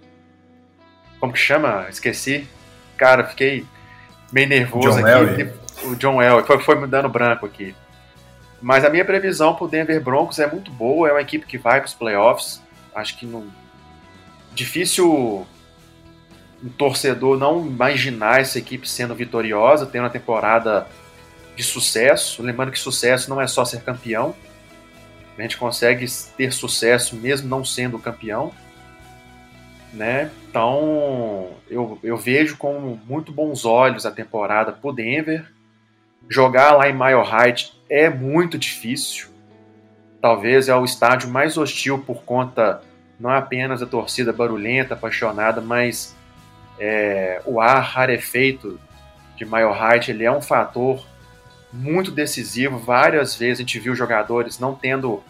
como 1.19 1.33
que 1.33 1.39
chama? 1.39 1.87
Esqueci. 1.89 2.47
Cara, 2.97 3.23
fiquei 3.23 3.65
meio 4.31 4.47
nervoso 4.47 5.01
John 5.01 5.07
aqui. 5.07 5.49
O 5.87 5.95
John 5.95 6.21
Elway 6.21 6.45
foi, 6.45 6.59
foi 6.59 6.75
me 6.79 6.85
dando 6.85 7.09
branco 7.09 7.47
aqui. 7.47 7.73
Mas 8.61 8.85
a 8.85 8.91
minha 8.91 9.05
previsão 9.05 9.55
para 9.55 9.65
o 9.65 9.67
Denver 9.67 9.99
Broncos 10.03 10.37
é 10.37 10.45
muito 10.45 10.69
boa, 10.69 11.09
é 11.09 11.11
uma 11.11 11.21
equipe 11.21 11.47
que 11.47 11.57
vai 11.57 11.79
para 11.79 11.87
os 11.87 11.95
playoffs. 11.95 12.61
Acho 12.93 13.17
que 13.17 13.25
não. 13.25 13.60
Difícil 14.53 15.45
um 16.63 16.69
torcedor 16.69 17.37
não 17.37 17.65
imaginar 17.65 18.41
essa 18.41 18.59
equipe 18.59 18.87
sendo 18.87 19.15
vitoriosa, 19.15 19.85
tendo 19.85 20.03
uma 20.03 20.09
temporada 20.09 20.87
de 21.55 21.63
sucesso. 21.63 22.43
Lembrando 22.43 22.71
que 22.71 22.79
sucesso 22.79 23.29
não 23.29 23.41
é 23.41 23.47
só 23.47 23.65
ser 23.65 23.81
campeão. 23.81 24.35
A 25.37 25.41
gente 25.41 25.57
consegue 25.57 26.05
ter 26.37 26.53
sucesso 26.53 27.15
mesmo 27.15 27.49
não 27.49 27.65
sendo 27.65 27.97
campeão. 27.97 28.51
Né? 29.91 30.29
Então 30.49 31.49
eu, 31.69 31.99
eu 32.03 32.15
vejo 32.15 32.57
com 32.57 32.97
muito 33.05 33.31
bons 33.31 33.65
olhos 33.65 34.05
a 34.05 34.11
temporada 34.11 34.71
pro 34.71 34.93
Denver. 34.93 35.51
Jogar 36.29 36.73
lá 36.73 36.87
em 36.87 36.93
Mile 36.93 37.27
Heights 37.27 37.73
é 37.89 38.09
muito 38.09 38.57
difícil. 38.57 39.29
Talvez 40.21 40.69
é 40.69 40.75
o 40.75 40.85
estádio 40.85 41.29
mais 41.29 41.57
hostil 41.57 41.97
por 41.97 42.23
conta 42.23 42.81
não 43.21 43.29
apenas 43.29 43.79
da 43.79 43.85
torcida 43.85 44.33
barulhenta, 44.33 44.95
apaixonada, 44.95 45.61
mas 45.61 46.15
é, 46.79 47.39
o 47.45 47.61
ar 47.61 47.79
rarefeito 47.81 48.79
de 49.37 49.45
Mile 49.45 49.71
Heights 49.79 50.09
ele 50.09 50.23
é 50.23 50.31
um 50.31 50.41
fator 50.41 51.05
muito 51.71 52.09
decisivo. 52.11 52.79
Várias 52.79 53.35
vezes 53.35 53.59
a 53.59 53.61
gente 53.61 53.79
viu 53.79 53.95
jogadores 53.95 54.57
não 54.57 54.73
tendo, 54.73 55.23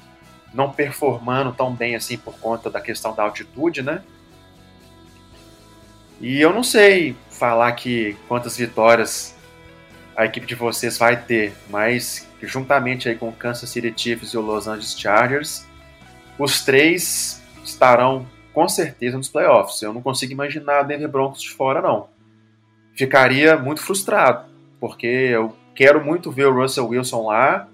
não 0.54 0.72
performando 0.72 1.52
tão 1.52 1.76
bem 1.76 1.96
assim 1.96 2.18
por 2.18 2.34
conta 2.40 2.70
da 2.70 2.80
questão 2.80 3.14
da 3.14 3.24
altitude, 3.24 3.82
né? 3.82 4.02
E 6.22 6.40
eu 6.40 6.54
não 6.54 6.64
sei 6.64 7.16
falar 7.30 7.74
que 7.74 8.16
quantas 8.28 8.56
vitórias 8.56 9.36
a 10.16 10.26
equipe 10.26 10.46
de 10.46 10.56
vocês 10.56 10.98
vai 10.98 11.18
ter, 11.18 11.54
mas 11.70 12.28
juntamente 12.42 13.10
aí 13.10 13.16
com 13.16 13.30
o 13.30 13.34
Kansas 13.34 13.70
City 13.70 13.94
Chiefs 13.96 14.34
e 14.34 14.38
o 14.38 14.42
Los 14.42 14.68
Angeles 14.68 14.98
Chargers, 14.98 15.66
os 16.38 16.64
três 16.64 17.41
estarão 17.64 18.26
com 18.54 18.68
certeza 18.68 19.18
nos 19.18 19.30
playoffs. 19.30 19.82
Eu 19.82 19.94
não 19.94 20.02
consigo 20.02 20.32
imaginar 20.32 20.84
Denver 20.84 21.10
Broncos 21.10 21.42
de 21.42 21.50
fora 21.50 21.82
não. 21.82 22.08
Ficaria 22.96 23.58
muito 23.58 23.82
frustrado, 23.82 24.46
porque 24.80 25.08
eu 25.08 25.56
quero 25.74 26.04
muito 26.04 26.32
ver 26.32 26.48
o 26.48 26.54
Russell 26.54 26.88
Wilson 26.88 27.28
lá 27.28 27.68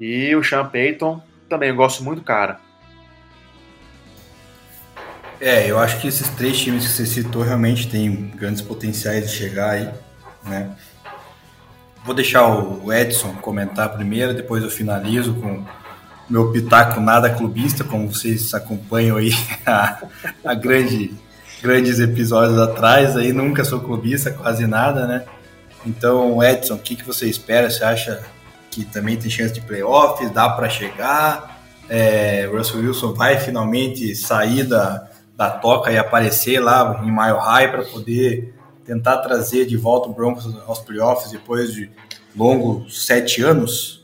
e 0.00 0.34
o 0.36 0.44
Sean 0.44 0.66
Payton 0.66 1.20
também 1.48 1.70
eu 1.70 1.76
gosto 1.76 2.04
muito 2.04 2.22
cara. 2.22 2.60
É, 5.40 5.70
eu 5.70 5.78
acho 5.78 6.00
que 6.00 6.08
esses 6.08 6.28
três 6.30 6.58
times 6.58 6.84
que 6.84 6.92
você 6.92 7.06
citou 7.06 7.42
realmente 7.42 7.88
têm 7.88 8.28
grandes 8.34 8.60
potenciais 8.60 9.30
de 9.30 9.36
chegar 9.36 9.70
aí, 9.70 9.90
né? 10.44 10.76
Vou 12.04 12.14
deixar 12.14 12.46
o 12.46 12.92
Edson 12.92 13.34
comentar 13.34 13.92
primeiro, 13.92 14.34
depois 14.34 14.64
eu 14.64 14.70
finalizo 14.70 15.34
com 15.34 15.64
meu 16.28 16.52
pitaco 16.52 17.00
nada 17.00 17.30
clubista, 17.30 17.84
como 17.84 18.12
vocês 18.12 18.52
acompanham 18.54 19.16
aí 19.16 19.32
a, 19.66 20.02
a 20.44 20.54
grande, 20.54 21.14
grandes 21.62 22.00
episódios 22.00 22.58
atrás, 22.58 23.16
aí 23.16 23.32
nunca 23.32 23.64
sou 23.64 23.80
clubista, 23.80 24.30
quase 24.30 24.66
nada, 24.66 25.06
né? 25.06 25.24
Então, 25.86 26.42
Edson, 26.42 26.74
o 26.74 26.78
que, 26.78 26.96
que 26.96 27.04
você 27.04 27.28
espera? 27.28 27.70
Você 27.70 27.82
acha 27.82 28.22
que 28.70 28.84
também 28.84 29.16
tem 29.16 29.30
chance 29.30 29.54
de 29.54 29.60
playoffs? 29.60 30.30
Dá 30.30 30.48
para 30.48 30.68
chegar? 30.68 31.62
É, 31.88 32.46
Russell 32.52 32.80
Wilson 32.80 33.14
vai 33.14 33.38
finalmente 33.38 34.14
sair 34.14 34.64
da, 34.64 35.08
da 35.36 35.50
toca 35.50 35.90
e 35.90 35.96
aparecer 35.96 36.60
lá 36.60 37.00
em 37.02 37.10
Mile 37.10 37.38
High 37.38 37.70
para 37.70 37.84
poder 37.84 38.54
tentar 38.84 39.18
trazer 39.18 39.66
de 39.66 39.76
volta 39.76 40.08
o 40.08 40.12
Broncos 40.12 40.54
aos 40.66 40.80
playoffs 40.80 41.30
depois 41.30 41.72
de 41.72 41.90
longos 42.36 43.06
sete 43.06 43.42
anos? 43.42 43.97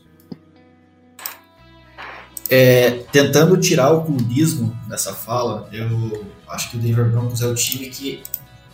É, 2.49 3.03
tentando 3.11 3.57
tirar 3.57 3.91
o 3.91 4.03
clubismo 4.03 4.77
dessa 4.87 5.13
fala, 5.13 5.67
eu 5.71 6.27
acho 6.47 6.69
que 6.69 6.77
o 6.77 6.79
Denver 6.79 7.09
Broncos 7.09 7.41
é 7.41 7.47
o 7.47 7.55
time 7.55 7.89
que 7.89 8.21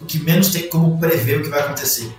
o 0.01 0.05
que 0.05 0.19
menos 0.19 0.49
tem 0.49 0.67
como 0.67 0.97
prever 0.99 1.39
o 1.39 1.43
que 1.43 1.49
vai 1.49 1.59
acontecer. 1.59 2.11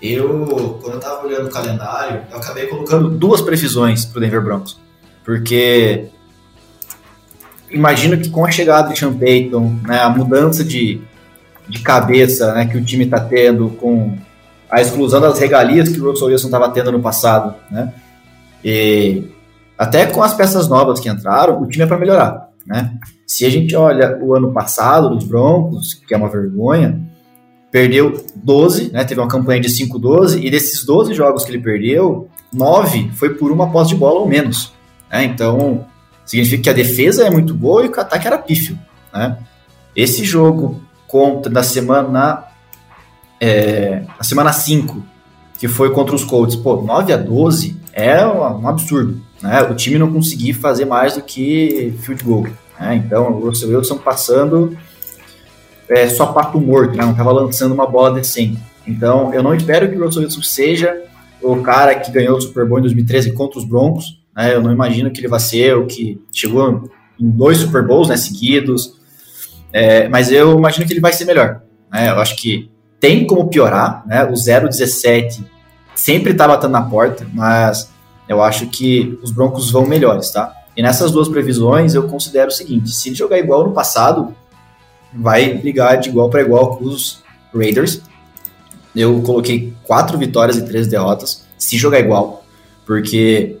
Eu, 0.00 0.78
quando 0.80 0.94
eu 0.94 0.98
estava 0.98 1.26
olhando 1.26 1.46
o 1.46 1.50
calendário, 1.50 2.22
eu 2.30 2.36
acabei 2.36 2.66
colocando 2.66 3.10
duas 3.10 3.40
previsões 3.40 4.04
para 4.04 4.18
o 4.18 4.20
Denver 4.20 4.42
Broncos, 4.42 4.78
porque 5.24 6.06
imagino 7.70 8.18
que 8.18 8.30
com 8.30 8.44
a 8.44 8.50
chegada 8.50 8.92
de 8.92 8.98
Sean 8.98 9.12
Payton, 9.12 9.80
né, 9.82 10.00
a 10.00 10.08
mudança 10.08 10.62
de, 10.62 11.00
de 11.68 11.80
cabeça 11.80 12.52
né, 12.54 12.66
que 12.66 12.76
o 12.76 12.84
time 12.84 13.04
está 13.04 13.20
tendo, 13.20 13.70
com 13.70 14.16
a 14.70 14.80
exclusão 14.80 15.20
das 15.20 15.38
regalias 15.38 15.88
que 15.88 16.00
o 16.00 16.10
Russell 16.10 16.28
Wilson 16.28 16.48
estava 16.48 16.70
tendo 16.70 16.92
no 16.92 17.00
passado, 17.00 17.54
né, 17.70 17.92
e 18.64 19.24
até 19.78 20.06
com 20.06 20.22
as 20.22 20.34
peças 20.34 20.68
novas 20.68 21.00
que 21.00 21.08
entraram, 21.08 21.60
o 21.60 21.66
time 21.66 21.84
é 21.84 21.86
para 21.86 21.98
melhorar. 21.98 22.48
Né? 22.66 22.96
Se 23.26 23.44
a 23.44 23.50
gente 23.50 23.74
olha 23.74 24.18
o 24.22 24.34
ano 24.34 24.52
passado 24.52 25.10
dos 25.10 25.24
Broncos, 25.24 25.94
que 25.94 26.14
é 26.14 26.16
uma 26.16 26.28
vergonha, 26.28 27.00
perdeu 27.70 28.24
12, 28.36 28.92
né, 28.92 29.04
teve 29.04 29.20
uma 29.20 29.28
campanha 29.28 29.60
de 29.60 29.68
5-12, 29.68 30.42
e 30.42 30.50
desses 30.50 30.84
12 30.84 31.12
jogos 31.12 31.44
que 31.44 31.50
ele 31.50 31.62
perdeu, 31.62 32.28
9 32.52 33.10
foi 33.14 33.34
por 33.34 33.50
uma 33.50 33.70
posse 33.70 33.90
de 33.90 33.96
bola 33.96 34.20
ou 34.20 34.28
menos. 34.28 34.72
Né? 35.10 35.24
Então, 35.24 35.84
Significa 36.24 36.62
que 36.62 36.70
a 36.70 36.72
defesa 36.72 37.26
é 37.26 37.30
muito 37.30 37.52
boa 37.52 37.84
e 37.84 37.88
que 37.88 37.98
o 37.98 38.00
ataque 38.00 38.26
era 38.26 38.38
pífio. 38.38 38.78
Né? 39.12 39.36
Esse 39.94 40.24
jogo 40.24 40.80
contra 41.06 41.52
da 41.52 41.62
semana 41.62 42.44
é, 43.40 44.04
a 44.18 44.24
semana 44.24 44.52
5, 44.52 45.02
que 45.58 45.68
foi 45.68 45.90
contra 45.90 46.14
os 46.14 46.24
Colts, 46.24 46.56
pô, 46.56 46.80
9 46.80 47.12
a 47.12 47.16
12 47.16 47.78
é 47.92 48.26
um 48.26 48.66
absurdo. 48.66 49.20
Né? 49.44 49.62
O 49.62 49.74
time 49.74 49.98
não 49.98 50.10
conseguir 50.10 50.54
fazer 50.54 50.86
mais 50.86 51.14
do 51.14 51.20
que 51.20 51.92
field 52.00 52.24
goal. 52.24 52.46
Né? 52.80 53.02
Então, 53.04 53.30
o 53.30 53.46
Russell 53.46 53.76
Wilson 53.76 53.98
passando 53.98 54.74
é, 55.86 56.08
só 56.08 56.26
papo 56.32 56.58
morto, 56.58 56.96
né? 56.96 57.04
não 57.04 57.10
estava 57.10 57.30
lançando 57.30 57.74
uma 57.74 57.86
bola 57.86 58.14
decente. 58.14 58.58
Então, 58.86 59.34
eu 59.34 59.42
não 59.42 59.54
espero 59.54 59.90
que 59.90 59.96
o 59.96 60.02
Russell 60.02 60.22
Wilson 60.22 60.42
seja 60.42 61.02
o 61.42 61.60
cara 61.60 61.94
que 61.94 62.10
ganhou 62.10 62.38
o 62.38 62.40
Super 62.40 62.66
Bowl 62.66 62.78
em 62.78 62.82
2013 62.82 63.32
contra 63.32 63.58
os 63.58 63.66
Broncos, 63.66 64.18
né? 64.34 64.54
Eu 64.54 64.62
não 64.62 64.72
imagino 64.72 65.10
que 65.10 65.20
ele 65.20 65.28
vai 65.28 65.40
ser 65.40 65.76
o 65.76 65.86
que 65.86 66.18
chegou 66.32 66.88
em 67.20 67.30
dois 67.30 67.58
Super 67.58 67.86
Bowls 67.86 68.08
né, 68.08 68.16
seguidos, 68.16 68.94
é, 69.72 70.08
mas 70.08 70.32
eu 70.32 70.56
imagino 70.56 70.86
que 70.86 70.92
ele 70.92 71.00
vai 71.00 71.12
ser 71.12 71.26
melhor. 71.26 71.60
Né? 71.92 72.08
Eu 72.08 72.18
acho 72.18 72.34
que 72.36 72.70
tem 72.98 73.26
como 73.26 73.48
piorar, 73.48 74.02
né? 74.06 74.24
O 74.24 74.32
0-17 74.32 75.44
sempre 75.94 76.32
está 76.32 76.48
batendo 76.48 76.72
na 76.72 76.82
porta, 76.82 77.26
mas 77.32 77.92
eu 78.28 78.42
acho 78.42 78.66
que 78.66 79.18
os 79.22 79.30
Broncos 79.30 79.70
vão 79.70 79.86
melhores, 79.86 80.30
tá? 80.30 80.52
E 80.76 80.82
nessas 80.82 81.10
duas 81.10 81.28
previsões 81.28 81.94
eu 81.94 82.04
considero 82.08 82.48
o 82.48 82.52
seguinte: 82.52 82.90
se 82.90 83.14
jogar 83.14 83.38
igual 83.38 83.64
no 83.64 83.72
passado, 83.72 84.34
vai 85.12 85.54
brigar 85.54 85.98
de 85.98 86.08
igual 86.08 86.28
para 86.28 86.42
igual 86.42 86.76
com 86.76 86.84
os 86.84 87.22
Raiders. 87.54 88.02
Eu 88.94 89.20
coloquei 89.22 89.72
quatro 89.84 90.16
vitórias 90.16 90.56
e 90.56 90.64
três 90.64 90.86
derrotas, 90.86 91.44
se 91.58 91.76
jogar 91.76 91.98
igual, 91.98 92.44
porque 92.86 93.56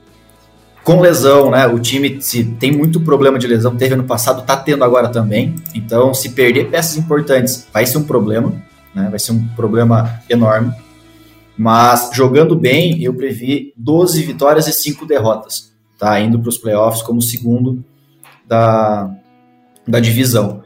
com 0.84 1.00
lesão, 1.00 1.50
né? 1.50 1.66
O 1.66 1.78
time 1.78 2.20
se 2.20 2.44
tem 2.44 2.70
muito 2.70 3.00
problema 3.00 3.38
de 3.38 3.46
lesão, 3.46 3.74
teve 3.74 3.94
ano 3.94 4.04
passado, 4.04 4.42
tá 4.42 4.56
tendo 4.56 4.84
agora 4.84 5.08
também. 5.08 5.54
Então, 5.74 6.12
se 6.12 6.30
perder 6.30 6.70
peças 6.70 6.96
importantes, 6.96 7.66
vai 7.72 7.86
ser 7.86 7.98
um 7.98 8.04
problema, 8.04 8.52
né? 8.94 9.08
Vai 9.10 9.18
ser 9.18 9.32
um 9.32 9.48
problema 9.48 10.20
enorme. 10.28 10.72
Mas 11.56 12.10
jogando 12.12 12.56
bem, 12.56 13.02
eu 13.02 13.14
previ 13.14 13.72
12 13.76 14.22
vitórias 14.22 14.66
e 14.66 14.72
5 14.72 15.06
derrotas, 15.06 15.72
tá? 15.98 16.18
Indo 16.20 16.38
para 16.38 16.48
os 16.48 16.58
playoffs 16.58 17.02
como 17.02 17.22
segundo 17.22 17.84
da, 18.46 19.10
da 19.86 20.00
divisão. 20.00 20.62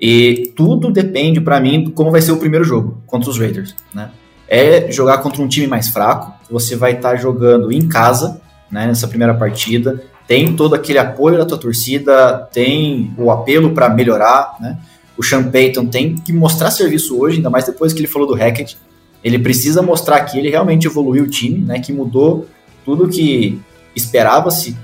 E 0.00 0.52
tudo 0.56 0.90
depende 0.90 1.40
para 1.40 1.60
mim 1.60 1.90
como 1.90 2.10
vai 2.10 2.20
ser 2.20 2.32
o 2.32 2.36
primeiro 2.36 2.64
jogo 2.64 3.00
contra 3.06 3.30
os 3.30 3.38
Raiders, 3.38 3.74
né? 3.94 4.10
É 4.48 4.90
jogar 4.90 5.18
contra 5.18 5.40
um 5.40 5.48
time 5.48 5.66
mais 5.66 5.88
fraco, 5.88 6.32
você 6.50 6.76
vai 6.76 6.92
estar 6.92 7.10
tá 7.10 7.16
jogando 7.16 7.72
em 7.72 7.88
casa, 7.88 8.40
né, 8.70 8.86
nessa 8.86 9.08
primeira 9.08 9.34
partida. 9.34 10.02
Tem 10.26 10.54
todo 10.54 10.74
aquele 10.74 10.98
apoio 10.98 11.38
da 11.38 11.46
tua 11.46 11.58
torcida, 11.58 12.48
tem 12.52 13.14
o 13.16 13.30
apelo 13.30 13.70
para 13.70 13.88
melhorar, 13.88 14.56
né? 14.60 14.78
O 15.16 15.22
Sean 15.22 15.44
Payton 15.44 15.86
tem 15.86 16.16
que 16.16 16.32
mostrar 16.32 16.70
serviço 16.70 17.18
hoje, 17.18 17.36
ainda 17.36 17.48
mais 17.48 17.64
depois 17.64 17.92
que 17.92 18.00
ele 18.00 18.08
falou 18.08 18.26
do 18.26 18.34
Hackett. 18.34 18.76
Ele 19.24 19.38
precisa 19.38 19.80
mostrar 19.80 20.20
que 20.24 20.38
ele 20.38 20.50
realmente 20.50 20.86
evoluiu 20.86 21.24
o 21.24 21.28
time, 21.28 21.64
né? 21.64 21.80
Que 21.80 21.92
mudou 21.92 22.46
tudo 22.84 23.08
que 23.08 23.58
esperava-se 23.96 24.76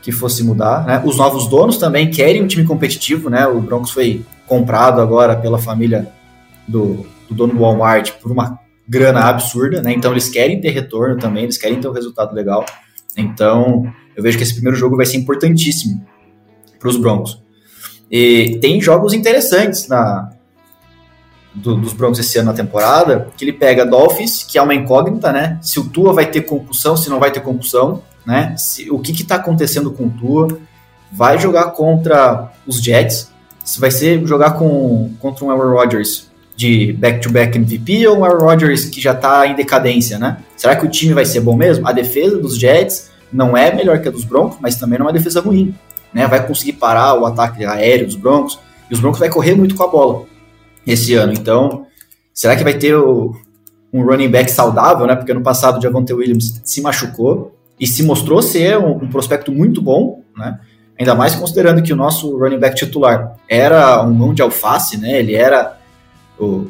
que 0.00 0.12
fosse 0.12 0.44
mudar, 0.44 0.86
né? 0.86 1.02
Os 1.04 1.18
novos 1.18 1.48
donos 1.48 1.76
também 1.76 2.10
querem 2.10 2.42
um 2.42 2.46
time 2.46 2.64
competitivo, 2.64 3.28
né? 3.28 3.46
O 3.46 3.60
Broncos 3.60 3.90
foi 3.90 4.24
comprado 4.46 5.00
agora 5.00 5.36
pela 5.36 5.58
família 5.58 6.08
do, 6.66 7.04
do 7.28 7.34
dono 7.34 7.54
do 7.54 7.60
Walmart 7.60 8.12
por 8.22 8.30
uma 8.30 8.58
grana 8.88 9.24
absurda, 9.24 9.82
né? 9.82 9.92
Então 9.92 10.12
eles 10.12 10.28
querem 10.28 10.60
ter 10.60 10.70
retorno 10.70 11.18
também, 11.18 11.44
eles 11.44 11.58
querem 11.58 11.80
ter 11.80 11.88
um 11.88 11.92
resultado 11.92 12.34
legal. 12.34 12.64
Então, 13.16 13.92
eu 14.16 14.22
vejo 14.22 14.38
que 14.38 14.44
esse 14.44 14.54
primeiro 14.54 14.76
jogo 14.76 14.96
vai 14.96 15.06
ser 15.06 15.16
importantíssimo 15.16 16.04
para 16.78 16.88
os 16.88 16.96
Broncos. 16.96 17.42
E 18.10 18.58
tem 18.60 18.80
jogos 18.80 19.12
interessantes 19.12 19.86
na, 19.86 20.30
do, 21.54 21.76
dos 21.76 21.92
Broncos 21.92 22.18
esse 22.18 22.38
ano 22.38 22.48
na 22.50 22.56
temporada, 22.56 23.28
que 23.36 23.44
ele 23.44 23.52
pega 23.52 23.84
Dolphins, 23.84 24.42
que 24.42 24.58
é 24.58 24.62
uma 24.62 24.74
incógnita, 24.74 25.32
né? 25.32 25.58
Se 25.60 25.80
o 25.80 25.84
Tua 25.84 26.12
vai 26.12 26.26
ter 26.26 26.42
concussão, 26.42 26.96
se 26.96 27.10
não 27.10 27.18
vai 27.18 27.30
ter 27.30 27.40
concussão. 27.40 28.02
né? 28.24 28.54
Se, 28.56 28.90
o 28.90 28.98
que 28.98 29.12
está 29.12 29.36
acontecendo 29.36 29.90
com 29.90 30.04
o 30.06 30.10
Tua? 30.10 30.58
Vai 31.12 31.38
jogar 31.38 31.72
contra 31.72 32.52
os 32.66 32.80
Jets? 32.80 33.30
Se 33.64 33.80
vai 33.80 33.90
ser 33.90 34.24
jogar 34.26 34.52
com, 34.52 35.12
contra 35.18 35.44
um 35.44 35.50
Aaron 35.50 35.74
Rodgers 35.74 36.30
de 36.56 36.92
back-to-back 36.92 37.56
MVP 37.56 38.06
ou 38.06 38.18
um 38.18 38.24
Aaron 38.24 38.44
Rodgers 38.44 38.84
que 38.84 39.00
já 39.00 39.12
está 39.12 39.46
em 39.46 39.54
decadência, 39.54 40.18
né? 40.18 40.38
Será 40.56 40.76
que 40.76 40.86
o 40.86 40.88
time 40.88 41.14
vai 41.14 41.24
ser 41.24 41.40
bom 41.40 41.56
mesmo? 41.56 41.86
A 41.88 41.92
defesa 41.92 42.38
dos 42.38 42.56
Jets 42.58 43.10
não 43.32 43.56
é 43.56 43.74
melhor 43.74 44.00
que 44.00 44.08
a 44.08 44.10
dos 44.10 44.24
Broncos, 44.24 44.58
mas 44.60 44.76
também 44.76 44.98
não 44.98 45.06
é 45.06 45.08
uma 45.08 45.12
defesa 45.12 45.40
ruim, 45.40 45.74
né? 46.12 46.26
Vai 46.26 46.46
conseguir 46.46 46.74
parar 46.74 47.14
o 47.14 47.26
ataque 47.26 47.64
aéreo 47.64 48.06
dos 48.06 48.16
Broncos 48.16 48.58
e 48.90 48.94
os 48.94 49.00
Broncos 49.00 49.18
vai 49.18 49.28
correr 49.28 49.54
muito 49.54 49.74
com 49.74 49.82
a 49.82 49.88
bola 49.88 50.29
esse 50.92 51.14
ano. 51.14 51.32
Então, 51.32 51.86
será 52.32 52.56
que 52.56 52.64
vai 52.64 52.74
ter 52.74 52.94
o, 52.94 53.34
um 53.92 54.02
running 54.02 54.30
back 54.30 54.50
saudável, 54.50 55.06
né? 55.06 55.16
Porque 55.16 55.34
no 55.34 55.42
passado 55.42 55.78
o 55.78 55.82
Javonte 55.82 56.12
Williams 56.12 56.60
se 56.64 56.80
machucou 56.80 57.56
e 57.78 57.86
se 57.86 58.02
mostrou 58.02 58.42
ser 58.42 58.78
um, 58.78 58.92
um 58.92 59.08
prospecto 59.08 59.50
muito 59.52 59.80
bom, 59.80 60.22
né? 60.36 60.60
Ainda 60.98 61.14
mais 61.14 61.34
considerando 61.34 61.82
que 61.82 61.92
o 61.92 61.96
nosso 61.96 62.36
running 62.36 62.58
back 62.58 62.76
titular 62.76 63.36
era 63.48 64.02
um 64.04 64.12
mão 64.12 64.34
de 64.34 64.42
alface, 64.42 64.98
né? 64.98 65.18
Ele 65.18 65.34
era 65.34 65.78
o, 66.38 66.66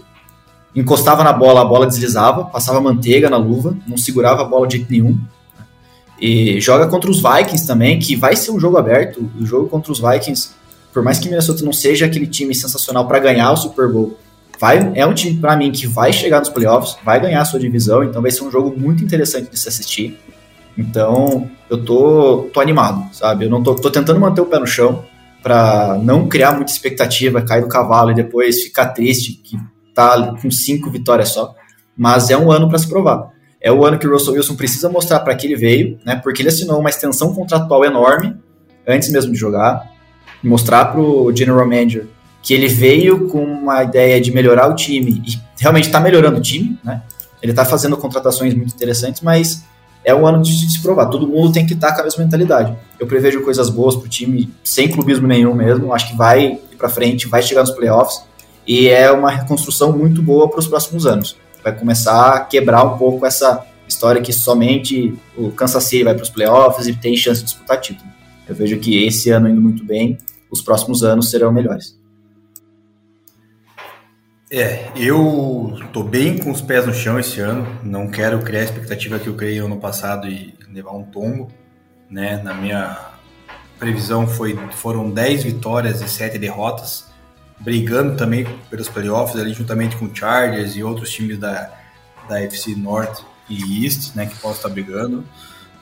encostava 0.74 1.24
na 1.24 1.32
bola, 1.32 1.62
a 1.62 1.64
bola 1.64 1.86
deslizava, 1.86 2.44
passava 2.44 2.80
manteiga 2.80 3.28
na 3.28 3.36
luva, 3.36 3.76
não 3.86 3.96
segurava 3.96 4.42
a 4.42 4.44
bola 4.44 4.66
de 4.66 4.76
jeito 4.76 4.90
nenhum. 4.90 5.18
E 6.20 6.60
joga 6.60 6.86
contra 6.86 7.10
os 7.10 7.22
Vikings 7.22 7.66
também, 7.66 7.98
que 7.98 8.14
vai 8.14 8.36
ser 8.36 8.50
um 8.50 8.60
jogo 8.60 8.76
aberto. 8.76 9.28
O 9.40 9.46
jogo 9.46 9.68
contra 9.68 9.90
os 9.90 10.00
Vikings, 10.00 10.50
por 10.92 11.02
mais 11.02 11.18
que 11.18 11.28
Minnesota 11.28 11.64
não 11.64 11.72
seja 11.72 12.06
aquele 12.06 12.26
time 12.26 12.54
sensacional 12.54 13.06
para 13.06 13.18
ganhar 13.18 13.50
o 13.52 13.56
Super 13.56 13.88
Bowl, 13.88 14.18
vai, 14.58 14.92
é 14.94 15.06
um 15.06 15.14
time 15.14 15.40
para 15.40 15.56
mim 15.56 15.70
que 15.72 15.86
vai 15.86 16.12
chegar 16.12 16.40
nos 16.40 16.48
playoffs, 16.48 16.96
vai 17.04 17.20
ganhar 17.20 17.40
a 17.40 17.44
sua 17.44 17.58
divisão, 17.58 18.04
então 18.04 18.20
vai 18.20 18.30
ser 18.30 18.44
um 18.44 18.50
jogo 18.50 18.74
muito 18.78 19.02
interessante 19.02 19.50
de 19.50 19.58
se 19.58 19.68
assistir. 19.68 20.18
Então, 20.76 21.50
eu 21.68 21.84
tô, 21.84 22.48
tô 22.52 22.60
animado, 22.60 23.14
sabe? 23.14 23.44
Eu 23.44 23.50
não 23.50 23.62
tô, 23.62 23.74
tô 23.74 23.90
tentando 23.90 24.20
manter 24.20 24.40
o 24.40 24.46
pé 24.46 24.58
no 24.58 24.66
chão 24.66 25.04
para 25.42 25.98
não 26.02 26.28
criar 26.28 26.52
muita 26.52 26.70
expectativa, 26.70 27.42
cair 27.42 27.62
do 27.62 27.68
cavalo 27.68 28.10
e 28.10 28.14
depois 28.14 28.62
ficar 28.62 28.88
triste 28.88 29.32
que 29.32 29.58
tá 29.94 30.34
com 30.40 30.50
cinco 30.50 30.90
vitórias 30.90 31.30
só. 31.30 31.54
Mas 31.96 32.30
é 32.30 32.36
um 32.36 32.50
ano 32.50 32.68
para 32.68 32.78
se 32.78 32.88
provar. 32.88 33.30
É 33.60 33.70
o 33.70 33.84
ano 33.84 33.98
que 33.98 34.06
o 34.06 34.10
Russell 34.10 34.34
Wilson 34.34 34.56
precisa 34.56 34.88
mostrar 34.88 35.20
para 35.20 35.34
que 35.34 35.46
ele 35.46 35.56
veio, 35.56 35.98
né? 36.04 36.16
Porque 36.16 36.40
ele 36.40 36.48
assinou 36.48 36.78
uma 36.78 36.88
extensão 36.88 37.34
contratual 37.34 37.84
enorme 37.84 38.34
antes 38.86 39.10
mesmo 39.10 39.32
de 39.32 39.38
jogar, 39.38 39.90
mostrar 40.42 40.86
para 40.86 41.00
o 41.00 41.34
general 41.34 41.66
manager 41.66 42.06
que 42.42 42.54
ele 42.54 42.68
veio 42.68 43.28
com 43.28 43.44
uma 43.44 43.82
ideia 43.82 44.20
de 44.20 44.32
melhorar 44.32 44.68
o 44.68 44.74
time 44.74 45.22
e 45.26 45.38
realmente 45.58 45.86
está 45.86 46.00
melhorando 46.00 46.38
o 46.38 46.40
time, 46.40 46.78
né? 46.82 47.02
Ele 47.42 47.52
está 47.52 47.64
fazendo 47.64 47.96
contratações 47.96 48.54
muito 48.54 48.74
interessantes, 48.74 49.22
mas 49.22 49.64
é 50.04 50.14
um 50.14 50.26
ano 50.26 50.42
de 50.42 50.70
se 50.70 50.80
provar. 50.80 51.06
Todo 51.06 51.26
mundo 51.26 51.52
tem 51.52 51.66
que 51.66 51.74
estar 51.74 51.94
com 51.94 52.00
a 52.00 52.04
mesma 52.04 52.24
mentalidade. 52.24 52.74
Eu 52.98 53.06
prevejo 53.06 53.42
coisas 53.42 53.68
boas 53.70 53.96
para 53.96 54.06
o 54.06 54.08
time, 54.08 54.50
sem 54.64 54.88
clubismo 54.88 55.26
nenhum 55.26 55.54
mesmo. 55.54 55.92
Acho 55.92 56.08
que 56.08 56.16
vai 56.16 56.46
ir 56.46 56.76
para 56.76 56.88
frente, 56.88 57.28
vai 57.28 57.42
chegar 57.42 57.62
nos 57.62 57.70
playoffs 57.70 58.22
e 58.66 58.88
é 58.88 59.10
uma 59.10 59.30
reconstrução 59.30 59.96
muito 59.96 60.22
boa 60.22 60.48
para 60.48 60.60
os 60.60 60.66
próximos 60.66 61.06
anos. 61.06 61.36
Vai 61.62 61.76
começar 61.76 62.34
a 62.34 62.40
quebrar 62.40 62.84
um 62.84 62.96
pouco 62.96 63.26
essa 63.26 63.66
história 63.86 64.22
que 64.22 64.32
somente 64.32 65.14
o 65.36 65.50
Kansas 65.50 65.84
City 65.84 66.04
vai 66.04 66.14
para 66.14 66.22
os 66.22 66.30
playoffs 66.30 66.86
e 66.86 66.94
tem 66.94 67.16
chance 67.16 67.40
de 67.40 67.46
disputar 67.46 67.80
título. 67.80 68.08
Eu 68.48 68.54
vejo 68.54 68.78
que 68.78 69.04
esse 69.04 69.30
ano 69.30 69.48
indo 69.48 69.60
muito 69.60 69.84
bem, 69.84 70.16
os 70.50 70.62
próximos 70.62 71.02
anos 71.02 71.30
serão 71.30 71.52
melhores. 71.52 71.98
É, 74.52 74.90
eu 74.96 75.78
tô 75.92 76.02
bem 76.02 76.36
com 76.36 76.50
os 76.50 76.60
pés 76.60 76.84
no 76.84 76.92
chão 76.92 77.20
esse 77.20 77.40
ano. 77.40 77.66
Não 77.84 78.10
quero 78.10 78.40
criar 78.40 78.62
a 78.62 78.64
expectativa 78.64 79.18
que 79.18 79.28
eu 79.28 79.34
criei 79.34 79.58
ano 79.58 79.78
passado 79.78 80.26
e 80.26 80.52
levar 80.72 80.90
um 80.90 81.04
tombo. 81.04 81.48
Né? 82.10 82.42
Na 82.42 82.52
minha 82.52 83.10
previsão 83.78 84.26
foi, 84.26 84.58
foram 84.72 85.08
10 85.08 85.44
vitórias 85.44 86.02
e 86.02 86.08
7 86.08 86.36
derrotas, 86.36 87.06
brigando 87.60 88.16
também 88.16 88.44
pelos 88.68 88.88
playoffs, 88.88 89.40
ali 89.40 89.52
juntamente 89.52 89.96
com 89.96 90.06
o 90.06 90.14
Chargers 90.14 90.74
e 90.74 90.82
outros 90.82 91.10
times 91.10 91.38
da, 91.38 91.70
da 92.28 92.40
FC 92.42 92.74
North 92.74 93.22
e 93.48 93.84
East, 93.84 94.16
né, 94.16 94.26
que 94.26 94.34
possam 94.34 94.56
estar 94.56 94.68
brigando. 94.68 95.24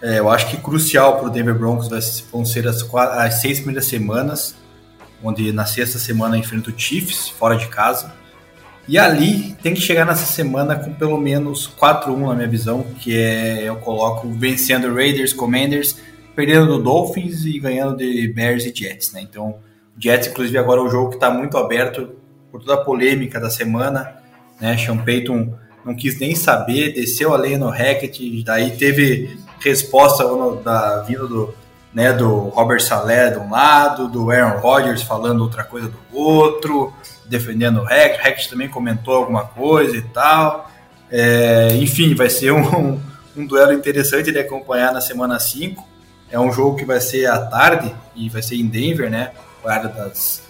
É, 0.01 0.19
eu 0.19 0.31
acho 0.31 0.49
que 0.49 0.57
crucial 0.57 1.19
para 1.19 1.27
o 1.27 1.31
Denver 1.31 1.55
Broncos 1.55 1.89
vão 2.31 2.45
ser 2.45 2.67
as, 2.69 2.83
as 2.95 3.41
seis 3.41 3.59
primeiras 3.59 3.87
semanas, 3.87 4.55
onde 5.23 5.53
na 5.53 5.67
sexta 5.67 5.99
semana 5.99 6.39
enfrenta 6.39 6.71
o 6.71 6.75
Chiefs, 6.79 7.29
fora 7.29 7.57
de 7.57 7.67
casa 7.69 8.13
e 8.89 8.97
ali 8.97 9.55
tem 9.63 9.75
que 9.75 9.83
chegar 9.83 10.07
nessa 10.07 10.25
semana 10.25 10.75
com 10.75 10.95
pelo 10.95 11.19
menos 11.19 11.71
4-1 11.79 12.27
na 12.27 12.35
minha 12.35 12.49
visão, 12.49 12.83
que 12.99 13.15
é 13.15 13.65
eu 13.65 13.77
coloco 13.77 14.27
vencendo 14.31 14.93
Raiders, 14.95 15.35
Commanders, 15.35 16.01
perdendo 16.35 16.67
do 16.67 16.83
Dolphins 16.83 17.45
e 17.45 17.61
ganhando 17.61 17.99
de 17.99 18.27
Bears 18.29 18.65
e 18.65 18.75
Jets, 18.75 19.13
né? 19.13 19.21
Então, 19.21 19.59
Jets 19.99 20.29
inclusive 20.29 20.57
agora 20.57 20.81
é 20.81 20.85
um 20.85 20.91
jogo 20.91 21.11
que 21.11 21.17
está 21.17 21.31
muito 21.31 21.59
aberto 21.59 22.13
por 22.51 22.63
toda 22.63 22.81
a 22.81 22.85
polêmica 22.85 23.39
da 23.39 23.51
semana, 23.51 24.15
né? 24.59 24.75
Sean 24.79 24.97
Payton 24.97 25.53
não 25.85 25.95
quis 25.95 26.19
nem 26.19 26.35
saber, 26.35 26.95
desceu 26.95 27.35
a 27.35 27.37
lei 27.37 27.59
no 27.59 27.69
Hackett, 27.69 28.43
daí 28.43 28.71
teve 28.71 29.37
resposta 29.61 30.25
da 30.63 31.03
vinda 31.03 31.27
do, 31.27 31.55
né, 31.93 32.13
do 32.13 32.49
Robert 32.49 32.81
Saleh 32.81 33.31
de 33.31 33.39
um 33.39 33.51
lado, 33.51 34.09
do 34.09 34.31
Aaron 34.31 34.61
Rodgers 34.61 35.03
falando 35.03 35.41
outra 35.41 35.65
coisa 35.65 35.89
do 35.89 36.17
outro, 36.17 36.93
defendendo 37.27 37.81
o 37.81 37.85
Rex. 37.85 38.19
O 38.19 38.23
Rex 38.23 38.47
também 38.47 38.69
comentou 38.69 39.15
alguma 39.15 39.45
coisa 39.45 39.97
e 39.97 40.03
tal. 40.03 40.71
É, 41.11 41.69
enfim, 41.77 42.15
vai 42.15 42.29
ser 42.29 42.53
um, 42.53 43.01
um, 43.37 43.47
duelo 43.47 43.73
interessante 43.73 44.31
de 44.31 44.39
acompanhar 44.39 44.93
na 44.93 45.01
semana 45.01 45.39
5. 45.39 45.87
É 46.31 46.39
um 46.39 46.53
jogo 46.53 46.77
que 46.77 46.85
vai 46.85 47.01
ser 47.01 47.27
à 47.27 47.39
tarde 47.39 47.95
e 48.15 48.29
vai 48.29 48.43
ser 48.43 48.57
em 48.57 48.67
Denver, 48.67 49.11
né? 49.11 49.33
Horário 49.65 49.89
das 49.95 50.43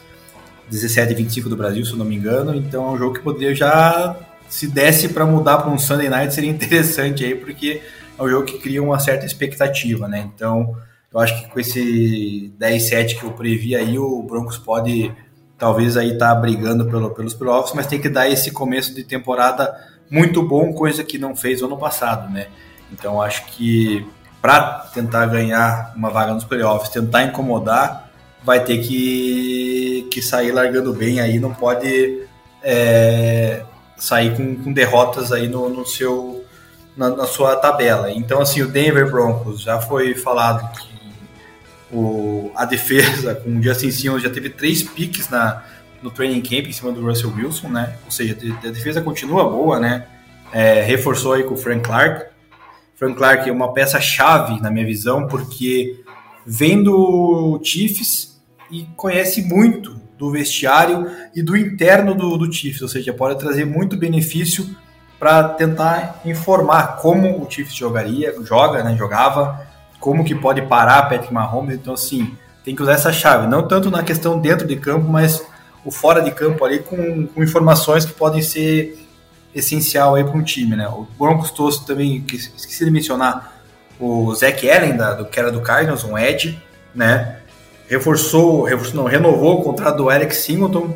17h25 0.71 1.45
do 1.45 1.57
Brasil, 1.57 1.85
se 1.85 1.93
eu 1.93 1.99
não 1.99 2.05
me 2.05 2.17
engano. 2.17 2.55
Então 2.55 2.87
é 2.87 2.91
um 2.91 2.99
jogo 2.99 3.15
que 3.15 3.21
poderia 3.21 3.55
já, 3.55 4.17
se 4.49 4.67
desse 4.67 5.09
para 5.09 5.25
mudar 5.25 5.59
para 5.59 5.71
um 5.71 5.79
Sunday 5.79 6.09
Night, 6.09 6.35
seria 6.35 6.51
interessante 6.51 7.25
aí, 7.25 7.35
porque 7.35 7.83
é 8.19 8.23
um 8.23 8.29
jogo 8.29 8.45
que 8.45 8.59
cria 8.59 8.83
uma 8.83 8.99
certa 8.99 9.25
expectativa, 9.25 10.09
né? 10.09 10.29
Então 10.35 10.77
eu 11.13 11.21
acho 11.21 11.41
que 11.41 11.49
com 11.49 11.61
esse 11.61 12.53
10-7 12.59 13.19
que 13.19 13.25
eu 13.25 13.33
previ 13.33 13.75
aí, 13.75 13.99
o 13.99 14.23
Broncos 14.23 14.59
pode 14.59 15.13
talvez 15.57 15.97
aí 15.97 16.17
tá 16.17 16.35
brigando 16.35 16.87
pelo, 16.87 17.11
pelos 17.11 17.35
playoffs, 17.35 17.75
mas 17.75 17.87
tem 17.87 18.01
que 18.01 18.09
dar 18.09 18.29
esse 18.29 18.51
começo 18.53 18.95
de 18.95 19.03
temporada 19.03 19.75
muito 20.11 20.43
bom, 20.43 20.73
coisa 20.73 21.03
que 21.03 21.19
não 21.19 21.35
fez 21.35 21.63
ano 21.63 21.77
passado, 21.77 22.31
né? 22.33 22.47
Então 22.93 23.21
acho 23.21 23.45
que 23.47 24.07
para 24.41 24.89
tentar 24.95 25.27
ganhar 25.27 25.93
uma 25.97 26.11
vaga 26.11 26.33
nos 26.33 26.45
playoffs, 26.45 26.91
tentar 26.91 27.25
incomodar, 27.25 28.09
vai 28.43 28.65
ter 28.65 28.79
que, 28.79 30.09
que 30.11 30.23
sair 30.23 30.53
largando 30.53 30.93
bem 30.93 31.21
aí, 31.21 31.39
não 31.39 31.53
pode 31.53 32.23
é, 32.63 33.63
sair 33.97 34.37
com, 34.37 34.57
com, 34.57 34.73
derrotas 34.73 35.33
aí 35.33 35.49
no, 35.49 35.69
no 35.69 35.85
seu 35.85 36.38
na, 36.99 37.11
na, 37.11 37.27
sua 37.27 37.57
tabela. 37.57 38.11
Então 38.13 38.43
assim, 38.43 38.61
o 38.61 38.69
Denver 38.69 39.11
Broncos 39.11 39.63
já 39.63 39.81
foi 39.81 40.15
falado 40.15 40.71
que 40.73 40.89
o, 41.91 42.51
a 42.55 42.65
defesa 42.65 43.37
com 43.37 43.57
o 43.57 43.63
Justin 43.63 43.91
Simmons 43.91 44.23
já 44.23 44.29
teve 44.29 44.51
três 44.51 44.83
piques 44.83 45.31
na, 45.31 45.65
no 46.03 46.11
training 46.11 46.43
camp 46.43 46.67
em 46.67 46.73
cima 46.73 46.93
do 46.93 47.01
Russell 47.01 47.33
Wilson, 47.35 47.69
né? 47.69 47.97
Ou 48.05 48.11
seja, 48.11 48.37
a 48.63 48.69
defesa 48.69 49.01
continua 49.01 49.49
boa, 49.49 49.79
né? 49.79 50.07
É, 50.53 50.83
reforçou 50.83 51.35
aí 51.35 51.45
com 51.45 51.55
o 51.55 51.57
Frank 51.57 51.85
Clark. 51.85 52.27
Frank 52.97 53.17
Clark 53.17 53.49
é 53.49 53.53
uma 53.53 53.73
peça-chave 53.73 54.61
na 54.61 54.71
minha 54.71 54.85
visão, 54.85 55.29
porque 55.29 56.03
vem 56.45 56.83
do 56.83 57.61
Chiefs 57.63 58.41
e 58.71 58.87
conhece 58.97 59.43
muito 59.43 60.01
do 60.19 60.33
vestiário 60.33 61.09
e 61.35 61.43
do 61.43 61.57
interno 61.57 62.15
do, 62.15 62.37
do 62.37 62.53
Chiefs, 62.53 62.83
ou 62.83 62.89
seja, 62.89 63.13
pode 63.13 63.39
trazer 63.39 63.65
muito 63.65 63.97
benefício 63.97 64.69
para 65.19 65.45
tentar 65.51 66.21
informar 66.25 66.97
como 66.97 67.43
o 67.43 67.51
Chiefs 67.51 67.75
jogaria, 67.75 68.35
joga, 68.45 68.85
né, 68.85 68.97
jogava, 68.97 69.67
como 69.99 70.25
que 70.25 70.35
pode 70.35 70.63
parar 70.63 71.03
Patrick 71.03 71.33
Mahomes. 71.33 71.75
Então, 71.75 71.95
assim, 71.95 72.37
tem 72.65 72.75
que 72.75 72.83
usar 72.83 72.93
essa 72.93 73.13
chave, 73.13 73.47
não 73.47 73.67
tanto 73.67 73.91
na 73.91 74.03
questão 74.03 74.39
dentro 74.39 74.67
de 74.67 74.77
campo, 74.77 75.09
mas 75.09 75.45
o 75.85 75.91
fora 75.91 76.21
de 76.21 76.31
campo 76.31 76.65
ali 76.65 76.81
com, 76.81 77.27
com 77.27 77.43
informações 77.43 78.05
que 78.05 78.13
podem 78.13 78.43
ser 78.43 79.07
essencial 79.55 80.15
aí 80.15 80.23
para 80.23 80.37
um 80.37 80.43
time, 80.43 80.77
né? 80.77 80.87
O 80.89 81.07
Broncos 81.19 81.51
trouxe 81.51 81.85
também, 81.85 82.21
que 82.21 82.37
esqueci 82.37 82.85
de 82.85 82.91
mencionar, 82.91 83.59
o 83.99 84.33
Zach 84.35 84.71
Allen, 84.71 84.97
da, 84.97 85.15
do, 85.15 85.25
que 85.25 85.41
era 85.41 85.51
do 85.51 85.61
Cardinals, 85.61 86.05
um 86.05 86.17
Edge, 86.17 86.63
né? 86.95 87.39
Reforçou, 87.89 88.63
reforçou 88.65 89.03
não, 89.03 89.05
renovou 89.05 89.61
o 89.61 89.65
contrato 89.65 89.97
do 89.97 90.13
Eric 90.13 90.37
Singleton, 90.37 90.95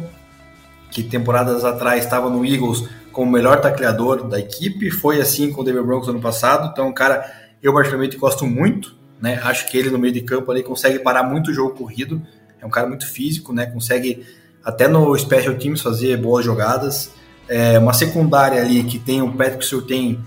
que 0.91 1.03
temporadas 1.03 1.65
atrás 1.65 2.05
estava 2.05 2.29
no 2.29 2.45
Eagles 2.45 2.87
como 3.13 3.29
o 3.29 3.33
melhor 3.33 3.61
tacleador 3.61 4.27
da 4.27 4.41
equipe, 4.41 4.91
foi 4.91 5.21
assim 5.21 5.53
com 5.53 5.61
o 5.61 5.65
Denver 5.65 5.85
Broncos 5.85 6.09
ano 6.09 6.21
passado, 6.21 6.71
então 6.73 6.89
o 6.89 6.95
cara 6.95 7.25
eu 7.63 7.73
particularmente 7.73 8.17
gosto 8.17 8.45
muito, 8.45 8.97
né? 9.21 9.41
Acho 9.45 9.71
que 9.71 9.79
ele 9.79 9.89
no 9.89 9.99
meio 9.99 10.13
de 10.13 10.23
campo 10.23 10.51
ali 10.51 10.65
consegue 10.65 10.99
parar 10.99 11.23
muito 11.23 11.53
o 11.53 11.55
jogo 11.55 11.77
corrido. 11.77 12.21
É 12.61 12.67
um 12.67 12.71
cara 12.71 12.89
muito 12.89 13.07
físico, 13.07 13.53
né? 13.53 13.67
Consegue 13.67 14.27
até 14.65 14.89
no 14.89 15.17
special 15.17 15.55
teams 15.55 15.81
fazer 15.81 16.17
boas 16.17 16.45
jogadas. 16.45 17.13
É 17.49 17.79
uma 17.79 17.93
secundária 17.93 18.61
ali 18.61 18.83
que 18.83 18.99
tem 18.99 19.23
o 19.23 19.33
Patrick 19.33 19.65
Surtain 19.65 20.19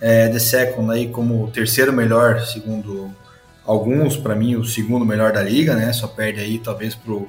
é, 0.00 0.28
The 0.28 0.38
Second 0.38 0.92
aí 0.92 1.08
como 1.08 1.44
o 1.44 1.50
terceiro 1.50 1.92
melhor, 1.92 2.40
segundo 2.42 3.10
alguns, 3.64 4.16
para 4.16 4.34
mim, 4.34 4.54
o 4.54 4.64
segundo 4.64 5.04
melhor 5.04 5.32
da 5.32 5.42
liga, 5.42 5.74
né? 5.74 5.92
Só 5.92 6.06
perde 6.06 6.40
aí 6.40 6.58
talvez 6.58 6.94
pro, 6.94 7.28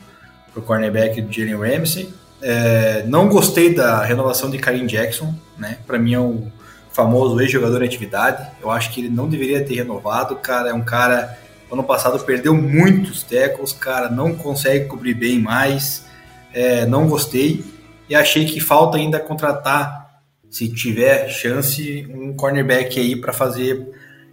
pro 0.54 0.62
cornerback 0.62 1.26
Jalen 1.30 1.58
Ramsey. 1.58 2.14
É, 2.42 3.04
não 3.08 3.28
gostei 3.28 3.74
da 3.74 4.04
renovação 4.04 4.50
de 4.50 4.58
Karim 4.58 4.86
Jackson, 4.86 5.34
né? 5.58 5.78
Para 5.86 6.00
mim 6.00 6.14
é 6.14 6.20
um 6.20 6.50
famoso 6.92 7.40
ex-jogador 7.40 7.82
em 7.82 7.86
atividade. 7.86 8.50
Eu 8.62 8.72
acho 8.72 8.92
que 8.92 9.02
ele 9.02 9.10
não 9.10 9.28
deveria 9.28 9.64
ter 9.64 9.76
renovado, 9.76 10.36
cara. 10.36 10.70
É 10.70 10.74
um 10.74 10.84
cara 10.84 11.38
ano 11.72 11.84
passado 11.84 12.20
perdeu 12.24 12.56
muitos 12.56 13.22
tackles, 13.24 13.72
cara, 13.72 14.10
não 14.10 14.34
consegue 14.36 14.86
cobrir 14.86 15.14
bem 15.14 15.40
mais. 15.40 16.06
É, 16.54 16.86
não 16.86 17.08
gostei 17.08 17.64
e 18.10 18.16
achei 18.16 18.46
que 18.46 18.60
falta 18.60 18.98
ainda 18.98 19.20
contratar, 19.20 20.24
se 20.50 20.68
tiver 20.68 21.30
chance, 21.30 22.08
um 22.10 22.34
cornerback 22.34 23.00
aí 23.00 23.16
para 23.16 23.32
fazer 23.32 23.88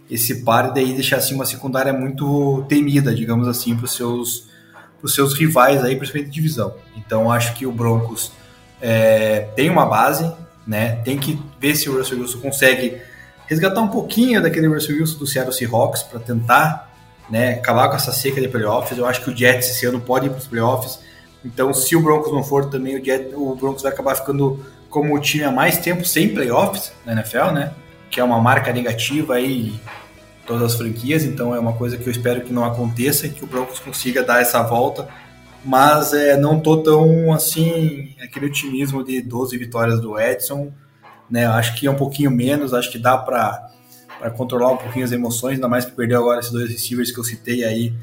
esse 0.09 0.43
par 0.43 0.69
e 0.69 0.73
daí 0.73 0.93
deixar 0.93 1.17
assim 1.17 1.35
uma 1.35 1.45
secundária 1.45 1.93
muito 1.93 2.65
temida, 2.67 3.13
digamos 3.13 3.47
assim, 3.47 3.75
para 3.75 3.85
os 3.85 3.93
seus 3.93 4.49
os 5.01 5.13
seus 5.13 5.33
rivais 5.33 5.83
aí, 5.83 5.95
principalmente 5.95 6.29
de 6.29 6.35
divisão. 6.35 6.73
Então 6.95 7.31
acho 7.31 7.53
que 7.53 7.65
o 7.65 7.71
Broncos 7.71 8.31
é, 8.81 9.47
tem 9.55 9.69
uma 9.69 9.85
base, 9.85 10.31
né? 10.65 10.97
Tem 11.03 11.17
que 11.17 11.39
ver 11.59 11.75
se 11.75 11.89
o 11.89 11.97
Russell 11.97 12.19
Wilson 12.19 12.39
consegue 12.39 13.01
resgatar 13.47 13.81
um 13.81 13.87
pouquinho 13.87 14.41
daquele 14.41 14.67
Russell 14.67 14.97
Wilson 14.97 15.17
do 15.17 15.27
Seattle 15.27 15.53
Seahawks 15.53 16.03
para 16.03 16.19
tentar, 16.19 16.91
né, 17.29 17.53
acabar 17.53 17.89
com 17.89 17.95
essa 17.95 18.11
seca 18.11 18.41
de 18.41 18.47
playoffs. 18.47 18.97
Eu 18.97 19.05
acho 19.05 19.23
que 19.23 19.29
o 19.29 19.35
Jets 19.35 19.69
esse 19.69 19.85
ano 19.85 20.01
pode 20.01 20.27
ir 20.27 20.29
para 20.29 20.39
os 20.39 20.47
playoffs. 20.47 20.99
Então, 21.45 21.73
se 21.73 21.95
o 21.95 22.01
Broncos 22.01 22.31
não 22.31 22.43
for 22.43 22.69
também, 22.69 22.99
o, 22.99 23.03
Jet, 23.03 23.33
o 23.33 23.55
Broncos 23.55 23.83
vai 23.83 23.91
acabar 23.91 24.15
ficando 24.15 24.65
como 24.89 25.15
o 25.15 25.19
time 25.19 25.45
há 25.45 25.51
mais 25.51 25.77
tempo 25.77 26.03
sem 26.05 26.33
playoffs 26.33 26.91
na 27.05 27.13
NFL, 27.13 27.51
né? 27.53 27.73
Que 28.09 28.19
é 28.19 28.23
uma 28.23 28.39
marca 28.41 28.73
negativa 28.73 29.35
aí 29.35 29.79
todas 30.47 30.63
as 30.63 30.75
franquias, 30.75 31.25
então 31.25 31.53
é 31.53 31.59
uma 31.59 31.73
coisa 31.73 31.97
que 31.97 32.07
eu 32.07 32.11
espero 32.11 32.41
que 32.41 32.53
não 32.53 32.63
aconteça 32.63 33.27
e 33.27 33.29
que 33.29 33.43
o 33.43 33.47
Broncos 33.47 33.79
consiga 33.79 34.23
dar 34.23 34.41
essa 34.41 34.63
volta, 34.63 35.07
mas 35.63 36.13
é, 36.13 36.37
não 36.37 36.59
tô 36.59 36.77
tão 36.77 37.33
assim, 37.33 38.15
aquele 38.23 38.45
otimismo 38.45 39.03
de 39.03 39.21
12 39.21 39.57
vitórias 39.57 39.99
do 39.99 40.17
Edson, 40.17 40.71
né, 41.29 41.45
acho 41.45 41.75
que 41.75 41.85
é 41.85 41.91
um 41.91 41.95
pouquinho 41.95 42.31
menos, 42.31 42.73
acho 42.73 42.89
que 42.89 42.97
dá 42.97 43.17
para 43.17 43.69
controlar 44.37 44.71
um 44.71 44.77
pouquinho 44.77 45.03
as 45.03 45.11
emoções, 45.11 45.55
ainda 45.55 45.67
mais 45.67 45.83
que 45.83 45.91
perdeu 45.91 46.19
agora 46.19 46.39
esses 46.39 46.51
dois 46.51 46.71
receivers 46.71 47.11
que 47.11 47.19
eu 47.19 47.23
citei 47.25 47.65
aí 47.65 47.93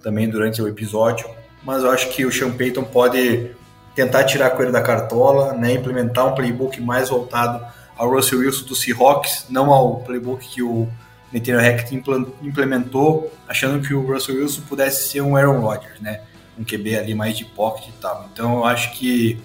também 0.00 0.30
durante 0.30 0.62
o 0.62 0.68
episódio, 0.68 1.28
mas 1.64 1.82
eu 1.82 1.90
acho 1.90 2.08
que 2.10 2.24
o 2.24 2.30
Sean 2.30 2.52
Payton 2.52 2.84
pode 2.84 3.50
tentar 3.96 4.22
tirar 4.22 4.46
a 4.46 4.50
coelho 4.50 4.70
da 4.70 4.80
cartola, 4.80 5.52
né, 5.54 5.72
implementar 5.72 6.24
um 6.28 6.34
playbook 6.36 6.80
mais 6.80 7.08
voltado 7.08 7.66
ao 7.96 8.08
Russell 8.08 8.38
Wilson 8.38 8.64
do 8.66 8.76
Seahawks, 8.76 9.46
não 9.50 9.72
ao 9.72 9.96
playbook 9.96 10.46
que 10.46 10.62
o 10.62 10.86
Nathaniel 11.32 11.60
Hackett 11.60 11.94
implementou, 12.42 13.32
achando 13.46 13.86
que 13.86 13.92
o 13.92 14.06
Russell 14.06 14.36
Wilson 14.36 14.62
pudesse 14.62 15.10
ser 15.10 15.20
um 15.20 15.36
Aaron 15.36 15.60
Rodgers, 15.60 16.00
né? 16.00 16.22
Um 16.58 16.64
QB 16.64 16.96
ali 16.96 17.14
mais 17.14 17.36
de 17.36 17.44
pocket 17.44 17.88
e 17.88 17.92
tal. 18.00 18.28
Então 18.32 18.58
eu 18.58 18.64
acho 18.64 18.92
que 18.92 19.38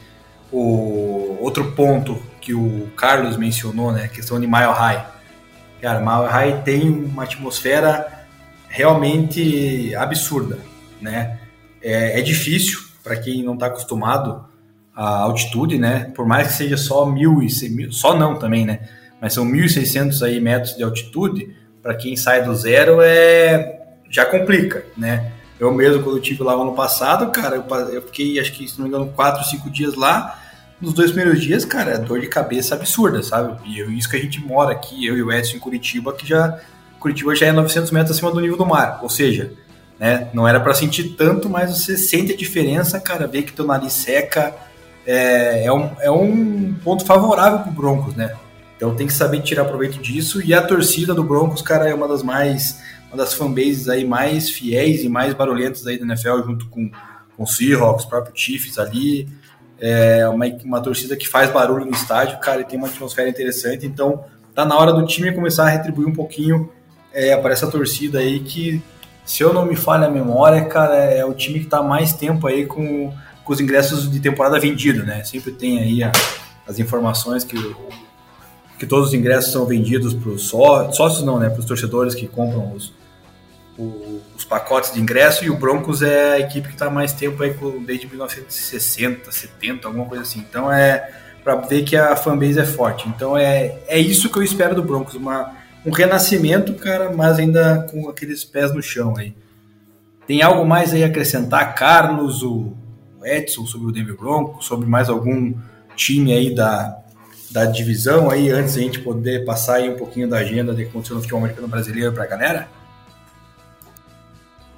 o 0.52 1.38
outro 1.42 1.72
ponto 1.74 2.22
que 2.40 2.54
o 2.54 2.90
Carlos 2.96 3.38
mencionou, 3.38 3.92
né? 3.92 4.06
A 4.06 4.08
questão 4.08 4.40
de 4.40 4.48
Mile 4.48 4.72
High. 4.74 5.06
Cara, 5.82 6.00
Mile 6.00 6.32
High 6.32 6.62
tem 6.64 6.90
uma 6.90 7.24
atmosfera 7.24 8.26
realmente 8.70 9.94
absurda, 9.96 10.60
né? 11.02 11.40
É, 11.82 12.20
é 12.20 12.22
difícil 12.22 12.80
para 13.04 13.18
quem 13.18 13.44
não 13.44 13.56
está 13.56 13.66
acostumado 13.66 14.46
à 14.96 15.20
altitude, 15.20 15.78
né? 15.78 16.12
Por 16.16 16.26
mais 16.26 16.48
que 16.48 16.54
seja 16.54 16.78
só 16.78 17.06
mil 17.06 17.44
e 17.44 17.50
só 17.92 18.18
não 18.18 18.40
também, 18.40 18.66
né? 18.66 18.80
Mas 19.22 19.34
são 19.34 19.46
1.600 19.46 20.22
aí 20.26 20.40
metros 20.40 20.76
de 20.76 20.84
altitude 20.84 21.56
para 21.84 21.94
quem 21.96 22.16
sai 22.16 22.44
do 22.44 22.56
zero 22.56 23.00
é 23.02 23.82
já 24.10 24.26
complica, 24.26 24.86
né? 24.96 25.32
Eu 25.60 25.74
mesmo, 25.74 26.04
quando 26.04 26.18
eu 26.18 26.22
tive 26.22 26.44
lá 26.44 26.54
ano 26.54 26.74
passado, 26.74 27.32
cara, 27.32 27.64
eu, 27.92 28.02
fiquei, 28.02 28.40
acho 28.40 28.54
que, 28.54 28.68
se 28.68 28.78
não 28.78 28.84
me 28.84 28.90
engano, 28.90 29.12
quatro, 29.16 29.44
cinco 29.44 29.70
dias 29.70 29.96
lá. 29.96 30.40
Nos 30.80 30.94
dois 30.94 31.12
primeiros 31.12 31.42
dias, 31.42 31.66
cara, 31.66 31.92
é 31.92 31.98
dor 31.98 32.20
de 32.20 32.28
cabeça 32.28 32.76
absurda, 32.76 33.24
sabe? 33.24 33.56
E 33.66 33.80
eu, 33.80 33.92
isso 33.92 34.10
que 34.10 34.18
a 34.18 34.20
gente 34.20 34.40
mora 34.40 34.72
aqui, 34.72 35.06
eu 35.06 35.18
e 35.18 35.24
o 35.24 35.32
Edson 35.32 35.58
em 35.58 35.60
Curitiba, 35.60 36.14
que 36.14 36.28
já. 36.28 36.60
Curitiba 37.00 37.36
já 37.36 37.48
é 37.48 37.52
900 37.52 37.92
metros 37.92 38.16
acima 38.16 38.32
do 38.32 38.40
nível 38.40 38.58
do 38.58 38.66
mar. 38.66 39.00
Ou 39.02 39.10
seja, 39.10 39.52
né, 40.00 40.30
não 40.34 40.48
era 40.48 40.60
para 40.60 40.74
sentir 40.74 41.16
tanto, 41.18 41.50
mas 41.50 41.72
você 41.72 41.98
sente 41.98 42.34
a 42.34 42.38
diferença, 42.38 43.00
cara, 43.00 43.28
vê 43.28 43.42
que 43.42 43.52
teu 43.52 43.66
nariz 43.66 43.94
seca. 43.94 44.56
É, 45.06 45.66
é, 45.66 45.74
um, 45.74 45.90
é 46.00 46.10
um 46.10 46.76
ponto 46.84 47.06
favorável 47.06 47.60
pro 47.60 47.72
Broncos, 47.72 48.16
né? 48.16 48.34
Então 48.84 48.94
tem 48.94 49.08
que 49.08 49.14
saber 49.14 49.42
tirar 49.42 49.64
proveito 49.64 49.98
disso. 50.00 50.42
E 50.44 50.54
a 50.54 50.62
torcida 50.62 51.16
do 51.16 51.24
Broncos, 51.24 51.62
cara, 51.62 51.88
é 51.88 51.94
uma 51.94 52.06
das 52.06 52.22
mais. 52.22 52.82
Uma 53.08 53.16
das 53.16 53.34
fanbases 53.34 53.88
aí 53.88 54.04
mais 54.04 54.50
fiéis 54.50 55.06
e 55.06 55.10
mais 55.10 55.34
barulhentas 55.34 55.88
aí 55.88 55.98
da 55.98 56.06
NFL, 56.06 56.42
junto 56.46 56.66
com, 56.68 56.92
com 57.38 57.44
o 57.44 57.48
Seahawks, 57.48 58.04
o 58.04 58.10
próprio 58.10 58.34
Chiefs 58.36 58.78
ali. 58.78 59.30
É 59.80 60.28
uma, 60.28 60.46
uma 60.66 60.82
torcida 60.82 61.16
que 61.16 61.30
faz 61.30 61.50
barulho 61.50 61.86
no 61.86 61.92
estádio, 61.92 62.38
cara, 62.40 62.60
e 62.60 62.66
tem 62.66 62.78
uma 62.78 62.90
atmosfera 62.90 63.30
interessante. 63.30 63.86
Então 63.86 64.26
tá 64.54 64.66
na 64.66 64.78
hora 64.78 64.92
do 64.92 65.06
time 65.06 65.32
começar 65.32 65.66
a 65.66 65.70
retribuir 65.70 66.06
um 66.06 66.14
pouquinho 66.14 66.70
é, 67.14 67.38
para 67.38 67.54
essa 67.54 67.68
torcida 67.68 68.20
aí 68.20 68.42
que, 68.42 68.82
se 69.24 69.44
eu 69.44 69.54
não 69.54 69.66
me 69.66 69.78
falha 69.78 70.08
a 70.08 70.12
memória, 70.12 70.66
cara, 70.66 70.96
é 70.96 71.24
o 71.24 71.34
time 71.34 71.62
que 71.62 71.68
tá 71.68 71.82
mais 71.82 72.12
tempo 72.12 72.48
aí 72.48 72.66
com, 72.66 73.14
com 73.46 73.54
os 73.54 73.62
ingressos 73.62 74.12
de 74.12 74.20
temporada 74.20 74.60
vendido, 74.60 75.06
né? 75.06 75.24
Sempre 75.24 75.54
tem 75.54 75.80
aí 75.80 76.04
a, 76.04 76.12
as 76.68 76.80
informações 76.80 77.46
que 77.46 77.58
o 77.58 78.03
que 78.78 78.86
todos 78.86 79.10
os 79.10 79.14
ingressos 79.14 79.52
são 79.52 79.66
vendidos 79.66 80.14
para 80.14 80.30
os 80.30 80.48
só, 80.48 80.92
sócios, 80.92 81.24
não, 81.24 81.40
né? 81.40 81.50
Para 81.50 81.60
os 81.60 81.66
torcedores 81.66 82.16
que 82.16 82.28
compram 82.28 82.74
os, 82.74 82.94
os, 83.78 84.44
pacotes 84.44 84.94
de 84.94 85.00
ingresso. 85.00 85.46
E 85.46 85.50
o 85.50 85.58
Broncos 85.58 86.02
é 86.02 86.34
a 86.34 86.40
equipe 86.40 86.68
que 86.68 86.74
está 86.74 86.90
mais 86.90 87.14
tempo 87.14 87.42
aí 87.44 87.56
desde 87.86 88.08
1960, 88.08 89.32
70, 89.32 89.88
alguma 89.88 90.06
coisa 90.06 90.24
assim. 90.24 90.40
Então 90.40 90.72
é 90.72 91.10
para 91.44 91.56
ver 91.56 91.84
que 91.84 91.96
a 91.96 92.16
fanbase 92.16 92.60
é 92.60 92.66
forte. 92.66 93.08
Então 93.10 93.38
é, 93.38 93.80
é 93.88 94.00
isso 94.00 94.30
que 94.30 94.38
eu 94.38 94.44
espero 94.44 94.76
do 94.76 94.84
Broncos, 94.84 95.16
uma, 95.16 95.56
um 95.86 95.92
renascimento, 95.92 96.74
cara, 96.76 97.12
mas 97.12 97.38
ainda 97.38 97.86
com 97.92 98.10
aqueles 98.10 98.44
pés 98.44 98.74
no 98.74 98.82
chão 98.82 99.16
aí. 99.18 99.36
Tem 100.26 100.42
algo 100.42 100.66
mais 100.66 100.94
aí 100.94 101.04
a 101.04 101.08
acrescentar, 101.08 101.76
Carlos, 101.76 102.44
o 102.44 102.72
Edson, 103.24 103.66
sobre 103.66 103.88
o 103.88 103.92
Denver 103.92 104.16
Broncos, 104.16 104.66
sobre 104.66 104.88
mais 104.88 105.10
algum 105.10 105.54
time 105.96 106.34
aí 106.34 106.56
da, 106.56 107.03
da 107.54 107.66
divisão 107.66 108.32
aí, 108.32 108.50
antes 108.50 108.76
a 108.76 108.80
gente 108.80 109.00
poder 109.00 109.46
passar 109.46 109.76
aí 109.76 109.88
um 109.88 109.96
pouquinho 109.96 110.28
da 110.28 110.38
agenda 110.38 110.74
de 110.74 110.82
aconteceu 110.82 111.16
no 111.16 111.22
futebol 111.22 111.40
americano 111.40 111.68
brasileiro 111.68 112.12
pra 112.12 112.26
galera? 112.26 112.68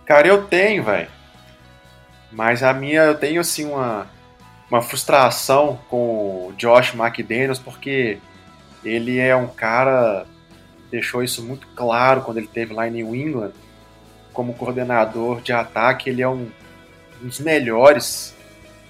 Cara, 0.05 0.27
eu 0.27 0.43
tenho, 0.43 0.83
velho. 0.83 1.07
Mas 2.29 2.61
a 2.61 2.73
minha, 2.73 3.03
eu 3.03 3.15
tenho 3.15 3.39
assim 3.39 3.63
uma, 3.63 4.07
uma 4.69 4.81
frustração 4.81 5.79
com 5.89 6.49
o 6.49 6.53
Josh 6.57 6.93
McDaniels, 6.93 7.59
porque 7.59 8.17
ele 8.83 9.19
é 9.19 9.33
um 9.33 9.47
cara, 9.47 10.25
deixou 10.91 11.23
isso 11.23 11.41
muito 11.41 11.65
claro 11.77 12.23
quando 12.23 12.39
ele 12.39 12.47
teve 12.47 12.73
lá 12.73 12.89
em 12.89 12.91
New 12.91 13.15
England, 13.15 13.53
como 14.33 14.53
coordenador 14.53 15.39
de 15.39 15.53
ataque, 15.53 16.09
ele 16.09 16.21
é 16.21 16.27
um, 16.27 16.51
um 17.23 17.27
dos 17.27 17.39
melhores, 17.39 18.35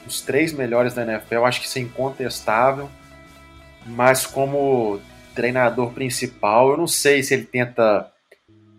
os 0.07 0.21
três 0.21 0.51
melhores 0.51 0.95
da 0.95 1.03
NFL, 1.03 1.45
acho 1.45 1.61
que 1.61 1.67
isso 1.67 1.77
é 1.77 1.81
incontestável 1.83 2.89
mas 3.85 4.25
como 4.25 4.99
treinador 5.35 5.91
principal, 5.91 6.71
eu 6.71 6.77
não 6.77 6.87
sei 6.87 7.21
se 7.21 7.33
ele 7.33 7.43
tenta 7.43 8.11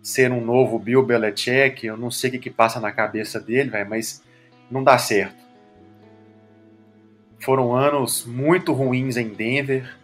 ser 0.01 0.31
um 0.31 0.43
novo 0.43 0.79
Bill 0.79 1.03
Belichick, 1.03 1.85
eu 1.85 1.97
não 1.97 2.09
sei 2.09 2.29
o 2.29 2.33
que, 2.33 2.39
que 2.39 2.49
passa 2.49 2.79
na 2.79 2.91
cabeça 2.91 3.39
dele, 3.39 3.69
véio, 3.69 3.89
mas 3.89 4.23
não 4.69 4.83
dá 4.83 4.97
certo. 4.97 5.35
Foram 7.39 7.75
anos 7.75 8.25
muito 8.25 8.73
ruins 8.73 9.15
em 9.17 9.29
Denver. 9.29 9.95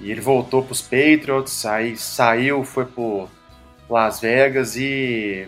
E 0.00 0.10
ele 0.10 0.20
voltou 0.20 0.62
para 0.62 0.72
os 0.72 0.82
Patriots, 0.82 1.64
aí 1.64 1.96
saiu, 1.96 2.64
foi 2.64 2.84
para 2.84 3.28
Las 3.88 4.20
Vegas 4.20 4.76
e 4.76 5.46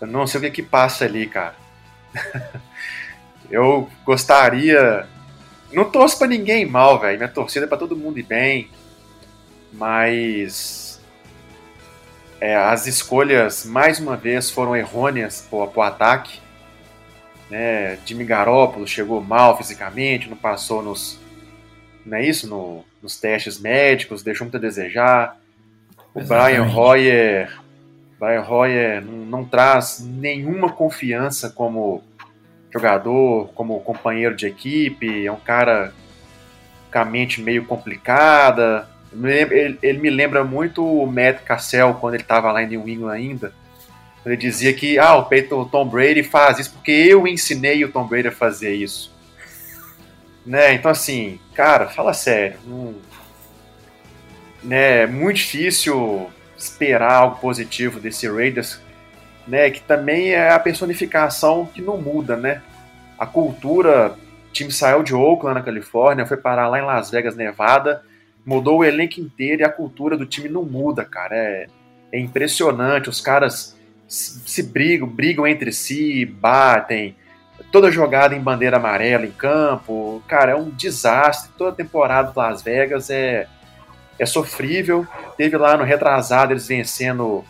eu 0.00 0.06
não 0.06 0.26
sei 0.26 0.38
o 0.38 0.42
que 0.42 0.50
que 0.50 0.62
passa 0.62 1.04
ali, 1.04 1.26
cara. 1.26 1.56
eu 3.50 3.90
gostaria 4.04 5.06
não 5.74 5.90
torço 5.90 6.18
pra 6.18 6.26
ninguém 6.26 6.66
mal, 6.66 6.98
velho. 6.98 7.18
Minha 7.18 7.28
torcida 7.28 7.66
é 7.66 7.68
pra 7.68 7.78
todo 7.78 7.96
mundo 7.96 8.18
ir 8.18 8.22
bem. 8.22 8.68
Mas. 9.72 11.00
É, 12.40 12.56
as 12.56 12.86
escolhas, 12.86 13.64
mais 13.64 13.98
uma 13.98 14.16
vez, 14.16 14.50
foram 14.50 14.76
errôneas 14.76 15.46
pro, 15.48 15.66
pro 15.68 15.82
ataque. 15.82 16.40
Né? 17.50 17.98
Jimmy 18.04 18.24
Garoppolo 18.24 18.86
chegou 18.86 19.20
mal 19.20 19.56
fisicamente, 19.56 20.28
não 20.28 20.36
passou 20.36 20.82
nos. 20.82 21.18
Não 22.04 22.18
é 22.18 22.26
isso? 22.26 22.48
No, 22.48 22.84
nos 23.02 23.18
testes 23.18 23.58
médicos, 23.58 24.22
deixou 24.22 24.44
muito 24.44 24.56
a 24.56 24.60
desejar. 24.60 25.38
O 26.14 26.20
Exatamente. 26.20 26.60
Brian 26.60 26.76
Hoyer. 26.76 27.60
Brian 28.18 28.42
Hoyer 28.42 29.04
não, 29.04 29.12
não 29.26 29.44
traz 29.44 30.00
nenhuma 30.00 30.70
confiança 30.72 31.50
como 31.50 32.02
jogador, 32.74 33.48
como 33.54 33.80
companheiro 33.80 34.34
de 34.34 34.46
equipe, 34.46 35.24
é 35.24 35.30
um 35.30 35.36
cara 35.36 35.94
com 36.92 36.98
a 36.98 37.04
mente 37.04 37.40
meio 37.40 37.64
complicada. 37.64 38.88
Ele, 39.80 39.98
me 39.98 40.10
lembra 40.10 40.42
muito 40.42 40.84
o 40.84 41.06
Matt 41.06 41.42
Cassell 41.44 41.94
quando 41.94 42.14
ele 42.14 42.24
estava 42.24 42.50
lá 42.50 42.62
em 42.62 42.68
New 42.68 42.88
England 42.88 43.12
ainda. 43.12 43.52
Ele 44.26 44.36
dizia 44.36 44.72
que 44.72 44.98
ah, 44.98 45.14
o 45.16 45.26
Peyton, 45.26 45.64
Tom 45.66 45.86
Brady 45.86 46.22
faz 46.22 46.58
isso 46.58 46.72
porque 46.72 46.90
eu 46.90 47.26
ensinei 47.28 47.84
o 47.84 47.92
Tom 47.92 48.06
Brady 48.06 48.28
a 48.28 48.32
fazer 48.32 48.74
isso. 48.74 49.14
Né? 50.44 50.74
Então, 50.74 50.90
assim, 50.90 51.38
cara, 51.54 51.88
fala 51.88 52.12
sério. 52.12 52.58
Não, 52.66 52.94
né, 54.62 55.02
é 55.02 55.06
muito 55.06 55.36
difícil 55.36 56.28
esperar 56.56 57.12
algo 57.12 57.36
positivo 57.36 58.00
desse 58.00 58.26
Raiders, 58.28 58.80
né, 59.46 59.70
que 59.70 59.80
também 59.80 60.30
é 60.30 60.50
a 60.50 60.58
personificação 60.58 61.66
que 61.66 61.82
não 61.82 61.98
muda, 61.98 62.36
né? 62.36 62.62
A 63.18 63.26
cultura, 63.26 64.16
o 64.48 64.52
time 64.52 64.72
saiu 64.72 65.02
de 65.02 65.14
Oakland, 65.14 65.58
na 65.58 65.64
Califórnia, 65.64 66.26
foi 66.26 66.36
parar 66.36 66.68
lá 66.68 66.78
em 66.78 66.84
Las 66.84 67.10
Vegas, 67.10 67.36
Nevada, 67.36 68.02
mudou 68.44 68.78
o 68.78 68.84
elenco 68.84 69.20
inteiro 69.20 69.62
e 69.62 69.64
a 69.64 69.68
cultura 69.68 70.16
do 70.16 70.26
time 70.26 70.48
não 70.48 70.64
muda, 70.64 71.04
cara. 71.04 71.36
É, 71.36 71.66
é 72.12 72.18
impressionante, 72.18 73.08
os 73.08 73.20
caras 73.20 73.76
se 74.06 74.62
brigam, 74.62 75.08
brigam 75.08 75.46
entre 75.46 75.72
si, 75.72 76.24
batem, 76.24 77.16
toda 77.72 77.90
jogada 77.90 78.34
em 78.34 78.40
bandeira 78.40 78.76
amarela 78.76 79.26
em 79.26 79.30
campo, 79.30 80.22
cara, 80.28 80.52
é 80.52 80.54
um 80.54 80.70
desastre. 80.70 81.50
Toda 81.56 81.74
temporada 81.74 82.30
do 82.30 82.38
Las 82.38 82.62
Vegas 82.62 83.10
é, 83.10 83.48
é 84.18 84.26
sofrível. 84.26 85.06
Teve 85.36 85.56
lá 85.56 85.76
no 85.76 85.84
retrasado 85.84 86.52
eles 86.52 86.66
vencendo 86.66 87.44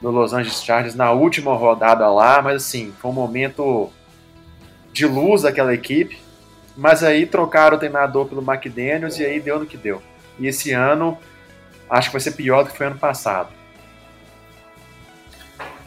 no 0.00 0.10
Los 0.10 0.32
Angeles 0.32 0.62
Chargers 0.62 0.94
na 0.94 1.12
última 1.12 1.54
rodada 1.54 2.08
lá, 2.10 2.42
mas 2.42 2.56
assim, 2.56 2.92
foi 3.00 3.10
um 3.10 3.14
momento 3.14 3.90
de 4.92 5.06
luz 5.06 5.42
daquela 5.42 5.74
equipe. 5.74 6.18
Mas 6.76 7.02
aí 7.02 7.24
trocaram 7.24 7.76
o 7.76 7.80
treinador 7.80 8.26
pelo 8.26 8.42
McDaniels 8.42 9.18
e 9.18 9.24
aí 9.24 9.40
deu 9.40 9.58
no 9.58 9.66
que 9.66 9.78
deu. 9.78 10.02
E 10.38 10.46
esse 10.46 10.72
ano 10.72 11.16
acho 11.88 12.08
que 12.08 12.12
vai 12.12 12.20
ser 12.20 12.32
pior 12.32 12.64
do 12.64 12.70
que 12.70 12.76
foi 12.76 12.86
ano 12.86 12.98
passado. 12.98 13.48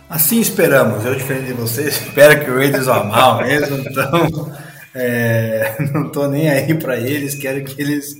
Assim 0.09 0.39
esperamos. 0.39 1.05
Eu, 1.05 1.13
diferente 1.13 1.47
de 1.47 1.53
vocês, 1.53 2.01
espero 2.01 2.43
que 2.43 2.49
o 2.49 2.55
Raiders 2.55 2.87
vá 2.87 3.03
mal 3.03 3.37
mesmo. 3.43 3.77
Então, 3.77 4.51
é, 4.95 5.75
não 5.93 6.07
estou 6.07 6.27
nem 6.27 6.49
aí 6.49 6.73
para 6.73 6.97
eles. 6.97 7.35
Quero 7.35 7.63
que 7.63 7.79
eles 7.79 8.15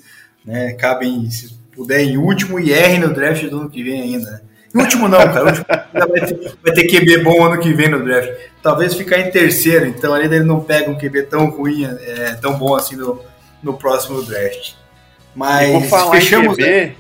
né, 0.46 0.68
acabem, 0.68 1.30
se 1.32 1.52
puder, 1.76 2.02
em 2.02 2.18
último 2.18 2.60
e 2.60 2.72
errem 2.72 3.00
no 3.00 3.12
draft 3.12 3.44
do 3.48 3.62
ano 3.62 3.70
que 3.70 3.84
vem 3.84 4.02
ainda. 4.02 4.44
Em 4.74 4.80
último 4.80 5.08
não, 5.08 5.20
cara. 5.20 5.46
Último, 5.46 5.66
vai, 5.94 6.22
ter, 6.22 6.58
vai 6.64 6.74
ter 6.74 6.88
QB 6.88 7.24
bom 7.24 7.44
ano 7.44 7.60
que 7.60 7.74
vem 7.74 7.90
no 7.90 8.04
draft. 8.04 8.32
Talvez 8.62 8.94
ficar 8.94 9.20
em 9.20 9.32
terceiro, 9.32 9.86
então 9.86 10.14
ali 10.14 10.26
ele 10.26 10.44
não 10.44 10.62
pega 10.62 10.90
um 10.90 10.98
QB 10.98 11.24
tão 11.24 11.50
ruim, 11.50 11.86
é, 11.86 12.38
tão 12.42 12.58
bom 12.58 12.76
assim 12.76 12.96
no, 12.96 13.22
no 13.64 13.74
próximo 13.74 14.22
draft. 14.22 14.74
Mas 15.36 15.90
fechamos. 16.12 16.56
QB, 16.56 16.66
né? 16.66 16.96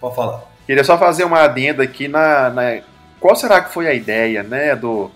Pode 0.00 0.16
falar. 0.16 0.42
Queria 0.66 0.84
só 0.84 0.96
fazer 0.96 1.24
uma 1.24 1.40
adenda 1.40 1.82
aqui 1.82 2.08
na, 2.08 2.48
na 2.50 2.80
qual 3.18 3.36
será 3.36 3.60
que 3.60 3.72
foi 3.72 3.86
a 3.86 3.92
ideia, 3.92 4.42
né, 4.42 4.74
do 4.74 5.10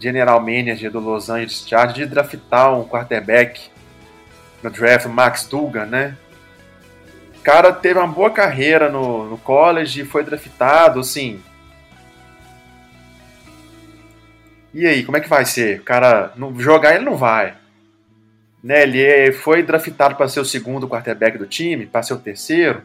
general 0.00 0.40
manager 0.40 0.90
do 0.90 0.98
Los 0.98 1.30
Angeles 1.30 1.64
Chargers 1.66 1.96
de 1.96 2.06
draftar 2.06 2.78
um 2.78 2.84
quarterback 2.84 3.70
no 4.62 4.70
draft, 4.70 5.06
Max 5.06 5.46
Dugan, 5.46 5.86
né? 5.86 6.16
Cara 7.46 7.72
teve 7.72 7.96
uma 7.96 8.08
boa 8.08 8.28
carreira 8.28 8.90
no, 8.90 9.30
no 9.30 9.38
college, 9.38 10.04
foi 10.04 10.24
draftado, 10.24 10.98
assim. 10.98 11.40
E 14.74 14.84
aí, 14.84 15.04
como 15.04 15.16
é 15.16 15.20
que 15.20 15.28
vai 15.28 15.44
ser? 15.44 15.78
O 15.78 15.84
cara 15.84 16.32
não, 16.34 16.58
jogar 16.58 16.96
ele 16.96 17.04
não 17.04 17.16
vai. 17.16 17.54
Né, 18.64 18.82
ele 18.82 19.30
foi 19.30 19.62
draftado 19.62 20.16
para 20.16 20.26
ser 20.26 20.40
o 20.40 20.44
segundo 20.44 20.88
quarterback 20.88 21.38
do 21.38 21.46
time, 21.46 21.86
para 21.86 22.02
ser 22.02 22.14
o 22.14 22.18
terceiro. 22.18 22.82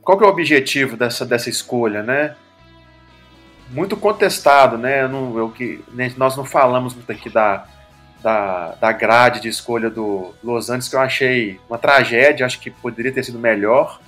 Qual 0.00 0.16
que 0.16 0.24
é 0.24 0.26
o 0.26 0.30
objetivo 0.30 0.96
dessa, 0.96 1.26
dessa 1.26 1.50
escolha, 1.50 2.02
né? 2.02 2.34
muito 3.68 3.94
contestado, 3.94 4.78
né? 4.78 5.06
Não, 5.06 5.36
eu, 5.36 5.50
que, 5.50 5.84
nós 6.16 6.34
não 6.34 6.46
falamos 6.46 6.94
muito 6.94 7.12
aqui 7.12 7.28
da, 7.28 7.66
da, 8.22 8.74
da 8.80 8.92
grade 8.92 9.40
de 9.40 9.48
escolha 9.48 9.90
do 9.90 10.34
Los 10.42 10.68
Angeles, 10.68 10.88
que 10.88 10.96
eu 10.96 11.00
achei 11.00 11.60
uma 11.68 11.78
tragédia, 11.78 12.46
acho 12.46 12.60
que 12.60 12.70
poderia 12.70 13.12
ter 13.12 13.24
sido 13.24 13.38
melhor. 13.38 14.00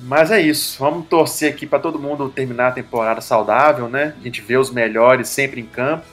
Mas 0.00 0.30
é 0.30 0.40
isso, 0.40 0.78
vamos 0.78 1.08
torcer 1.08 1.52
aqui 1.52 1.66
para 1.66 1.80
todo 1.80 1.98
mundo 1.98 2.28
terminar 2.28 2.68
a 2.68 2.72
temporada 2.72 3.20
saudável, 3.20 3.88
né? 3.88 4.14
A 4.20 4.22
gente 4.22 4.40
vê 4.40 4.56
os 4.56 4.70
melhores 4.70 5.28
sempre 5.28 5.60
em 5.60 5.66
campo, 5.66 6.06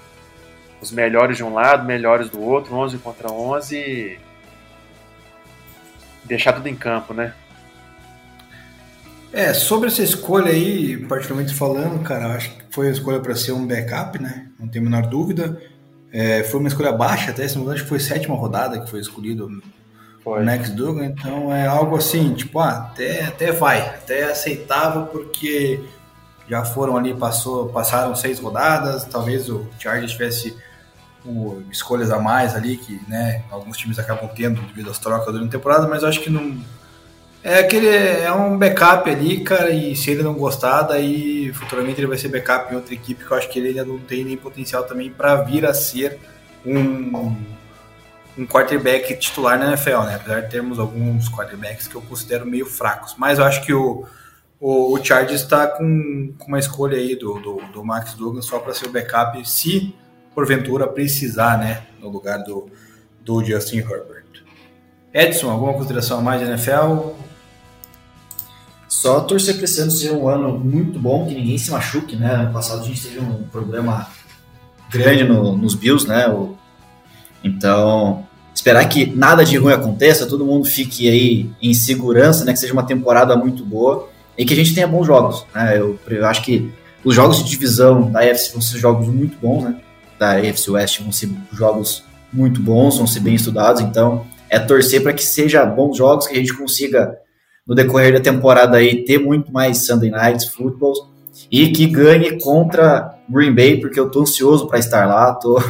os 0.81 0.91
melhores 0.91 1.37
de 1.37 1.43
um 1.43 1.53
lado, 1.53 1.85
melhores 1.85 2.29
do 2.29 2.41
outro, 2.41 2.73
11 2.75 2.97
contra 2.97 3.31
11 3.31 3.77
e 3.77 4.19
deixar 6.23 6.53
tudo 6.53 6.67
em 6.67 6.75
campo, 6.75 7.13
né? 7.13 7.33
É, 9.35 9.53
sobre 9.53 9.89
essa 9.89 10.01
escolha 10.01 10.49
aí, 10.49 10.95
particularmente 11.07 11.53
falando, 11.53 12.01
cara, 12.01 12.27
acho 12.35 12.51
que 12.51 12.63
foi 12.69 12.87
a 12.87 12.91
escolha 12.91 13.19
para 13.19 13.35
ser 13.35 13.51
um 13.51 13.67
backup, 13.67 14.17
né? 14.17 14.47
Não 14.57 14.65
tem 14.65 14.81
a 14.81 14.85
menor 14.85 15.07
dúvida. 15.07 15.61
É, 16.09 16.41
foi 16.43 16.61
uma 16.61 16.69
escolha 16.69 16.93
baixa 16.93 17.31
até, 17.31 17.45
se 17.45 17.57
não 17.57 17.69
acho 17.69 17.83
que 17.83 17.89
foi 17.89 17.99
sétima 17.99 18.33
rodada 18.33 18.79
que 18.79 18.89
foi 18.89 19.01
escolhido 19.01 19.61
foi. 20.23 20.41
o 20.41 20.45
Max 20.45 20.69
Dugan, 20.69 21.07
então 21.07 21.53
é 21.53 21.67
algo 21.67 21.97
assim, 21.97 22.33
tipo, 22.33 22.59
ah, 22.59 22.87
até, 22.93 23.25
até 23.25 23.51
vai, 23.51 23.81
até 23.81 24.23
aceitável, 24.23 25.07
porque 25.07 25.83
já 26.47 26.63
foram 26.63 26.95
ali, 26.95 27.13
passou, 27.13 27.67
passaram 27.67 28.15
seis 28.15 28.39
rodadas, 28.39 29.03
talvez 29.03 29.49
o 29.49 29.67
Chargers 29.77 30.13
tivesse 30.13 30.55
o, 31.25 31.61
escolhas 31.69 32.09
a 32.09 32.19
mais 32.19 32.55
ali, 32.55 32.77
que 32.77 33.01
né, 33.09 33.43
alguns 33.51 33.75
times 33.75 33.99
acabam 33.99 34.29
tendo 34.33 34.61
devido 34.61 34.91
às 34.91 34.97
trocas 34.97 35.33
durante 35.33 35.49
a 35.49 35.57
temporada, 35.57 35.89
mas 35.89 36.03
eu 36.03 36.07
acho 36.07 36.21
que 36.21 36.29
não 36.29 36.55
é 37.45 37.59
aquele 37.59 37.87
é 37.87 38.33
um 38.33 38.57
backup 38.57 39.07
ali, 39.07 39.41
cara, 39.41 39.69
e 39.69 39.95
se 39.95 40.09
ele 40.09 40.23
não 40.23 40.33
gostar, 40.33 40.81
daí 40.81 41.53
futuramente 41.53 41.99
ele 41.99 42.07
vai 42.07 42.17
ser 42.17 42.29
backup 42.29 42.73
em 42.73 42.75
outra 42.75 42.91
equipe, 42.91 43.23
que 43.23 43.31
eu 43.31 43.37
acho 43.37 43.47
que 43.51 43.59
ele 43.59 43.67
ainda 43.67 43.85
não 43.85 43.99
tem 43.99 44.23
nem 44.23 44.35
potencial 44.35 44.83
também 44.83 45.11
para 45.11 45.35
vir 45.43 45.63
a 45.63 45.71
ser 45.71 46.19
um, 46.65 47.35
um 48.35 48.47
quarterback 48.47 49.15
titular 49.19 49.59
na 49.59 49.67
NFL, 49.67 50.01
né? 50.05 50.15
Apesar 50.15 50.41
de 50.41 50.49
termos 50.49 50.79
alguns 50.79 51.29
quarterbacks 51.29 51.87
que 51.87 51.93
eu 51.93 52.01
considero 52.01 52.47
meio 52.47 52.65
fracos. 52.65 53.13
Mas 53.15 53.37
eu 53.37 53.45
acho 53.45 53.63
que 53.63 53.71
o, 53.71 54.07
o, 54.59 54.93
o 54.93 55.05
Chargers 55.05 55.41
está 55.41 55.67
com, 55.67 56.33
com, 56.39 56.47
uma 56.47 56.57
escolha 56.57 56.97
aí 56.97 57.15
do, 57.15 57.39
do, 57.39 57.61
do 57.71 57.85
Max 57.85 58.15
Douglas 58.15 58.45
só 58.45 58.57
para 58.57 58.73
ser 58.73 58.87
o 58.87 58.91
backup, 58.91 59.47
se 59.47 59.93
porventura 60.33 60.87
precisar, 60.87 61.59
né? 61.59 61.83
No 62.01 62.09
lugar 62.09 62.39
do, 62.39 62.71
do 63.21 63.45
Justin 63.45 63.77
Herbert. 63.77 64.25
Edson, 65.13 65.51
alguma 65.51 65.73
consideração 65.73 66.17
a 66.17 66.21
mais 66.23 66.41
da 66.41 66.47
NFL? 66.47 67.24
Só 68.95 69.19
torcer 69.19 69.55
para 69.55 69.65
esse 69.65 69.81
ano 69.81 69.91
ser 69.91 70.13
um 70.13 70.29
ano 70.29 70.57
muito 70.57 70.97
bom, 70.97 71.27
que 71.27 71.33
ninguém 71.35 71.57
se 71.57 71.69
machuque, 71.69 72.15
né? 72.15 72.33
Ano 72.33 72.53
passado 72.53 72.81
a 72.81 72.85
gente 72.85 73.01
teve 73.01 73.19
um 73.19 73.43
problema 73.43 74.07
grande 74.89 75.25
no, 75.25 75.57
nos 75.57 75.75
Bills, 75.75 76.07
né? 76.07 76.29
O, 76.29 76.55
então, 77.43 78.25
esperar 78.53 78.87
que 78.87 79.05
nada 79.05 79.43
de 79.43 79.57
ruim 79.57 79.73
aconteça, 79.73 80.25
todo 80.25 80.45
mundo 80.45 80.65
fique 80.65 81.09
aí 81.09 81.49
em 81.61 81.73
segurança, 81.73 82.45
né? 82.45 82.53
Que 82.53 82.59
seja 82.59 82.71
uma 82.71 82.85
temporada 82.85 83.35
muito 83.35 83.65
boa 83.65 84.07
e 84.37 84.45
que 84.45 84.53
a 84.53 84.55
gente 84.57 84.73
tenha 84.73 84.87
bons 84.87 85.05
jogos, 85.05 85.45
né? 85.53 85.77
Eu, 85.77 85.99
eu 86.07 86.25
acho 86.25 86.41
que 86.41 86.71
os 87.03 87.13
jogos 87.13 87.43
de 87.43 87.49
divisão 87.49 88.09
da 88.09 88.21
AFC 88.21 88.53
vão 88.53 88.61
ser 88.61 88.79
jogos 88.79 89.09
muito 89.09 89.37
bons, 89.41 89.65
né? 89.65 89.75
Da 90.17 90.37
AFC 90.37 90.71
West 90.71 91.01
vão 91.01 91.11
ser 91.11 91.29
jogos 91.51 92.05
muito 92.31 92.61
bons, 92.61 92.97
vão 92.97 93.05
ser 93.05 93.19
bem 93.19 93.35
estudados, 93.35 93.81
então 93.81 94.25
é 94.49 94.57
torcer 94.57 95.03
para 95.03 95.11
que 95.11 95.23
seja 95.23 95.65
bons 95.65 95.97
jogos, 95.97 96.27
que 96.27 96.33
a 96.33 96.37
gente 96.37 96.53
consiga 96.53 97.24
no 97.65 97.73
decorrer 97.73 98.13
da 98.13 98.19
temporada 98.19 98.77
aí 98.77 99.03
ter 99.03 99.17
muito 99.17 99.51
mais 99.51 99.85
Sunday 99.85 100.11
Nights 100.11 100.49
Football 100.49 101.09
e 101.51 101.69
que 101.69 101.87
ganhe 101.87 102.39
contra 102.39 103.15
Green 103.27 103.53
Bay, 103.53 103.81
porque 103.81 103.99
eu 103.99 104.09
tô 104.09 104.21
ansioso 104.21 104.67
para 104.67 104.77
estar 104.77 105.05
lá, 105.07 105.33
tô 105.33 105.61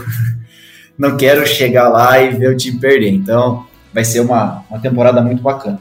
não 0.98 1.16
quero 1.16 1.46
chegar 1.46 1.88
lá 1.88 2.22
e 2.22 2.32
ver 2.32 2.50
o 2.50 2.58
time 2.58 2.80
perder. 2.80 3.10
Então, 3.10 3.66
vai 3.94 4.04
ser 4.04 4.20
uma, 4.20 4.64
uma 4.70 4.80
temporada 4.80 5.22
muito 5.22 5.42
bacana. 5.42 5.80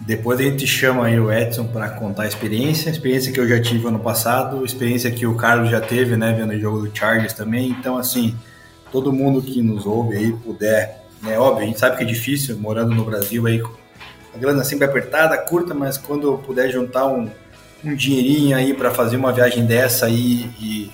Depois 0.00 0.38
a 0.38 0.42
gente 0.42 0.66
chama 0.66 1.06
aí 1.06 1.18
o 1.18 1.32
Edson 1.32 1.66
para 1.66 1.88
contar 1.88 2.24
a 2.24 2.28
experiência, 2.28 2.90
experiência 2.90 3.32
que 3.32 3.40
eu 3.40 3.48
já 3.48 3.60
tive 3.60 3.88
ano 3.88 3.98
passado, 3.98 4.64
experiência 4.64 5.10
que 5.10 5.26
o 5.26 5.34
Carlos 5.34 5.70
já 5.70 5.80
teve, 5.80 6.16
né, 6.16 6.32
vendo 6.32 6.52
o 6.52 6.60
jogo 6.60 6.86
do 6.86 6.96
Chargers 6.96 7.32
também. 7.32 7.70
Então, 7.70 7.96
assim, 7.96 8.36
todo 8.92 9.12
mundo 9.12 9.42
que 9.42 9.62
nos 9.62 9.86
ouve 9.86 10.16
aí 10.16 10.32
puder 10.32 11.05
é 11.28 11.38
óbvio, 11.38 11.64
a 11.64 11.66
gente 11.66 11.78
sabe 11.78 11.96
que 11.96 12.02
é 12.02 12.06
difícil, 12.06 12.58
morando 12.58 12.94
no 12.94 13.04
Brasil 13.04 13.46
aí, 13.46 13.62
a 14.34 14.38
grana 14.38 14.62
sempre 14.64 14.84
apertada, 14.84 15.36
curta, 15.38 15.74
mas 15.74 15.96
quando 15.96 16.38
puder 16.38 16.70
juntar 16.70 17.06
um, 17.06 17.30
um 17.84 17.94
dinheirinho 17.94 18.56
aí 18.56 18.74
para 18.74 18.90
fazer 18.90 19.16
uma 19.16 19.32
viagem 19.32 19.64
dessa 19.64 20.06
aí 20.06 20.50
e, 20.60 20.90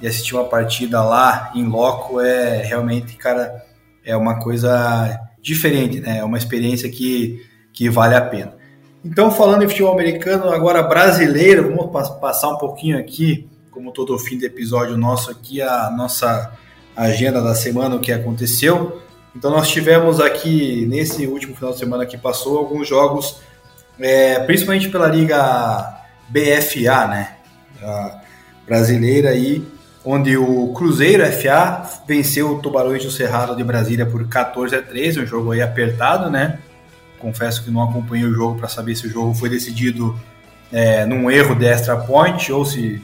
e, 0.00 0.06
assistir 0.06 0.34
uma 0.34 0.44
partida 0.44 1.02
lá 1.02 1.50
em 1.54 1.66
loco 1.66 2.20
é 2.20 2.62
realmente, 2.62 3.16
cara, 3.16 3.64
é 4.04 4.16
uma 4.16 4.38
coisa 4.38 5.20
diferente, 5.40 6.00
né? 6.00 6.18
É 6.18 6.24
uma 6.24 6.38
experiência 6.38 6.88
que, 6.88 7.44
que 7.72 7.88
vale 7.90 8.14
a 8.14 8.20
pena. 8.20 8.54
Então, 9.04 9.30
falando 9.30 9.62
em 9.62 9.68
futebol 9.68 9.92
americano, 9.92 10.50
agora 10.50 10.82
brasileiro, 10.82 11.74
vamos 11.74 12.10
passar 12.18 12.48
um 12.48 12.56
pouquinho 12.56 12.98
aqui, 12.98 13.48
como 13.70 13.92
todo 13.92 14.18
fim 14.18 14.38
de 14.38 14.46
episódio 14.46 14.96
nosso 14.96 15.30
aqui, 15.30 15.60
a 15.62 15.90
nossa 15.90 16.52
agenda 16.96 17.42
da 17.42 17.54
semana, 17.54 17.96
o 17.96 18.00
que 18.00 18.10
aconteceu. 18.10 19.00
Então 19.36 19.50
nós 19.50 19.68
tivemos 19.68 20.18
aqui, 20.18 20.86
nesse 20.86 21.26
último 21.26 21.54
final 21.54 21.72
de 21.72 21.78
semana 21.78 22.06
que 22.06 22.16
passou, 22.16 22.56
alguns 22.56 22.88
jogos, 22.88 23.38
é, 24.00 24.40
principalmente 24.40 24.88
pela 24.88 25.08
Liga 25.08 26.02
BFA, 26.30 27.06
né? 27.06 27.36
A 27.82 28.22
brasileira 28.66 29.28
aí, 29.28 29.62
onde 30.02 30.38
o 30.38 30.72
Cruzeiro 30.72 31.22
FA 31.30 31.82
venceu 32.08 32.52
o 32.52 32.62
Tubarões 32.62 33.04
do 33.04 33.10
Cerrado 33.10 33.54
de 33.54 33.62
Brasília 33.62 34.06
por 34.06 34.26
14 34.26 34.74
a 34.74 34.80
13, 34.80 35.20
um 35.20 35.26
jogo 35.26 35.52
aí 35.52 35.60
apertado, 35.60 36.30
né? 36.30 36.58
Confesso 37.18 37.62
que 37.62 37.70
não 37.70 37.82
acompanhei 37.82 38.24
o 38.24 38.32
jogo 38.32 38.58
para 38.58 38.68
saber 38.68 38.96
se 38.96 39.06
o 39.06 39.10
jogo 39.10 39.34
foi 39.34 39.50
decidido 39.50 40.18
é, 40.72 41.04
num 41.04 41.30
erro 41.30 41.54
de 41.54 41.66
extra 41.66 41.94
point 41.94 42.50
ou 42.50 42.64
se 42.64 43.02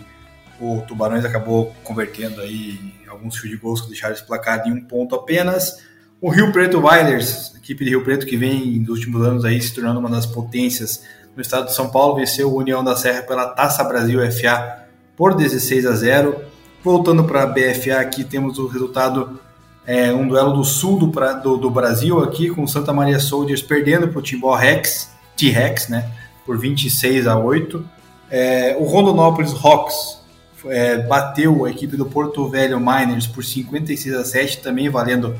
o 0.59 0.81
Tubarões 0.89 1.27
acabou 1.27 1.75
convertendo 1.85 2.41
aí 2.41 2.81
alguns 3.07 3.37
field 3.37 3.59
goals 3.59 3.83
que 3.83 3.89
deixaram 3.89 4.15
esse 4.15 4.25
placar 4.25 4.67
em 4.67 4.73
um 4.73 4.81
ponto 4.81 5.15
apenas. 5.15 5.91
O 6.23 6.31
Rio 6.31 6.53
Preto 6.53 6.78
Wilders, 6.78 7.53
equipe 7.57 7.82
de 7.82 7.90
Rio 7.90 8.05
Preto 8.05 8.24
que 8.24 8.36
vem 8.36 8.78
nos 8.78 8.90
últimos 8.90 9.27
anos 9.27 9.44
aí 9.44 9.61
se 9.61 9.74
tornando 9.74 9.99
uma 9.99 10.09
das 10.09 10.24
potências 10.24 11.03
no 11.35 11.43
estado 11.43 11.66
de 11.66 11.74
São 11.74 11.90
Paulo, 11.90 12.15
venceu 12.15 12.49
o 12.49 12.59
União 12.59 12.85
da 12.85 12.94
Serra 12.94 13.23
pela 13.23 13.49
Taça 13.49 13.82
Brasil 13.82 14.20
FA 14.31 14.86
por 15.16 15.35
16 15.35 15.85
a 15.85 15.97
0. 15.97 16.36
Voltando 16.81 17.24
para 17.24 17.43
a 17.43 17.47
BFA 17.47 17.97
aqui 17.99 18.23
temos 18.23 18.61
o 18.61 18.69
resultado 18.69 19.40
é, 19.85 20.12
um 20.12 20.28
duelo 20.28 20.53
do 20.53 20.62
sul 20.62 20.97
do, 20.97 21.07
do, 21.43 21.57
do, 21.57 21.69
Brasil 21.69 22.23
aqui 22.23 22.51
com 22.51 22.69
Santa 22.69 22.93
Maria 22.93 23.19
Soldiers 23.19 23.61
perdendo 23.61 24.07
para 24.07 24.20
o 24.20 24.23
Timbó 24.23 24.55
Rex, 24.55 25.11
T-Rex, 25.36 25.89
né, 25.89 26.09
por 26.47 26.57
26 26.57 27.27
a 27.27 27.36
8. 27.36 27.85
É, 28.31 28.77
o 28.78 28.85
Rondonópolis 28.85 29.51
Rocks 29.51 30.20
é, 30.66 30.99
bateu 30.99 31.65
a 31.65 31.70
equipe 31.73 31.97
do 31.97 32.07
Porto 32.07 32.49
Velho 32.49 32.78
Miners 32.78 33.27
por 33.27 33.43
56 33.43 34.15
a 34.15 34.24
7, 34.24 34.62
também 34.62 34.89
valendo 34.89 35.35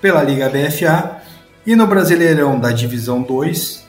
pela 0.00 0.22
Liga 0.22 0.48
BFA. 0.48 1.22
E 1.66 1.76
no 1.76 1.86
Brasileirão 1.86 2.58
da 2.58 2.72
Divisão 2.72 3.22
2, 3.22 3.86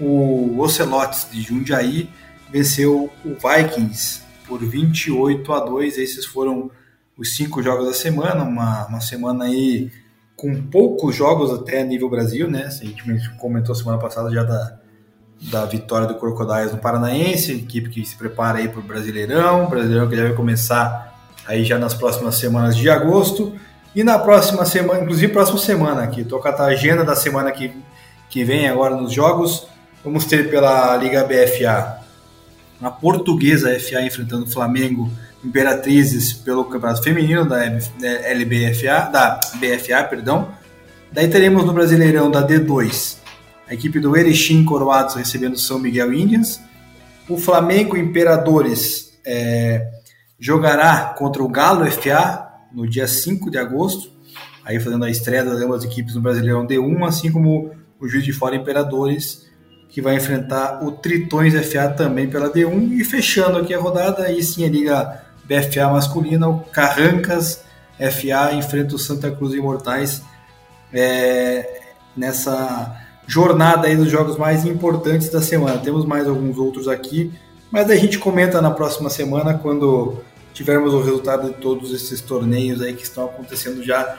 o 0.00 0.58
Ocelotes 0.60 1.26
de 1.30 1.42
Jundiaí 1.42 2.08
venceu 2.50 3.10
o 3.24 3.28
Vikings 3.28 4.22
por 4.46 4.60
28 4.60 5.52
a 5.52 5.60
2. 5.60 5.98
Esses 5.98 6.24
foram 6.24 6.70
os 7.16 7.34
cinco 7.34 7.62
jogos 7.62 7.86
da 7.86 7.92
semana, 7.92 8.44
uma, 8.44 8.86
uma 8.86 9.00
semana 9.00 9.44
aí 9.44 9.90
com 10.36 10.62
poucos 10.62 11.16
jogos 11.16 11.52
até 11.52 11.82
nível 11.82 12.08
Brasil, 12.08 12.48
né? 12.48 12.66
A 12.66 12.70
gente 12.70 13.02
comentou 13.36 13.74
semana 13.74 13.98
passada 13.98 14.30
já 14.30 14.44
da, 14.44 14.78
da 15.50 15.66
vitória 15.66 16.06
do 16.06 16.14
Crocodiles 16.14 16.72
no 16.72 16.78
Paranaense, 16.78 17.52
equipe 17.52 17.90
que 17.90 18.04
se 18.04 18.16
prepara 18.16 18.58
aí 18.58 18.68
para 18.68 18.78
o 18.78 18.82
Brasileirão, 18.82 19.68
Brasileirão 19.68 20.08
que 20.08 20.14
deve 20.14 20.34
começar 20.34 21.32
aí 21.44 21.64
já 21.64 21.76
nas 21.76 21.92
próximas 21.92 22.36
semanas 22.36 22.76
de 22.76 22.88
agosto. 22.88 23.52
E 23.98 24.04
na 24.04 24.16
próxima 24.16 24.64
semana, 24.64 25.00
inclusive 25.00 25.32
próxima 25.32 25.58
semana 25.58 26.04
aqui, 26.04 26.22
tô 26.22 26.38
com 26.38 26.46
a 26.46 26.66
agenda 26.66 27.04
da 27.04 27.16
semana 27.16 27.50
que, 27.50 27.72
que 28.30 28.44
vem 28.44 28.68
agora 28.68 28.94
nos 28.94 29.12
jogos. 29.12 29.66
Vamos 30.04 30.24
ter 30.24 30.48
pela 30.48 30.96
Liga 30.96 31.24
BFA 31.24 31.98
a 32.80 32.90
Portuguesa 32.92 33.76
FA 33.80 34.00
enfrentando 34.02 34.44
o 34.44 34.48
Flamengo 34.48 35.10
Imperatrizes 35.44 36.32
pelo 36.32 36.64
Campeonato 36.66 37.02
Feminino 37.02 37.44
da 37.44 37.64
LBFA, 37.64 39.10
da 39.10 39.40
BFA, 39.56 40.04
perdão. 40.04 40.50
Daí 41.10 41.26
teremos 41.26 41.64
no 41.64 41.72
Brasileirão 41.72 42.30
da 42.30 42.46
D2 42.46 43.16
a 43.68 43.74
equipe 43.74 43.98
do 43.98 44.16
Erechim 44.16 44.64
Coroados 44.64 45.16
recebendo 45.16 45.58
São 45.58 45.80
Miguel 45.80 46.12
Indians. 46.12 46.60
O 47.28 47.36
Flamengo 47.36 47.96
Imperadores 47.96 49.18
é, 49.26 49.88
jogará 50.38 51.16
contra 51.18 51.42
o 51.42 51.48
Galo 51.48 51.84
FA 51.90 52.47
no 52.72 52.88
dia 52.88 53.06
5 53.06 53.50
de 53.50 53.58
agosto, 53.58 54.10
aí 54.64 54.78
fazendo 54.78 55.04
a 55.04 55.10
estreia 55.10 55.44
das 55.44 55.58
duas 55.60 55.84
equipes 55.84 56.14
no 56.14 56.20
Brasileirão 56.20 56.66
D1, 56.66 57.06
assim 57.06 57.32
como 57.32 57.70
o 58.00 58.08
Juiz 58.08 58.24
de 58.24 58.32
Fora 58.32 58.56
Imperadores, 58.56 59.46
que 59.88 60.02
vai 60.02 60.16
enfrentar 60.16 60.84
o 60.84 60.92
Tritões 60.92 61.54
FA 61.66 61.88
também 61.88 62.28
pela 62.28 62.52
D1. 62.52 62.92
E 62.92 63.04
fechando 63.04 63.58
aqui 63.58 63.74
a 63.74 63.80
rodada, 63.80 64.24
aí 64.24 64.42
sim 64.42 64.64
a 64.64 64.68
Liga 64.68 65.22
BFA 65.44 65.88
masculina, 65.88 66.48
o 66.48 66.60
Carrancas 66.60 67.64
FA 67.98 68.54
enfrenta 68.54 68.94
o 68.94 68.98
Santa 68.98 69.30
Cruz 69.30 69.54
Imortais 69.54 70.22
é, 70.92 71.82
nessa 72.16 72.96
jornada 73.26 73.86
aí 73.86 73.96
dos 73.96 74.10
jogos 74.10 74.36
mais 74.36 74.64
importantes 74.64 75.30
da 75.30 75.42
semana. 75.42 75.78
Temos 75.78 76.04
mais 76.04 76.28
alguns 76.28 76.58
outros 76.58 76.86
aqui, 76.86 77.32
mas 77.70 77.90
a 77.90 77.96
gente 77.96 78.18
comenta 78.18 78.60
na 78.62 78.70
próxima 78.70 79.10
semana 79.10 79.54
quando 79.54 80.18
tivermos 80.58 80.92
o 80.92 81.00
resultado 81.00 81.50
de 81.50 81.54
todos 81.54 81.94
esses 81.94 82.20
torneios 82.20 82.82
aí 82.82 82.92
que 82.92 83.04
estão 83.04 83.26
acontecendo 83.26 83.80
já 83.80 84.18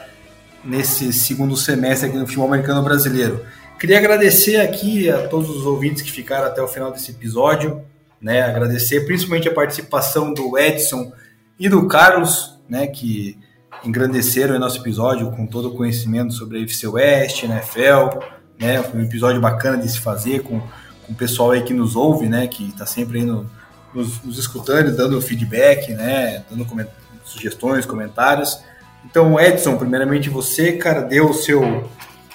nesse 0.64 1.11
segundo 1.11 1.57
semestre 1.57 2.07
aqui 2.07 2.18
no 2.18 2.26
futebol 2.26 2.48
americano 2.48 2.82
brasileiro. 2.82 3.45
Queria 3.78 3.98
agradecer 3.98 4.56
aqui 4.56 5.10
a 5.10 5.28
todos 5.28 5.49
os 5.49 5.66
ouvintes 5.66 6.02
que 6.02 6.10
ficaram 6.10 6.48
até 6.48 6.61
o 6.61 6.68
final 6.68 6.94
desse 6.94 7.11
episódio, 7.11 7.82
né? 8.22 8.41
Agradecer 8.41 9.06
principalmente 9.06 9.49
a 9.49 9.53
participação 9.53 10.34
do 10.34 10.57
Edson 10.57 11.11
e 11.60 11.68
do 11.68 11.86
Carlos, 11.90 12.57
né? 12.70 12.88
Que 12.88 13.38
engrandeceram 13.84 14.56
o 14.56 14.60
nosso 14.60 14.80
episódio 14.80 15.30
com 15.32 15.45
todo 15.45 15.68
o 15.68 15.76
conhecimento 15.76 16.34
sobre 16.34 16.60
a 16.60 16.64
FC 16.64 16.88
West, 16.88 17.44
NFL, 17.44 18.18
né? 18.57 18.82
Foi 18.82 19.02
um 19.02 19.03
episódio 19.03 19.41
bacana 19.41 19.78
de 19.78 19.90
se 19.90 19.99
fazer 19.99 20.41
com, 20.41 20.61
com 20.61 21.11
o 21.11 21.16
pessoal 21.16 21.52
aí 21.52 21.64
que 21.64 21.74
nos 21.74 21.98
ouve, 21.98 22.30
né? 22.30 22.48
Que 22.48 22.70
está 22.70 22.86
sempre 22.86 23.20
aí 23.20 23.26
no, 23.26 23.45
nos, 23.94 24.22
nos, 24.24 24.38
escutando, 24.38 24.95
dando 24.95 25.22
feedback, 25.22 25.94
né? 25.94 26.44
Dando 26.49 26.66
coment 26.66 26.88
sugestões, 27.24 27.86
comentários. 27.86 28.60
Então, 29.06 29.40
Edson, 29.40 29.78
primeiramente 29.78 30.30
você, 30.30 30.74
cara, 30.74 31.02
deu 31.02 31.30
o 31.30 31.34
seu, 31.34 31.88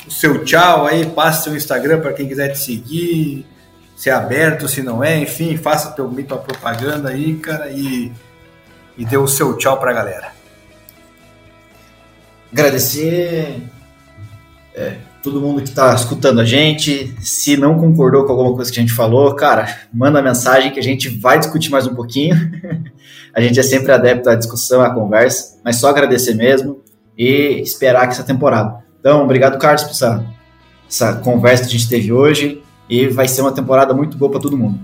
o 0.07 0.11
seu 0.11 0.45
tchau 0.45 0.87
aí, 0.87 1.07
passe 1.07 1.45
seu 1.45 1.57
Instagram 1.57 2.01
para 2.01 2.13
quem 2.13 2.29
quiser 2.29 2.53
te 2.53 2.59
seguir, 2.59 3.47
se 3.97 4.09
é 4.09 4.13
aberto, 4.13 4.69
se 4.69 4.83
não 4.83 5.03
é, 5.03 5.19
enfim, 5.19 5.57
faça 5.57 5.91
teu, 5.93 6.09
tua 6.25 6.39
propaganda 6.39 7.11
aí, 7.11 7.37
cara, 7.37 7.71
e, 7.71 8.13
e 8.97 9.05
dê 9.05 9.17
o 9.17 9.27
seu 9.27 9.57
tchau 9.57 9.79
para 9.79 9.91
a 9.91 9.95
galera. 9.95 10.33
Agradecer 12.53 13.61
é, 14.75 14.97
todo 15.25 15.41
mundo 15.41 15.63
que 15.63 15.71
está 15.71 15.95
escutando 15.95 16.41
a 16.41 16.45
gente. 16.45 17.17
Se 17.23 17.57
não 17.57 17.79
concordou 17.79 18.25
com 18.25 18.33
alguma 18.33 18.55
coisa 18.55 18.71
que 18.71 18.79
a 18.79 18.83
gente 18.83 18.93
falou, 18.93 19.35
cara, 19.35 19.81
manda 19.93 20.21
mensagem 20.21 20.71
que 20.71 20.79
a 20.79 20.83
gente 20.83 21.09
vai 21.09 21.39
discutir 21.39 21.71
mais 21.71 21.87
um 21.87 21.95
pouquinho. 21.95 22.37
a 23.35 23.41
gente 23.41 23.59
é 23.59 23.63
sempre 23.63 23.91
adepto 23.91 24.29
à 24.29 24.35
discussão, 24.35 24.83
à 24.83 24.93
conversa, 24.93 25.59
mas 25.65 25.77
só 25.77 25.89
agradecer 25.89 26.35
mesmo 26.35 26.83
e 27.17 27.63
esperar 27.63 28.07
que 28.07 28.13
essa 28.13 28.23
temporada. 28.23 28.85
Então, 29.01 29.25
obrigado, 29.25 29.59
Carlos, 29.59 29.85
por 29.85 29.93
essa, 29.93 30.27
essa 30.89 31.15
conversa 31.15 31.65
que 31.65 31.71
a 31.71 31.79
gente 31.79 31.89
teve 31.89 32.13
hoje 32.13 32.63
e 32.89 33.09
vai 33.09 33.27
ser 33.27 33.41
uma 33.41 33.53
temporada 33.53 33.95
muito 33.95 34.19
boa 34.19 34.31
para 34.31 34.41
todo 34.41 34.59
mundo. 34.59 34.79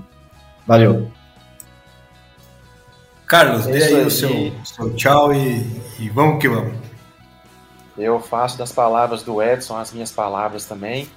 Valeu. 0.67 1.09
Carlos, 3.27 3.67
é 3.67 3.73
dê 3.73 3.85
aí, 3.85 3.95
aí, 3.95 4.07
o 4.07 4.11
seu, 4.11 4.53
seu 4.65 4.95
tchau 4.95 5.35
e, 5.35 5.65
e 6.01 6.09
vamos 6.09 6.41
que 6.41 6.49
vamos. 6.49 6.90
Eu 7.97 8.21
faço 8.21 8.57
das 8.57 8.73
palavras 8.73 9.23
do 9.23 9.43
Edson 9.43 9.77
as 9.77 9.93
minhas 9.93 10.11
palavras 10.11 10.65
também. 10.65 11.09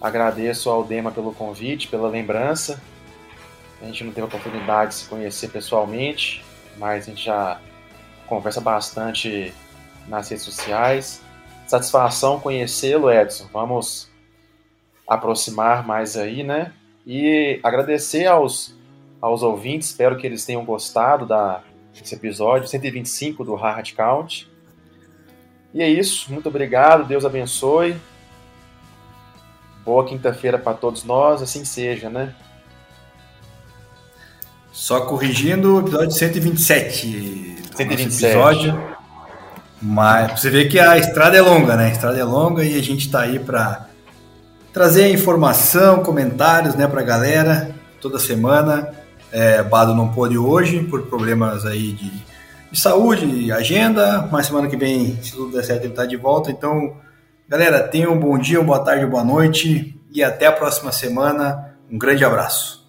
Agradeço 0.00 0.70
ao 0.70 0.84
Dema 0.84 1.10
pelo 1.10 1.32
convite, 1.32 1.88
pela 1.88 2.08
lembrança. 2.08 2.80
A 3.80 3.86
gente 3.86 4.04
não 4.04 4.12
teve 4.12 4.22
a 4.22 4.26
oportunidade 4.26 4.90
de 4.90 4.96
se 4.96 5.08
conhecer 5.08 5.48
pessoalmente, 5.48 6.44
mas 6.76 7.04
a 7.04 7.10
gente 7.10 7.24
já 7.24 7.60
conversa 8.26 8.60
bastante 8.60 9.52
nas 10.08 10.28
redes 10.28 10.44
sociais. 10.44 11.20
Satisfação 11.66 12.38
conhecê-lo, 12.40 13.10
Edson. 13.10 13.48
Vamos 13.52 14.10
aproximar 15.06 15.86
mais 15.86 16.16
aí, 16.16 16.42
né? 16.42 16.72
E 17.06 17.60
agradecer 17.62 18.26
aos, 18.26 18.74
aos 19.20 19.42
ouvintes, 19.42 19.88
espero 19.88 20.16
que 20.16 20.26
eles 20.26 20.44
tenham 20.44 20.64
gostado 20.64 21.26
da, 21.26 21.62
desse 21.92 22.14
episódio 22.14 22.68
125 22.68 23.44
do 23.44 23.54
Hard 23.54 23.92
Count. 23.94 24.50
E 25.74 25.82
é 25.82 25.90
isso. 25.90 26.32
Muito 26.32 26.48
obrigado. 26.48 27.04
Deus 27.04 27.24
abençoe. 27.24 27.96
Boa 29.84 30.06
quinta-feira 30.06 30.56
para 30.56 30.74
todos 30.74 31.02
nós. 31.02 31.42
Assim 31.42 31.64
seja, 31.64 32.08
né? 32.08 32.32
Só 34.72 35.00
corrigindo 35.00 35.74
o 35.74 35.80
episódio 35.80 36.12
127. 36.12 37.56
127. 37.74 38.24
Episódio. 38.24 38.94
Mas 39.82 40.40
você 40.40 40.48
vê 40.48 40.66
que 40.66 40.78
a 40.78 40.96
estrada 40.96 41.36
é 41.36 41.42
longa, 41.42 41.76
né? 41.76 41.86
A 41.86 41.90
estrada 41.90 42.18
é 42.18 42.24
longa 42.24 42.64
e 42.64 42.78
a 42.78 42.82
gente 42.82 43.06
está 43.06 43.22
aí 43.22 43.40
para 43.40 43.88
trazer 44.72 45.10
informação, 45.10 46.02
comentários, 46.02 46.74
né, 46.74 46.86
para 46.86 47.00
a 47.00 47.04
galera 47.04 47.74
toda 48.00 48.18
semana. 48.18 48.94
É, 49.30 49.62
Bado 49.62 49.94
não 49.94 50.08
pôde 50.12 50.38
hoje 50.38 50.84
por 50.84 51.02
problemas 51.02 51.66
aí 51.66 51.92
de 51.92 52.33
de 52.74 52.80
saúde, 52.80 53.52
agenda, 53.52 54.28
mas 54.32 54.46
semana 54.46 54.68
que 54.68 54.76
vem, 54.76 55.16
se 55.22 55.30
tudo 55.30 55.52
der 55.52 55.64
certo, 55.64 55.84
ele 55.84 55.92
está 55.92 56.04
de 56.04 56.16
volta. 56.16 56.50
Então, 56.50 56.96
galera, 57.48 57.80
tenham 57.80 58.12
um 58.12 58.18
bom 58.18 58.36
dia, 58.36 58.58
uma 58.58 58.66
boa 58.66 58.84
tarde, 58.84 59.04
uma 59.04 59.12
boa 59.12 59.24
noite 59.24 59.96
e 60.10 60.24
até 60.24 60.46
a 60.46 60.52
próxima 60.52 60.90
semana. 60.90 61.76
Um 61.88 61.96
grande 61.96 62.24
abraço. 62.24 62.83